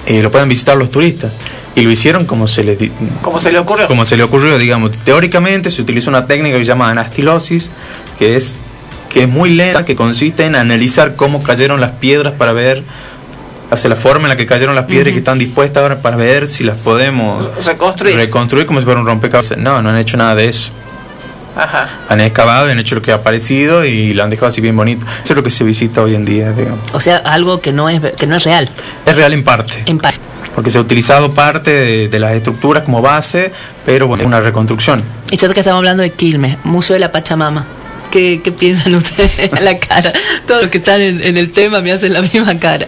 eh, 0.05 0.21
lo 0.21 0.31
puedan 0.31 0.49
visitar 0.49 0.77
los 0.77 0.91
turistas. 0.91 1.31
Y 1.75 1.81
lo 1.81 1.91
hicieron 1.91 2.25
como 2.25 2.47
se 2.47 2.63
les 2.65 2.77
di- 2.77 2.91
Como 3.21 3.39
se 3.39 3.51
le 3.51 3.59
ocurrió. 3.59 3.87
como 3.87 4.03
se 4.03 4.17
le 4.17 4.23
ocurrió, 4.23 4.57
digamos. 4.57 4.91
Teóricamente 4.91 5.71
se 5.71 5.81
utiliza 5.81 6.09
una 6.09 6.27
técnica 6.27 6.57
que 6.57 6.63
se 6.65 6.67
llama 6.67 6.89
anastilosis, 6.89 7.69
que 8.19 8.35
es 8.35 8.59
que 9.09 9.23
es 9.23 9.29
muy 9.29 9.49
lenta, 9.51 9.83
que 9.83 9.95
consiste 9.95 10.45
en 10.45 10.55
analizar 10.55 11.15
cómo 11.15 11.43
cayeron 11.43 11.81
las 11.81 11.91
piedras 11.91 12.33
para 12.37 12.53
ver 12.53 12.83
hacia 13.69 13.89
la 13.89 13.95
forma 13.97 14.23
en 14.25 14.29
la 14.29 14.35
que 14.37 14.45
cayeron 14.45 14.73
las 14.75 14.85
piedras 14.85 15.09
y 15.09 15.11
que 15.13 15.19
están 15.19 15.37
dispuestas 15.37 15.81
ahora 15.83 16.01
para 16.01 16.15
ver 16.17 16.47
si 16.47 16.63
las 16.65 16.81
podemos 16.81 17.45
Reconstruir. 17.65 18.15
reconstruir 18.15 18.65
como 18.65 18.79
si 18.79 18.85
fuera 18.85 18.99
un 19.01 19.05
rompecabezas. 19.05 19.57
No, 19.57 19.81
no 19.81 19.89
han 19.89 19.97
hecho 19.97 20.15
nada 20.17 20.35
de 20.35 20.47
eso. 20.49 20.71
Ajá. 21.55 21.89
Han 22.09 22.21
excavado 22.21 22.67
y 22.67 22.71
han 22.71 22.79
hecho 22.79 22.95
lo 22.95 23.01
que 23.01 23.11
ha 23.11 23.15
aparecido 23.15 23.85
y 23.85 24.13
lo 24.13 24.23
han 24.23 24.29
dejado 24.29 24.47
así 24.47 24.61
bien 24.61 24.75
bonito. 24.75 25.05
Eso 25.23 25.33
es 25.33 25.37
lo 25.37 25.43
que 25.43 25.49
se 25.49 25.63
visita 25.63 26.01
hoy 26.01 26.15
en 26.15 26.25
día, 26.25 26.51
digamos. 26.51 26.79
O 26.93 26.99
sea, 26.99 27.17
algo 27.17 27.59
que 27.61 27.71
no 27.73 27.89
es 27.89 28.01
que 28.17 28.27
no 28.27 28.35
es 28.37 28.43
real. 28.43 28.69
Es 29.05 29.15
real 29.15 29.33
en 29.33 29.43
parte. 29.43 29.83
En 29.85 29.97
parte. 29.97 30.19
Porque 30.55 30.69
se 30.69 30.77
ha 30.77 30.81
utilizado 30.81 31.33
parte 31.33 31.71
de, 31.71 32.07
de 32.09 32.19
las 32.19 32.33
estructuras 32.33 32.83
como 32.83 33.01
base, 33.01 33.51
pero 33.85 34.07
bueno, 34.07 34.23
es 34.23 34.27
una 34.27 34.41
reconstrucción. 34.41 35.01
Y 35.29 35.37
ya 35.37 35.51
que 35.53 35.59
estamos 35.61 35.77
hablando 35.77 36.03
de 36.03 36.11
Quilmes, 36.11 36.57
Museo 36.65 36.93
de 36.95 36.99
la 36.99 37.11
Pachamama. 37.11 37.65
¿Qué, 38.11 38.41
qué 38.43 38.51
piensan 38.51 38.93
ustedes? 39.03 39.49
la 39.61 39.77
cara. 39.79 40.11
Todos 40.45 40.63
los 40.63 40.71
que 40.71 40.77
están 40.79 41.01
en, 41.01 41.21
en 41.21 41.37
el 41.37 41.51
tema 41.51 41.81
me 41.81 41.91
hacen 41.91 42.13
la 42.13 42.21
misma 42.21 42.57
cara. 42.59 42.87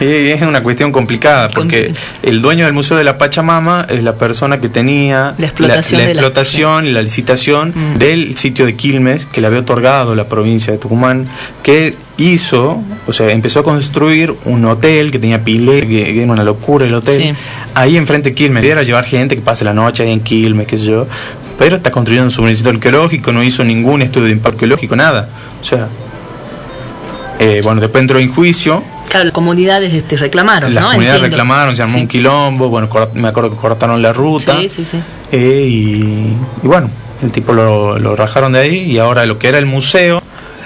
Es 0.00 0.40
una 0.40 0.62
cuestión 0.62 0.92
complicada 0.92 1.50
porque 1.50 1.92
el 2.22 2.40
dueño 2.40 2.64
del 2.64 2.72
Museo 2.72 2.96
de 2.96 3.04
la 3.04 3.18
Pachamama 3.18 3.86
es 3.90 4.02
la 4.02 4.14
persona 4.14 4.58
que 4.58 4.70
tenía 4.70 5.34
La 5.36 5.46
explotación 5.46 6.00
la, 6.00 6.06
la- 6.06 6.12
explotación 6.12 6.86
y 6.86 6.90
la 6.90 7.02
licitación 7.02 7.72
Mm. 7.74 7.98
del 7.98 8.36
sitio 8.36 8.64
de 8.66 8.74
Quilmes 8.76 9.26
que 9.26 9.40
le 9.40 9.46
había 9.46 9.60
otorgado 9.60 10.14
la 10.14 10.24
provincia 10.28 10.72
de 10.72 10.78
Tucumán, 10.78 11.26
que 11.62 11.94
hizo, 12.16 12.82
o 13.06 13.12
sea, 13.12 13.30
empezó 13.30 13.60
a 13.60 13.62
construir 13.62 14.34
un 14.44 14.64
hotel 14.66 15.10
que 15.10 15.18
tenía 15.18 15.42
que, 15.42 15.86
que 15.86 16.22
era 16.22 16.32
una 16.32 16.44
locura 16.44 16.84
el 16.86 16.94
hotel, 16.94 17.22
Sí. 17.22 17.32
ahí 17.74 17.96
enfrente 17.96 18.30
de 18.30 18.34
Quilmes, 18.34 18.64
era 18.64 18.82
llevar 18.82 19.04
gente 19.04 19.36
que 19.36 19.42
pase 19.42 19.64
la 19.64 19.72
noche 19.72 20.02
ahí 20.02 20.12
en 20.12 20.20
Quilmes, 20.20 20.66
qué 20.66 20.76
sé 20.78 20.84
yo, 20.86 21.06
pero 21.60 21.76
está 21.76 21.90
construyendo 21.90 22.30
su 22.30 22.40
municipio 22.40 22.72
arqueológico, 22.72 23.32
no 23.32 23.42
hizo 23.44 23.62
ningún 23.64 24.00
estudio 24.00 24.28
de 24.28 24.32
impacto 24.32 24.56
arqueológico, 24.56 24.96
nada, 24.96 25.28
o 25.60 25.64
sea, 25.64 25.88
eh, 27.38 27.60
bueno, 27.62 27.80
después 27.82 28.00
entró 28.00 28.18
en 28.18 28.32
juicio, 28.32 28.82
Claro, 29.10 29.24
las 29.24 29.34
comunidades 29.34 29.92
este, 29.92 30.16
reclamaron, 30.16 30.72
las 30.72 30.82
¿no? 30.84 30.88
comunidades 30.90 31.16
Entiendo. 31.22 31.36
reclamaron, 31.36 31.76
se 31.76 31.82
armó 31.82 31.94
Sí. 31.94 32.00
un 32.02 32.06
quilombo, 32.08 32.68
bueno, 32.68 32.88
me 33.14 33.26
acuerdo 33.28 33.50
que 33.50 33.56
cortaron 33.56 34.00
la 34.00 34.12
ruta. 34.12 34.56
Sí, 34.60 34.68
sí, 34.68 34.84
sí. 34.88 34.98
eh, 35.32 35.66
y, 35.68 36.32
y 36.62 36.66
bueno, 36.68 36.88
el 37.22 37.32
tipo 37.32 37.52
lo, 37.52 37.98
lo 37.98 38.14
rajaron 38.16 38.52
de 38.52 38.60
ahí 38.60 38.76
y 38.92 38.98
ahora 38.98 39.26
lo 39.26 39.36
que 39.36 39.48
era 39.48 39.58
el 39.58 39.66
museo, 39.66 40.22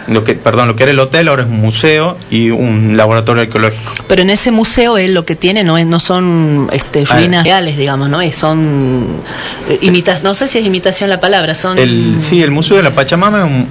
lo 0.08 0.24
que, 0.24 0.34
perdón, 0.34 0.68
lo 0.68 0.76
que 0.76 0.82
era 0.84 0.92
el 0.92 0.98
hotel 0.98 1.28
ahora 1.28 1.42
es 1.42 1.48
un 1.48 1.60
museo 1.60 2.18
y 2.30 2.50
un 2.50 2.96
laboratorio 2.96 3.42
arqueológico. 3.42 3.92
Pero 4.06 4.22
en 4.22 4.30
ese 4.30 4.50
museo 4.50 4.98
él 4.98 5.14
lo 5.14 5.24
que 5.24 5.36
tiene 5.36 5.64
no 5.64 5.78
es 5.78 5.86
no 5.86 6.00
son 6.00 6.68
este, 6.72 7.04
Ah, 7.08 7.16
ruinas 7.16 7.44
reales, 7.44 7.76
digamos, 7.76 8.08
¿no? 8.08 8.20
Es, 8.20 8.36
son 8.36 9.06
eh, 9.68 9.78
imitas, 9.82 10.22
no 10.22 10.34
sé 10.34 10.46
si 10.46 10.58
es 10.58 10.64
imitación 10.64 11.10
la 11.10 11.20
palabra, 11.20 11.54
son 11.54 11.78
El, 11.78 12.16
sí, 12.18 12.42
el 12.42 12.50
Museo 12.50 12.76
de 12.76 12.82
la 12.82 12.90
Pachamama 12.90 13.40
es 13.40 13.44
un, 13.44 13.68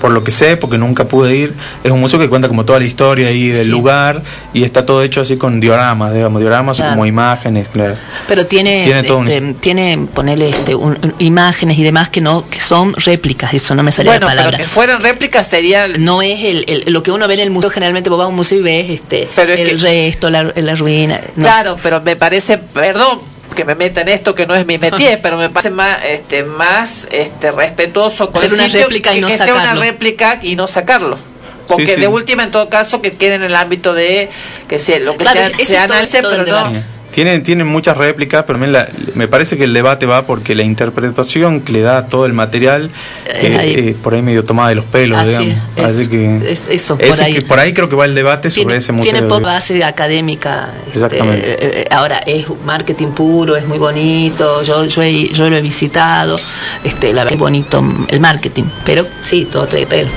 por 0.00 0.12
lo 0.12 0.22
que 0.24 0.30
sé, 0.30 0.56
porque 0.56 0.78
nunca 0.78 1.06
pude 1.06 1.34
ir, 1.36 1.54
es 1.84 1.90
un 1.90 2.00
museo 2.00 2.18
que 2.18 2.28
cuenta 2.28 2.48
como 2.48 2.64
toda 2.64 2.78
la 2.78 2.84
historia 2.84 3.28
ahí 3.28 3.48
del 3.48 3.68
lugar 3.68 4.22
y 4.54 4.64
está 4.64 4.86
todo 4.86 5.02
hecho 5.02 5.20
así 5.20 5.36
con 5.36 5.60
dioramas, 5.60 6.14
digamos, 6.14 6.40
dioramas 6.40 6.76
Claro. 6.76 6.92
como 6.92 7.06
imágenes, 7.06 7.68
claro. 7.68 7.94
pero 8.26 8.46
tiene 8.46 8.84
Tiene 8.84 9.12
un- 9.12 9.28
este, 9.28 9.54
tiene 9.60 10.06
ponerle 10.14 10.48
este, 10.48 10.74
un- 10.74 10.98
un- 11.02 11.14
imágenes 11.18 11.78
y 11.78 11.82
demás 11.82 12.08
que 12.08 12.20
no 12.20 12.48
que 12.48 12.60
son 12.60 12.94
réplicas, 12.94 13.52
eso 13.54 13.74
no 13.74 13.82
me 13.82 13.92
salió 13.92 14.12
Bueno, 14.12 14.26
la 14.26 14.32
pero 14.32 14.38
palabra. 14.42 14.58
que 14.58 14.64
fueran 14.64 15.00
réplicas 15.00 15.48
sería 15.48 15.88
no 15.88 16.22
es 16.22 16.42
el, 16.44 16.64
el- 16.68 16.92
lo 16.92 17.02
que 17.02 17.10
uno 17.10 17.26
ve 17.28 17.34
en 17.34 17.40
el 17.40 17.50
museo 17.50 17.70
generalmente 17.70 18.08
vos 18.10 18.18
vas 18.18 18.26
a 18.26 18.28
un 18.28 18.36
museo 18.36 18.58
y 18.58 18.62
ves 18.62 18.90
este 18.90 19.28
Pero 19.34 19.52
es 19.52 19.68
el 19.68 19.80
resto, 19.80 20.30
la, 20.30 20.44
la 20.54 20.74
ruina. 20.74 21.20
no. 21.36 21.44
Claro, 21.44 21.76
pero 21.82 22.00
me 22.00 22.16
parece, 22.16 22.58
perdón 22.58 23.20
que 23.58 23.64
me 23.64 23.74
meta 23.74 24.00
en 24.02 24.08
esto 24.08 24.34
que 24.34 24.46
no 24.46 24.54
es 24.54 24.64
mi 24.64 24.78
métier, 24.78 25.20
pero 25.22 25.36
me 25.36 25.50
parece 25.50 25.70
más 25.70 25.98
este 26.04 26.44
más 26.44 27.06
este 27.10 27.50
respetuoso 27.50 28.30
con 28.30 28.36
Hacer 28.38 28.52
el 28.52 28.54
una 28.54 28.64
sitio 28.64 28.80
réplica 28.82 29.12
y 29.12 29.16
que, 29.16 29.20
no 29.20 29.28
que 29.28 29.36
sea 29.36 29.52
una 29.52 29.62
sacarlo. 29.62 29.82
réplica 29.82 30.38
y 30.42 30.56
no 30.56 30.66
sacarlo. 30.66 31.18
Porque 31.66 31.86
Sí, 31.86 31.94
sí. 31.96 32.00
de 32.00 32.08
última, 32.08 32.44
en 32.44 32.50
todo 32.50 32.70
caso, 32.70 33.02
que 33.02 33.12
quede 33.12 33.34
en 33.34 33.42
el 33.42 33.54
ámbito 33.54 33.92
de 33.92 34.30
que 34.68 34.78
se, 34.78 35.00
lo 35.00 35.12
que 35.18 35.24
Claro, 35.24 35.40
sea, 35.54 35.66
se 35.66 35.76
analice, 35.78 36.22
pero 36.22 36.44
no. 36.46 36.72
Tienen, 37.18 37.42
tienen 37.42 37.66
muchas 37.66 37.96
réplicas, 37.96 38.44
pero 38.46 38.64
la- 38.64 38.86
me 39.16 39.26
parece 39.26 39.56
que 39.58 39.64
el 39.64 39.72
debate 39.74 40.06
va 40.06 40.22
porque 40.24 40.54
la 40.54 40.62
interpretación 40.62 41.62
que 41.62 41.72
le 41.72 41.80
da 41.80 42.06
todo 42.06 42.26
el 42.26 42.32
material 42.32 42.90
Eh, 43.26 43.40
eh, 43.42 43.56
ahí. 43.58 43.74
eh, 43.74 43.96
por 44.00 44.14
ahí 44.14 44.22
medio 44.22 44.44
tomada 44.44 44.68
de 44.68 44.76
los 44.76 44.84
pelos, 44.84 45.18
Así 45.18 45.30
digamos. 45.30 45.54
es, 45.76 45.84
Así 45.84 46.06
que 46.06 46.52
Es 46.52 46.60
eso, 46.70 46.96
por 46.96 47.04
ese 47.04 47.24
ahí. 47.24 47.34
que 47.34 47.42
por 47.42 47.58
ahí 47.58 47.72
creo 47.72 47.88
que 47.88 47.96
va 47.96 48.04
el 48.04 48.14
debate 48.14 48.50
sobre 48.50 48.66
tiene, 48.66 48.76
ese 48.76 48.92
museo. 48.92 49.10
tiene 49.12 49.26
poca 49.26 49.46
base 49.46 49.82
académica. 49.82 50.68
este, 50.86 50.92
Exactamente. 51.00 51.50
eh, 51.54 51.56
eh, 51.60 51.86
ahora 51.90 52.18
es 52.18 52.46
marketing 52.64 53.08
puro, 53.08 53.56
es 53.56 53.66
muy 53.66 53.78
bonito. 53.78 54.62
Yo 54.62 54.84
yo, 54.84 55.02
he- 55.02 55.28
yo 55.32 55.50
lo 55.50 55.56
he 55.56 55.60
visitado. 55.60 56.36
Este, 56.84 57.08
la 57.12 57.22
verdad 57.24 57.32
es 57.32 57.40
bonito 57.40 57.82
el 58.06 58.20
marketing, 58.20 58.62
pero 58.86 59.04
sí, 59.24 59.44
todo 59.50 59.66
trae 59.66 59.86
pelo. 59.86 60.08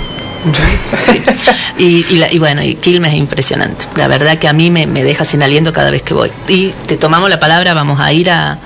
Sí. 0.44 1.22
Y, 1.78 2.06
y, 2.10 2.16
la- 2.18 2.32
y 2.32 2.40
bueno, 2.40 2.62
y 2.64 2.76
Quilmes 2.76 3.14
es 3.14 3.20
impresionante. 3.20 3.84
La 3.96 4.08
verdad 4.08 4.38
que 4.40 4.48
a 4.48 4.54
mí 4.54 4.70
me, 4.72 4.88
me 4.88 5.04
deja 5.04 5.24
sin 5.26 5.44
aliento 5.44 5.72
cada 5.74 5.92
vez 5.92 6.02
que 6.02 6.14
voy. 6.14 6.32
Y 6.48 6.70
te 6.88 6.98
tomamos 6.98 7.30
la 7.30 7.40
palabra, 7.40 7.74
vamos 7.74 8.00
a 8.00 8.12
ir 8.12 8.30
a. 8.32 8.58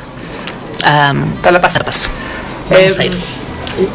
a, 0.83 1.13
la 1.51 1.61
paso. 1.61 1.79
paso. 1.79 2.07
Eh, 2.71 2.75
Vamos 2.87 2.99
a 2.99 3.05
ir. 3.05 3.11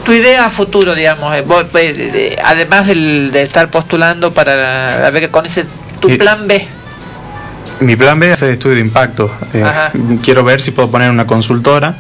tu 0.05 0.12
idea 0.12 0.44
a 0.47 0.51
futuro, 0.51 0.94
digamos, 0.94 1.35
eh, 1.35 1.43
vos, 1.43 1.65
eh, 1.74 1.93
de- 1.93 2.11
de- 2.12 2.39
además 2.44 2.86
del- 2.86 3.31
de 3.32 3.43
estar 3.43 3.70
postulando 3.70 4.32
para 4.35 5.07
a 5.07 5.11
ver 5.11 5.31
con 5.31 5.47
ese 5.47 5.65
tu 6.01 6.16
plan 6.19 6.47
B. 6.47 6.66
Mi 7.81 7.97
plan 7.97 8.20
B 8.20 8.27
es 8.27 8.35
hacer 8.35 8.51
estudio 8.51 8.74
de 8.74 8.82
impacto. 8.82 9.31
Eh, 9.55 9.65
quiero 10.23 10.44
ver 10.44 10.61
si 10.61 10.70
puedo 10.70 10.90
poner 10.90 11.11
una 11.11 11.27
consultora 11.27 11.94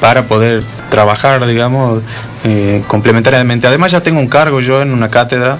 para 0.00 0.24
poder 0.24 0.62
trabajar, 0.90 1.46
digamos, 1.46 2.02
eh, 2.44 2.82
complementariamente. 2.88 3.66
Además 3.66 3.92
ya 3.92 4.02
tengo 4.02 4.18
un 4.18 4.28
cargo 4.28 4.60
yo 4.60 4.82
en 4.82 4.92
una 4.92 5.08
cátedra 5.08 5.58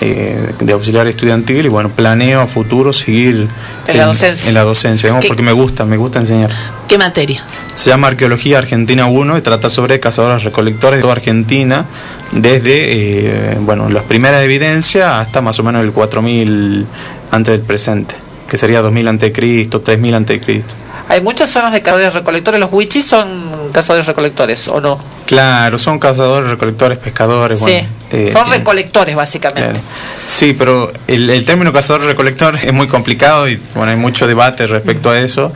eh, 0.00 0.54
de 0.60 0.72
auxiliar 0.72 1.08
estudiantil 1.08 1.66
y 1.66 1.68
bueno, 1.68 1.88
planeo 1.88 2.40
a 2.40 2.46
futuro 2.46 2.92
seguir 2.92 3.48
En 3.86 3.96
la 3.96 4.06
docencia. 4.06 4.48
en 4.48 4.54
la 4.54 4.62
docencia, 4.62 5.08
digamos, 5.08 5.26
porque 5.26 5.42
me 5.42 5.50
gusta, 5.50 5.84
me 5.84 5.96
gusta 5.96 6.20
enseñar. 6.20 6.50
¿Qué 6.86 6.98
materia? 6.98 7.42
Se 7.74 7.90
llama 7.90 8.06
Arqueología 8.08 8.58
Argentina 8.58 9.06
1 9.06 9.38
y 9.38 9.40
trata 9.40 9.68
sobre 9.68 9.98
cazadores 9.98 10.44
recolectores 10.44 10.98
de 10.98 11.02
toda 11.02 11.14
Argentina 11.14 11.84
desde 12.30 13.52
eh, 13.52 13.58
bueno, 13.60 13.88
las 13.88 14.04
primeras 14.04 14.44
evidencias 14.44 15.10
hasta 15.10 15.40
más 15.40 15.58
o 15.58 15.64
menos 15.64 15.82
el 15.82 15.92
4000 15.92 16.86
antes 17.32 17.52
del 17.52 17.66
presente, 17.66 18.14
que 18.48 18.56
sería 18.56 18.82
2000 18.82 19.08
antes 19.08 19.28
de 19.28 19.32
Cristo, 19.32 19.80
3000 19.80 20.14
antes 20.14 20.38
de 20.40 20.44
Cristo. 20.44 20.74
Hay 21.08 21.22
muchas 21.22 21.48
zonas 21.50 21.72
de 21.72 21.80
cazadores 21.80 22.12
recolectores. 22.14 22.60
¿Los 22.60 22.70
wichis 22.72 23.06
son 23.06 23.70
cazadores 23.72 24.06
recolectores 24.06 24.68
o 24.68 24.80
no? 24.80 24.98
Claro, 25.26 25.78
son 25.78 25.98
cazadores, 25.98 26.50
recolectores, 26.50 26.98
pescadores. 26.98 27.58
Sí, 27.58 27.64
bueno, 27.64 27.88
eh, 28.12 28.30
son 28.32 28.50
recolectores 28.50 29.16
básicamente. 29.16 29.70
Claro. 29.70 29.80
Sí, 30.26 30.54
pero 30.58 30.92
el, 31.06 31.30
el 31.30 31.44
término 31.46 31.72
cazador-recolector 31.72 32.56
es 32.62 32.72
muy 32.72 32.88
complicado 32.88 33.48
y 33.48 33.58
bueno, 33.74 33.90
hay 33.92 33.96
mucho 33.96 34.26
debate 34.26 34.66
respecto 34.66 35.10
a 35.10 35.18
eso. 35.18 35.52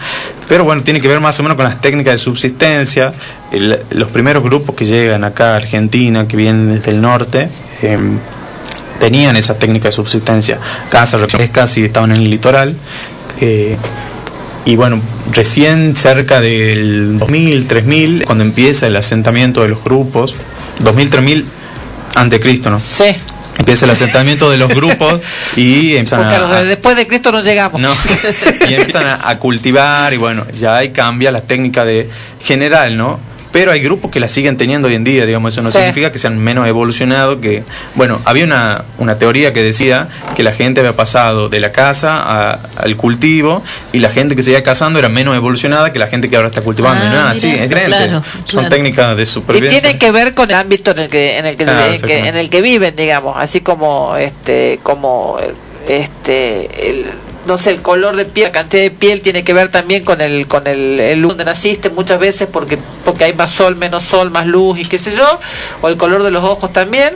Pero 0.49 0.65
bueno, 0.65 0.83
tiene 0.83 1.01
que 1.01 1.09
ver 1.09 1.21
más 1.21 1.39
o 1.41 1.43
menos 1.43 1.57
con 1.57 1.65
las 1.65 1.81
técnicas 1.81 2.13
de 2.15 2.19
subsistencia. 2.19 3.13
El- 3.51 3.79
los 3.91 4.09
primeros 4.09 4.43
grupos 4.43 4.75
que 4.75 4.87
llegan 4.87 5.23
acá 5.25 5.53
a 5.53 5.57
Argentina, 5.57 6.27
que 6.27 6.37
vienen 6.37 6.75
desde 6.75 6.91
el 6.93 7.01
norte, 7.03 7.49
eh, 7.83 7.99
tenían 8.99 9.37
esa 9.37 9.55
técnica 9.59 9.89
de 9.89 9.93
subsistencia. 9.93 10.59
Caza, 10.91 11.19
pesca, 11.27 11.67
y 11.77 11.85
estaban 11.85 12.11
en 12.13 12.19
el 12.23 12.31
litoral. 12.31 12.75
Eh, 13.41 13.77
y 14.65 14.77
bueno, 14.77 15.01
recién 15.33 15.97
cerca 15.97 16.41
del 16.41 17.19
2000, 17.19 17.67
3000, 17.67 18.25
cuando 18.25 18.45
empieza 18.45 18.87
el 18.87 18.97
asentamiento 18.97 19.63
de 19.63 19.69
los 19.69 19.83
grupos, 19.83 20.37
2000, 20.81 21.11
3000 21.11 21.47
ante 22.15 22.41
Cristo, 22.41 22.71
¿no? 22.71 22.79
Sí. 22.79 23.17
Empieza 23.59 23.85
el 23.85 23.91
asentamiento 23.91 24.51
de 24.51 24.57
los 24.57 24.69
grupos 24.75 25.21
y 25.57 25.97
empiezan 25.97 26.21
Porque 26.21 26.37
a 26.37 26.65
después 26.65 26.97
de 26.97 27.07
Cristo 27.07 27.33
no 27.33 27.41
llegamos. 27.41 27.81
no, 27.81 27.95
y 28.69 28.75
empiezan 28.75 29.07
a, 29.07 29.29
a 29.29 29.39
cultivar 29.39 30.13
y 30.15 30.17
bueno, 30.17 30.47
ya 30.53 30.77
ahí 30.77 30.91
cambia 30.91 31.31
la 31.31 31.43
técnica 31.43 31.85
de 31.85 32.09
general, 32.41 32.97
¿no? 32.97 33.32
Pero 33.53 33.71
hay 33.71 33.81
grupos 33.81 34.11
que 34.11 34.19
la 34.19 34.29
siguen 34.29 34.57
teniendo 34.57 34.89
hoy 34.89 34.95
en 34.95 35.05
día, 35.05 35.27
digamos, 35.27 35.53
eso 35.53 35.63
no 35.63 35.71
Sí. 35.71 35.79
significa 35.79 36.11
que 36.11 36.19
sean 36.19 36.39
menos 36.39 36.67
evolucionados, 36.67 37.39
que, 37.41 37.63
bueno, 37.95 38.21
había 38.25 38.45
una, 38.45 38.85
una 38.99 39.19
teoría 39.19 39.53
que 39.53 39.63
decía 39.63 40.09
que 40.35 40.43
la 40.43 40.53
gente 40.53 40.81
había 40.81 40.97
pasado 40.97 41.49
de 41.51 41.61
la 41.61 41.71
casa 41.71 42.17
a- 42.23 42.59
al 42.77 42.97
cultivo 42.97 43.63
y 43.93 43.99
la 43.99 44.11
gente 44.11 44.35
que 44.37 44.43
seguía 44.43 44.63
cazando 44.63 44.99
era 44.99 45.09
menos 45.11 45.37
evolucionada 45.37 45.93
que 45.93 45.99
la 45.99 46.07
gente 46.09 46.31
que 46.31 46.37
ahora 46.37 46.49
está 46.49 46.63
cultivando. 46.63 47.05
Ah, 47.05 47.09
y 47.09 47.11
no 47.15 47.27
así, 47.29 47.51
es 47.51 47.61
diferente. 47.63 47.97
claro, 47.97 48.23
Son 48.23 48.45
claro. 48.47 48.69
técnicas 48.71 49.17
de 49.17 49.23
Y 49.23 49.27
supervivencia. 49.27 49.81
tiene 49.83 49.99
que 49.99 50.11
ver 50.11 50.33
con 50.35 50.49
el 50.51 50.57
ámbito 50.57 50.93
en 50.93 50.99
el 51.01 51.09
que 51.11 51.39
en 51.39 51.47
el 51.47 51.57
que, 51.57 51.65
en 52.29 52.37
el 52.37 52.49
que 52.51 52.63
viven, 52.63 52.97
digamos, 52.97 53.37
así 53.39 53.61
como 53.61 54.17
este 54.17 54.81
como 54.83 55.37
este 55.89 56.91
el 56.91 57.07
no 57.47 57.59
sé, 57.59 57.71
el 57.71 57.83
color 57.83 58.15
de 58.17 58.25
piel, 58.25 58.47
la 58.47 58.53
cantidad 58.53 58.83
de 58.83 58.91
piel 58.91 59.21
tiene 59.23 59.43
que 59.45 59.53
ver 59.53 59.69
también 59.69 60.05
con 60.05 60.21
el 60.21 60.47
con 60.47 60.67
el, 60.67 61.01
el 61.01 61.23
donde 61.23 61.45
naciste 61.45 61.91
muchas 61.91 62.19
veces 62.21 62.49
porque 62.51 62.79
porque 63.05 63.25
hay 63.25 63.33
más 63.35 63.51
sol, 63.51 63.77
menos 63.77 64.05
sol, 64.05 64.31
más 64.31 64.47
luz 64.47 64.79
y 64.79 64.85
qué 64.85 64.99
sé 64.99 65.11
yo, 65.17 65.41
o 65.81 65.89
el 65.89 65.97
color 65.97 66.23
de 66.23 66.31
los 66.31 66.45
ojos 66.45 66.73
también. 66.73 67.15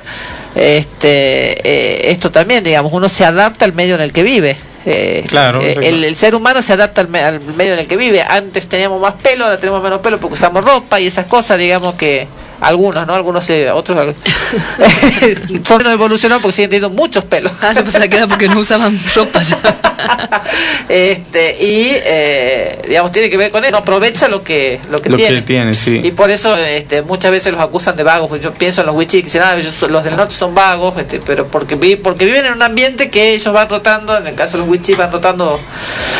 Este 0.55 1.61
eh, 1.63 2.11
esto 2.11 2.31
también, 2.31 2.65
digamos, 2.65 2.93
uno 2.93 3.09
se 3.09 3.25
adapta 3.25 3.65
al 3.65 3.73
medio 3.75 3.95
en 3.95 4.01
el 4.01 4.13
que 4.13 4.23
vive. 4.23 4.57
Eh, 4.87 5.25
Claro, 5.29 5.61
eh, 5.63 5.77
el, 5.83 6.05
el 6.05 6.17
ser 6.17 6.35
humano 6.35 6.63
se 6.63 6.73
adapta 6.73 7.01
al, 7.03 7.09
me- 7.09 7.21
al 7.21 7.41
medio 7.41 7.73
en 7.75 7.79
el 7.81 7.87
que 7.87 7.97
vive. 7.97 8.23
Antes 8.23 8.67
teníamos 8.69 9.01
más 9.01 9.15
pelo, 9.15 9.45
ahora 9.45 9.59
tenemos 9.59 9.83
menos 9.83 10.01
pelo 10.01 10.19
porque 10.19 10.35
usamos 10.35 10.65
ropa 10.65 10.99
y 11.01 11.07
esas 11.07 11.27
cosas, 11.27 11.59
digamos 11.59 11.95
que 11.97 12.27
algunos, 12.61 13.07
¿no? 13.07 13.15
Algunos, 13.15 13.49
eh, 13.51 13.71
otros 13.71 13.97
menos 13.99 15.93
evolucionados 15.93 16.43
porque 16.43 16.55
siguen 16.57 16.71
teniendo 16.71 16.91
muchos 16.91 17.25
pelos. 17.25 17.53
Ah, 17.63 17.73
yo 17.73 17.83
pensaba 17.83 18.09
que 18.09 18.17
era 18.17 18.27
porque 18.27 18.49
no 18.49 18.61
usaban 18.61 18.99
ropa 19.15 19.43
ya. 19.43 19.59
este 20.89 21.57
y 21.63 21.91
eh, 21.93 22.83
digamos 22.87 23.13
tiene 23.13 23.31
que 23.31 23.37
ver 23.37 23.51
con 23.51 23.63
eso, 23.65 23.73
no 23.73 23.79
aprovecha 23.79 24.29
lo 24.29 24.43
que 24.43 24.81
lo 24.91 25.01
que 25.03 25.11
Lo 25.11 25.17
tiene. 25.17 25.37
que 25.37 25.43
tiene, 25.43 25.75
sí. 25.75 26.01
Y 26.03 26.11
por 26.13 26.31
eso 26.31 26.57
este, 26.57 27.03
muchas 27.03 27.31
veces 27.31 27.53
los 27.53 27.61
acusan 27.61 27.97
de 27.97 28.03
vagos. 28.03 28.29
Pues 28.29 28.43
yo 28.43 28.53
pienso 28.53 28.81
en 28.83 28.87
los 28.89 28.97
wichis 28.97 29.21
que 29.21 29.25
dicen, 29.27 29.43
ah, 29.43 29.57
los 29.89 30.05
del 30.05 30.17
norte 30.17 30.35
son 30.35 30.55
vagos, 30.55 30.95
este, 30.99 31.21
pero 31.21 31.47
porque, 31.47 31.75
vi- 31.77 31.97
porque 31.97 32.25
viven 32.25 32.47
en 32.47 32.53
un 32.53 32.63
ambiente 32.63 33.11
que 33.11 33.35
ellos 33.35 33.53
van 33.53 33.69
rotando, 33.69 34.17
en 34.17 34.27
el 34.27 34.35
caso 34.35 34.53
de 34.53 34.59
los 34.61 34.69
wichis 34.69 34.97
van 34.97 35.11
rotando 35.13 35.61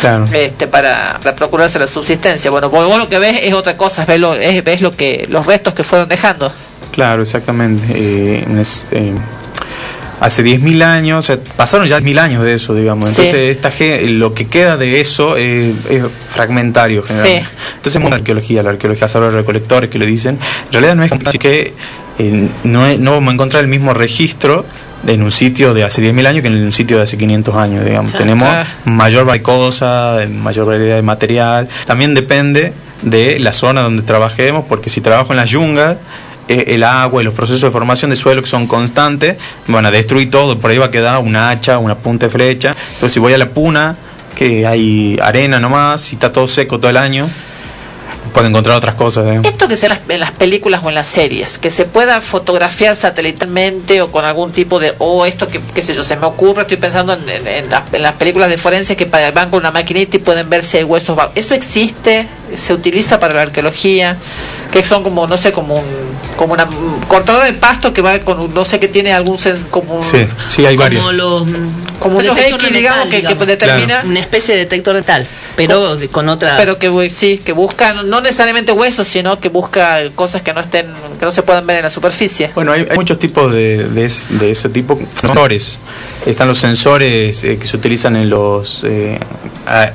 Claro. 0.01 0.27
este, 0.31 0.67
para, 0.67 1.19
para 1.23 1.35
procurarse 1.35 1.79
la 1.79 1.87
subsistencia. 1.87 2.51
Bueno, 2.51 2.69
vos, 2.69 2.87
vos 2.87 2.99
lo 2.99 3.09
que 3.09 3.19
ves 3.19 3.39
es 3.43 3.53
otra 3.53 3.75
cosa, 3.77 4.05
ves 4.05 4.19
lo, 4.19 4.33
es, 4.35 4.63
ves 4.63 4.81
lo 4.81 4.91
que, 4.91 5.25
los 5.29 5.45
restos 5.45 5.73
que 5.73 5.83
fueron 5.83 6.07
Claro, 6.91 7.21
exactamente. 7.21 7.83
Eh, 7.93 8.45
es- 8.59 8.87
eh, 8.91 9.13
hace 10.19 10.41
10.000 10.43 10.81
años, 10.83 11.19
o 11.19 11.21
sea, 11.21 11.37
pasaron 11.55 11.87
ya 11.87 11.99
10.000 11.99 12.17
años 12.19 12.43
de 12.43 12.55
eso, 12.55 12.73
digamos. 12.73 13.05
Sí. 13.09 13.15
Entonces, 13.21 13.55
esta, 13.55 13.69
ge- 13.71 14.07
lo 14.07 14.33
que 14.33 14.47
queda 14.47 14.75
de 14.77 14.99
eso 14.99 15.37
es 15.37 15.73
fragmentario. 16.29 17.03
generalmente. 17.03 17.49
Entonces, 17.75 18.01
la 18.09 18.15
arqueología, 18.17 18.63
la 18.63 18.71
arqueología 18.71 19.07
sobre 19.07 19.27
los 19.27 19.35
recolectores 19.35 19.89
que 19.89 19.99
le 19.99 20.05
dicen, 20.07 20.39
en 20.67 20.71
realidad 20.73 20.95
no 20.95 21.03
es 21.03 21.09
que 21.39 21.73
eh, 22.19 22.49
no, 22.63 22.87
es- 22.87 22.99
no 22.99 23.11
vamos 23.11 23.29
a 23.29 23.33
encontrar 23.35 23.63
el 23.63 23.69
mismo 23.69 23.93
registro 23.93 24.65
en 25.05 25.21
un 25.21 25.31
sitio 25.31 25.75
de 25.75 25.83
hace 25.83 26.01
10.000 26.01 26.25
años 26.25 26.41
que 26.41 26.47
en 26.47 26.55
un 26.65 26.73
sitio 26.73 26.97
de 26.97 27.03
hace 27.03 27.15
500 27.15 27.55
años, 27.55 27.85
digamos. 27.85 28.11
Claro. 28.11 28.25
Tenemos 28.25 28.67
mayor 28.85 29.25
varicosa, 29.25 30.17
mayor 30.27 30.65
variedad 30.65 30.95
de 30.95 31.03
material. 31.03 31.69
También 31.85 32.15
depende 32.15 32.73
de 33.01 33.39
la 33.39 33.51
zona 33.51 33.81
donde 33.81 34.03
trabajemos, 34.03 34.65
porque 34.67 34.89
si 34.89 35.01
trabajo 35.01 35.33
en 35.33 35.37
las 35.37 35.49
yungas, 35.49 35.97
eh, 36.47 36.65
el 36.67 36.83
agua 36.83 37.21
y 37.21 37.25
los 37.25 37.33
procesos 37.33 37.61
de 37.61 37.71
formación 37.71 38.09
de 38.09 38.15
suelo 38.15 38.41
que 38.41 38.47
son 38.47 38.67
constantes, 38.67 39.37
van 39.67 39.85
a 39.85 39.91
destruir 39.91 40.29
todo, 40.29 40.57
por 40.59 40.71
ahí 40.71 40.77
va 40.77 40.85
a 40.85 40.91
quedar 40.91 41.19
una 41.19 41.49
hacha, 41.49 41.77
una 41.77 41.95
punta 41.95 42.27
de 42.27 42.31
flecha. 42.31 42.75
Entonces 42.93 43.13
si 43.13 43.19
voy 43.19 43.33
a 43.33 43.37
la 43.37 43.49
puna, 43.49 43.97
que 44.35 44.65
hay 44.65 45.19
arena 45.21 45.59
nomás, 45.59 46.11
y 46.11 46.15
está 46.15 46.31
todo 46.31 46.47
seco 46.47 46.79
todo 46.79 46.89
el 46.89 46.97
año, 46.97 47.29
puedo 48.27 48.47
encontrar 48.47 48.77
otras 48.77 48.95
cosas. 48.95 49.25
Esto 49.43 49.67
que 49.67 49.73
en 49.73 49.89
las, 49.89 49.99
en 50.09 50.19
las 50.19 50.31
películas 50.31 50.81
o 50.83 50.89
en 50.89 50.95
las 50.95 51.07
series, 51.07 51.57
que 51.57 51.69
se 51.69 51.85
pueda 51.85 52.21
fotografiar 52.21 52.95
satelitalmente 52.95 54.01
o 54.01 54.11
con 54.11 54.25
algún 54.25 54.51
tipo 54.51 54.79
de, 54.79 54.93
o 54.99 55.25
esto 55.25 55.47
que, 55.47 55.59
qué 55.73 55.81
sé 55.81 55.93
yo, 55.93 56.03
se 56.03 56.15
me 56.15 56.25
ocurre, 56.25 56.61
estoy 56.61 56.77
pensando 56.77 57.13
en, 57.13 57.69
las, 57.69 57.83
en 57.93 58.01
las 58.01 58.15
películas 58.15 58.49
de 58.49 58.57
forense 58.57 58.95
que 58.95 59.05
van 59.05 59.49
con 59.49 59.59
una 59.59 59.71
maquinita 59.71 60.17
y 60.17 60.19
pueden 60.19 60.49
ver 60.49 60.63
si 60.63 60.77
hay 60.77 60.83
huesos. 60.83 61.17
¿Eso 61.35 61.53
existe? 61.53 62.27
¿Se 62.55 62.73
utiliza 62.73 63.19
para 63.19 63.33
la 63.33 63.41
arqueología? 63.43 64.17
Que 64.71 64.83
son 64.83 65.03
como, 65.03 65.27
no 65.27 65.37
sé, 65.37 65.51
como 65.51 65.75
un, 65.75 65.85
como 66.35 66.53
una 66.53 66.65
un 66.65 66.99
cortador 67.07 67.45
de 67.45 67.53
pasto 67.53 67.93
que 67.93 68.01
va 68.01 68.19
con, 68.19 68.53
no 68.53 68.65
sé, 68.65 68.79
que 68.79 68.87
tiene 68.87 69.13
algún, 69.13 69.37
sen- 69.37 69.67
como 69.71 69.95
un- 69.95 70.03
Sí, 70.03 70.25
sí, 70.47 70.65
hay 70.65 70.75
varios. 70.75 71.01
Como 71.01 71.11
los 71.13 71.43
Como 71.99 72.19
esos 72.19 72.37
X, 72.37 72.71
digamos, 72.73 73.05
metal, 73.07 73.21
que- 73.31 73.37
que 73.37 73.45
determina- 73.45 74.03
una 74.05 74.19
especie 74.19 74.53
de 74.55 74.61
detector 74.61 74.93
de 74.95 75.01
tal, 75.01 75.25
pero 75.55 75.95
de- 75.95 76.09
con 76.09 76.29
otra 76.29 76.55
pero 76.57 76.77
que 76.77 77.09
sí 77.09 77.39
que 77.39 77.53
buscan 77.53 78.07
no 78.09 78.21
necesariamente 78.21 78.71
huesos 78.71 79.07
sino 79.07 79.39
que 79.39 79.49
busca 79.49 80.01
cosas 80.13 80.43
que 80.43 80.53
no 80.53 80.61
estén 80.61 80.85
que 81.19 81.25
no 81.25 81.31
se 81.31 81.41
puedan 81.41 81.65
ver 81.65 81.77
en 81.77 81.83
la 81.83 81.89
superficie 81.89 82.51
Bueno, 82.53 82.71
hay, 82.73 82.85
hay 82.87 82.95
muchos 82.95 83.17
tipos 83.17 83.51
de, 83.51 83.87
de, 83.87 84.05
es- 84.05 84.25
de 84.39 84.51
ese 84.51 84.69
tipo. 84.69 84.99
Sensores. 85.19 85.79
Están 86.27 86.47
los 86.49 86.59
sensores 86.59 87.43
eh, 87.43 87.57
que 87.57 87.65
se 87.65 87.75
utilizan 87.77 88.15
en 88.15 88.29
los 88.29 88.81
eh, 88.83 89.17
a- 89.65 89.91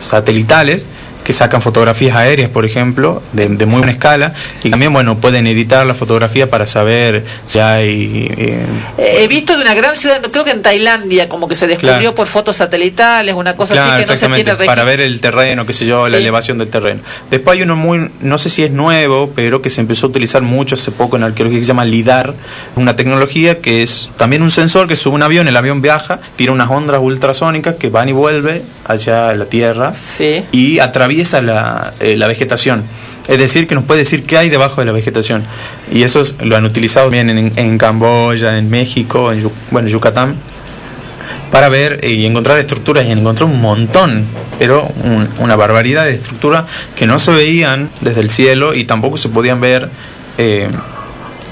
satelitales, 0.00 0.84
que 1.24 1.32
sacan 1.32 1.60
fotografías 1.62 2.14
aéreas, 2.16 2.50
por 2.50 2.64
ejemplo, 2.64 3.22
de, 3.32 3.48
de 3.48 3.66
muy 3.66 3.78
buena 3.78 3.92
escala, 3.92 4.34
y 4.62 4.70
también, 4.70 4.92
bueno, 4.92 5.16
pueden 5.18 5.46
editar 5.46 5.84
la 5.86 5.94
fotografía 5.94 6.50
para 6.50 6.66
saber 6.66 7.24
si 7.46 7.58
hay... 7.58 8.30
eh, 8.36 8.66
He 8.98 9.26
visto 9.26 9.56
de 9.56 9.62
una 9.62 9.74
gran 9.74 9.96
ciudad, 9.96 10.20
creo 10.30 10.44
que 10.44 10.50
en 10.50 10.60
Tailandia, 10.62 11.28
como 11.28 11.48
que 11.48 11.54
se 11.54 11.66
descubrió 11.66 11.94
Claro. 11.98 12.14
por 12.14 12.26
fotos 12.26 12.56
satelitales, 12.56 13.34
una 13.34 13.56
cosa 13.56 13.74
Claro, 13.74 13.92
así 13.92 14.02
que 14.04 14.12
no 14.28 14.36
se 14.36 14.42
tiene 14.42 14.66
para 14.66 14.84
ver 14.84 15.00
el 15.00 15.20
terreno, 15.20 15.64
qué 15.66 15.72
sé 15.72 15.86
yo, 15.86 16.04
la 16.08 16.16
Sí. 16.18 16.22
elevación 16.22 16.58
del 16.58 16.68
terreno. 16.68 17.00
Después 17.30 17.56
hay 17.56 17.62
uno 17.62 17.74
muy, 17.76 18.10
no 18.20 18.36
sé 18.38 18.50
si 18.50 18.62
es 18.62 18.70
nuevo, 18.70 19.32
pero 19.34 19.62
que 19.62 19.70
se 19.70 19.80
empezó 19.80 20.06
a 20.06 20.10
utilizar 20.10 20.42
mucho 20.42 20.74
hace 20.74 20.90
poco 20.90 21.16
en 21.16 21.22
arqueología 21.22 21.58
que 21.58 21.64
se 21.64 21.68
llama 21.68 21.84
LIDAR, 21.86 22.34
una 22.76 22.96
tecnología 22.96 23.60
que 23.60 23.82
es 23.82 24.10
también 24.18 24.42
un 24.42 24.50
sensor 24.50 24.86
que 24.88 24.96
sube 24.96 25.14
un 25.14 25.22
avión, 25.22 25.48
el 25.48 25.56
avión 25.56 25.80
viaja, 25.80 26.20
tira 26.36 26.52
unas 26.52 26.70
ondas 26.70 27.00
ultrasónicas 27.00 27.76
que 27.76 27.88
van 27.88 28.10
y 28.10 28.12
vuelve 28.12 28.62
hacia 28.86 29.32
la 29.34 29.46
Tierra 29.46 29.92
y 30.52 30.78
atraviesa 30.80 31.13
la, 31.22 31.92
eh, 32.00 32.16
la 32.16 32.26
vegetación. 32.26 32.82
Es 33.28 33.38
decir, 33.38 33.66
que 33.66 33.74
nos 33.74 33.84
puede 33.84 34.00
decir 34.00 34.24
qué 34.24 34.36
hay 34.36 34.50
debajo 34.50 34.80
de 34.80 34.86
la 34.86 34.92
vegetación. 34.92 35.42
Y 35.90 36.02
eso 36.02 36.20
es- 36.20 36.36
lo 36.42 36.56
han 36.56 36.64
utilizado 36.64 37.08
bien 37.10 37.30
en, 37.30 37.52
en 37.56 37.78
Camboya, 37.78 38.58
en 38.58 38.68
México, 38.70 39.32
en 39.32 39.48
bueno, 39.70 39.88
Yucatán 39.88 40.34
para 41.50 41.68
ver 41.68 42.00
y 42.04 42.26
encontrar 42.26 42.58
estructuras 42.58 43.06
y 43.06 43.12
encontró 43.12 43.46
un 43.46 43.60
montón, 43.60 44.24
pero 44.58 44.88
un- 45.04 45.28
una 45.38 45.54
barbaridad 45.56 46.04
de 46.04 46.14
estructuras 46.16 46.64
que 46.96 47.06
no 47.06 47.18
se 47.18 47.30
veían 47.30 47.90
desde 48.00 48.20
el 48.20 48.30
cielo 48.30 48.74
y 48.74 48.84
tampoco 48.84 49.16
se 49.16 49.28
podían 49.28 49.60
ver, 49.60 49.88
eh, 50.36 50.68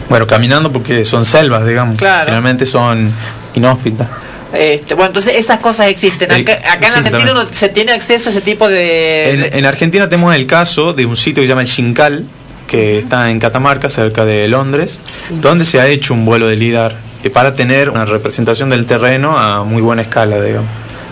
bueno, 0.08 0.26
caminando 0.26 0.72
porque 0.72 1.04
son 1.04 1.24
selvas, 1.24 1.64
digamos, 1.66 1.96
Claro. 1.98 2.24
generalmente 2.26 2.66
son 2.66 3.10
inhóspitas. 3.54 4.08
Este, 4.52 4.94
bueno, 4.94 5.08
entonces 5.08 5.36
esas 5.36 5.58
cosas 5.58 5.88
existen. 5.88 6.30
Eh, 6.30 6.42
Acá, 6.42 6.72
acá 6.72 6.86
en 6.88 6.92
Argentina 6.94 7.32
uno 7.32 7.46
se 7.50 7.68
tiene 7.68 7.92
acceso 7.92 8.28
a 8.28 8.32
ese 8.32 8.40
tipo 8.42 8.68
de... 8.68 9.30
En, 9.30 9.58
en 9.58 9.64
Argentina 9.66 10.08
tenemos 10.08 10.34
el 10.34 10.46
caso 10.46 10.92
de 10.92 11.06
un 11.06 11.16
sitio 11.16 11.42
que 11.42 11.46
se 11.46 11.48
llama 11.48 11.62
el 11.62 11.68
Xincal, 11.68 12.24
que 12.68 12.98
está 12.98 13.30
en 13.30 13.38
Catamarca, 13.38 13.88
cerca 13.90 14.24
de 14.24 14.48
Londres, 14.48 14.98
donde 15.40 15.64
se 15.64 15.80
ha 15.80 15.86
hecho 15.86 16.14
un 16.14 16.24
vuelo 16.24 16.46
de 16.48 16.56
LIDAR 16.56 16.94
para 17.32 17.54
tener 17.54 17.88
una 17.90 18.04
representación 18.04 18.70
del 18.70 18.84
terreno 18.86 19.38
a 19.38 19.62
muy 19.64 19.80
buena 19.82 20.02
escala, 20.02 20.40
digamos. 20.40 20.68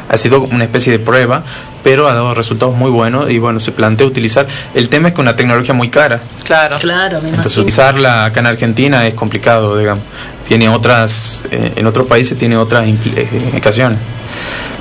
Ha 0.09 0.17
sido 0.19 0.41
una 0.41 0.65
especie 0.65 0.91
de 0.93 0.99
prueba, 0.99 1.43
pero 1.85 2.09
ha 2.09 2.15
dado 2.15 2.35
resultados 2.35 2.75
muy 2.75 2.91
buenos 2.91 3.31
y 3.31 3.39
bueno, 3.39 3.61
se 3.61 3.71
plantea 3.73 4.07
utilizar. 4.07 4.47
El 4.75 4.89
tema 4.89 5.09
es 5.09 5.15
que 5.15 5.21
una 5.21 5.37
tecnología 5.37 5.73
muy 5.73 5.89
cara. 5.89 6.21
Claro. 6.45 6.79
Claro, 6.79 7.21
me 7.21 7.29
Entonces 7.29 7.53
imagino. 7.53 7.63
utilizarla 7.63 8.25
acá 8.27 8.41
en 8.41 8.47
Argentina 8.47 9.07
es 9.07 9.15
complicado, 9.15 9.79
digamos. 9.79 10.03
Tiene 10.51 10.69
otras, 10.69 11.45
eh, 11.53 11.75
en 11.77 11.87
otros 11.87 12.09
países 12.09 12.37
tiene 12.37 12.57
otras 12.57 12.85
eh, 12.85 12.89
implicaciones. 12.89 14.01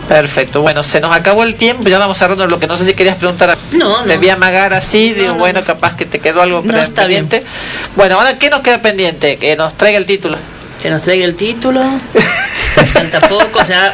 Perfecto, 0.07 0.63
bueno, 0.63 0.81
se 0.81 0.99
nos 0.99 1.15
acabó 1.15 1.43
el 1.43 1.53
tiempo, 1.53 1.87
ya 1.87 1.99
vamos 1.99 2.17
cerrando 2.17 2.47
lo 2.47 2.59
que 2.59 2.65
no 2.65 2.75
sé 2.75 2.85
si 2.87 2.95
querías 2.95 3.17
preguntar. 3.17 3.55
No, 3.73 4.03
Te 4.03 4.17
vi 4.17 4.29
amagar 4.29 4.73
así, 4.73 5.13
digo, 5.13 5.35
bueno, 5.35 5.61
capaz 5.63 5.95
que 5.95 6.07
te 6.07 6.17
quedó 6.17 6.41
algo 6.41 6.63
No, 6.65 6.75
está 6.75 7.03
pendiente. 7.03 7.43
Bueno, 7.95 8.15
ahora, 8.15 8.39
¿qué 8.39 8.49
nos 8.49 8.61
queda 8.61 8.81
pendiente? 8.81 9.37
Que 9.37 9.55
nos 9.55 9.77
traiga 9.77 9.99
el 9.99 10.07
título. 10.07 10.39
Que 10.81 10.89
nos 10.89 11.03
traiga 11.03 11.25
el 11.25 11.35
título. 11.35 11.81
Falta 12.93 13.19
poco, 13.27 13.59
o 13.59 13.65
sea, 13.65 13.91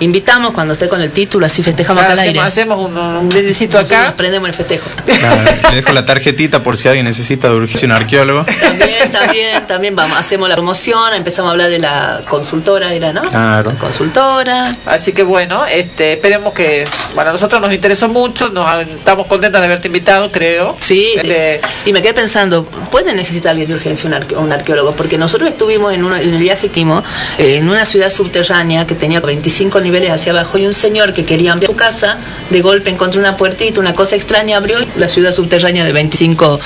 invitamos 0.00 0.52
cuando 0.52 0.74
esté 0.74 0.88
con 0.88 1.00
el 1.00 1.10
título, 1.10 1.46
así 1.46 1.62
festejamos 1.62 2.00
Claro, 2.02 2.12
acá 2.14 2.22
al 2.22 2.28
aire. 2.28 2.40
hacemos, 2.40 2.78
hacemos 2.90 2.90
un, 2.90 3.16
un 3.22 3.28
brindisito 3.30 3.78
acá. 3.78 4.12
Prendemos 4.16 4.48
el 4.48 4.54
festejo. 4.54 4.84
Nada, 5.06 5.56
le 5.70 5.76
dejo 5.76 5.92
la 5.92 6.04
tarjetita 6.04 6.62
por 6.62 6.76
si 6.76 6.88
alguien 6.88 7.06
necesita 7.06 7.48
de 7.48 7.54
urgencia 7.54 7.86
un 7.86 7.92
arqueólogo. 7.92 8.44
También, 8.44 9.10
también, 9.12 9.66
también 9.66 9.96
vamos, 9.96 10.18
hacemos 10.18 10.48
la 10.48 10.54
promoción, 10.56 11.14
empezamos 11.14 11.48
a 11.48 11.52
hablar 11.52 11.70
de 11.70 11.78
la 11.78 12.20
consultora, 12.28 12.92
era, 12.92 13.12
¿no? 13.12 13.22
Claro. 13.30 13.72
Consultora. 13.78 14.76
Así 14.84 15.12
que 15.12 15.22
bueno, 15.22 15.64
este, 15.64 16.14
esperemos 16.14 16.52
que, 16.52 16.84
bueno, 17.14 17.30
a 17.30 17.32
nosotros 17.32 17.60
nos 17.60 17.72
interesó 17.72 18.08
mucho, 18.08 18.50
nos 18.50 18.82
estamos 18.86 19.26
contentas 19.26 19.60
de 19.62 19.66
haberte 19.66 19.86
invitado, 19.88 20.30
creo. 20.30 20.76
Sí, 20.80 21.12
sí. 21.14 21.26
Este, 21.28 21.60
y 21.86 21.92
me 21.94 22.02
quedé 22.02 22.12
pensando, 22.12 22.64
¿puede 22.90 23.14
necesitar 23.14 23.50
alguien 23.52 23.68
de 23.68 23.74
urgencia 23.74 24.06
un, 24.08 24.14
arque- 24.14 24.36
un 24.36 24.52
arqueólogo? 24.52 24.92
Porque 24.92 25.16
nosotros 25.16 25.48
estuvimos 25.48 25.94
en, 25.94 26.04
una- 26.04 26.20
en 26.26 26.34
el 26.34 26.40
viaje 26.40 26.68
que 26.68 26.80
hicimos 26.80 27.04
eh, 27.38 27.56
en 27.56 27.68
una 27.68 27.84
ciudad 27.84 28.10
subterránea 28.10 28.86
que 28.86 28.94
tenía 28.94 29.20
25 29.20 29.80
niveles 29.80 30.10
hacia 30.10 30.32
abajo 30.32 30.58
y 30.58 30.66
un 30.66 30.74
señor 30.74 31.12
que 31.12 31.24
quería 31.24 31.52
ampliar 31.52 31.70
su 31.70 31.76
casa, 31.76 32.18
de 32.50 32.60
golpe 32.60 32.90
encontró 32.90 33.20
una 33.20 33.36
puertita, 33.36 33.80
una 33.80 33.92
cosa 33.94 34.16
extraña, 34.16 34.56
abrió 34.56 34.78
la 34.96 35.08
ciudad 35.08 35.32
subterránea 35.32 35.84
de 35.84 35.92
25 35.92 36.60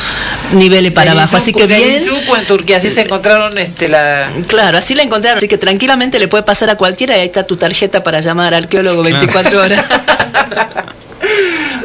niveles 0.52 0.92
para 0.92 1.12
en 1.12 1.18
abajo. 1.18 1.36
Así 1.36 1.52
que 1.52 1.66
bien. 1.66 2.02
Izuku 2.02 2.34
en 2.36 2.46
Turquía, 2.46 2.76
así 2.78 2.90
se 2.90 3.02
encontraron 3.02 3.56
este, 3.58 3.88
la... 3.88 4.28
Claro, 4.48 4.78
así 4.78 4.94
la 4.94 5.02
encontraron. 5.02 5.38
Así 5.38 5.48
que 5.48 5.58
tranquilamente 5.58 6.18
le 6.18 6.28
puede 6.28 6.42
pasar 6.42 6.70
a 6.70 6.76
cualquiera 6.76 7.16
y 7.16 7.20
ahí 7.20 7.26
está 7.26 7.44
tu 7.44 7.56
tarjeta 7.56 8.02
para 8.02 8.20
llamar 8.20 8.54
al 8.54 8.64
arqueólogo 8.64 9.02
24 9.02 9.60
horas. 9.60 9.84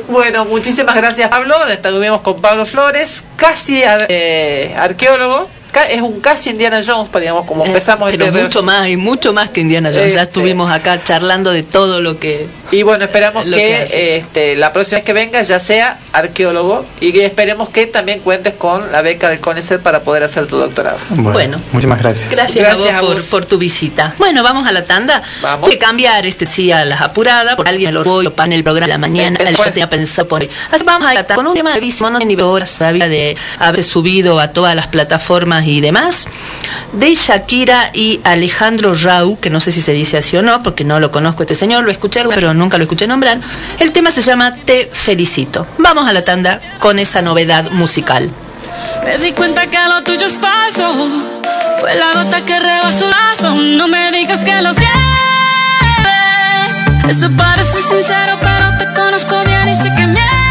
Bueno, 0.07 0.45
muchísimas 0.45 0.95
gracias 0.95 1.29
Pablo, 1.29 1.55
estuvimos 1.67 2.21
con 2.21 2.39
Pablo 2.39 2.65
Flores, 2.65 3.23
casi 3.35 3.83
ar- 3.83 4.05
eh, 4.09 4.73
arqueólogo, 4.77 5.49
es 5.83 6.01
un 6.01 6.21
casi 6.21 6.49
Indiana 6.49 6.79
Jones, 6.85 7.09
digamos, 7.19 7.45
como 7.45 7.65
empezamos 7.65 8.09
Pero 8.11 8.25
este 8.25 8.37
re- 8.37 8.43
mucho 8.43 8.63
más 8.63 8.87
y 8.87 8.97
mucho 8.97 9.33
más 9.33 9.49
que 9.49 9.61
Indiana 9.61 9.89
Jones. 9.93 10.13
Ya 10.13 10.21
Este- 10.23 10.39
estuvimos 10.39 10.71
acá 10.71 11.03
charlando 11.03 11.51
de 11.51 11.63
todo 11.63 12.01
lo 12.01 12.19
que. 12.19 12.47
Y 12.71 12.83
bueno, 12.83 13.05
esperamos 13.05 13.45
que, 13.45 14.17
este, 14.17 14.55
la 14.55 14.73
próxima 14.73 14.97
vez 14.99 15.05
que 15.05 15.13
venga 15.13 15.41
ya 15.41 15.59
sea 15.59 15.99
arqueólogo 16.13 16.85
y 16.99 17.11
que 17.13 17.25
esperemos 17.25 17.69
que 17.69 17.85
también 17.85 18.19
cuentes 18.19 18.53
con 18.55 18.91
la 18.91 19.01
beca 19.01 19.29
del 19.29 19.39
CONICET 19.39 19.81
para 19.81 20.01
poder 20.01 20.23
hacer 20.23 20.47
tu 20.47 20.57
doctorado. 20.57 20.97
Bueno. 21.09 21.57
Muchísimas 21.71 21.99
gracias. 21.99 22.29
Gracias, 22.29 22.63
Gracias 22.65 22.93
a 22.93 22.99
a 22.99 23.01
vos, 23.01 23.23
por, 23.25 23.45
tu 23.45 23.57
visita. 23.57 24.15
Bueno, 24.17 24.43
vamos 24.43 24.67
a 24.67 24.71
la 24.71 24.85
tanda. 24.85 25.21
Vamos. 25.41 25.69
que 25.69 25.77
cambiar 25.77 26.25
este 26.25 26.45
sí 26.45 26.71
a 26.71 26.85
las 26.85 27.01
apuradas, 27.01 27.55
porque 27.55 27.69
alguien 27.69 27.93
lo 27.93 28.03
voy 28.03 28.31
en 28.37 28.53
el 28.53 28.63
programa 28.63 28.85
de 28.85 28.93
la 28.93 28.97
mañana, 28.97 29.39
Eso 29.39 29.57
yo 29.63 29.71
tenía 29.71 29.89
pensado 29.89 30.27
por 30.27 30.41
hoy. 30.41 30.49
Así 30.71 30.83
vamos 30.83 31.09
a 31.09 31.13
la 31.13 31.23
tanda 31.25 31.35
con 31.35 31.47
un 31.47 31.53
tema 31.53 31.71
brevísimo, 31.71 32.09
no 32.09 32.19
ni 32.19 32.35
horas 32.41 32.71
todavía 32.77 33.07
de 33.07 33.35
haber 33.59 33.83
subido 33.83 34.39
a 34.39 34.49
todas 34.49 34.75
las 34.75 34.87
plataformas 34.87 35.64
y 35.71 35.81
demás, 35.81 36.27
de 36.93 37.13
Shakira 37.15 37.91
y 37.93 38.19
Alejandro 38.23 38.95
Rau, 38.95 39.39
que 39.39 39.49
no 39.49 39.59
sé 39.59 39.71
si 39.71 39.81
se 39.81 39.91
dice 39.91 40.17
así 40.17 40.37
o 40.37 40.41
no, 40.41 40.63
porque 40.63 40.83
no 40.83 40.99
lo 40.99 41.11
conozco 41.11 41.43
este 41.43 41.55
señor, 41.55 41.83
lo 41.83 41.91
escuché, 41.91 42.23
pero 42.25 42.53
nunca 42.53 42.77
lo 42.77 42.83
escuché 42.83 43.07
nombrar. 43.07 43.39
El 43.79 43.91
tema 43.91 44.11
se 44.11 44.21
llama 44.21 44.55
Te 44.55 44.89
felicito. 44.91 45.67
Vamos 45.77 46.07
a 46.07 46.13
la 46.13 46.23
tanda 46.23 46.61
con 46.79 46.99
esa 46.99 47.21
novedad 47.21 47.71
musical. 47.71 48.29
Me 49.03 49.17
di 49.17 49.31
cuenta 49.31 49.67
que 49.67 49.77
lo 49.87 50.03
tuyo 50.03 50.25
es 50.25 50.37
falso. 50.37 50.93
Fue 51.79 51.95
la 51.95 52.23
gota 52.23 52.43
que 52.43 52.59
rebasó 52.59 53.05
el 53.05 53.11
vaso. 53.11 53.55
No 53.55 53.87
me 53.87 54.11
digas 54.11 54.43
que 54.43 54.61
lo 54.61 54.71
sientes. 54.71 54.95
Eso 57.07 57.29
parece 57.37 57.81
sincero, 57.81 58.37
pero 58.41 58.77
te 58.79 58.93
conozco 58.99 59.43
bien 59.43 59.69
y 59.69 59.75
sé 59.75 59.93
que 59.95 60.07
mientes. 60.07 60.44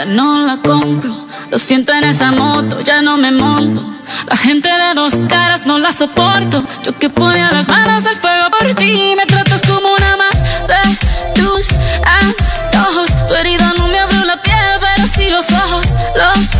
Barata, 0.00 0.04
no 0.04 0.46
la 0.46 0.56
compro. 0.58 1.14
Lo 1.50 1.58
siento 1.58 1.92
en 1.92 2.04
esa 2.04 2.32
moto, 2.32 2.80
ya 2.80 3.02
no 3.02 3.16
me 3.16 3.30
monto. 3.30 3.82
La 4.28 4.36
gente 4.36 4.68
de 4.68 4.94
dos 4.94 5.14
caras 5.28 5.66
no 5.66 5.78
la 5.78 5.92
soporto. 5.92 6.62
Yo 6.84 6.96
que 6.98 7.08
ponía 7.08 7.50
las 7.52 7.68
manos 7.68 8.06
al 8.06 8.16
fuego 8.16 8.50
por 8.50 8.74
ti. 8.74 9.14
Me 9.16 9.26
tratas 9.26 9.62
como 9.62 9.94
una 9.94 10.16
más 10.16 10.36
de 10.68 11.40
tus 11.40 11.68
antojos. 12.04 13.28
Tu 13.28 13.34
herida 13.34 13.72
no 13.76 13.88
me 13.88 13.98
abrió 13.98 14.24
la 14.24 14.40
piel, 14.42 14.56
pero 14.80 15.08
sí 15.08 15.28
los 15.30 15.50
ojos. 15.50 15.86
Los 16.16 16.50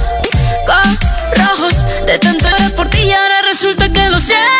rojos 1.36 1.84
de 2.06 2.18
tanto 2.18 2.48
por 2.76 2.88
ti. 2.88 2.98
Y 2.98 3.12
ahora 3.12 3.42
resulta 3.42 3.88
que 3.88 4.08
lo 4.08 4.20
sientes. 4.20 4.59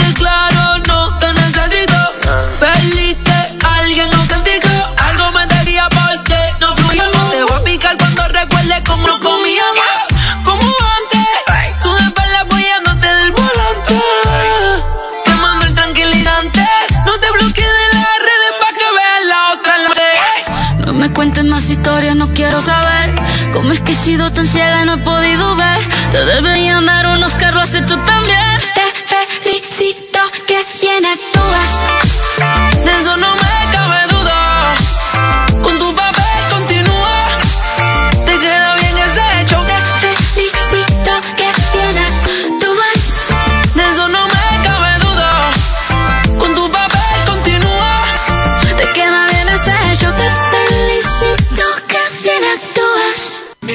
historias 21.71 22.15
no 22.15 22.33
quiero 22.33 22.61
saber. 22.61 23.15
Cómo 23.53 23.71
es 23.71 23.81
que 23.81 23.93
he 23.93 23.95
sido 23.95 24.31
tan 24.31 24.45
ciega 24.45 24.83
y 24.83 24.85
no 24.85 24.93
he 24.93 24.97
podido 24.97 25.55
ver 25.55 25.79
Te 26.11 26.25
deberían 26.25 26.85
dar 26.85 27.07
unos 27.17 27.35
carros 27.35 27.63
has 27.63 27.75
hecho 27.75 27.97
también. 27.97 28.60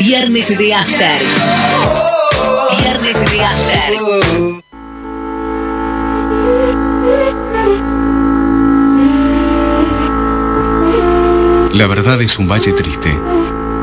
Viernes 0.08 0.56
de 0.56 0.72
After. 0.72 1.20
Viernes 2.80 3.20
de 3.28 3.44
After. 3.44 3.92
La 11.72 11.88
verdad 11.88 12.22
es 12.22 12.38
un 12.38 12.46
valle 12.46 12.72
triste, 12.72 13.18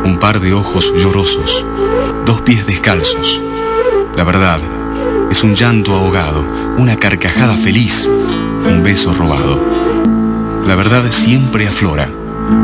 un 0.05 0.17
par 0.17 0.39
de 0.39 0.53
ojos 0.53 0.93
llorosos, 0.95 1.65
dos 2.25 2.39
pies 2.39 2.65
descalzos. 2.67 3.41
La 4.15 4.23
verdad 4.23 4.61
es 5.29 5.43
un 5.43 5.55
llanto 5.55 5.93
ahogado, 5.93 6.45
una 6.77 6.95
carcajada 6.95 7.57
feliz, 7.57 8.09
un 8.65 8.81
beso 8.81 9.11
robado. 9.11 9.59
La 10.65 10.75
verdad 10.75 11.03
siempre 11.11 11.67
aflora, 11.67 12.09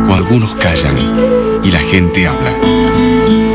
o 0.10 0.14
algunos 0.14 0.56
callan 0.56 1.60
y 1.62 1.72
la 1.72 1.80
gente 1.80 2.26
habla. 2.26 3.49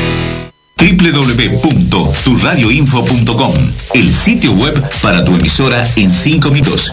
www.turradioinfo.com, 0.77 3.53
el 3.93 4.13
sitio 4.13 4.51
web 4.53 4.89
para 5.01 5.25
tu 5.25 5.35
emisora 5.35 5.87
en 5.95 6.09
5 6.09 6.49
minutos. 6.51 6.91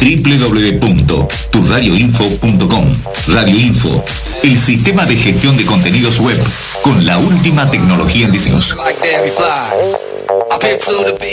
www.turradioinfo.com 0.00 2.92
Radio 3.28 3.58
Info, 3.58 4.04
el 4.42 4.58
sistema 4.58 5.06
de 5.06 5.16
gestión 5.16 5.56
de 5.56 5.64
contenidos 5.64 6.18
web 6.18 6.42
con 6.82 7.06
la 7.06 7.18
última 7.18 7.70
tecnología 7.70 8.26
en 8.26 8.32
diseños. 8.32 8.76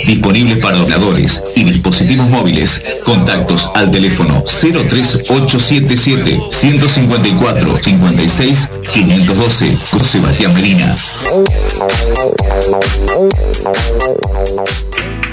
Disponible 0.06 0.56
para 0.58 0.80
ordenadores 0.80 1.44
y 1.56 1.64
dispositivos 1.64 2.30
móviles. 2.30 3.02
Contactos 3.06 3.70
al 3.76 3.92
teléfono 3.92 4.44
03877 4.44 6.40
154 6.52 7.80
56 7.84 8.70
512 8.94 9.78
con 9.92 10.04
Sebastián 10.04 10.54
Medina. 10.54 10.96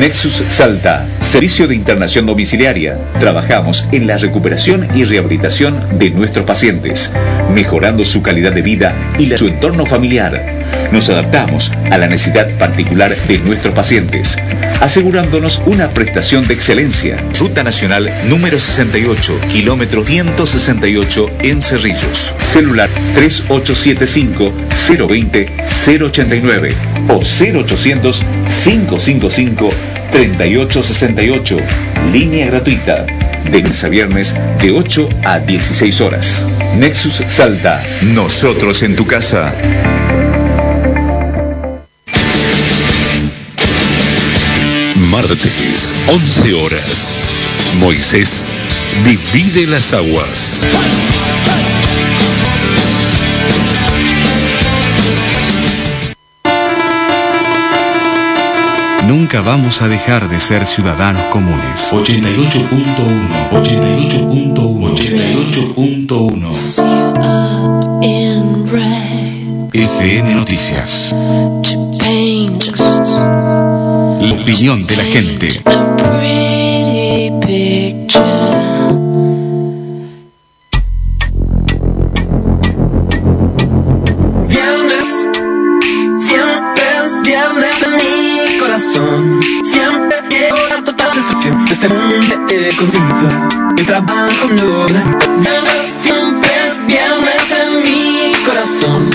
Nexus 0.00 0.42
Salta, 0.48 1.06
servicio 1.20 1.68
de 1.68 1.74
internación 1.74 2.24
domiciliaria. 2.24 2.96
Trabajamos 3.18 3.86
en 3.92 4.06
la 4.06 4.16
recuperación 4.16 4.88
y 4.94 5.04
rehabilitación 5.04 5.78
de 5.98 6.08
nuestros 6.08 6.46
pacientes, 6.46 7.12
mejorando 7.54 8.06
su 8.06 8.22
calidad 8.22 8.52
de 8.52 8.62
vida 8.62 8.94
y 9.18 9.36
su 9.36 9.46
entorno 9.46 9.84
familiar. 9.84 10.59
Nos 10.92 11.08
adaptamos 11.08 11.70
a 11.90 11.98
la 11.98 12.08
necesidad 12.08 12.50
particular 12.58 13.16
de 13.28 13.38
nuestros 13.38 13.74
pacientes, 13.74 14.36
asegurándonos 14.80 15.62
una 15.66 15.88
prestación 15.88 16.46
de 16.48 16.54
excelencia. 16.54 17.16
Ruta 17.38 17.62
Nacional 17.62 18.12
número 18.26 18.58
68, 18.58 19.40
kilómetro 19.52 20.04
168 20.04 21.30
en 21.42 21.62
Cerrillos. 21.62 22.34
Celular 22.42 22.90
3875 23.14 24.52
020 25.08 25.46
089 25.86 26.74
o 27.08 27.20
0800 27.20 28.22
555 28.64 29.70
3868. 30.10 31.56
Línea 32.12 32.46
gratuita. 32.46 33.06
De 33.50 33.62
lunes 33.62 33.82
a 33.84 33.88
viernes 33.88 34.34
de 34.60 34.70
8 34.70 35.08
a 35.24 35.38
16 35.38 36.00
horas. 36.00 36.46
Nexus 36.76 37.22
Salta. 37.28 37.82
Nosotros 38.02 38.82
en 38.82 38.96
tu 38.96 39.06
casa. 39.06 39.52
Martes, 45.08 45.94
11 46.08 46.54
horas. 46.54 47.14
Moisés 47.78 48.48
divide 49.04 49.66
las 49.66 49.92
aguas. 49.94 50.64
Nunca 59.06 59.40
vamos 59.40 59.80
a 59.82 59.88
dejar 59.88 60.28
de 60.28 60.38
ser 60.38 60.66
ciudadanos 60.66 61.24
comunes. 61.32 61.88
88.1, 61.90 63.50
88.1, 63.50 64.54
88.1. 66.06 68.02
In 68.02 68.68
red 68.68 69.74
FM 69.74 70.34
Noticias. 70.34 71.14
La 74.20 74.34
opinión 74.34 74.86
de 74.86 74.96
la 74.96 75.04
gente. 75.04 75.48
a 75.64 75.96
pretty 75.96 77.30
picture. 77.40 78.22
Viernes, 84.46 85.28
siempre 86.18 86.84
es 87.02 87.22
viernes 87.22 87.82
en 87.82 87.96
mi 87.96 88.58
corazón. 88.58 89.40
Siempre 89.64 90.16
quiero 90.28 90.56
la 90.68 90.84
total 90.84 91.08
destrucción 91.14 91.64
de 91.64 91.72
este 91.72 91.88
mundo 91.88 92.36
de 92.46 92.76
consigo. 92.76 93.74
El 93.78 93.86
trabajo 93.86 94.48
no 94.50 94.86
Viernes, 94.86 95.96
siempre 95.98 96.50
es 96.68 96.86
viernes 96.86 97.44
en 97.64 97.84
mi 97.84 98.32
corazón. 98.44 99.10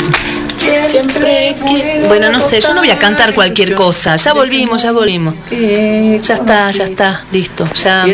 Siempre 0.89 1.55
que... 1.67 1.94
Bueno, 2.07 2.31
no 2.31 2.39
sé, 2.39 2.59
yo 2.61 2.73
no 2.73 2.81
voy 2.81 2.89
a 2.91 2.97
cantar 2.97 3.33
cualquier 3.33 3.73
cosa. 3.75 4.15
Ya 4.15 4.33
volvimos, 4.33 4.81
ya 4.83 4.91
volvimos. 4.91 5.33
Ya 5.49 6.35
está, 6.35 6.71
ya 6.71 6.83
está, 6.85 7.23
listo. 7.31 7.67
Ya. 7.83 8.05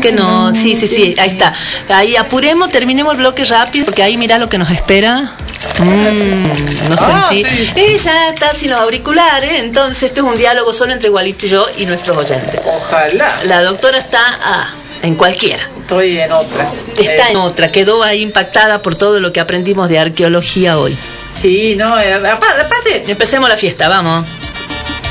Que 0.00 0.12
no, 0.12 0.54
sí, 0.54 0.74
sí, 0.74 0.86
sí, 0.86 1.14
ahí 1.18 1.30
está. 1.30 1.52
Ahí 1.88 2.16
apuremos, 2.16 2.70
terminemos 2.70 3.12
el 3.14 3.18
bloque 3.18 3.44
rápido, 3.44 3.84
porque 3.86 4.02
ahí 4.02 4.16
mirá 4.16 4.38
lo 4.38 4.48
que 4.48 4.58
nos 4.58 4.70
espera. 4.70 5.32
Mm, 5.80 6.88
no 6.88 6.96
Ah, 7.00 7.28
sentí. 7.30 7.96
ya 7.98 8.28
está 8.30 8.52
sin 8.54 8.70
los 8.70 8.78
auriculares, 8.80 9.60
entonces 9.60 10.04
esto 10.04 10.20
es 10.20 10.26
un 10.32 10.36
diálogo 10.38 10.72
solo 10.72 10.92
entre 10.92 11.08
Igualito 11.08 11.46
y 11.46 11.48
yo 11.48 11.66
y 11.76 11.86
nuestros 11.86 12.16
oyentes. 12.16 12.60
Ojalá. 12.64 13.40
La 13.44 13.62
doctora 13.62 13.98
está 13.98 14.20
ah, 14.42 14.70
en 15.02 15.14
cualquiera. 15.16 15.62
Estoy 15.80 16.18
en 16.18 16.32
otra. 16.32 16.70
Está 16.98 17.28
Eh, 17.28 17.30
en 17.30 17.36
otra, 17.36 17.72
quedó 17.72 18.02
ahí 18.02 18.22
impactada 18.22 18.82
por 18.82 18.94
todo 18.94 19.20
lo 19.20 19.32
que 19.32 19.40
aprendimos 19.40 19.88
de 19.88 19.98
arqueología 19.98 20.78
hoy. 20.78 20.96
Sí, 21.32 21.76
no, 21.76 21.98
eh, 21.98 22.14
apa- 22.14 22.60
aparte. 22.60 23.04
Empecemos 23.06 23.48
la 23.48 23.56
fiesta, 23.56 23.88
vamos. 23.88 24.26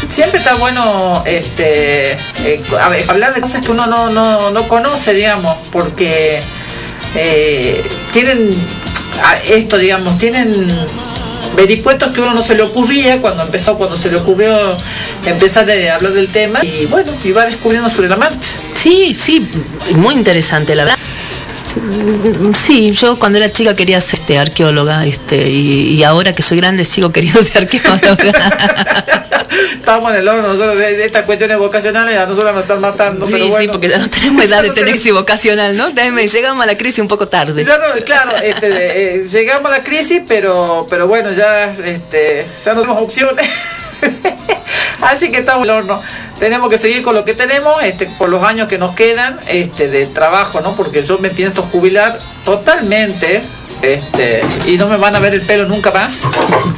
siempre 0.09 0.39
está 0.39 0.55
bueno 0.55 1.21
este 1.25 2.13
eh, 2.13 2.61
a 2.81 2.89
ver, 2.89 3.05
hablar 3.09 3.33
de 3.33 3.41
cosas 3.41 3.61
que 3.61 3.71
uno 3.71 3.87
no, 3.87 4.09
no, 4.09 4.51
no 4.51 4.67
conoce, 4.67 5.13
digamos, 5.13 5.55
porque 5.71 6.39
eh, 7.15 7.83
tienen 8.13 8.53
esto, 9.49 9.77
digamos, 9.77 10.17
tienen 10.19 10.67
vericuetos 11.55 12.13
que 12.13 12.21
uno 12.21 12.33
no 12.33 12.41
se 12.41 12.53
le 12.55 12.61
ocurría 12.63 13.19
cuando 13.19 13.43
empezó, 13.43 13.75
cuando 13.77 13.97
se 13.97 14.11
le 14.11 14.17
ocurrió 14.17 14.77
empezar 15.25 15.69
a 15.69 15.95
hablar 15.95 16.13
del 16.13 16.27
tema 16.29 16.63
y 16.63 16.85
bueno, 16.85 17.11
va 17.35 17.45
descubriendo 17.45 17.89
sobre 17.89 18.09
la 18.09 18.15
marcha. 18.15 18.51
Sí, 18.75 19.13
sí, 19.15 19.45
muy 19.95 20.13
interesante, 20.13 20.75
la 20.75 20.83
verdad. 20.83 20.96
Sí, 22.55 22.91
yo 22.91 23.17
cuando 23.19 23.37
era 23.37 23.51
chica 23.51 23.75
quería 23.75 23.99
ser 24.01 24.19
este, 24.19 24.37
arqueóloga 24.37 25.05
este, 25.05 25.49
y, 25.49 25.93
y 25.95 26.03
ahora 26.03 26.33
que 26.33 26.41
soy 26.43 26.57
grande 26.57 26.85
sigo 26.85 27.11
queriendo 27.11 27.41
ser 27.41 27.57
arqueóloga. 27.63 29.15
Estamos 29.73 30.11
en 30.11 30.17
el 30.17 30.27
horno 30.27 30.47
nosotros 30.47 30.77
de, 30.77 31.05
estas 31.05 31.25
cuestiones 31.25 31.57
vocacionales, 31.57 32.17
a 32.17 32.25
nosotros 32.25 32.53
nos 32.53 32.63
están 32.63 32.81
matando. 32.81 33.25
Sí, 33.27 33.33
pero 33.33 33.57
sí, 33.57 33.67
porque 33.67 33.87
ya 33.87 33.97
no 33.97 34.09
tenemos 34.09 34.43
edad 34.43 34.61
de 34.61 34.67
no 34.69 34.73
tener 34.73 34.95
tenemos- 34.99 35.19
vocacional, 35.19 35.77
¿no? 35.77 35.89
Llegamos 35.89 36.63
a 36.63 36.67
la 36.67 36.77
crisis 36.77 36.99
un 36.99 37.07
poco 37.07 37.27
tarde. 37.27 37.63
Ya 37.63 37.77
no, 37.77 38.05
claro, 38.05 38.35
este, 38.37 39.15
eh, 39.15 39.23
llegamos 39.23 39.71
a 39.71 39.77
la 39.77 39.83
crisis, 39.83 40.21
pero, 40.27 40.85
pero 40.89 41.07
bueno, 41.07 41.31
ya, 41.31 41.71
este, 41.73 42.45
ya 42.63 42.73
no 42.73 42.81
tenemos 42.81 43.03
opciones. 43.03 43.47
Así 45.01 45.29
que 45.29 45.39
estamos 45.39 45.65
en 45.65 45.69
el 45.71 45.77
horno. 45.77 46.01
Tenemos 46.39 46.69
que 46.69 46.77
seguir 46.77 47.01
con 47.01 47.15
lo 47.15 47.25
que 47.25 47.33
tenemos, 47.33 47.81
este, 47.83 48.07
por 48.17 48.29
los 48.29 48.43
años 48.43 48.67
que 48.67 48.77
nos 48.77 48.95
quedan, 48.95 49.39
este, 49.47 49.87
de 49.87 50.05
trabajo, 50.07 50.61
¿no? 50.61 50.75
Porque 50.75 51.03
yo 51.03 51.19
me 51.19 51.29
pienso 51.29 51.63
jubilar 51.63 52.17
totalmente, 52.45 53.41
este, 53.81 54.43
y 54.65 54.77
no 54.77 54.87
me 54.87 54.97
van 54.97 55.15
a 55.15 55.19
ver 55.19 55.33
el 55.33 55.41
pelo 55.41 55.65
nunca 55.67 55.91
más. 55.91 56.23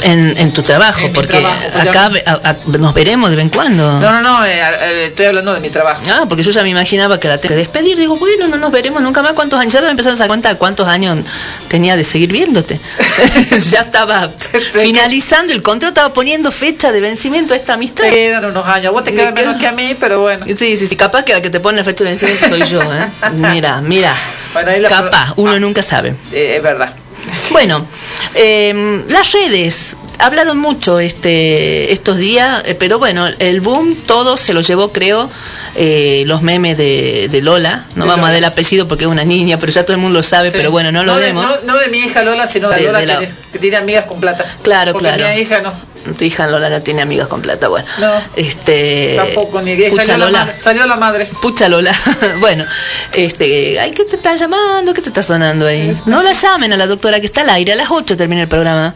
En, 0.04 0.36
en 0.38 0.52
tu 0.54 0.62
trabajo, 0.62 1.00
En 1.06 1.14
porque 1.14 1.38
trabajo, 1.40 1.56
pues 1.74 1.88
acá 1.88 2.12
a- 2.26 2.50
a- 2.50 2.56
nos 2.78 2.94
veremos 2.94 3.30
de 3.30 3.36
vez 3.36 3.44
en 3.46 3.50
cuando. 3.50 4.00
No, 4.00 4.12
no, 4.12 4.22
no, 4.22 4.46
eh, 4.46 4.60
eh, 4.82 5.06
estoy 5.08 5.28
hablando 5.28 5.54
de 5.54 5.60
mi 5.60 5.70
trabajo. 5.70 6.02
Ah, 6.10 6.26
porque 6.28 6.44
yo 6.44 6.52
ya 6.52 6.64
me 6.64 6.70
imaginaba 6.70 7.20
que 7.20 7.28
la 7.28 7.38
tengo 7.38 7.54
que 7.56 7.60
despedir. 7.60 7.98
Digo, 7.98 8.18
bueno, 8.18 8.48
no 8.48 8.58
nos 8.58 8.72
veremos 8.72 9.02
nunca 9.02 9.22
más. 9.22 9.34
¿Cuántos 9.34 9.60
años? 9.60 9.74
Ya 9.74 9.82
me 9.82 9.90
empezaron 9.90 10.16
a 10.16 10.20
dar 10.20 10.28
cuenta 10.28 10.56
cuántos 10.56 10.88
años 10.88 11.20
tenía 11.68 11.96
de 11.96 12.04
seguir 12.04 12.32
viéndote. 12.32 12.80
ya 13.72 13.82
estaba 13.82 14.30
finalizando 14.74 15.54
el 15.54 15.62
contrato, 15.62 15.94
estaba 15.94 16.14
poniendo 16.14 16.52
fecha 16.52 16.92
de 16.92 17.02
vencimiento 17.02 17.54
a 17.54 17.58
esta 17.58 17.74
amistad. 17.74 18.04
Te 18.04 18.12
quedan 18.12 18.46
unos 18.46 18.66
años, 18.68 18.92
vos 18.94 19.04
te 19.04 19.12
quedas 19.14 19.34
menos 19.34 19.56
que 19.56 19.68
a 19.68 19.72
mí, 19.72 19.96
pero 20.00 20.22
bueno. 20.22 20.46
Sí, 20.46 20.76
sí, 20.76 20.88
sí, 20.88 20.96
capaz 20.96 21.24
que 21.24 21.34
la 21.34 21.42
que 21.42 21.50
te 21.50 21.60
pone 21.60 21.78
la 21.78 21.84
fecha 21.84 22.04
de 22.04 22.12
vencimiento 22.12 22.48
soy 22.50 22.64
yo, 22.68 22.82
¿eh? 22.82 23.08
Mira, 23.34 23.82
mira. 23.82 24.16
Bueno, 24.54 24.72
ahí 24.72 24.80
la- 24.80 24.90
Capaz, 24.90 25.34
uno 25.38 25.60
nunca 25.60 25.82
sabe. 25.84 26.16
Eh, 26.32 26.56
es 26.58 26.64
verdad. 26.64 26.94
Bueno, 27.52 27.86
eh, 28.36 29.04
las 29.10 29.32
redes 29.34 29.96
hablaron 30.20 30.58
mucho 30.58 31.00
este 31.00 31.92
estos 31.94 32.18
días, 32.18 32.64
eh, 32.66 32.76
pero 32.76 32.98
bueno, 32.98 33.28
el 33.40 33.62
boom 33.62 33.94
todo 34.08 34.38
se 34.38 34.54
lo 34.54 34.62
llevó, 34.62 34.92
creo, 34.92 35.30
eh, 35.76 36.24
los 36.26 36.42
memes 36.42 36.78
de, 36.78 37.28
de 37.30 37.42
Lola. 37.42 37.86
No 37.96 38.06
De 38.06 38.10
vamos 38.10 38.26
a 38.26 38.30
dar 38.30 38.38
el 38.38 38.46
apellido 38.46 38.88
porque 38.88 39.04
es 39.04 39.10
una 39.10 39.26
niña, 39.26 39.60
pero 39.60 39.72
ya 39.72 39.84
todo 39.84 39.94
el 39.94 40.00
mundo 40.02 40.20
lo 40.20 40.24
sabe, 40.24 40.50
Sí. 40.50 40.58
pero 40.58 40.72
bueno, 40.72 40.92
no 40.92 41.04
lo 41.04 41.18
de, 41.18 41.26
demos. 41.28 41.46
No, 41.46 41.74
no 41.74 41.78
de 41.80 41.90
mi 41.90 42.00
hija 42.00 42.24
Lola, 42.24 42.48
sino 42.48 42.70
de, 42.70 42.78
De- 42.78 42.82
Lola 42.84 43.00
de 43.00 43.06
la- 43.06 43.20
que, 43.20 43.30
que 43.54 43.60
tiene 43.60 43.78
amigas 43.78 44.06
con 44.06 44.20
plata. 44.20 44.46
Claro, 44.64 44.94
Porque 44.94 45.10
claro. 45.10 45.26
mi 45.36 45.42
hija 45.42 45.60
no. 45.62 45.74
Tu 46.16 46.26
hija 46.26 46.48
Lola 46.48 46.70
no 46.70 46.82
tiene 46.82 47.02
amigas 47.02 47.28
con 47.28 47.42
plata, 47.42 47.68
bueno. 47.68 47.88
No. 48.00 48.22
Este, 48.36 49.16
Tampoco, 49.16 49.62
ni 49.62 49.76
que 49.76 49.90
Pucha 49.90 50.06
salió 50.06 50.18
la, 50.18 50.26
Lola. 50.26 50.46
madre, 50.46 50.62
salió 50.62 50.86
la 50.86 50.96
madre. 50.98 51.30
Pucha 51.42 51.70
Lola. 51.70 51.94
bueno, 52.40 52.66
este, 53.14 53.80
ay, 53.80 53.92
¿qué 53.92 54.06
te 54.06 54.16
está 54.16 54.36
llamando? 54.36 54.94
¿Qué 54.94 55.02
te 55.02 55.10
está 55.10 55.22
sonando 55.22 55.66
ahí? 55.68 55.96
No 56.06 56.22
la 56.22 56.32
llamen 56.34 56.74
a 56.74 56.78
la 56.78 56.88
doctora 56.88 57.20
que 57.20 57.26
está 57.26 57.42
al 57.42 57.50
aire, 57.50 57.74
a 57.74 57.76
las 57.76 57.90
8 57.92 58.18
termina 58.18 58.42
el 58.42 58.48
programa. 58.48 58.94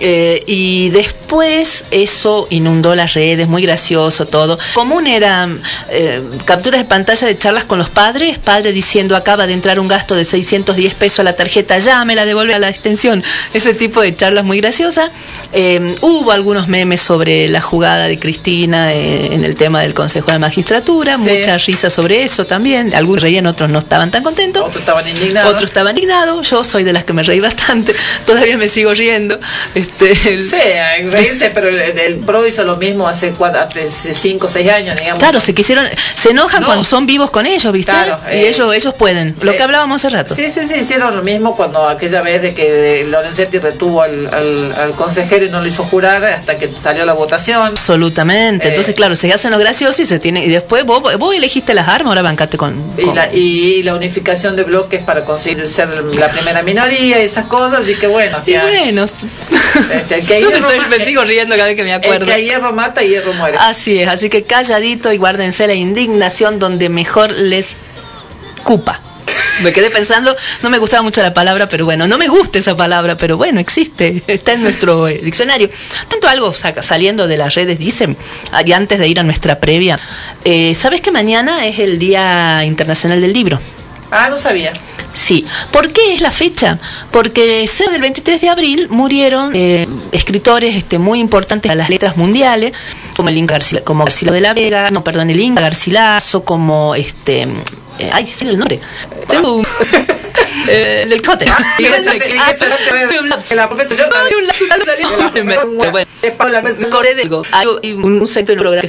Eh, 0.00 0.42
y 0.46 0.90
después 0.90 1.84
eso 1.90 2.46
inundó 2.50 2.94
las 2.94 3.14
redes, 3.14 3.48
muy 3.48 3.62
gracioso 3.62 4.26
todo. 4.26 4.58
Común 4.74 5.06
eran 5.06 5.60
eh, 5.90 6.22
capturas 6.44 6.80
de 6.80 6.84
pantalla 6.86 7.26
de 7.26 7.36
charlas 7.38 7.64
con 7.64 7.78
los 7.78 7.90
padres, 7.90 8.38
padre 8.38 8.72
diciendo 8.72 9.14
acaba 9.16 9.46
de 9.46 9.52
entrar 9.52 9.78
un 9.78 9.88
gasto 9.88 10.14
de 10.14 10.24
610 10.24 10.94
pesos 10.94 11.20
a 11.20 11.22
la 11.24 11.34
tarjeta, 11.36 11.78
ya 11.78 12.04
me 12.04 12.14
la 12.14 12.24
devuelve 12.24 12.54
a 12.54 12.58
la 12.58 12.68
extensión. 12.68 13.22
Ese 13.54 13.74
tipo 13.74 14.00
de 14.00 14.14
charlas 14.14 14.44
muy 14.44 14.60
graciosas. 14.60 15.10
Eh, 15.52 15.96
hubo 16.00 16.32
algunos 16.32 16.68
memes 16.68 17.00
sobre 17.00 17.48
la 17.48 17.60
jugada 17.60 18.06
de 18.06 18.18
Cristina 18.18 18.92
eh, 18.94 19.34
en 19.34 19.44
el 19.44 19.56
tema 19.56 19.82
del 19.82 19.94
Consejo 19.94 20.26
de 20.28 20.32
la 20.34 20.38
Magistratura, 20.38 21.16
Sí. 21.18 21.22
mucha 21.28 21.58
risa 21.58 21.90
sobre 21.90 22.22
eso 22.24 22.46
también. 22.46 22.94
Algunos 22.94 23.22
reían, 23.22 23.46
otros 23.46 23.68
no 23.70 23.80
estaban 23.80 24.10
tan 24.10 24.22
contentos. 24.22 24.62
Otros 24.64 24.78
estaban 24.80 25.06
indignados. 25.08 25.50
Otros 25.54 25.70
estaban 25.70 25.96
indignados. 25.96 26.48
Yo 26.50 26.64
soy 26.64 26.84
de 26.84 26.92
las 26.92 27.04
que 27.04 27.12
me 27.12 27.22
reí 27.22 27.40
bastante. 27.40 27.94
Todavía 28.26 28.56
me 28.56 28.68
sigo 28.68 28.94
riendo. 28.94 29.38
Este, 29.74 29.89
el- 30.00 30.42
Sí, 30.42 30.56
reírse, 31.10 31.50
pero 31.50 31.68
el, 31.68 31.78
el 31.80 32.16
PRO 32.18 32.46
hizo 32.46 32.64
lo 32.64 32.76
mismo 32.76 33.06
hace 33.08 33.32
5 33.32 34.46
o 34.46 34.48
6 34.48 34.70
años, 34.70 34.96
digamos. 34.98 35.18
Claro, 35.22 35.40
se 35.40 35.54
quisieron, 35.54 35.86
se 36.14 36.30
enojan 36.30 36.60
No. 36.62 36.66
cuando 36.66 36.84
son 36.84 37.06
vivos 37.06 37.30
con 37.30 37.46
ellos, 37.46 37.72
¿viste? 37.72 37.92
Claro, 37.92 38.18
y 38.30 38.36
eh, 38.36 38.48
ellos, 38.48 38.74
ellos 38.74 38.94
pueden. 38.94 39.36
Lo 39.40 39.52
que 39.52 39.58
eh, 39.58 39.62
hablábamos 39.62 40.04
hace 40.04 40.14
rato. 40.16 40.34
Sí, 40.34 40.48
sí, 40.50 40.66
sí, 40.66 40.74
hicieron 40.80 41.16
lo 41.16 41.22
mismo 41.22 41.56
cuando 41.56 41.88
aquella 41.88 42.22
vez 42.22 42.42
de 42.42 42.54
que 42.54 43.04
Lorenzetti 43.08 43.58
retuvo 43.58 44.02
al, 44.02 44.26
al, 44.32 44.72
al 44.72 44.92
consejero 44.92 45.44
y 45.46 45.50
no 45.50 45.60
lo 45.60 45.66
hizo 45.66 45.84
jurar 45.84 46.24
hasta 46.24 46.56
que 46.56 46.68
salió 46.80 47.04
la 47.04 47.12
votación. 47.12 47.66
Absolutamente. 47.68 48.66
Eh, 48.68 48.70
Entonces, 48.70 48.94
claro, 48.94 49.16
se 49.16 49.32
hacen 49.32 49.50
los 49.50 49.60
graciosos 49.60 50.00
y 50.00 50.06
se 50.06 50.18
tiene 50.18 50.44
y 50.44 50.48
después 50.48 50.84
vos, 50.84 51.02
vos 51.18 51.34
elegiste 51.34 51.74
las 51.74 51.88
armas, 51.88 52.08
ahora 52.10 52.22
bancate 52.22 52.56
con. 52.56 52.82
Y 52.98 53.04
la, 53.14 53.32
y 53.32 53.82
la 53.82 53.94
unificación 53.94 54.56
de 54.56 54.64
bloques 54.64 55.02
para 55.02 55.24
conseguir 55.24 55.68
ser 55.68 55.88
la 56.14 56.28
primera 56.30 56.62
minoría 56.62 57.18
y 57.20 57.22
esas 57.22 57.44
cosas, 57.46 57.80
así 57.80 57.94
que 57.96 58.06
bueno, 58.06 58.38
o 58.38 58.40
Y 58.40 58.44
sea, 58.44 58.62
bueno, 58.62 59.04
este, 59.92 60.14
el 60.20 60.26
que 60.26 60.40
yo 60.40 60.50
me, 60.50 60.56
estoy- 60.58 60.80
me 60.88 60.98
sigo 61.00 61.24
riendo 61.24 61.54
cada 61.56 61.68
vez 61.68 61.76
que 61.76 61.82
me 61.84 61.90
el 61.90 61.96
acuerdo. 61.96 62.26
que 62.26 62.32
a 62.32 62.38
hierro 62.38 62.72
mata, 62.72 63.02
hierro 63.02 63.32
muere. 63.34 63.58
Así 63.60 64.00
es, 64.00 64.08
así 64.08 64.28
que 64.30 64.44
calladito 64.44 65.12
y 65.12 65.16
guárdense 65.18 65.66
la 65.66 65.74
indignación 65.74 66.58
donde 66.58 66.88
mejor 66.88 67.30
les 67.32 67.66
cupa. 68.64 69.00
Me 69.62 69.72
quedé 69.72 69.90
pensando, 69.90 70.34
no 70.62 70.70
me 70.70 70.78
gustaba 70.78 71.02
mucho 71.02 71.20
la 71.20 71.34
palabra, 71.34 71.68
pero 71.68 71.84
bueno, 71.84 72.08
no 72.08 72.16
me 72.16 72.28
gusta 72.28 72.58
esa 72.58 72.74
palabra, 72.76 73.16
pero 73.18 73.36
bueno, 73.36 73.60
existe, 73.60 74.22
está 74.26 74.52
en 74.54 74.62
nuestro 74.62 75.06
eh, 75.06 75.20
diccionario. 75.22 75.68
Tanto 76.08 76.28
algo 76.28 76.54
saca- 76.54 76.80
saliendo 76.80 77.26
de 77.26 77.36
las 77.36 77.54
redes, 77.54 77.78
dicen, 77.78 78.16
y 78.64 78.72
antes 78.72 78.98
de 78.98 79.06
ir 79.08 79.20
a 79.20 79.22
nuestra 79.22 79.60
previa, 79.60 80.00
eh, 80.44 80.74
¿sabes 80.74 81.02
que 81.02 81.10
mañana 81.10 81.66
es 81.66 81.78
el 81.78 81.98
Día 81.98 82.64
Internacional 82.64 83.20
del 83.20 83.34
Libro? 83.34 83.60
Ah, 84.10 84.28
no 84.30 84.38
sabía. 84.38 84.72
Sí. 85.12 85.44
¿Por 85.70 85.92
qué 85.92 86.14
es 86.14 86.20
la 86.20 86.30
fecha? 86.30 86.78
Porque 87.10 87.66
cerca 87.66 87.92
del 87.92 88.02
23 88.02 88.40
de 88.40 88.48
abril 88.48 88.88
murieron 88.90 89.52
eh, 89.54 89.88
escritores 90.12 90.76
este, 90.76 90.98
muy 90.98 91.20
importantes 91.20 91.70
a 91.70 91.74
las 91.74 91.90
letras 91.90 92.16
mundiales, 92.16 92.72
como 93.16 93.28
el 93.28 93.36
Inca 93.36 93.54
Garcila, 93.54 93.82
como 93.82 94.04
Garcilo 94.04 94.32
de 94.32 94.40
la 94.40 94.54
Vega, 94.54 94.90
no, 94.90 95.02
perdón, 95.02 95.30
el 95.30 95.40
Inca 95.40 95.62
Garcilaso, 95.62 96.44
como 96.44 96.94
este. 96.94 97.48
Eh, 98.00 98.10
ay, 98.12 98.26
sí, 98.26 98.46
el 98.46 98.58
nombre. 98.58 98.80
Tengo 99.28 99.56
un. 99.56 99.66
eh, 100.68 101.06
del 101.08 101.22
Cote. 101.22 101.46
Y 101.78 103.54
la 103.54 103.68
profesora. 103.68 104.08
Hay 107.52 107.66
un, 107.92 108.26
sector 108.26 108.56
del 108.56 108.58
programa 108.58 108.82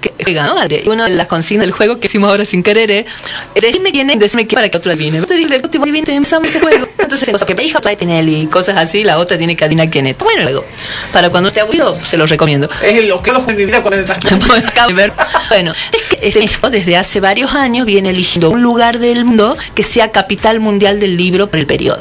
que. 0.00 0.12
Madre. 0.36 0.82
Y 0.84 0.88
una 0.88 1.04
de 1.04 1.10
las 1.10 1.26
consignas 1.26 1.66
del 1.66 1.72
juego 1.72 1.98
que 1.98 2.06
hicimos 2.06 2.30
ahora 2.30 2.44
sin 2.44 2.62
querer 2.62 2.90
es 2.90 3.06
decime 3.54 3.92
quién 3.92 4.10
es, 4.10 4.18
decime 4.18 4.46
quién 4.46 4.56
para 4.56 4.68
que 4.68 4.76
otro 4.76 4.92
adivine. 4.92 5.20
Digo, 5.20 5.54
el 5.54 5.62
último 5.62 5.84
adivine, 5.84 6.14
empezamos 6.14 6.48
este 6.48 6.60
juego. 6.60 6.86
Entonces, 6.98 7.28
cosas 7.30 7.46
que 7.46 7.54
me 7.54 7.62
dijo 7.62 7.80
trae 7.80 7.96
Tinelli 7.96 8.42
y 8.42 8.46
cosas 8.46 8.76
así, 8.76 9.04
la 9.04 9.18
otra 9.18 9.38
tiene 9.38 9.56
que 9.56 9.64
adivinar 9.64 9.90
quién 9.90 10.06
es. 10.06 10.18
Bueno, 10.18 10.42
luego, 10.42 10.64
para 11.12 11.30
cuando 11.30 11.48
esté 11.48 11.60
aburrido, 11.60 11.98
se 12.04 12.16
los 12.16 12.30
recomiendo. 12.30 12.68
Es 12.82 13.04
lo 13.04 13.22
que 13.22 13.30
en 13.30 13.56
mi 13.56 13.64
vida. 13.64 13.82
Bueno, 15.48 15.72
es 15.92 16.02
que 16.02 16.28
este 16.28 16.48
desde 16.70 16.96
hace 16.96 17.20
varios 17.20 17.54
años 17.54 17.86
viene 17.86 18.10
eligiendo 18.10 18.35
un 18.44 18.62
lugar 18.62 18.98
del 18.98 19.24
mundo 19.24 19.56
que 19.74 19.82
sea 19.82 20.10
capital 20.12 20.60
mundial 20.60 21.00
del 21.00 21.16
libro 21.16 21.48
por 21.48 21.58
el 21.60 21.66
periodo. 21.66 22.00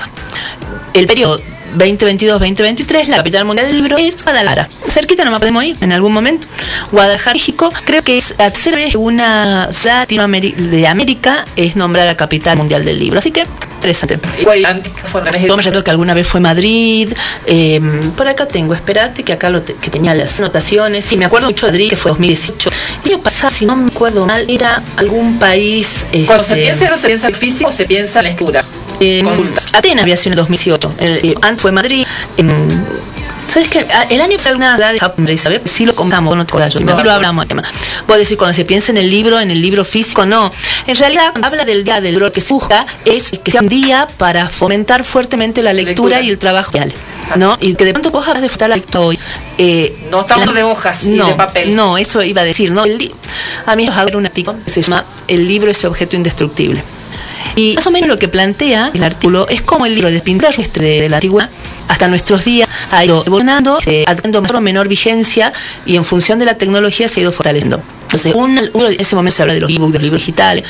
El 0.94 1.08
periodo 1.08 1.40
2022-2023, 1.78 3.08
la 3.08 3.18
capital 3.18 3.44
mundial 3.46 3.68
del 3.68 3.76
libro 3.78 3.98
es 3.98 4.24
Guadalajara. 4.24 4.70
Cerquita 4.88 5.26
no 5.26 5.38
podemos 5.40 5.64
ir 5.64 5.76
en 5.82 5.92
algún 5.92 6.14
momento. 6.14 6.48
Guadalajara, 6.92 7.34
México, 7.34 7.72
creo 7.84 8.02
que 8.04 8.18
es 8.18 8.34
la 8.38 8.50
tercera 8.52 8.78
vez 8.78 8.92
que 8.92 8.98
una 8.98 9.70
ciudad 9.74 10.08
de 10.08 10.88
América 10.88 11.46
es 11.58 11.76
nombrada 11.76 12.16
capital 12.16 12.58
mundial 12.58 12.86
del 12.86 13.00
libro. 13.00 13.20
Así 13.20 13.32
que, 13.32 13.46
interesante. 13.76 14.18
Yo 15.48 15.58
me 15.58 15.64
recuerdo 15.64 15.84
que 15.84 15.92
alguna 15.92 16.14
vez 16.14 16.26
fue 16.28 16.40
Madrid. 16.40 17.12
eh, 17.46 17.82
por 18.16 18.28
acá 18.28 18.46
tengo, 18.48 18.74
espérate 18.74 19.24
que 19.24 19.34
acá 19.34 19.50
lo 19.50 19.62
te- 19.62 19.74
que 19.76 19.90
tenía 19.90 20.16
las 20.16 20.40
anotaciones. 20.40 21.04
Sí, 21.04 21.18
me 21.18 21.26
acuerdo 21.26 21.48
mucho 21.48 21.66
de 21.66 21.72
Madrid, 21.74 21.90
que 21.90 21.98
fue 21.98 22.12
2018. 22.12 22.70
El 23.06 23.12
año 23.14 23.22
pasado, 23.24 23.54
si 23.54 23.66
no 23.66 23.76
me 23.76 23.88
acuerdo 23.92 24.26
mal, 24.26 24.46
era 24.50 24.82
algún 24.98 25.38
país. 25.38 26.06
Cuando 26.26 26.44
se 26.44 26.54
este, 26.54 26.64
piensa 26.64 26.90
no 26.90 26.98
se 26.98 27.08
piensa 27.08 27.28
en 27.28 27.36
físico, 27.36 27.72
se 27.72 27.86
piensa 27.86 28.20
en 28.20 28.24
la 28.26 28.30
escritura. 28.32 28.64
eh, 29.00 29.24
Atenas 29.74 30.02
había 30.04 30.18
sido 30.18 30.30
en 30.30 30.34
el 30.34 30.38
2018. 30.38 30.94
El, 30.98 31.18
eh, 31.18 31.36
antes 31.42 31.62
fue 31.62 31.72
Madrid. 31.72 32.06
em, 32.38 32.50
¿Sabes 33.48 33.70
qué? 33.70 33.86
Ah, 33.94 34.06
El 34.10 34.20
año 34.22 34.38
pasado 34.38 34.56
una 34.58 34.76
de 34.92 35.00
Japón, 35.00 35.28
¿sabes? 35.38 35.62
Sí 35.66 35.86
lo 35.86 35.96
compramos, 35.96 36.36
no 36.36 36.46
te 36.46 36.54
no 36.82 37.04
lo 37.04 37.12
hablamos 37.12 37.44
el 37.44 37.48
tema. 37.50 37.64
Vos 38.08 38.18
decís, 38.18 38.38
cuando 38.38 38.54
se 38.54 38.66
piensa 38.66 38.92
en 38.92 38.98
el 38.98 39.10
libro, 39.10 39.40
en 39.40 39.52
el 39.52 39.62
libro 39.62 39.86
físico, 39.86 40.26
no. 40.26 40.52
En 40.88 40.96
realidad, 40.96 41.32
cuando 41.32 41.48
habla 41.48 41.66
del 41.66 41.84
día 41.84 42.02
del 42.02 42.14
libro, 42.14 42.32
que 42.34 42.42
se 42.42 42.54
busca 42.54 42.86
es 43.06 43.32
que 43.44 43.52
sea 43.52 43.62
un 43.62 43.70
día 43.70 44.08
para 44.18 44.50
fomentar 44.50 45.04
fuertemente 45.06 45.62
la 45.64 45.74
lectura, 45.74 46.22
y 46.22 46.30
el 46.30 46.38
trabajo 46.38 46.72
real, 46.74 46.92
¿no? 47.38 47.58
Y 47.62 47.76
que 47.76 47.86
de 47.86 47.94
pronto 47.94 48.12
vos 48.12 48.28
hablas 48.28 48.42
de 48.42 48.50
fomentar 48.50 48.70
la 48.70 48.76
lectura 48.78 49.06
hoy. 49.06 49.20
eh, 49.58 49.96
No 50.12 50.22
estamos 50.22 50.54
de 50.54 50.64
hojas 50.64 51.06
y 51.06 51.10
no, 51.12 51.28
de 51.28 51.36
papel. 51.36 51.76
No, 51.76 51.98
eso 51.98 52.24
iba 52.24 52.42
a 52.42 52.46
decir, 52.46 52.72
¿no? 52.72 52.84
El 52.84 53.12
a 53.66 53.76
mí 53.76 53.88
os 53.88 53.96
hago 53.96 54.18
un 54.18 54.26
artículo 54.26 54.58
que 54.66 54.72
se 54.72 54.82
llama 54.82 55.06
El 55.28 55.48
libro 55.48 55.72
ese 55.72 55.88
objeto 55.88 56.16
indestructible. 56.16 56.82
Y 57.56 57.76
más 57.76 57.88
o 57.88 57.92
menos 57.92 58.10
lo 58.10 58.20
que 58.20 58.28
plantea 58.28 58.92
el 58.94 59.04
artículo 59.04 59.48
es 59.48 59.62
cómo 59.62 59.86
el 59.86 59.94
libro 59.96 60.10
de 60.12 60.20
pintura 60.20 60.50
de, 60.52 61.02
de 61.02 61.10
la 61.10 61.18
antigüedad 61.18 61.50
hasta 61.88 62.08
nuestros 62.08 62.46
días 62.46 62.70
ha 62.92 63.04
ido 63.06 63.24
evolucionando, 63.26 63.80
eh, 63.86 64.06
adquiriendo 64.08 64.42
mayor 64.42 64.56
o 64.58 64.62
menor 64.62 64.88
vigencia 64.88 65.54
y 65.86 65.96
en 65.96 66.06
función 66.06 66.40
de 66.40 66.46
la 66.46 66.56
tecnología 66.56 67.08
se 67.08 67.20
ha 67.20 67.24
ido 67.24 67.32
fortaleciendo. 67.32 67.82
Entonces, 68.16 68.34
un- 68.36 68.70
uno, 68.74 68.88
en 68.90 69.00
ese 69.00 69.16
momento 69.16 69.36
se 69.36 69.42
habla 69.44 69.54
de 69.54 69.60
los 69.60 69.70
ebooks, 69.70 69.92
de 69.94 69.98
los 70.00 70.04
libros 70.04 70.22
digitales. 70.22 70.64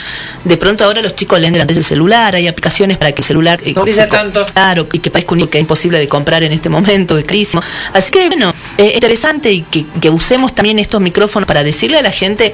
De 0.44 0.58
pronto 0.58 0.84
ahora 0.84 1.02
los 1.02 1.16
chicos 1.16 1.40
leen 1.40 1.54
delante 1.54 1.74
del 1.74 1.84
celular, 1.84 2.36
hay 2.36 2.48
aplicaciones 2.48 2.98
para 2.98 3.12
que 3.12 3.22
el 3.22 3.26
celular... 3.26 3.60
eh, 3.64 3.74
No 3.76 3.84
dice 3.86 4.08
tanto. 4.08 4.46
Claro, 4.54 4.88
y 4.92 5.00
que 5.00 5.12
parezca 5.12 5.34
un 5.34 5.40
libro 5.40 5.50
que 5.52 5.58
es 5.58 5.62
imposible 5.62 5.98
de 6.00 6.08
comprar 6.08 6.44
en 6.44 6.52
este 6.52 6.70
momento, 6.70 7.18
es 7.18 7.26
carísimo. 7.26 7.62
Así 7.94 8.12
que, 8.12 8.28
bueno, 8.28 8.54
eh, 8.78 8.88
es 8.90 8.94
interesante 8.96 9.52
y 9.52 9.62
que, 9.64 9.86
que 10.02 10.10
usemos 10.10 10.54
también 10.56 10.80
estos 10.80 11.02
micrófonos 11.02 11.48
para 11.48 11.64
decirle 11.64 11.98
a 11.98 12.02
la 12.02 12.12
gente, 12.12 12.54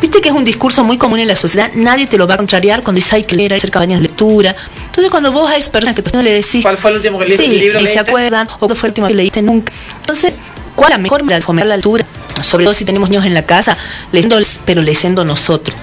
viste 0.00 0.20
que 0.20 0.28
es 0.28 0.34
un 0.34 0.44
discurso 0.44 0.84
muy 0.84 0.98
común 0.98 1.20
en 1.20 1.28
la 1.28 1.36
sociedad, 1.36 1.70
nadie 1.74 2.06
te 2.06 2.16
lo 2.18 2.26
va 2.26 2.34
a 2.34 2.36
contrariar 2.38 2.82
cuando 2.82 2.98
dice 2.98 3.16
hay 3.16 3.24
que 3.24 3.36
leer, 3.36 3.52
hay 3.52 3.56
que 3.58 3.60
hacer 3.64 3.70
cabañas 3.70 4.00
de 4.00 4.08
lectura. 4.08 4.54
Entonces, 4.86 5.10
cuando 5.10 5.30
vos 5.32 5.50
a 5.50 5.56
esas 5.56 5.70
personas 5.70 5.94
que 5.94 6.02
no 6.12 6.22
le 6.22 6.32
decís... 6.32 6.62
¿Cuál 6.62 6.76
fue 6.76 6.90
el 6.90 6.96
último 6.96 7.18
que 7.18 7.26
leíste? 7.26 7.44
Sí, 7.44 7.50
¿El 7.52 7.60
libro 7.60 7.80
y 7.80 7.86
se 7.86 7.98
acuerdan, 7.98 8.48
o 8.60 8.66
cuál 8.66 8.76
fue 8.76 8.88
el 8.88 8.90
último 8.90 9.06
que 9.06 9.14
leíste 9.14 9.42
nunca. 9.42 9.72
Entonces, 10.00 10.32
¿cuál 10.78 10.92
es 10.92 10.96
la 10.96 11.02
mejor 11.02 11.22
manera 11.24 11.40
de 11.40 11.42
fomentar 11.42 11.66
la 11.66 11.76
lectura? 11.76 12.06
Sobre 12.40 12.64
todo 12.64 12.72
si 12.72 12.84
tenemos 12.84 13.10
niños 13.10 13.26
en 13.26 13.34
la 13.34 13.42
casa, 13.42 13.76
leyendo, 14.12 14.38
pero 14.64 14.80
leyendo 14.80 15.24
nosotros. 15.24 15.76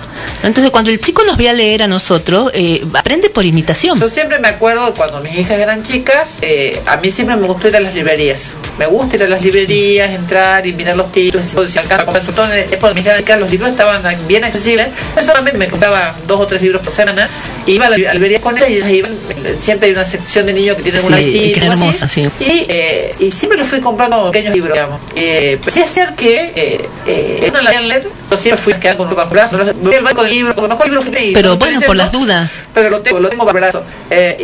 Entonces, 0.43 0.71
cuando 0.71 0.91
el 0.91 0.99
chico 0.99 1.23
nos 1.23 1.37
ve 1.37 1.49
a 1.49 1.53
leer 1.53 1.83
a 1.83 1.87
nosotros, 1.87 2.51
eh, 2.53 2.85
aprende 2.93 3.29
por 3.29 3.45
imitación. 3.45 3.99
Yo 3.99 4.09
siempre 4.09 4.39
me 4.39 4.47
acuerdo 4.47 4.93
cuando 4.93 5.19
mis 5.21 5.35
hijas 5.37 5.59
eran 5.59 5.83
chicas, 5.83 6.37
eh, 6.41 6.81
a 6.85 6.97
mí 6.97 7.11
siempre 7.11 7.35
me 7.35 7.47
gustó 7.47 7.67
ir 7.67 7.75
a 7.75 7.79
las 7.79 7.93
librerías. 7.95 8.55
Me 8.77 8.85
gusta 8.87 9.15
ir 9.15 9.23
a 9.23 9.27
las 9.27 9.41
librerías, 9.41 10.11
entrar 10.11 10.65
y 10.67 10.73
mirar 10.73 10.97
los 10.97 11.11
títulos. 11.11 11.47
Si 11.47 11.77
alcanza 11.77 12.03
a 12.03 12.05
comprar 12.05 12.25
su 12.25 12.31
tono, 12.33 12.53
es 12.53 12.75
porque 12.77 12.95
mis 13.01 13.05
hijas 13.05 13.39
los 13.39 13.49
libros 13.49 13.69
estaban 13.69 14.03
bien 14.27 14.43
accesibles. 14.43 14.87
Yo 15.15 15.23
solamente 15.23 15.57
me 15.57 15.67
compraba 15.67 16.13
dos 16.27 16.39
o 16.41 16.47
tres 16.47 16.61
libros 16.61 16.81
por 16.81 16.91
semana. 16.93 17.27
Y 17.65 17.73
iba 17.73 17.87
a 17.87 17.89
la 17.89 17.97
librería 17.97 18.41
con 18.41 18.55
ellas 18.57 18.69
y 18.69 18.73
ellas 18.75 18.89
iban. 18.91 19.15
Siempre 19.59 19.87
hay 19.87 19.93
una 19.93 20.05
sección 20.05 20.45
de 20.45 20.53
niños 20.53 20.75
que 20.77 20.83
tienen 20.83 21.01
Sí, 21.01 21.07
una 21.07 21.17
visita. 21.17 21.67
o 21.67 21.71
así. 21.71 21.81
hermosa, 21.83 22.09
sí. 22.09 22.29
Y, 22.39 22.65
eh, 22.69 23.15
y 23.19 23.31
siempre 23.31 23.57
les 23.57 23.67
fui 23.67 23.79
comprando 23.79 24.29
pequeños 24.31 24.53
libros, 24.53 24.73
digamos. 24.73 24.99
Eh, 25.15 25.57
pues 25.61 25.73
sí 25.73 25.79
es 25.81 25.89
cierto 25.89 26.15
que 26.15 26.51
eh, 26.55 26.87
eh, 27.07 27.49
no 27.53 27.61
la 27.61 27.81
leer, 27.81 28.07
yo 28.35 28.41
siempre 28.41 28.61
fui 28.63 28.73
a 28.73 28.79
quedar 28.79 28.97
con 28.97 29.07
un 29.07 29.15
bajo 29.15 29.29
brazo. 29.31 29.57
Me 29.57 29.71
voy 29.73 29.95
al 29.95 30.03
banco 30.03 30.21
del 30.23 30.31
libro, 30.31 30.55
como 30.55 30.67
mejor 30.67 30.85
libro 30.87 31.01
fui 31.01 31.13
y 31.17 31.33
Pero 31.33 31.57
bueno, 31.57 31.79
por 31.85 31.95
las 31.95 32.11
dudas. 32.11 32.49
pero 32.73 32.89
lo 32.89 33.01
tengo, 33.01 33.19
lo 33.19 33.29
tengo 33.29 33.47
el 33.49 33.53
brazo. 33.53 33.83
Eh, 34.09 34.37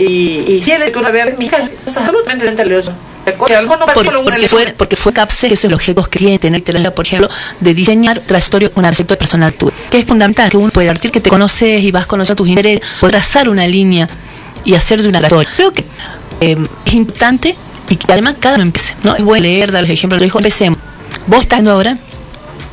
y, 0.47 0.53
y 0.53 0.61
si 0.61 0.71
él 0.71 0.91
que 0.91 0.97
una 0.99 1.09
vez, 1.11 1.37
mi 1.37 1.45
hija, 1.45 1.57
absolutamente 1.85 2.45
tendencioso. 2.45 2.91
A 3.23 3.31
Por- 3.93 4.11
porque, 4.23 4.47
fue, 4.47 4.73
porque 4.75 4.95
fue 4.95 5.13
CAPSE, 5.13 5.47
que 5.47 5.53
eso 5.53 5.67
es 5.67 5.69
el 5.69 5.73
objetivo 5.75 6.03
que 6.05 6.17
tiene 6.17 6.39
tener 6.39 6.61
tener, 6.61 6.91
por 6.91 7.05
ejemplo, 7.05 7.29
de 7.59 7.73
diseñar 7.75 8.19
trayectoria, 8.21 8.71
una 8.73 8.87
trayectoria 8.89 9.19
personal 9.19 9.53
tuya. 9.53 9.73
Que 9.91 9.99
es 9.99 10.05
fundamental, 10.05 10.49
que 10.49 10.57
uno 10.57 10.71
puede 10.71 10.87
partir 10.87 11.11
que 11.11 11.21
te 11.21 11.29
conoces 11.29 11.83
y 11.83 11.91
vas 11.91 12.07
conociendo 12.07 12.37
tus 12.43 12.47
intereses, 12.49 12.81
poder 12.99 13.13
trazar 13.17 13.47
una 13.47 13.67
línea 13.67 14.09
y 14.63 14.73
hacer 14.73 15.03
de 15.03 15.09
una 15.09 15.19
trayectoria. 15.19 15.49
Creo 15.55 15.71
que 15.71 15.85
eh, 16.41 16.57
es 16.85 16.93
importante 16.93 17.55
y 17.89 17.95
que 17.95 18.11
además 18.11 18.35
cada 18.39 18.55
uno 18.55 18.63
empiece, 18.63 18.95
¿no? 19.03 19.15
Es 19.15 19.23
bueno 19.23 19.43
leer, 19.43 19.71
dar 19.71 19.83
los 19.83 19.91
ejemplos, 19.91 20.19
lo 20.19 20.23
dijo, 20.23 20.39
empecemos. 20.39 20.79
Vos 21.27 21.41
estás 21.41 21.63
ahora, 21.67 21.99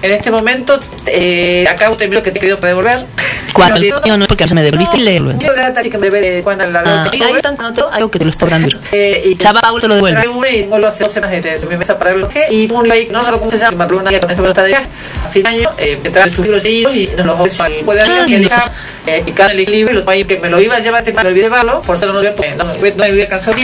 En 0.01 0.13
este 0.13 0.31
momento, 0.31 0.79
eh, 1.07 1.67
acabo 1.69 1.95
de 1.95 1.99
terminar 1.99 2.23
que 2.23 2.31
te 2.31 2.39
he 2.39 2.41
querido 2.41 2.59
para 2.59 2.69
devolver. 2.69 3.05
cuatro, 3.53 3.77
No, 4.07 4.17
no 4.17 4.27
porque 4.27 4.47
me 4.55 4.63
devolviste 4.63 4.99
y 4.99 5.01
leerlo. 5.01 5.39
Yo 5.39 5.53
de 5.53 5.61
data 5.61 5.83
que 5.83 5.99
me 5.99 6.09
debe 6.09 6.43
cuando 6.43 6.67
la. 6.67 6.83
Ah, 6.87 7.09
que 7.11 7.23
ahí 7.23 7.35
están 7.35 7.57
con 7.57 7.67
otro, 7.67 7.91
algo 7.91 8.11
que 8.11 8.19
te 8.19 8.25
lo 8.25 8.31
está 8.31 8.47
dando. 8.47 8.69
eh, 8.93 9.23
y 9.25 9.37
Ya 9.37 9.53
Paul 9.53 9.81
te 9.81 9.89
lo 9.89 9.97
devuelve. 9.97 10.21
Y 10.57 10.63
tengo 10.63 10.87
hace 10.87 11.03
dos 11.05 11.13
semanas 11.13 11.43
desde 11.43 11.67
mi 11.67 11.77
mesa 11.77 11.99
para 11.99 12.13
verlo. 12.13 12.29
Y 12.51 12.71
un 12.71 12.89
like, 12.89 13.13
no 13.13 13.23
sé 13.23 13.31
cómo 13.33 13.51
se 13.51 13.59
llama, 13.59 13.79
me 13.79 13.85
habló 13.85 13.99
una 13.99 14.21
con 14.21 14.31
este 14.31 14.49
está 14.49 14.63
de 14.63 14.69
viaje. 14.69 14.89
A 15.25 15.29
fin 15.29 15.43
de 15.43 15.49
año, 15.49 15.71
eh, 15.79 15.99
me 16.03 16.11
trae 16.11 16.29
sus 16.29 16.45
libros 16.45 16.65
y 16.67 17.11
nos 17.17 17.27
los 17.27 17.41
ofreció 17.41 17.65
al 17.65 17.73
cuaderno 17.85 18.15
Ah, 18.19 18.25
y 18.27 19.11
eh, 19.11 19.25
y 19.27 19.33
cada 19.33 19.55
libro 19.55 19.93
y 19.93 20.03
lo 20.03 20.11
ahí 20.11 20.25
que 20.25 20.39
me 20.39 20.49
lo 20.49 20.61
iba 20.61 20.77
a 20.77 20.81
llevar, 20.81 21.03
te 21.03 21.13
me 21.13 21.21
olvidé 21.21 21.35
de 21.35 21.43
llevarlo, 21.43 21.83
por 21.83 21.97
eso 21.97 22.07
no 22.07 22.13
lo 22.13 22.19
voy 22.19 22.29
a 22.29 22.37
poner, 22.37 22.57
no, 22.57 22.65
no 22.65 22.75
me 22.81 23.05
había 23.05 23.25
alcanzado. 23.25 23.57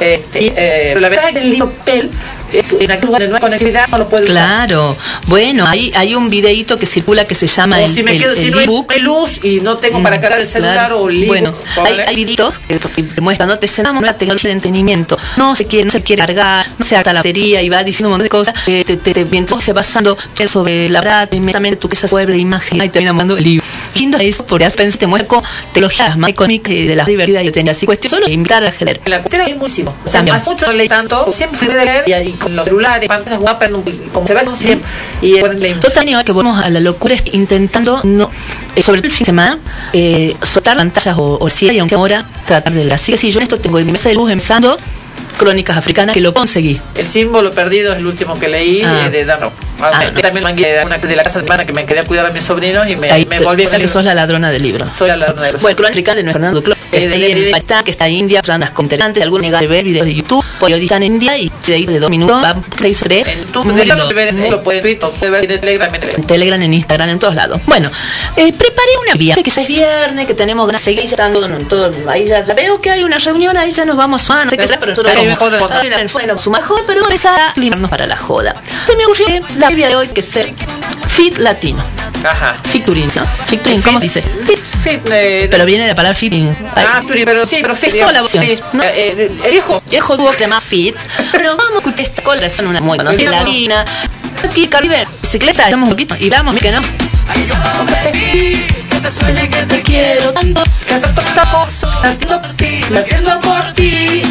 Este, 0.00 0.42
y, 0.42 0.52
eh, 0.56 0.88
pero 0.88 1.00
la 1.00 1.08
verdad 1.08 1.26
es 1.28 1.32
que 1.32 1.38
el 1.38 1.50
libro 1.50 1.72
PEL, 1.84 2.06
eh, 2.06 2.10
en 2.80 2.90
aquel 2.90 3.06
lugar 3.06 3.22
de 3.22 3.28
no 3.28 3.34
hay 3.36 3.40
conectividad, 3.40 3.88
no 3.88 3.98
lo 3.98 4.08
puede 4.08 4.24
usar. 4.24 4.34
Claro, 4.34 4.96
bueno, 5.26 5.66
hay, 5.66 5.92
hay 5.96 6.14
un 6.14 6.30
videíto 6.30 6.78
que 6.78 6.86
circula 6.86 7.24
que 7.26 7.34
se 7.34 7.46
llama 7.46 7.78
O 7.78 7.84
el, 7.84 7.90
si 7.90 8.02
me 8.02 8.12
el- 8.12 8.18
quedo, 8.18 8.34
si 8.34 8.46
el 8.46 8.50
no 8.52 8.58
hay, 8.58 8.64
ebook. 8.64 8.92
hay 8.92 9.00
luz 9.00 9.44
y 9.44 9.60
no 9.60 9.76
tengo 9.78 10.02
para 10.02 10.20
cargar 10.20 10.40
el 10.40 10.46
celular 10.46 10.74
Claro. 10.74 11.02
o 11.02 11.08
el. 11.10 11.24
Bueno, 11.26 11.52
hay, 11.84 12.00
hay 12.00 12.16
videitos 12.16 12.58
que 12.60 12.78
te 12.78 13.20
muestran, 13.20 13.48
no 13.48 13.58
te 13.58 13.68
cenamos 13.68 14.02
una 14.02 14.16
tecnología 14.16 14.48
de 14.48 14.54
entretenimiento, 14.54 15.18
no 15.36 15.54
se 15.56 15.66
quiere, 15.66 15.84
no 15.86 15.90
se 15.92 16.02
quiere 16.02 16.20
cargar, 16.20 16.66
no 16.78 16.84
se 16.86 16.96
acta 16.96 17.12
la 17.12 17.20
batería 17.20 17.62
y 17.62 17.68
va 17.68 17.82
diciendo 17.82 18.08
un 18.08 18.12
montón 18.12 18.24
de 18.24 18.28
cosas, 18.30 18.54
eh, 18.66 18.84
te, 18.86 18.96
te, 18.96 19.12
te- 19.12 19.24
mientras 19.24 19.62
se 19.62 19.72
va 19.72 19.76
pasando 19.80 20.16
sobre 20.48 20.88
la 20.88 21.00
verdad, 21.00 21.32
inmediatamente 21.32 21.76
tú 21.76 21.88
que 21.88 21.96
esa 21.96 22.06
mueble 22.10 22.34
de 22.34 22.40
imagen 22.40 22.82
y 22.82 22.88
termina 22.88 23.12
mandando 23.12 23.36
el 23.38 23.44
libro. 23.44 23.64
Lindo 23.94 24.18
eso 24.18 24.44
porque 24.46 24.64
has 24.64 24.74
pensado, 24.74 24.98
te 25.00 25.06
muestra 25.06 25.28
con 25.28 25.42
tecnologías 25.72 26.16
más 26.18 26.30
icónicas 26.30 26.72
y 26.72 26.86
de 26.86 26.94
las 26.96 27.06
divertidas 27.06 27.44
y 27.44 27.50
tenías 27.50 27.76
así 27.76 27.86
cuestión 27.86 28.10
solo 28.10 28.28
invitar 28.28 28.64
a 28.64 28.72
generar. 28.72 29.00
La 29.06 29.20
cuestión 29.22 29.42
es 29.46 29.56
muchísimo. 29.56 29.94
O 30.04 30.08
sea, 30.08 30.20
hace 30.20 30.50
mucho 30.50 30.66
no 30.66 30.72
leí 30.72 30.88
tanto. 30.88 31.32
Siempre 31.32 31.58
fui 31.58 31.68
de 31.68 31.84
leer 31.84 32.04
y, 32.06 32.28
y 32.28 32.32
con 32.44 32.56
los 32.56 32.64
celulares, 32.64 33.08
pantallas 33.08 33.40
guapas, 33.40 33.70
como 34.12 34.26
se 34.26 34.34
ve 34.34 34.44
con 34.44 34.56
siempre. 34.56 34.88
Y 35.22 35.40
también 35.94 36.22
que 36.24 36.32
volvemos 36.32 36.62
a 36.62 36.70
la 36.70 36.80
locura 36.80 37.16
intentando 37.32 38.00
no 38.04 38.30
eh, 38.76 38.82
sobre 38.82 39.00
todo 39.00 39.06
el 39.06 39.12
fin 39.12 39.20
de 39.20 39.26
semana 39.26 39.58
eh, 39.92 40.36
soltar 40.42 40.76
pantallas 40.76 41.16
o, 41.18 41.38
o 41.40 41.50
si 41.50 41.70
y 41.70 41.78
aunque 41.78 41.94
ahora 41.94 42.26
tratar 42.44 42.72
de 42.72 42.80
leer. 42.80 42.94
Así 42.94 43.12
que 43.12 43.18
si 43.18 43.30
yo 43.30 43.38
en 43.38 43.44
esto 43.44 43.58
tengo 43.58 43.78
en 43.78 43.86
mi 43.86 43.92
mesa 43.92 44.08
de 44.08 44.14
luz 44.14 44.30
empezando 44.30 44.76
Crónicas 45.36 45.76
Africanas 45.76 46.14
que 46.14 46.20
lo 46.20 46.32
conseguí. 46.34 46.80
El 46.94 47.04
símbolo 47.04 47.52
perdido 47.52 47.92
es 47.92 47.98
el 47.98 48.06
último 48.06 48.38
que 48.38 48.48
leí 48.48 48.82
Ah. 48.84 49.04
eh, 49.06 49.10
de 49.10 49.24
Dano. 49.24 49.52
Ah, 49.80 50.04
me- 50.14 50.22
También 50.22 50.44
mangué 50.44 50.72
de 50.72 50.84
una 50.84 50.98
de 50.98 51.16
la 51.16 51.24
casa 51.24 51.40
de 51.40 51.44
hermana 51.44 51.66
que 51.66 51.72
me 51.72 51.84
quedé 51.84 51.98
a 52.00 52.04
cuidar 52.04 52.24
a 52.26 52.30
mis 52.30 52.44
sobrinos 52.44 52.88
y 52.88 52.94
me, 52.96 53.10
Ahí 53.10 53.26
me 53.26 53.40
volví 53.40 53.64
a 53.66 53.70
que 53.76 53.88
sos 53.88 54.04
la 54.04 54.14
ladrona 54.14 54.50
del 54.50 54.62
libro. 54.62 54.86
Soy 54.88 55.08
la 55.08 55.16
ladrona 55.16 55.42
de 55.42 55.52
los 55.52 55.62
Bueno, 55.62 55.76
Crónica 55.76 55.92
Africana 55.92 56.16
de 56.16 56.22
nuestro 56.22 56.40
Fernando 56.40 56.62
Cló. 56.62 56.74
Sí, 56.74 56.96
está 56.98 57.08
de- 57.10 57.18
de- 57.18 57.46
en 57.46 57.50
Pakistán, 57.50 57.84
que 57.84 57.90
está 57.90 58.06
en 58.06 58.12
India, 58.14 58.40
ranas 58.46 58.70
interesantes, 58.78 59.22
algunos 59.22 59.42
negar 59.42 59.60
de 59.62 59.66
ver 59.66 59.84
videos 59.84 60.06
de 60.06 60.14
YouTube, 60.14 60.44
periodista 60.60 60.96
en 60.96 61.02
India 61.02 61.36
y 61.36 61.50
de 61.66 61.86
de 61.86 61.98
dos 61.98 62.08
minutos, 62.08 62.42
va, 62.42 62.54
tres. 62.76 63.00
De 63.02 63.24
lo, 64.50 64.62
puede 64.62 64.80
ver 64.80 65.50
en 65.50 65.60
Telegram, 65.60 65.92
en 65.94 66.00
Telegram. 66.00 66.20
en 66.20 66.26
Telegram, 66.26 66.62
en 66.62 66.74
Instagram, 66.74 67.08
en 67.10 67.18
todos 67.18 67.34
lados. 67.34 67.60
Bueno, 67.66 67.90
eh, 68.36 68.52
preparé 68.52 68.90
una 69.04 69.14
vía, 69.14 69.34
que 69.34 69.50
ya 69.50 69.62
es 69.62 69.68
viernes, 69.68 70.26
que 70.26 70.34
tenemos 70.34 70.66
ganas 70.66 70.80
de 70.82 70.84
seguir, 70.84 71.02
ya 71.04 71.10
están 71.10 71.32
todo, 71.68 71.90
ahí 72.08 72.26
ya, 72.26 72.44
ya 72.44 72.54
veo 72.54 72.80
que 72.80 72.90
hay 72.90 73.02
una 73.02 73.18
reunión, 73.18 73.56
ahí 73.56 73.70
ya 73.72 73.84
nos 73.84 73.96
vamos 73.96 74.30
a, 74.30 74.44
no 74.44 74.50
sé 74.50 74.56
qué 74.56 74.66
será, 74.66 74.78
pero 74.78 74.90
nosotros 74.92 75.12
Vamos 75.26 75.84
me 75.84 75.94
al 75.94 76.08
fuego, 76.08 76.38
su 76.38 76.50
mejor, 76.50 76.84
pero 76.86 77.02
empezar 77.02 77.38
a 77.40 77.52
climarnos 77.54 77.90
para 77.90 78.06
la 78.06 78.16
joda. 78.16 78.54
Se 78.86 78.96
me 78.96 79.04
ocurrió 79.04 79.26
la 79.58 79.70
vía 79.70 79.88
de 79.88 79.96
hoy 79.96 80.08
que 80.08 80.20
es 80.20 80.26
ser 80.26 80.52
fit 81.08 81.38
latino. 81.38 81.82
Ajá. 82.24 82.56
Featuring, 82.64 83.10
¿no? 83.14 83.26
Featuring, 83.46 83.82
¿cómo 83.82 83.98
se 84.00 84.06
dice? 84.06 84.22
Fit, 84.22 84.58
fit, 84.58 85.00
eh, 85.10 85.46
Pero 85.50 85.64
viene 85.66 85.86
la 85.86 85.94
palabra 85.94 86.14
fitting. 86.14 86.56
Ah, 86.74 87.02
Turi, 87.06 87.24
pero 87.24 87.44
sí, 87.44 87.58
pero 87.60 87.74
fit. 87.74 87.90
Es 87.90 88.00
sola 88.00 88.22
opción. 88.22 88.46
sí. 88.46 88.58
¿no? 88.72 88.82
Eh, 88.82 88.92
eh, 88.94 89.40
el 89.44 89.54
hijo. 89.54 89.82
Viejo 89.90 90.16
dúo 90.16 90.30
que 90.32 90.48
Fit. 90.60 90.96
Pero 91.32 91.56
vamos 91.56 91.74
a 91.74 91.78
escuchar 91.78 92.08
esta 92.08 92.22
cola, 92.22 92.48
son 92.48 92.68
una 92.68 92.80
muy 92.80 92.96
conocida. 92.96 93.30
Mira, 93.30 93.42
Latina. 93.42 93.84
Aquí, 94.42 94.68
Caribe, 94.68 95.06
bicicleta, 95.22 95.64
estamos 95.64 95.86
un 95.86 95.90
poquito. 95.90 96.16
Y 96.18 96.30
vamos, 96.30 96.56
que 96.56 96.72
no. 96.72 96.80
Que 98.90 99.00
te 99.00 99.10
suene 99.10 99.48
que 99.48 99.62
te 99.62 99.82
quiero 99.82 100.32
tanto 100.32 100.62
Que 100.86 100.98
se 100.98 101.08
tocamos, 101.08 101.68
latiendo 102.02 102.42
por 102.42 102.52
ti, 102.56 102.80
latiendo 102.90 103.40
por 103.40 103.72
ti. 103.74 104.22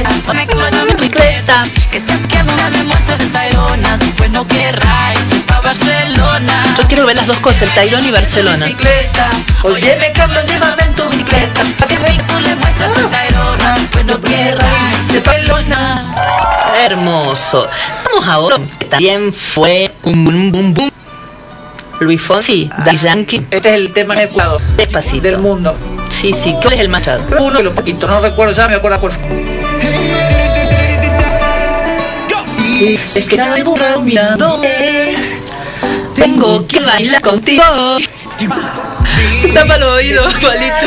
Bicicleta 0.00 0.26
Conecta 0.26 0.68
en 0.68 0.86
tu 0.88 0.96
bicicleta 0.96 1.64
Que 1.90 2.00
si 2.00 2.12
aquí 2.12 2.36
alguna 2.36 2.70
demuestras 2.70 3.20
el 3.20 3.32
Tayrona 3.32 3.96
Después 3.98 4.30
no 4.30 4.46
querráis 4.46 5.32
ir 5.32 5.44
pa' 5.46 5.60
Barcelona 5.60 6.74
Yo 6.76 6.84
quiero 6.86 7.06
ver 7.06 7.16
las 7.16 7.26
dos 7.26 7.38
cosas, 7.38 7.62
el 7.62 7.70
Tairón 7.70 8.04
y 8.06 8.10
Barcelona. 8.10 8.66
Bicicleta. 8.66 9.30
Oye, 9.62 9.96
me 10.00 10.12
Carlos, 10.12 10.46
llévame 10.46 10.82
en 10.84 10.94
tu 10.94 11.08
bicicleta. 11.10 11.60
Así 11.80 11.94
Y 11.94 12.18
tú 12.18 12.38
le 12.40 12.54
muestras 12.56 12.96
el 12.96 13.06
Tayrona 13.08 13.74
Después 13.78 14.04
no 14.06 14.20
querráis 14.20 14.96
se 15.10 15.20
pelona. 15.20 16.14
Hermoso. 16.84 17.66
Vamos 18.04 18.28
ahora. 18.28 18.56
que 18.78 18.84
También 18.86 19.32
fue 19.32 19.92
un 20.04 20.24
boom, 20.24 20.52
boom, 20.52 20.74
boom. 20.74 20.90
Luis 22.00 22.22
Fonsi, 22.22 22.70
Daddy 22.84 22.96
Yankee, 22.96 23.46
Este 23.50 23.68
es 23.70 23.74
el 23.74 23.92
tema 23.92 24.14
más 24.14 24.28
jugado 24.30 24.60
despacito. 24.76 25.22
del 25.22 25.38
mundo. 25.38 25.76
Sí, 26.10 26.32
sí. 26.32 26.54
¿Cuál 26.60 26.74
es 26.74 26.80
el 26.80 26.88
machado? 26.88 27.22
Uno 27.38 27.58
de 27.58 27.64
los 27.64 27.74
poquitos, 27.74 28.08
no 28.08 28.18
recuerdo, 28.18 28.52
ya 28.52 28.68
me 28.68 28.74
acuerdo 28.74 29.00
por 29.00 29.12
Es 32.80 33.28
que 33.28 33.34
está 33.34 33.62
burrado 33.64 34.02
mirándome. 34.02 34.68
Tengo 36.14 36.66
que 36.66 36.80
bailar 36.80 37.20
contigo. 37.22 37.62
Se 39.40 39.48
tapa 39.48 39.76
el 39.76 39.82
oído, 39.82 40.22
palito. 40.24 40.86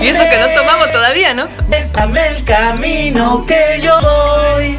Y 0.00 0.06
eso 0.08 0.24
que 0.24 0.38
no 0.38 0.48
tomamos 0.54 0.90
todavía. 0.90 1.34
¿no? 1.34 1.48
Bésame 1.68 2.28
el 2.28 2.44
camino 2.44 3.44
que 3.46 3.78
yo 3.82 4.00
doy. 4.00 4.78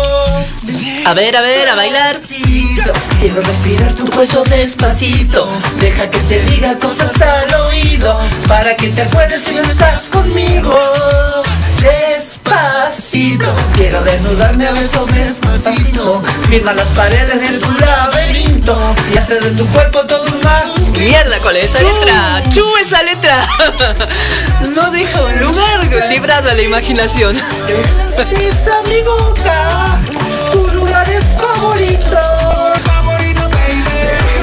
A 1.03 1.13
ver, 1.13 1.35
a 1.35 1.41
ver, 1.41 1.67
a 1.67 1.75
bailar. 1.75 2.15
Quiero 3.19 3.41
respirar 3.41 3.93
tu 3.93 4.05
cuello 4.05 4.43
despacito. 4.43 5.49
Deja 5.79 6.09
que 6.09 6.19
te 6.19 6.39
diga 6.45 6.77
cosas 6.77 7.19
al 7.19 7.53
oído. 7.61 8.19
Para 8.47 8.75
que 8.75 8.89
te 8.89 9.01
acuerdes 9.01 9.43
si 9.43 9.55
no 9.55 9.63
estás 9.63 10.09
conmigo. 10.09 10.77
Despacito. 11.81 13.45
Quiero 13.75 14.01
desnudarme 14.03 14.67
a 14.67 14.73
besos 14.73 15.11
despacito. 15.13 16.21
Firma 16.49 16.73
las 16.73 16.87
paredes 16.89 17.41
de 17.41 17.57
tu 17.57 17.71
laberinto. 17.71 18.95
Y 19.13 19.17
hacer 19.17 19.43
de 19.43 19.51
tu 19.51 19.65
cuerpo 19.67 20.05
todo 20.05 20.23
un 20.23 20.43
más. 20.43 20.89
Mierda 20.99 21.37
con 21.39 21.55
esa 21.55 21.79
letra. 21.81 22.43
Chu 22.49 22.65
esa 22.79 23.01
letra. 23.03 23.47
No 24.75 24.91
deja 24.91 25.21
un 25.23 25.39
lugar 25.41 25.83
librado 26.09 26.51
a 26.51 26.53
la 26.53 26.61
imaginación. 26.61 27.35
Esa 27.35 28.81
mi 28.83 29.01
boca. 29.01 29.99
Tu 31.03 31.07
lugar 31.07 31.09
es 31.09 31.25
favorito. 31.39 32.19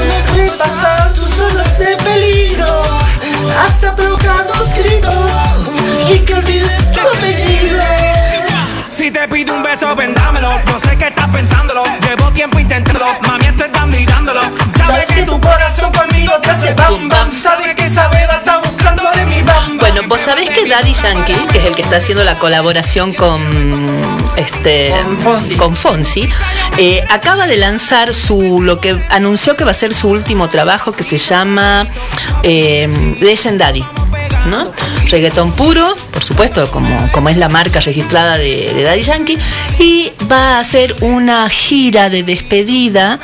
Déjame 0.08 0.50
pasar 0.50 1.12
tus 1.12 1.40
horas 1.40 1.78
de 1.78 1.96
peligro. 1.96 2.82
Hasta 3.64 3.94
provocar 3.94 4.46
tus 4.46 4.74
gritos. 4.74 5.14
Y 6.10 6.18
que 6.20 6.34
olvides 6.34 6.92
tu 6.92 7.00
apellido. 7.00 7.84
Si 8.90 9.10
te 9.10 9.28
pido 9.28 9.54
un 9.54 9.62
beso, 9.62 9.94
vendámelo. 9.94 10.58
No 10.66 10.78
sé 10.80 10.96
qué 10.96 11.08
estás 11.08 11.28
pensándolo. 11.28 11.84
Llevo 12.00 12.32
tiempo 12.32 12.58
intentándolo. 12.58 13.06
Mami, 13.26 13.46
estoy 13.46 13.68
tan 13.70 13.88
mirándolo. 13.90 14.40
Sabes 14.76 15.06
que 15.06 15.22
tu 15.22 15.40
corazón 15.40 15.92
conmigo 15.92 16.32
te 16.42 16.50
hace 16.50 16.74
bam 16.74 17.08
bam. 17.08 17.36
Sabes 17.36 17.74
que 17.76 17.84
esa 17.84 18.08
beba 18.08 18.40
sabés 20.28 20.50
que 20.50 20.68
Daddy 20.68 20.92
Yankee, 20.92 21.32
que 21.50 21.58
es 21.58 21.64
el 21.64 21.74
que 21.74 21.80
está 21.80 21.96
haciendo 21.96 22.22
la 22.22 22.38
colaboración 22.38 23.14
con 23.14 23.40
este 24.36 24.92
con 25.56 25.74
Fonsi, 25.74 26.28
eh, 26.76 27.02
acaba 27.08 27.46
de 27.46 27.56
lanzar 27.56 28.12
su 28.12 28.60
lo 28.60 28.78
que 28.78 29.00
anunció 29.08 29.56
que 29.56 29.64
va 29.64 29.70
a 29.70 29.74
ser 29.74 29.94
su 29.94 30.10
último 30.10 30.50
trabajo 30.50 30.92
que 30.92 31.02
se 31.02 31.16
llama 31.16 31.86
eh, 32.42 33.16
Legendary. 33.20 33.82
¿no? 34.50 34.70
Reggaetón 35.06 35.52
puro, 35.52 35.96
por 36.12 36.22
supuesto, 36.22 36.70
como, 36.70 37.10
como 37.12 37.30
es 37.30 37.38
la 37.38 37.48
marca 37.48 37.80
registrada 37.80 38.36
de, 38.36 38.74
de 38.74 38.82
Daddy 38.82 39.02
Yankee, 39.02 39.38
y 39.78 40.12
va 40.30 40.56
a 40.56 40.60
hacer 40.60 40.94
una 41.00 41.48
gira 41.48 42.10
de 42.10 42.22
despedida 42.22 43.18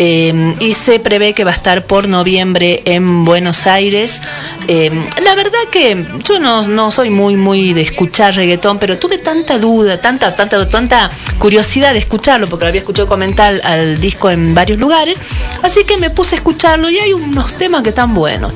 eh, 0.00 0.54
y 0.60 0.74
se 0.74 1.00
prevé 1.00 1.34
que 1.34 1.42
va 1.42 1.50
a 1.50 1.54
estar 1.54 1.84
por 1.84 2.06
noviembre 2.06 2.82
en 2.84 3.24
Buenos 3.24 3.66
Aires. 3.66 4.22
Eh, 4.68 4.90
la 5.22 5.34
verdad 5.34 5.58
que 5.72 6.06
yo 6.22 6.38
no, 6.38 6.62
no 6.68 6.92
soy 6.92 7.10
muy 7.10 7.36
muy 7.36 7.72
de 7.74 7.82
escuchar 7.82 8.36
reggaetón, 8.36 8.78
pero 8.78 8.96
tuve 8.96 9.18
tanta 9.18 9.58
duda, 9.58 10.00
tanta, 10.00 10.36
tanta, 10.36 10.68
tanta 10.68 11.10
curiosidad 11.38 11.94
de 11.94 11.98
escucharlo, 11.98 12.48
porque 12.48 12.64
lo 12.64 12.68
había 12.68 12.80
escuchado 12.80 13.08
comentar 13.08 13.60
al, 13.64 14.00
disco 14.00 14.30
en 14.30 14.54
varios 14.54 14.78
lugares, 14.78 15.18
así 15.62 15.82
que 15.82 15.96
me 15.96 16.10
puse 16.10 16.36
a 16.36 16.38
escucharlo 16.38 16.88
y 16.90 16.98
hay 16.98 17.12
unos 17.12 17.52
temas 17.54 17.82
que 17.82 17.88
están 17.88 18.14
buenos. 18.14 18.54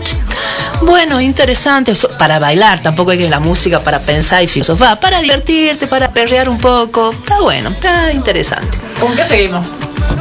Bueno, 0.83 1.21
interesantes, 1.21 2.07
para 2.19 2.39
bailar, 2.39 2.81
tampoco 2.81 3.11
hay 3.11 3.19
que 3.19 3.29
la 3.29 3.41
música 3.41 3.81
para 3.81 3.99
pensar 3.99 4.45
y 4.45 4.47
filosofar, 4.47 5.01
para 5.01 5.21
divertirte, 5.21 5.89
para 5.89 6.13
perrear 6.13 6.49
un 6.49 6.59
poco, 6.59 7.11
está 7.11 7.41
bueno, 7.41 7.71
está 7.71 8.13
interesante. 8.13 8.79
¿Con 9.01 9.15
qué 9.17 9.25
seguimos? 9.25 9.67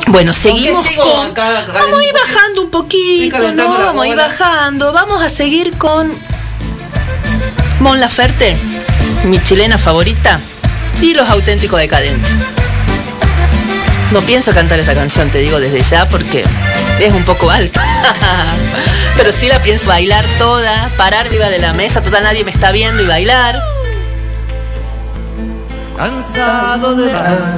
Bueno, 0.07 0.33
seguimos 0.33 0.85
con. 0.91 1.31
acá, 1.31 1.65
vamos 1.73 1.99
a 1.99 2.03
ir 2.03 2.13
bajando 2.13 2.61
un 2.63 2.69
poquito, 2.69 3.51
¿no? 3.53 3.69
Vamos 3.69 4.03
a 4.03 4.07
ir 4.07 4.15
bajando. 4.15 4.93
Vamos 4.93 5.23
a 5.23 5.29
seguir 5.29 5.77
con 5.77 6.11
Mon 7.79 7.99
Laferte, 7.99 8.57
mi 9.23 9.41
chilena 9.41 9.77
favorita, 9.77 10.39
y 11.01 11.13
los 11.13 11.29
auténticos 11.29 11.79
decadentes. 11.79 12.31
No 14.11 14.19
pienso 14.21 14.53
cantar 14.53 14.77
esa 14.79 14.93
canción, 14.93 15.29
te 15.29 15.39
digo 15.39 15.59
desde 15.59 15.81
ya, 15.81 16.07
porque 16.09 16.43
es 16.99 17.13
un 17.13 17.23
poco 17.23 17.49
alta. 17.49 17.81
Pero 19.17 19.31
sí 19.31 19.47
la 19.47 19.59
pienso 19.59 19.87
bailar 19.87 20.25
toda, 20.37 20.89
parar 20.97 21.27
arriba 21.27 21.49
de 21.49 21.59
la 21.59 21.73
mesa, 21.73 22.03
total 22.03 22.23
nadie 22.23 22.43
me 22.43 22.51
está 22.51 22.71
viendo 22.71 23.01
y 23.01 23.07
bailar. 23.07 23.61
Cansado 25.95 26.95
de 26.95 27.11
dar, 27.11 27.57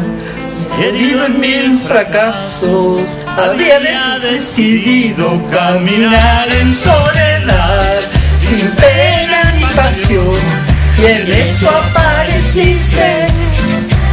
herido 0.81 1.25
en 1.25 1.39
mil 1.39 1.79
fracasos, 1.79 3.01
había 3.37 3.79
decidido 4.19 5.41
caminar 5.49 6.47
en 6.53 6.75
soledad, 6.75 7.99
sin 8.39 8.69
pena 8.71 9.53
ni 9.55 9.65
pasión. 9.75 10.63
Y 10.97 11.05
en 11.05 11.31
eso 11.31 11.69
apareciste, 11.69 13.27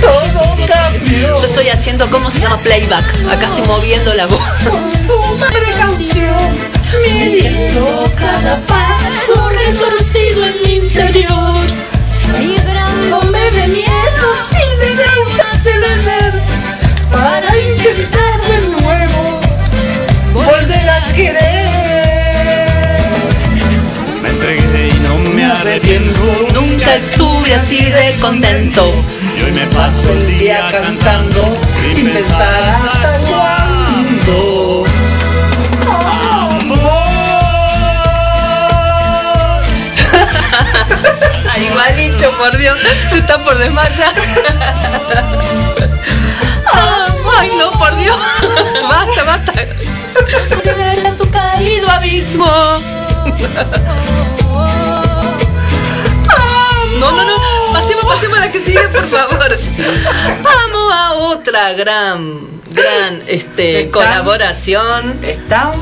todo 0.01 0.57
cambió. 0.67 1.39
Yo 1.41 1.47
estoy 1.47 1.69
haciendo, 1.69 2.09
¿cómo 2.11 2.31
se 2.31 2.41
llama? 2.41 2.57
Playback. 2.59 3.05
Acá 3.31 3.47
estoy 3.47 3.67
moviendo 3.67 4.15
la 4.15 4.27
voz. 4.27 4.41
Con 4.65 4.91
su 5.07 5.47
precaución, 5.53 6.71
midiendo 7.05 8.13
cada 8.17 8.57
paso 8.67 9.51
retorcido 9.51 10.47
en 10.47 10.55
mi 10.65 10.75
interior. 10.87 11.61
Librándome 12.39 13.51
de 13.51 13.69
miedo 13.69 14.27
y 14.53 14.81
de 14.81 14.97
para 17.21 17.53
intentar 17.59 18.41
de 18.49 18.59
nuevo 18.81 19.41
volver 20.33 20.89
a 20.89 21.01
querer. 21.15 21.69
Me 24.23 24.31
entregué 24.31 24.89
y 24.89 24.95
no 25.07 25.15
me 25.35 25.45
arrepiento. 25.45 26.23
Nunca 26.55 26.95
estuve 26.95 27.55
así 27.55 27.85
de 27.85 28.17
contento. 28.21 28.95
Y 29.37 29.43
hoy 29.43 29.53
me 29.53 29.67
paso 29.67 30.11
el 30.13 30.39
día 30.39 30.67
cantando 30.71 31.59
sin 31.95 32.09
pensar 32.09 32.55
hasta 32.55 33.19
cuándo. 33.29 34.87
Igualito, 41.61 42.31
por 42.39 42.57
Dios. 42.57 42.79
Se 43.11 43.19
está 43.19 43.45
por 43.45 43.59
desmayar. 43.59 44.15
Ay, 47.39 47.51
no, 47.59 47.71
por 47.73 47.97
Dios. 47.97 48.17
Basta, 48.89 49.25
basta. 49.25 49.53
en 51.05 51.17
tu 51.17 51.31
cálido 51.31 51.91
abismo. 51.91 52.47
No, 56.99 57.13
no, 57.13 57.25
no. 57.25 57.73
Pasemos, 57.73 58.05
pasemos 58.05 58.37
a 58.39 58.41
la 58.41 58.53
que 58.53 58.61
sigue, 58.61 58.89
por 58.89 59.07
favor. 59.09 59.57
Vamos 60.43 60.93
a 60.93 61.13
otra 61.15 61.73
gran, 61.73 62.39
gran 62.71 63.23
este, 63.27 63.83
Están- 63.83 63.91
colaboración. 63.93 65.19
Están 65.25 65.73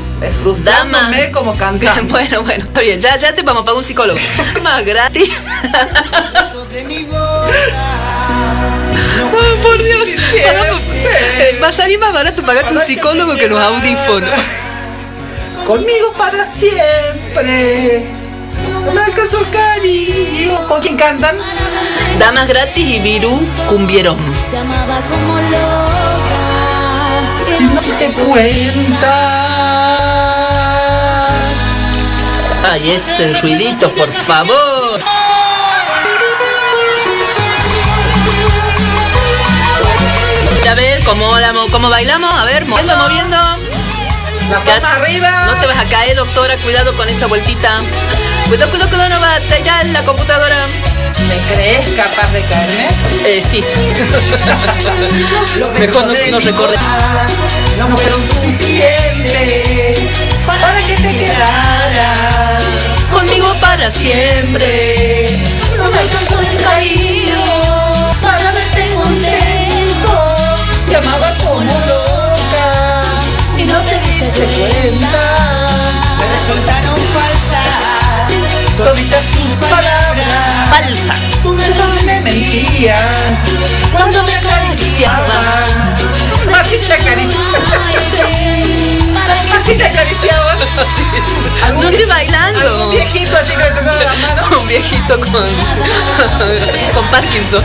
frustrándome 0.41 1.31
como 1.31 1.55
cantante. 1.57 2.01
Bueno, 2.09 2.41
bueno, 2.43 2.65
está 2.65 2.81
bien. 2.81 3.01
Ya, 3.01 3.15
ya 3.17 3.33
te 3.33 3.41
vamos 3.41 3.63
a 3.63 3.65
pagar 3.65 3.77
un 3.79 3.83
psicólogo. 3.83 4.19
Más 4.63 4.85
gratis. 4.85 5.29
Ay, 9.19 9.59
por 9.61 9.83
Dios. 9.83 10.09
Va 11.61 11.67
a 11.67 11.71
salir 11.71 11.99
más 11.99 12.13
barato 12.13 12.43
pagarte 12.43 12.73
un 12.73 12.81
psicólogo 12.81 13.35
que 13.35 13.47
los 13.47 13.59
audífonos. 13.59 14.31
Conmigo 15.65 16.13
para 16.13 16.45
siempre. 16.45 18.07
El 18.89 19.51
cariño. 19.51 20.67
¿Con 20.67 20.81
quién 20.81 20.97
cantan? 20.97 21.37
Damas 22.17 22.47
gratis 22.47 22.87
y 22.87 22.99
Virú 22.99 23.39
cumbieron. 23.67 24.17
Y 27.59 27.63
no 27.63 27.81
te 27.81 28.11
cuenta. 28.11 29.49
Ay, 32.71 32.91
ese 32.91 33.33
ruidito, 33.41 33.91
por 33.91 34.11
favor. 34.11 35.01
¿Cómo, 41.09 41.33
cómo 41.71 41.89
bailamos? 41.89 42.31
A 42.31 42.45
ver, 42.45 42.67
moviendo, 42.67 42.95
moviendo. 42.97 43.35
La 44.49 44.59
palma 44.59 44.93
arriba. 44.95 45.29
No 45.47 45.55
te 45.59 45.67
vas 45.67 45.77
a 45.77 45.83
caer, 45.85 46.15
doctora. 46.15 46.55
Cuidado 46.57 46.95
con 46.95 47.09
esa 47.09 47.27
vueltita. 47.27 47.81
Cuidado, 48.47 48.71
cuidado, 48.71 48.89
cuidado, 48.89 49.09
no 49.09 49.19
va 49.19 49.35
a 49.35 49.39
tallar 49.41 49.85
la 49.87 50.01
computadora. 50.03 50.65
¿Me 51.27 51.37
crees 51.53 51.85
capaz 51.95 52.31
de 52.31 52.41
caerme? 52.43 52.87
Eh, 53.25 53.43
sí. 53.47 53.61
Mejor 55.79 56.07
no, 56.07 56.13
no 56.31 56.39
recordé. 56.39 56.77
No 57.77 57.89
fueron 57.95 58.21
suficientes 58.29 59.99
para 60.45 60.77
que 60.85 60.95
te 60.95 61.17
quedaras 61.17 62.63
para 63.59 63.91
siempre. 63.91 65.39
No 65.77 65.89
me 65.89 65.99
alcanzó 65.99 66.39
el 66.39 66.57
amaba 70.99 71.33
como 71.43 71.61
loca 71.61 73.03
y 73.57 73.65
no 73.65 73.79
te 73.81 73.99
diste 73.99 74.45
cuenta. 74.57 75.11
Me 76.19 76.25
resultaron 76.27 76.97
falsas 77.13 77.89
toditas 78.77 79.23
tus 79.31 79.67
palabras. 79.67 80.69
Falsa. 80.69 81.13
Tu 81.43 81.55
verdad 81.55 81.89
me 82.05 82.21
mentían 82.21 83.37
cuando 83.91 84.23
me 84.23 84.35
acariciaban. 84.35 85.95
Así 86.59 86.77
te 86.85 86.93
acariciaban. 86.93 87.39
Así 89.59 89.75
te 89.75 89.85
acariciaban. 89.85 90.57
No 91.75 91.89
estoy 91.89 92.05
bailando. 92.05 92.59
Algún 92.59 92.91
viejito 92.91 93.37
así 93.37 93.53
que 93.55 93.63
te 93.63 93.81
la 93.81 94.13
mano. 94.15 94.61
Un 94.61 94.67
viejito 94.67 95.19
con, 95.19 95.29
con 96.93 97.07
Parkinson. 97.07 97.63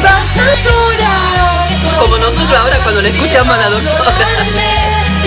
Y 0.00 0.02
vas 0.02 0.38
a 0.38 0.54
llorar. 0.54 1.68
Como 2.00 2.16
nosotros 2.16 2.58
ahora 2.58 2.78
cuando 2.82 3.02
le 3.02 3.10
escuchamos 3.10 3.54
a 3.54 3.58
la 3.58 3.68
doctora. 3.68 4.14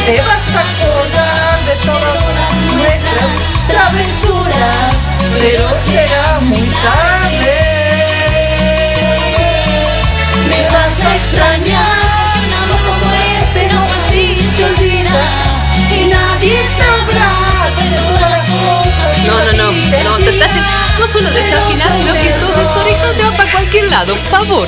Te 0.03 0.19
vas 0.19 0.47
a 0.49 0.61
acordar 0.61 1.59
de 1.67 1.75
todas 1.85 2.23
nuestras 2.75 3.31
travesuras, 3.67 4.95
pero 5.39 5.69
será 5.75 6.39
muy 6.41 6.67
tarde. 6.81 7.55
Me 10.49 10.67
vas 10.69 10.99
a 11.01 11.15
extrañar, 11.17 11.99
amor 12.63 12.81
como 12.87 13.13
este 13.37 13.67
no 13.71 13.79
así 14.07 14.25
se 14.57 14.63
olvida 14.65 15.21
y 15.91 16.07
nadie 16.07 16.59
sabrá. 16.79 17.29
No, 19.27 19.35
no, 19.45 19.71
no, 19.71 19.72
no, 20.23 20.29
te 20.29 20.29
estás 20.31 20.53
yendo- 20.53 20.67
no 20.99 21.07
solo 21.07 21.29
desafinar, 21.31 21.91
sino 21.97 22.13
que 22.13 22.31
sos 22.31 22.55
desorejado, 22.57 23.11
te 23.13 23.23
va 23.23 23.31
para 23.31 23.51
cualquier 23.51 23.89
lado, 23.89 24.15
por 24.15 24.25
favor. 24.29 24.67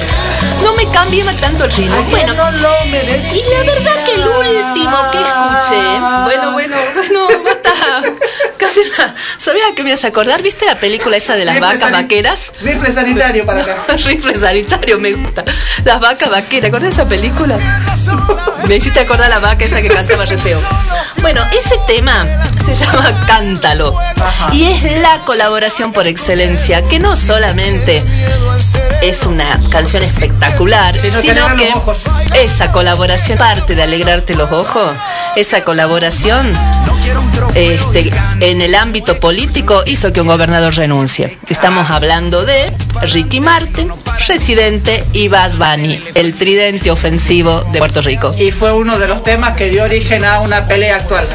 No 0.63 0.73
me 0.73 0.87
cambie 0.91 1.23
tanto 1.39 1.65
el 1.65 1.71
ritmo. 1.71 2.01
Bueno, 2.09 2.33
no 2.33 2.51
lo 2.51 2.85
merecí. 2.87 3.39
y 3.39 3.43
la 3.53 3.71
verdad 3.73 4.05
que 4.05 4.13
el 4.13 4.27
último 4.27 4.97
que 5.11 5.17
escuché, 5.19 5.99
bueno, 6.23 6.51
bueno, 6.53 6.75
bueno, 6.95 7.27
basta, 7.43 8.01
casi 8.57 8.81
nada. 8.97 9.15
¿Sabías 9.37 9.71
que 9.75 9.83
me 9.83 9.89
ibas 9.89 10.03
a 10.05 10.07
acordar? 10.07 10.41
¿Viste 10.41 10.65
la 10.65 10.75
película 10.75 11.17
esa 11.17 11.35
de 11.35 11.45
las 11.45 11.55
Rifle 11.55 11.73
vacas 11.75 11.91
vaqueras? 11.91 12.51
Rifle 12.63 12.91
sanitario 12.91 13.45
para 13.45 13.61
acá. 13.63 13.77
Rifle 14.05 14.35
sanitario, 14.35 14.99
me 14.99 15.13
gusta. 15.13 15.43
Las 15.83 15.99
vacas 15.99 16.29
vaqueras, 16.29 16.61
¿te 16.61 16.67
acordás 16.67 16.95
de 16.95 17.01
esa 17.01 17.09
película? 17.09 17.57
Me 18.67 18.75
hiciste 18.75 18.99
acordar 18.99 19.29
la 19.29 19.39
vaca 19.39 19.65
esa 19.65 19.81
que 19.81 19.89
cantaba 19.89 20.25
re 20.25 20.37
feo. 20.37 20.59
Bueno, 21.21 21.43
ese 21.57 21.77
tema 21.87 22.25
se 22.65 22.75
llama 22.75 23.25
Cántalo. 23.27 23.95
Y 24.51 24.65
es 24.65 24.83
la 25.01 25.19
colaboración 25.25 25.93
por 25.93 26.07
excelencia, 26.07 26.81
que 26.87 26.99
no 26.99 27.15
solamente 27.15 28.03
es 29.01 29.23
una 29.23 29.59
canción 29.69 30.03
espectacular, 30.03 30.97
Sino 30.97 31.21
que 31.21 31.33
sino 31.33 31.95
esa 32.35 32.71
colaboración, 32.71 33.37
parte 33.37 33.75
de 33.75 33.83
alegrarte 33.83 34.35
los 34.35 34.51
ojos, 34.51 34.91
esa 35.35 35.63
colaboración 35.63 36.51
este, 37.53 38.11
en 38.39 38.61
el 38.61 38.75
ámbito 38.75 39.19
político 39.19 39.83
hizo 39.85 40.11
que 40.13 40.21
un 40.21 40.27
gobernador 40.27 40.75
renuncie. 40.75 41.37
Estamos 41.49 41.89
hablando 41.89 42.45
de 42.45 42.71
Ricky 43.01 43.39
Martin, 43.39 43.91
Residente 44.27 45.03
y 45.13 45.27
Bad 45.27 45.53
Bunny, 45.53 46.01
el 46.15 46.33
tridente 46.33 46.91
ofensivo 46.91 47.63
de 47.71 47.79
Puerto 47.79 48.01
Rico. 48.01 48.31
Y 48.37 48.51
fue 48.51 48.73
uno 48.73 48.97
de 48.97 49.07
los 49.07 49.23
temas 49.23 49.55
que 49.57 49.69
dio 49.69 49.83
origen 49.83 50.25
a 50.25 50.39
una 50.41 50.67
pelea 50.67 50.97
actual. 50.97 51.27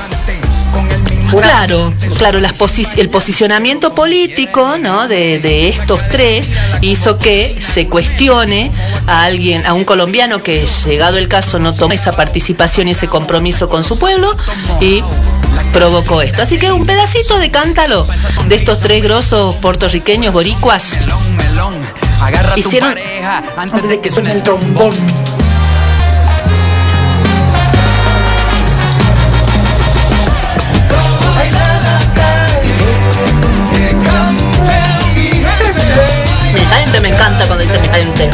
Claro, 1.31 1.93
claro, 2.19 2.41
las 2.41 2.59
posi- 2.59 2.99
el 2.99 3.09
posicionamiento 3.09 3.95
político 3.95 4.79
¿no? 4.79 5.07
de, 5.07 5.39
de 5.39 5.69
estos 5.69 6.01
tres 6.09 6.49
hizo 6.81 7.19
que 7.19 7.57
se 7.61 7.87
cuestione 7.87 8.73
a 9.07 9.23
alguien, 9.23 9.65
a 9.65 9.73
un 9.75 9.85
colombiano 9.85 10.43
que 10.43 10.67
llegado 10.87 11.19
el 11.19 11.29
caso 11.29 11.61
no 11.61 11.73
tomó 11.73 11.93
esa 11.95 12.11
participación 12.11 12.89
y 12.89 12.93
ese 12.93 13.07
compromiso 13.07 13.69
con 13.69 13.85
su 13.85 13.97
pueblo 13.97 14.37
y 14.81 15.05
provocó 15.73 16.23
esto. 16.23 16.43
Así 16.43 16.59
que 16.59 16.73
un 16.73 16.87
pedacito 16.87 17.39
de 17.39 17.51
cántalo 17.51 18.07
de 18.47 18.55
estos 18.55 18.81
tres 18.81 19.03
grosos 19.03 19.57
puertorriqueños 19.57 20.33
boricuas 20.33 20.97
Agarra 22.21 22.59
hicieron 22.59 22.91
tu 22.91 22.97
pareja 22.97 23.43
antes 23.57 23.89
de 23.89 24.01
que 24.01 24.11
suene 24.11 24.33
el 24.33 24.43
trombón. 24.43 24.95
gente, 36.71 37.01
me 37.01 37.09
encanta 37.09 37.47
cuando 37.47 37.65
dice 37.65 37.79
mi 37.81 37.89
gente. 37.89 38.31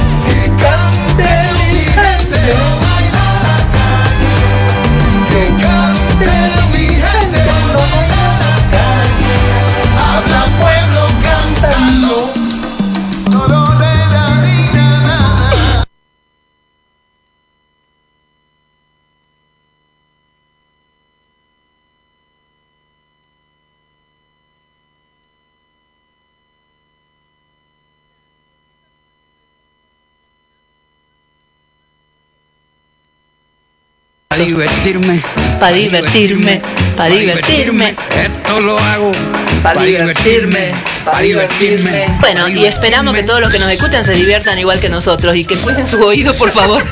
Para 34.37 34.45
divertirme. 34.45 35.23
Para 35.59 35.73
divertirme, 35.73 36.63
para 36.95 37.15
divertirme. 37.15 37.95
Esto 38.23 38.61
lo 38.61 38.79
hago 38.79 39.13
para 39.63 39.83
divertirme, 39.83 40.75
para 41.07 41.21
divertirme. 41.21 42.19
Bueno, 42.21 42.47
y 42.47 42.67
esperamos 42.67 43.15
que 43.15 43.23
todos 43.23 43.41
los 43.41 43.51
que 43.51 43.59
nos 43.59 43.71
escuchan 43.71 44.05
se 44.05 44.13
diviertan 44.13 44.59
igual 44.59 44.79
que 44.79 44.91
nosotros 44.91 45.35
y 45.37 45.47
que 45.47 45.57
cuiden 45.57 45.87
su 45.87 46.03
oído, 46.05 46.35
por 46.35 46.51
favor. 46.51 46.85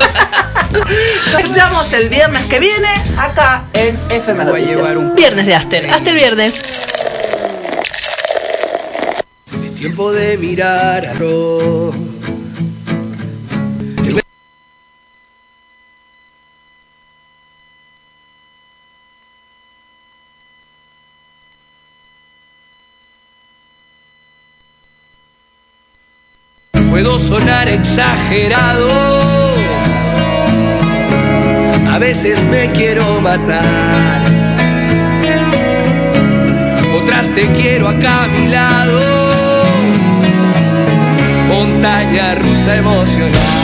Nos 0.72 0.90
escuchamos 1.38 1.92
el 1.92 2.08
viernes 2.08 2.46
que 2.46 2.60
viene 2.60 2.88
acá 3.18 3.64
en 3.74 3.98
FM 4.10 4.46
Noticias. 4.46 5.14
Viernes 5.14 5.44
de 5.44 5.54
Aster. 5.54 5.90
Hasta 5.90 6.10
el 6.10 6.16
viernes. 6.16 6.54
Tiempo 9.78 10.12
de 10.12 10.38
mirar 10.38 11.04
a 11.04 11.12
exagerado. 27.68 29.54
A 31.90 31.98
veces 31.98 32.44
me 32.46 32.68
quiero 32.70 33.20
matar. 33.20 34.24
Otras 37.02 37.28
te 37.30 37.46
quiero 37.52 37.88
acá 37.88 38.24
a 38.24 38.28
mi 38.28 38.48
lado. 38.48 39.00
Montaña 41.48 42.34
rusa 42.34 42.76
emocional. 42.76 43.64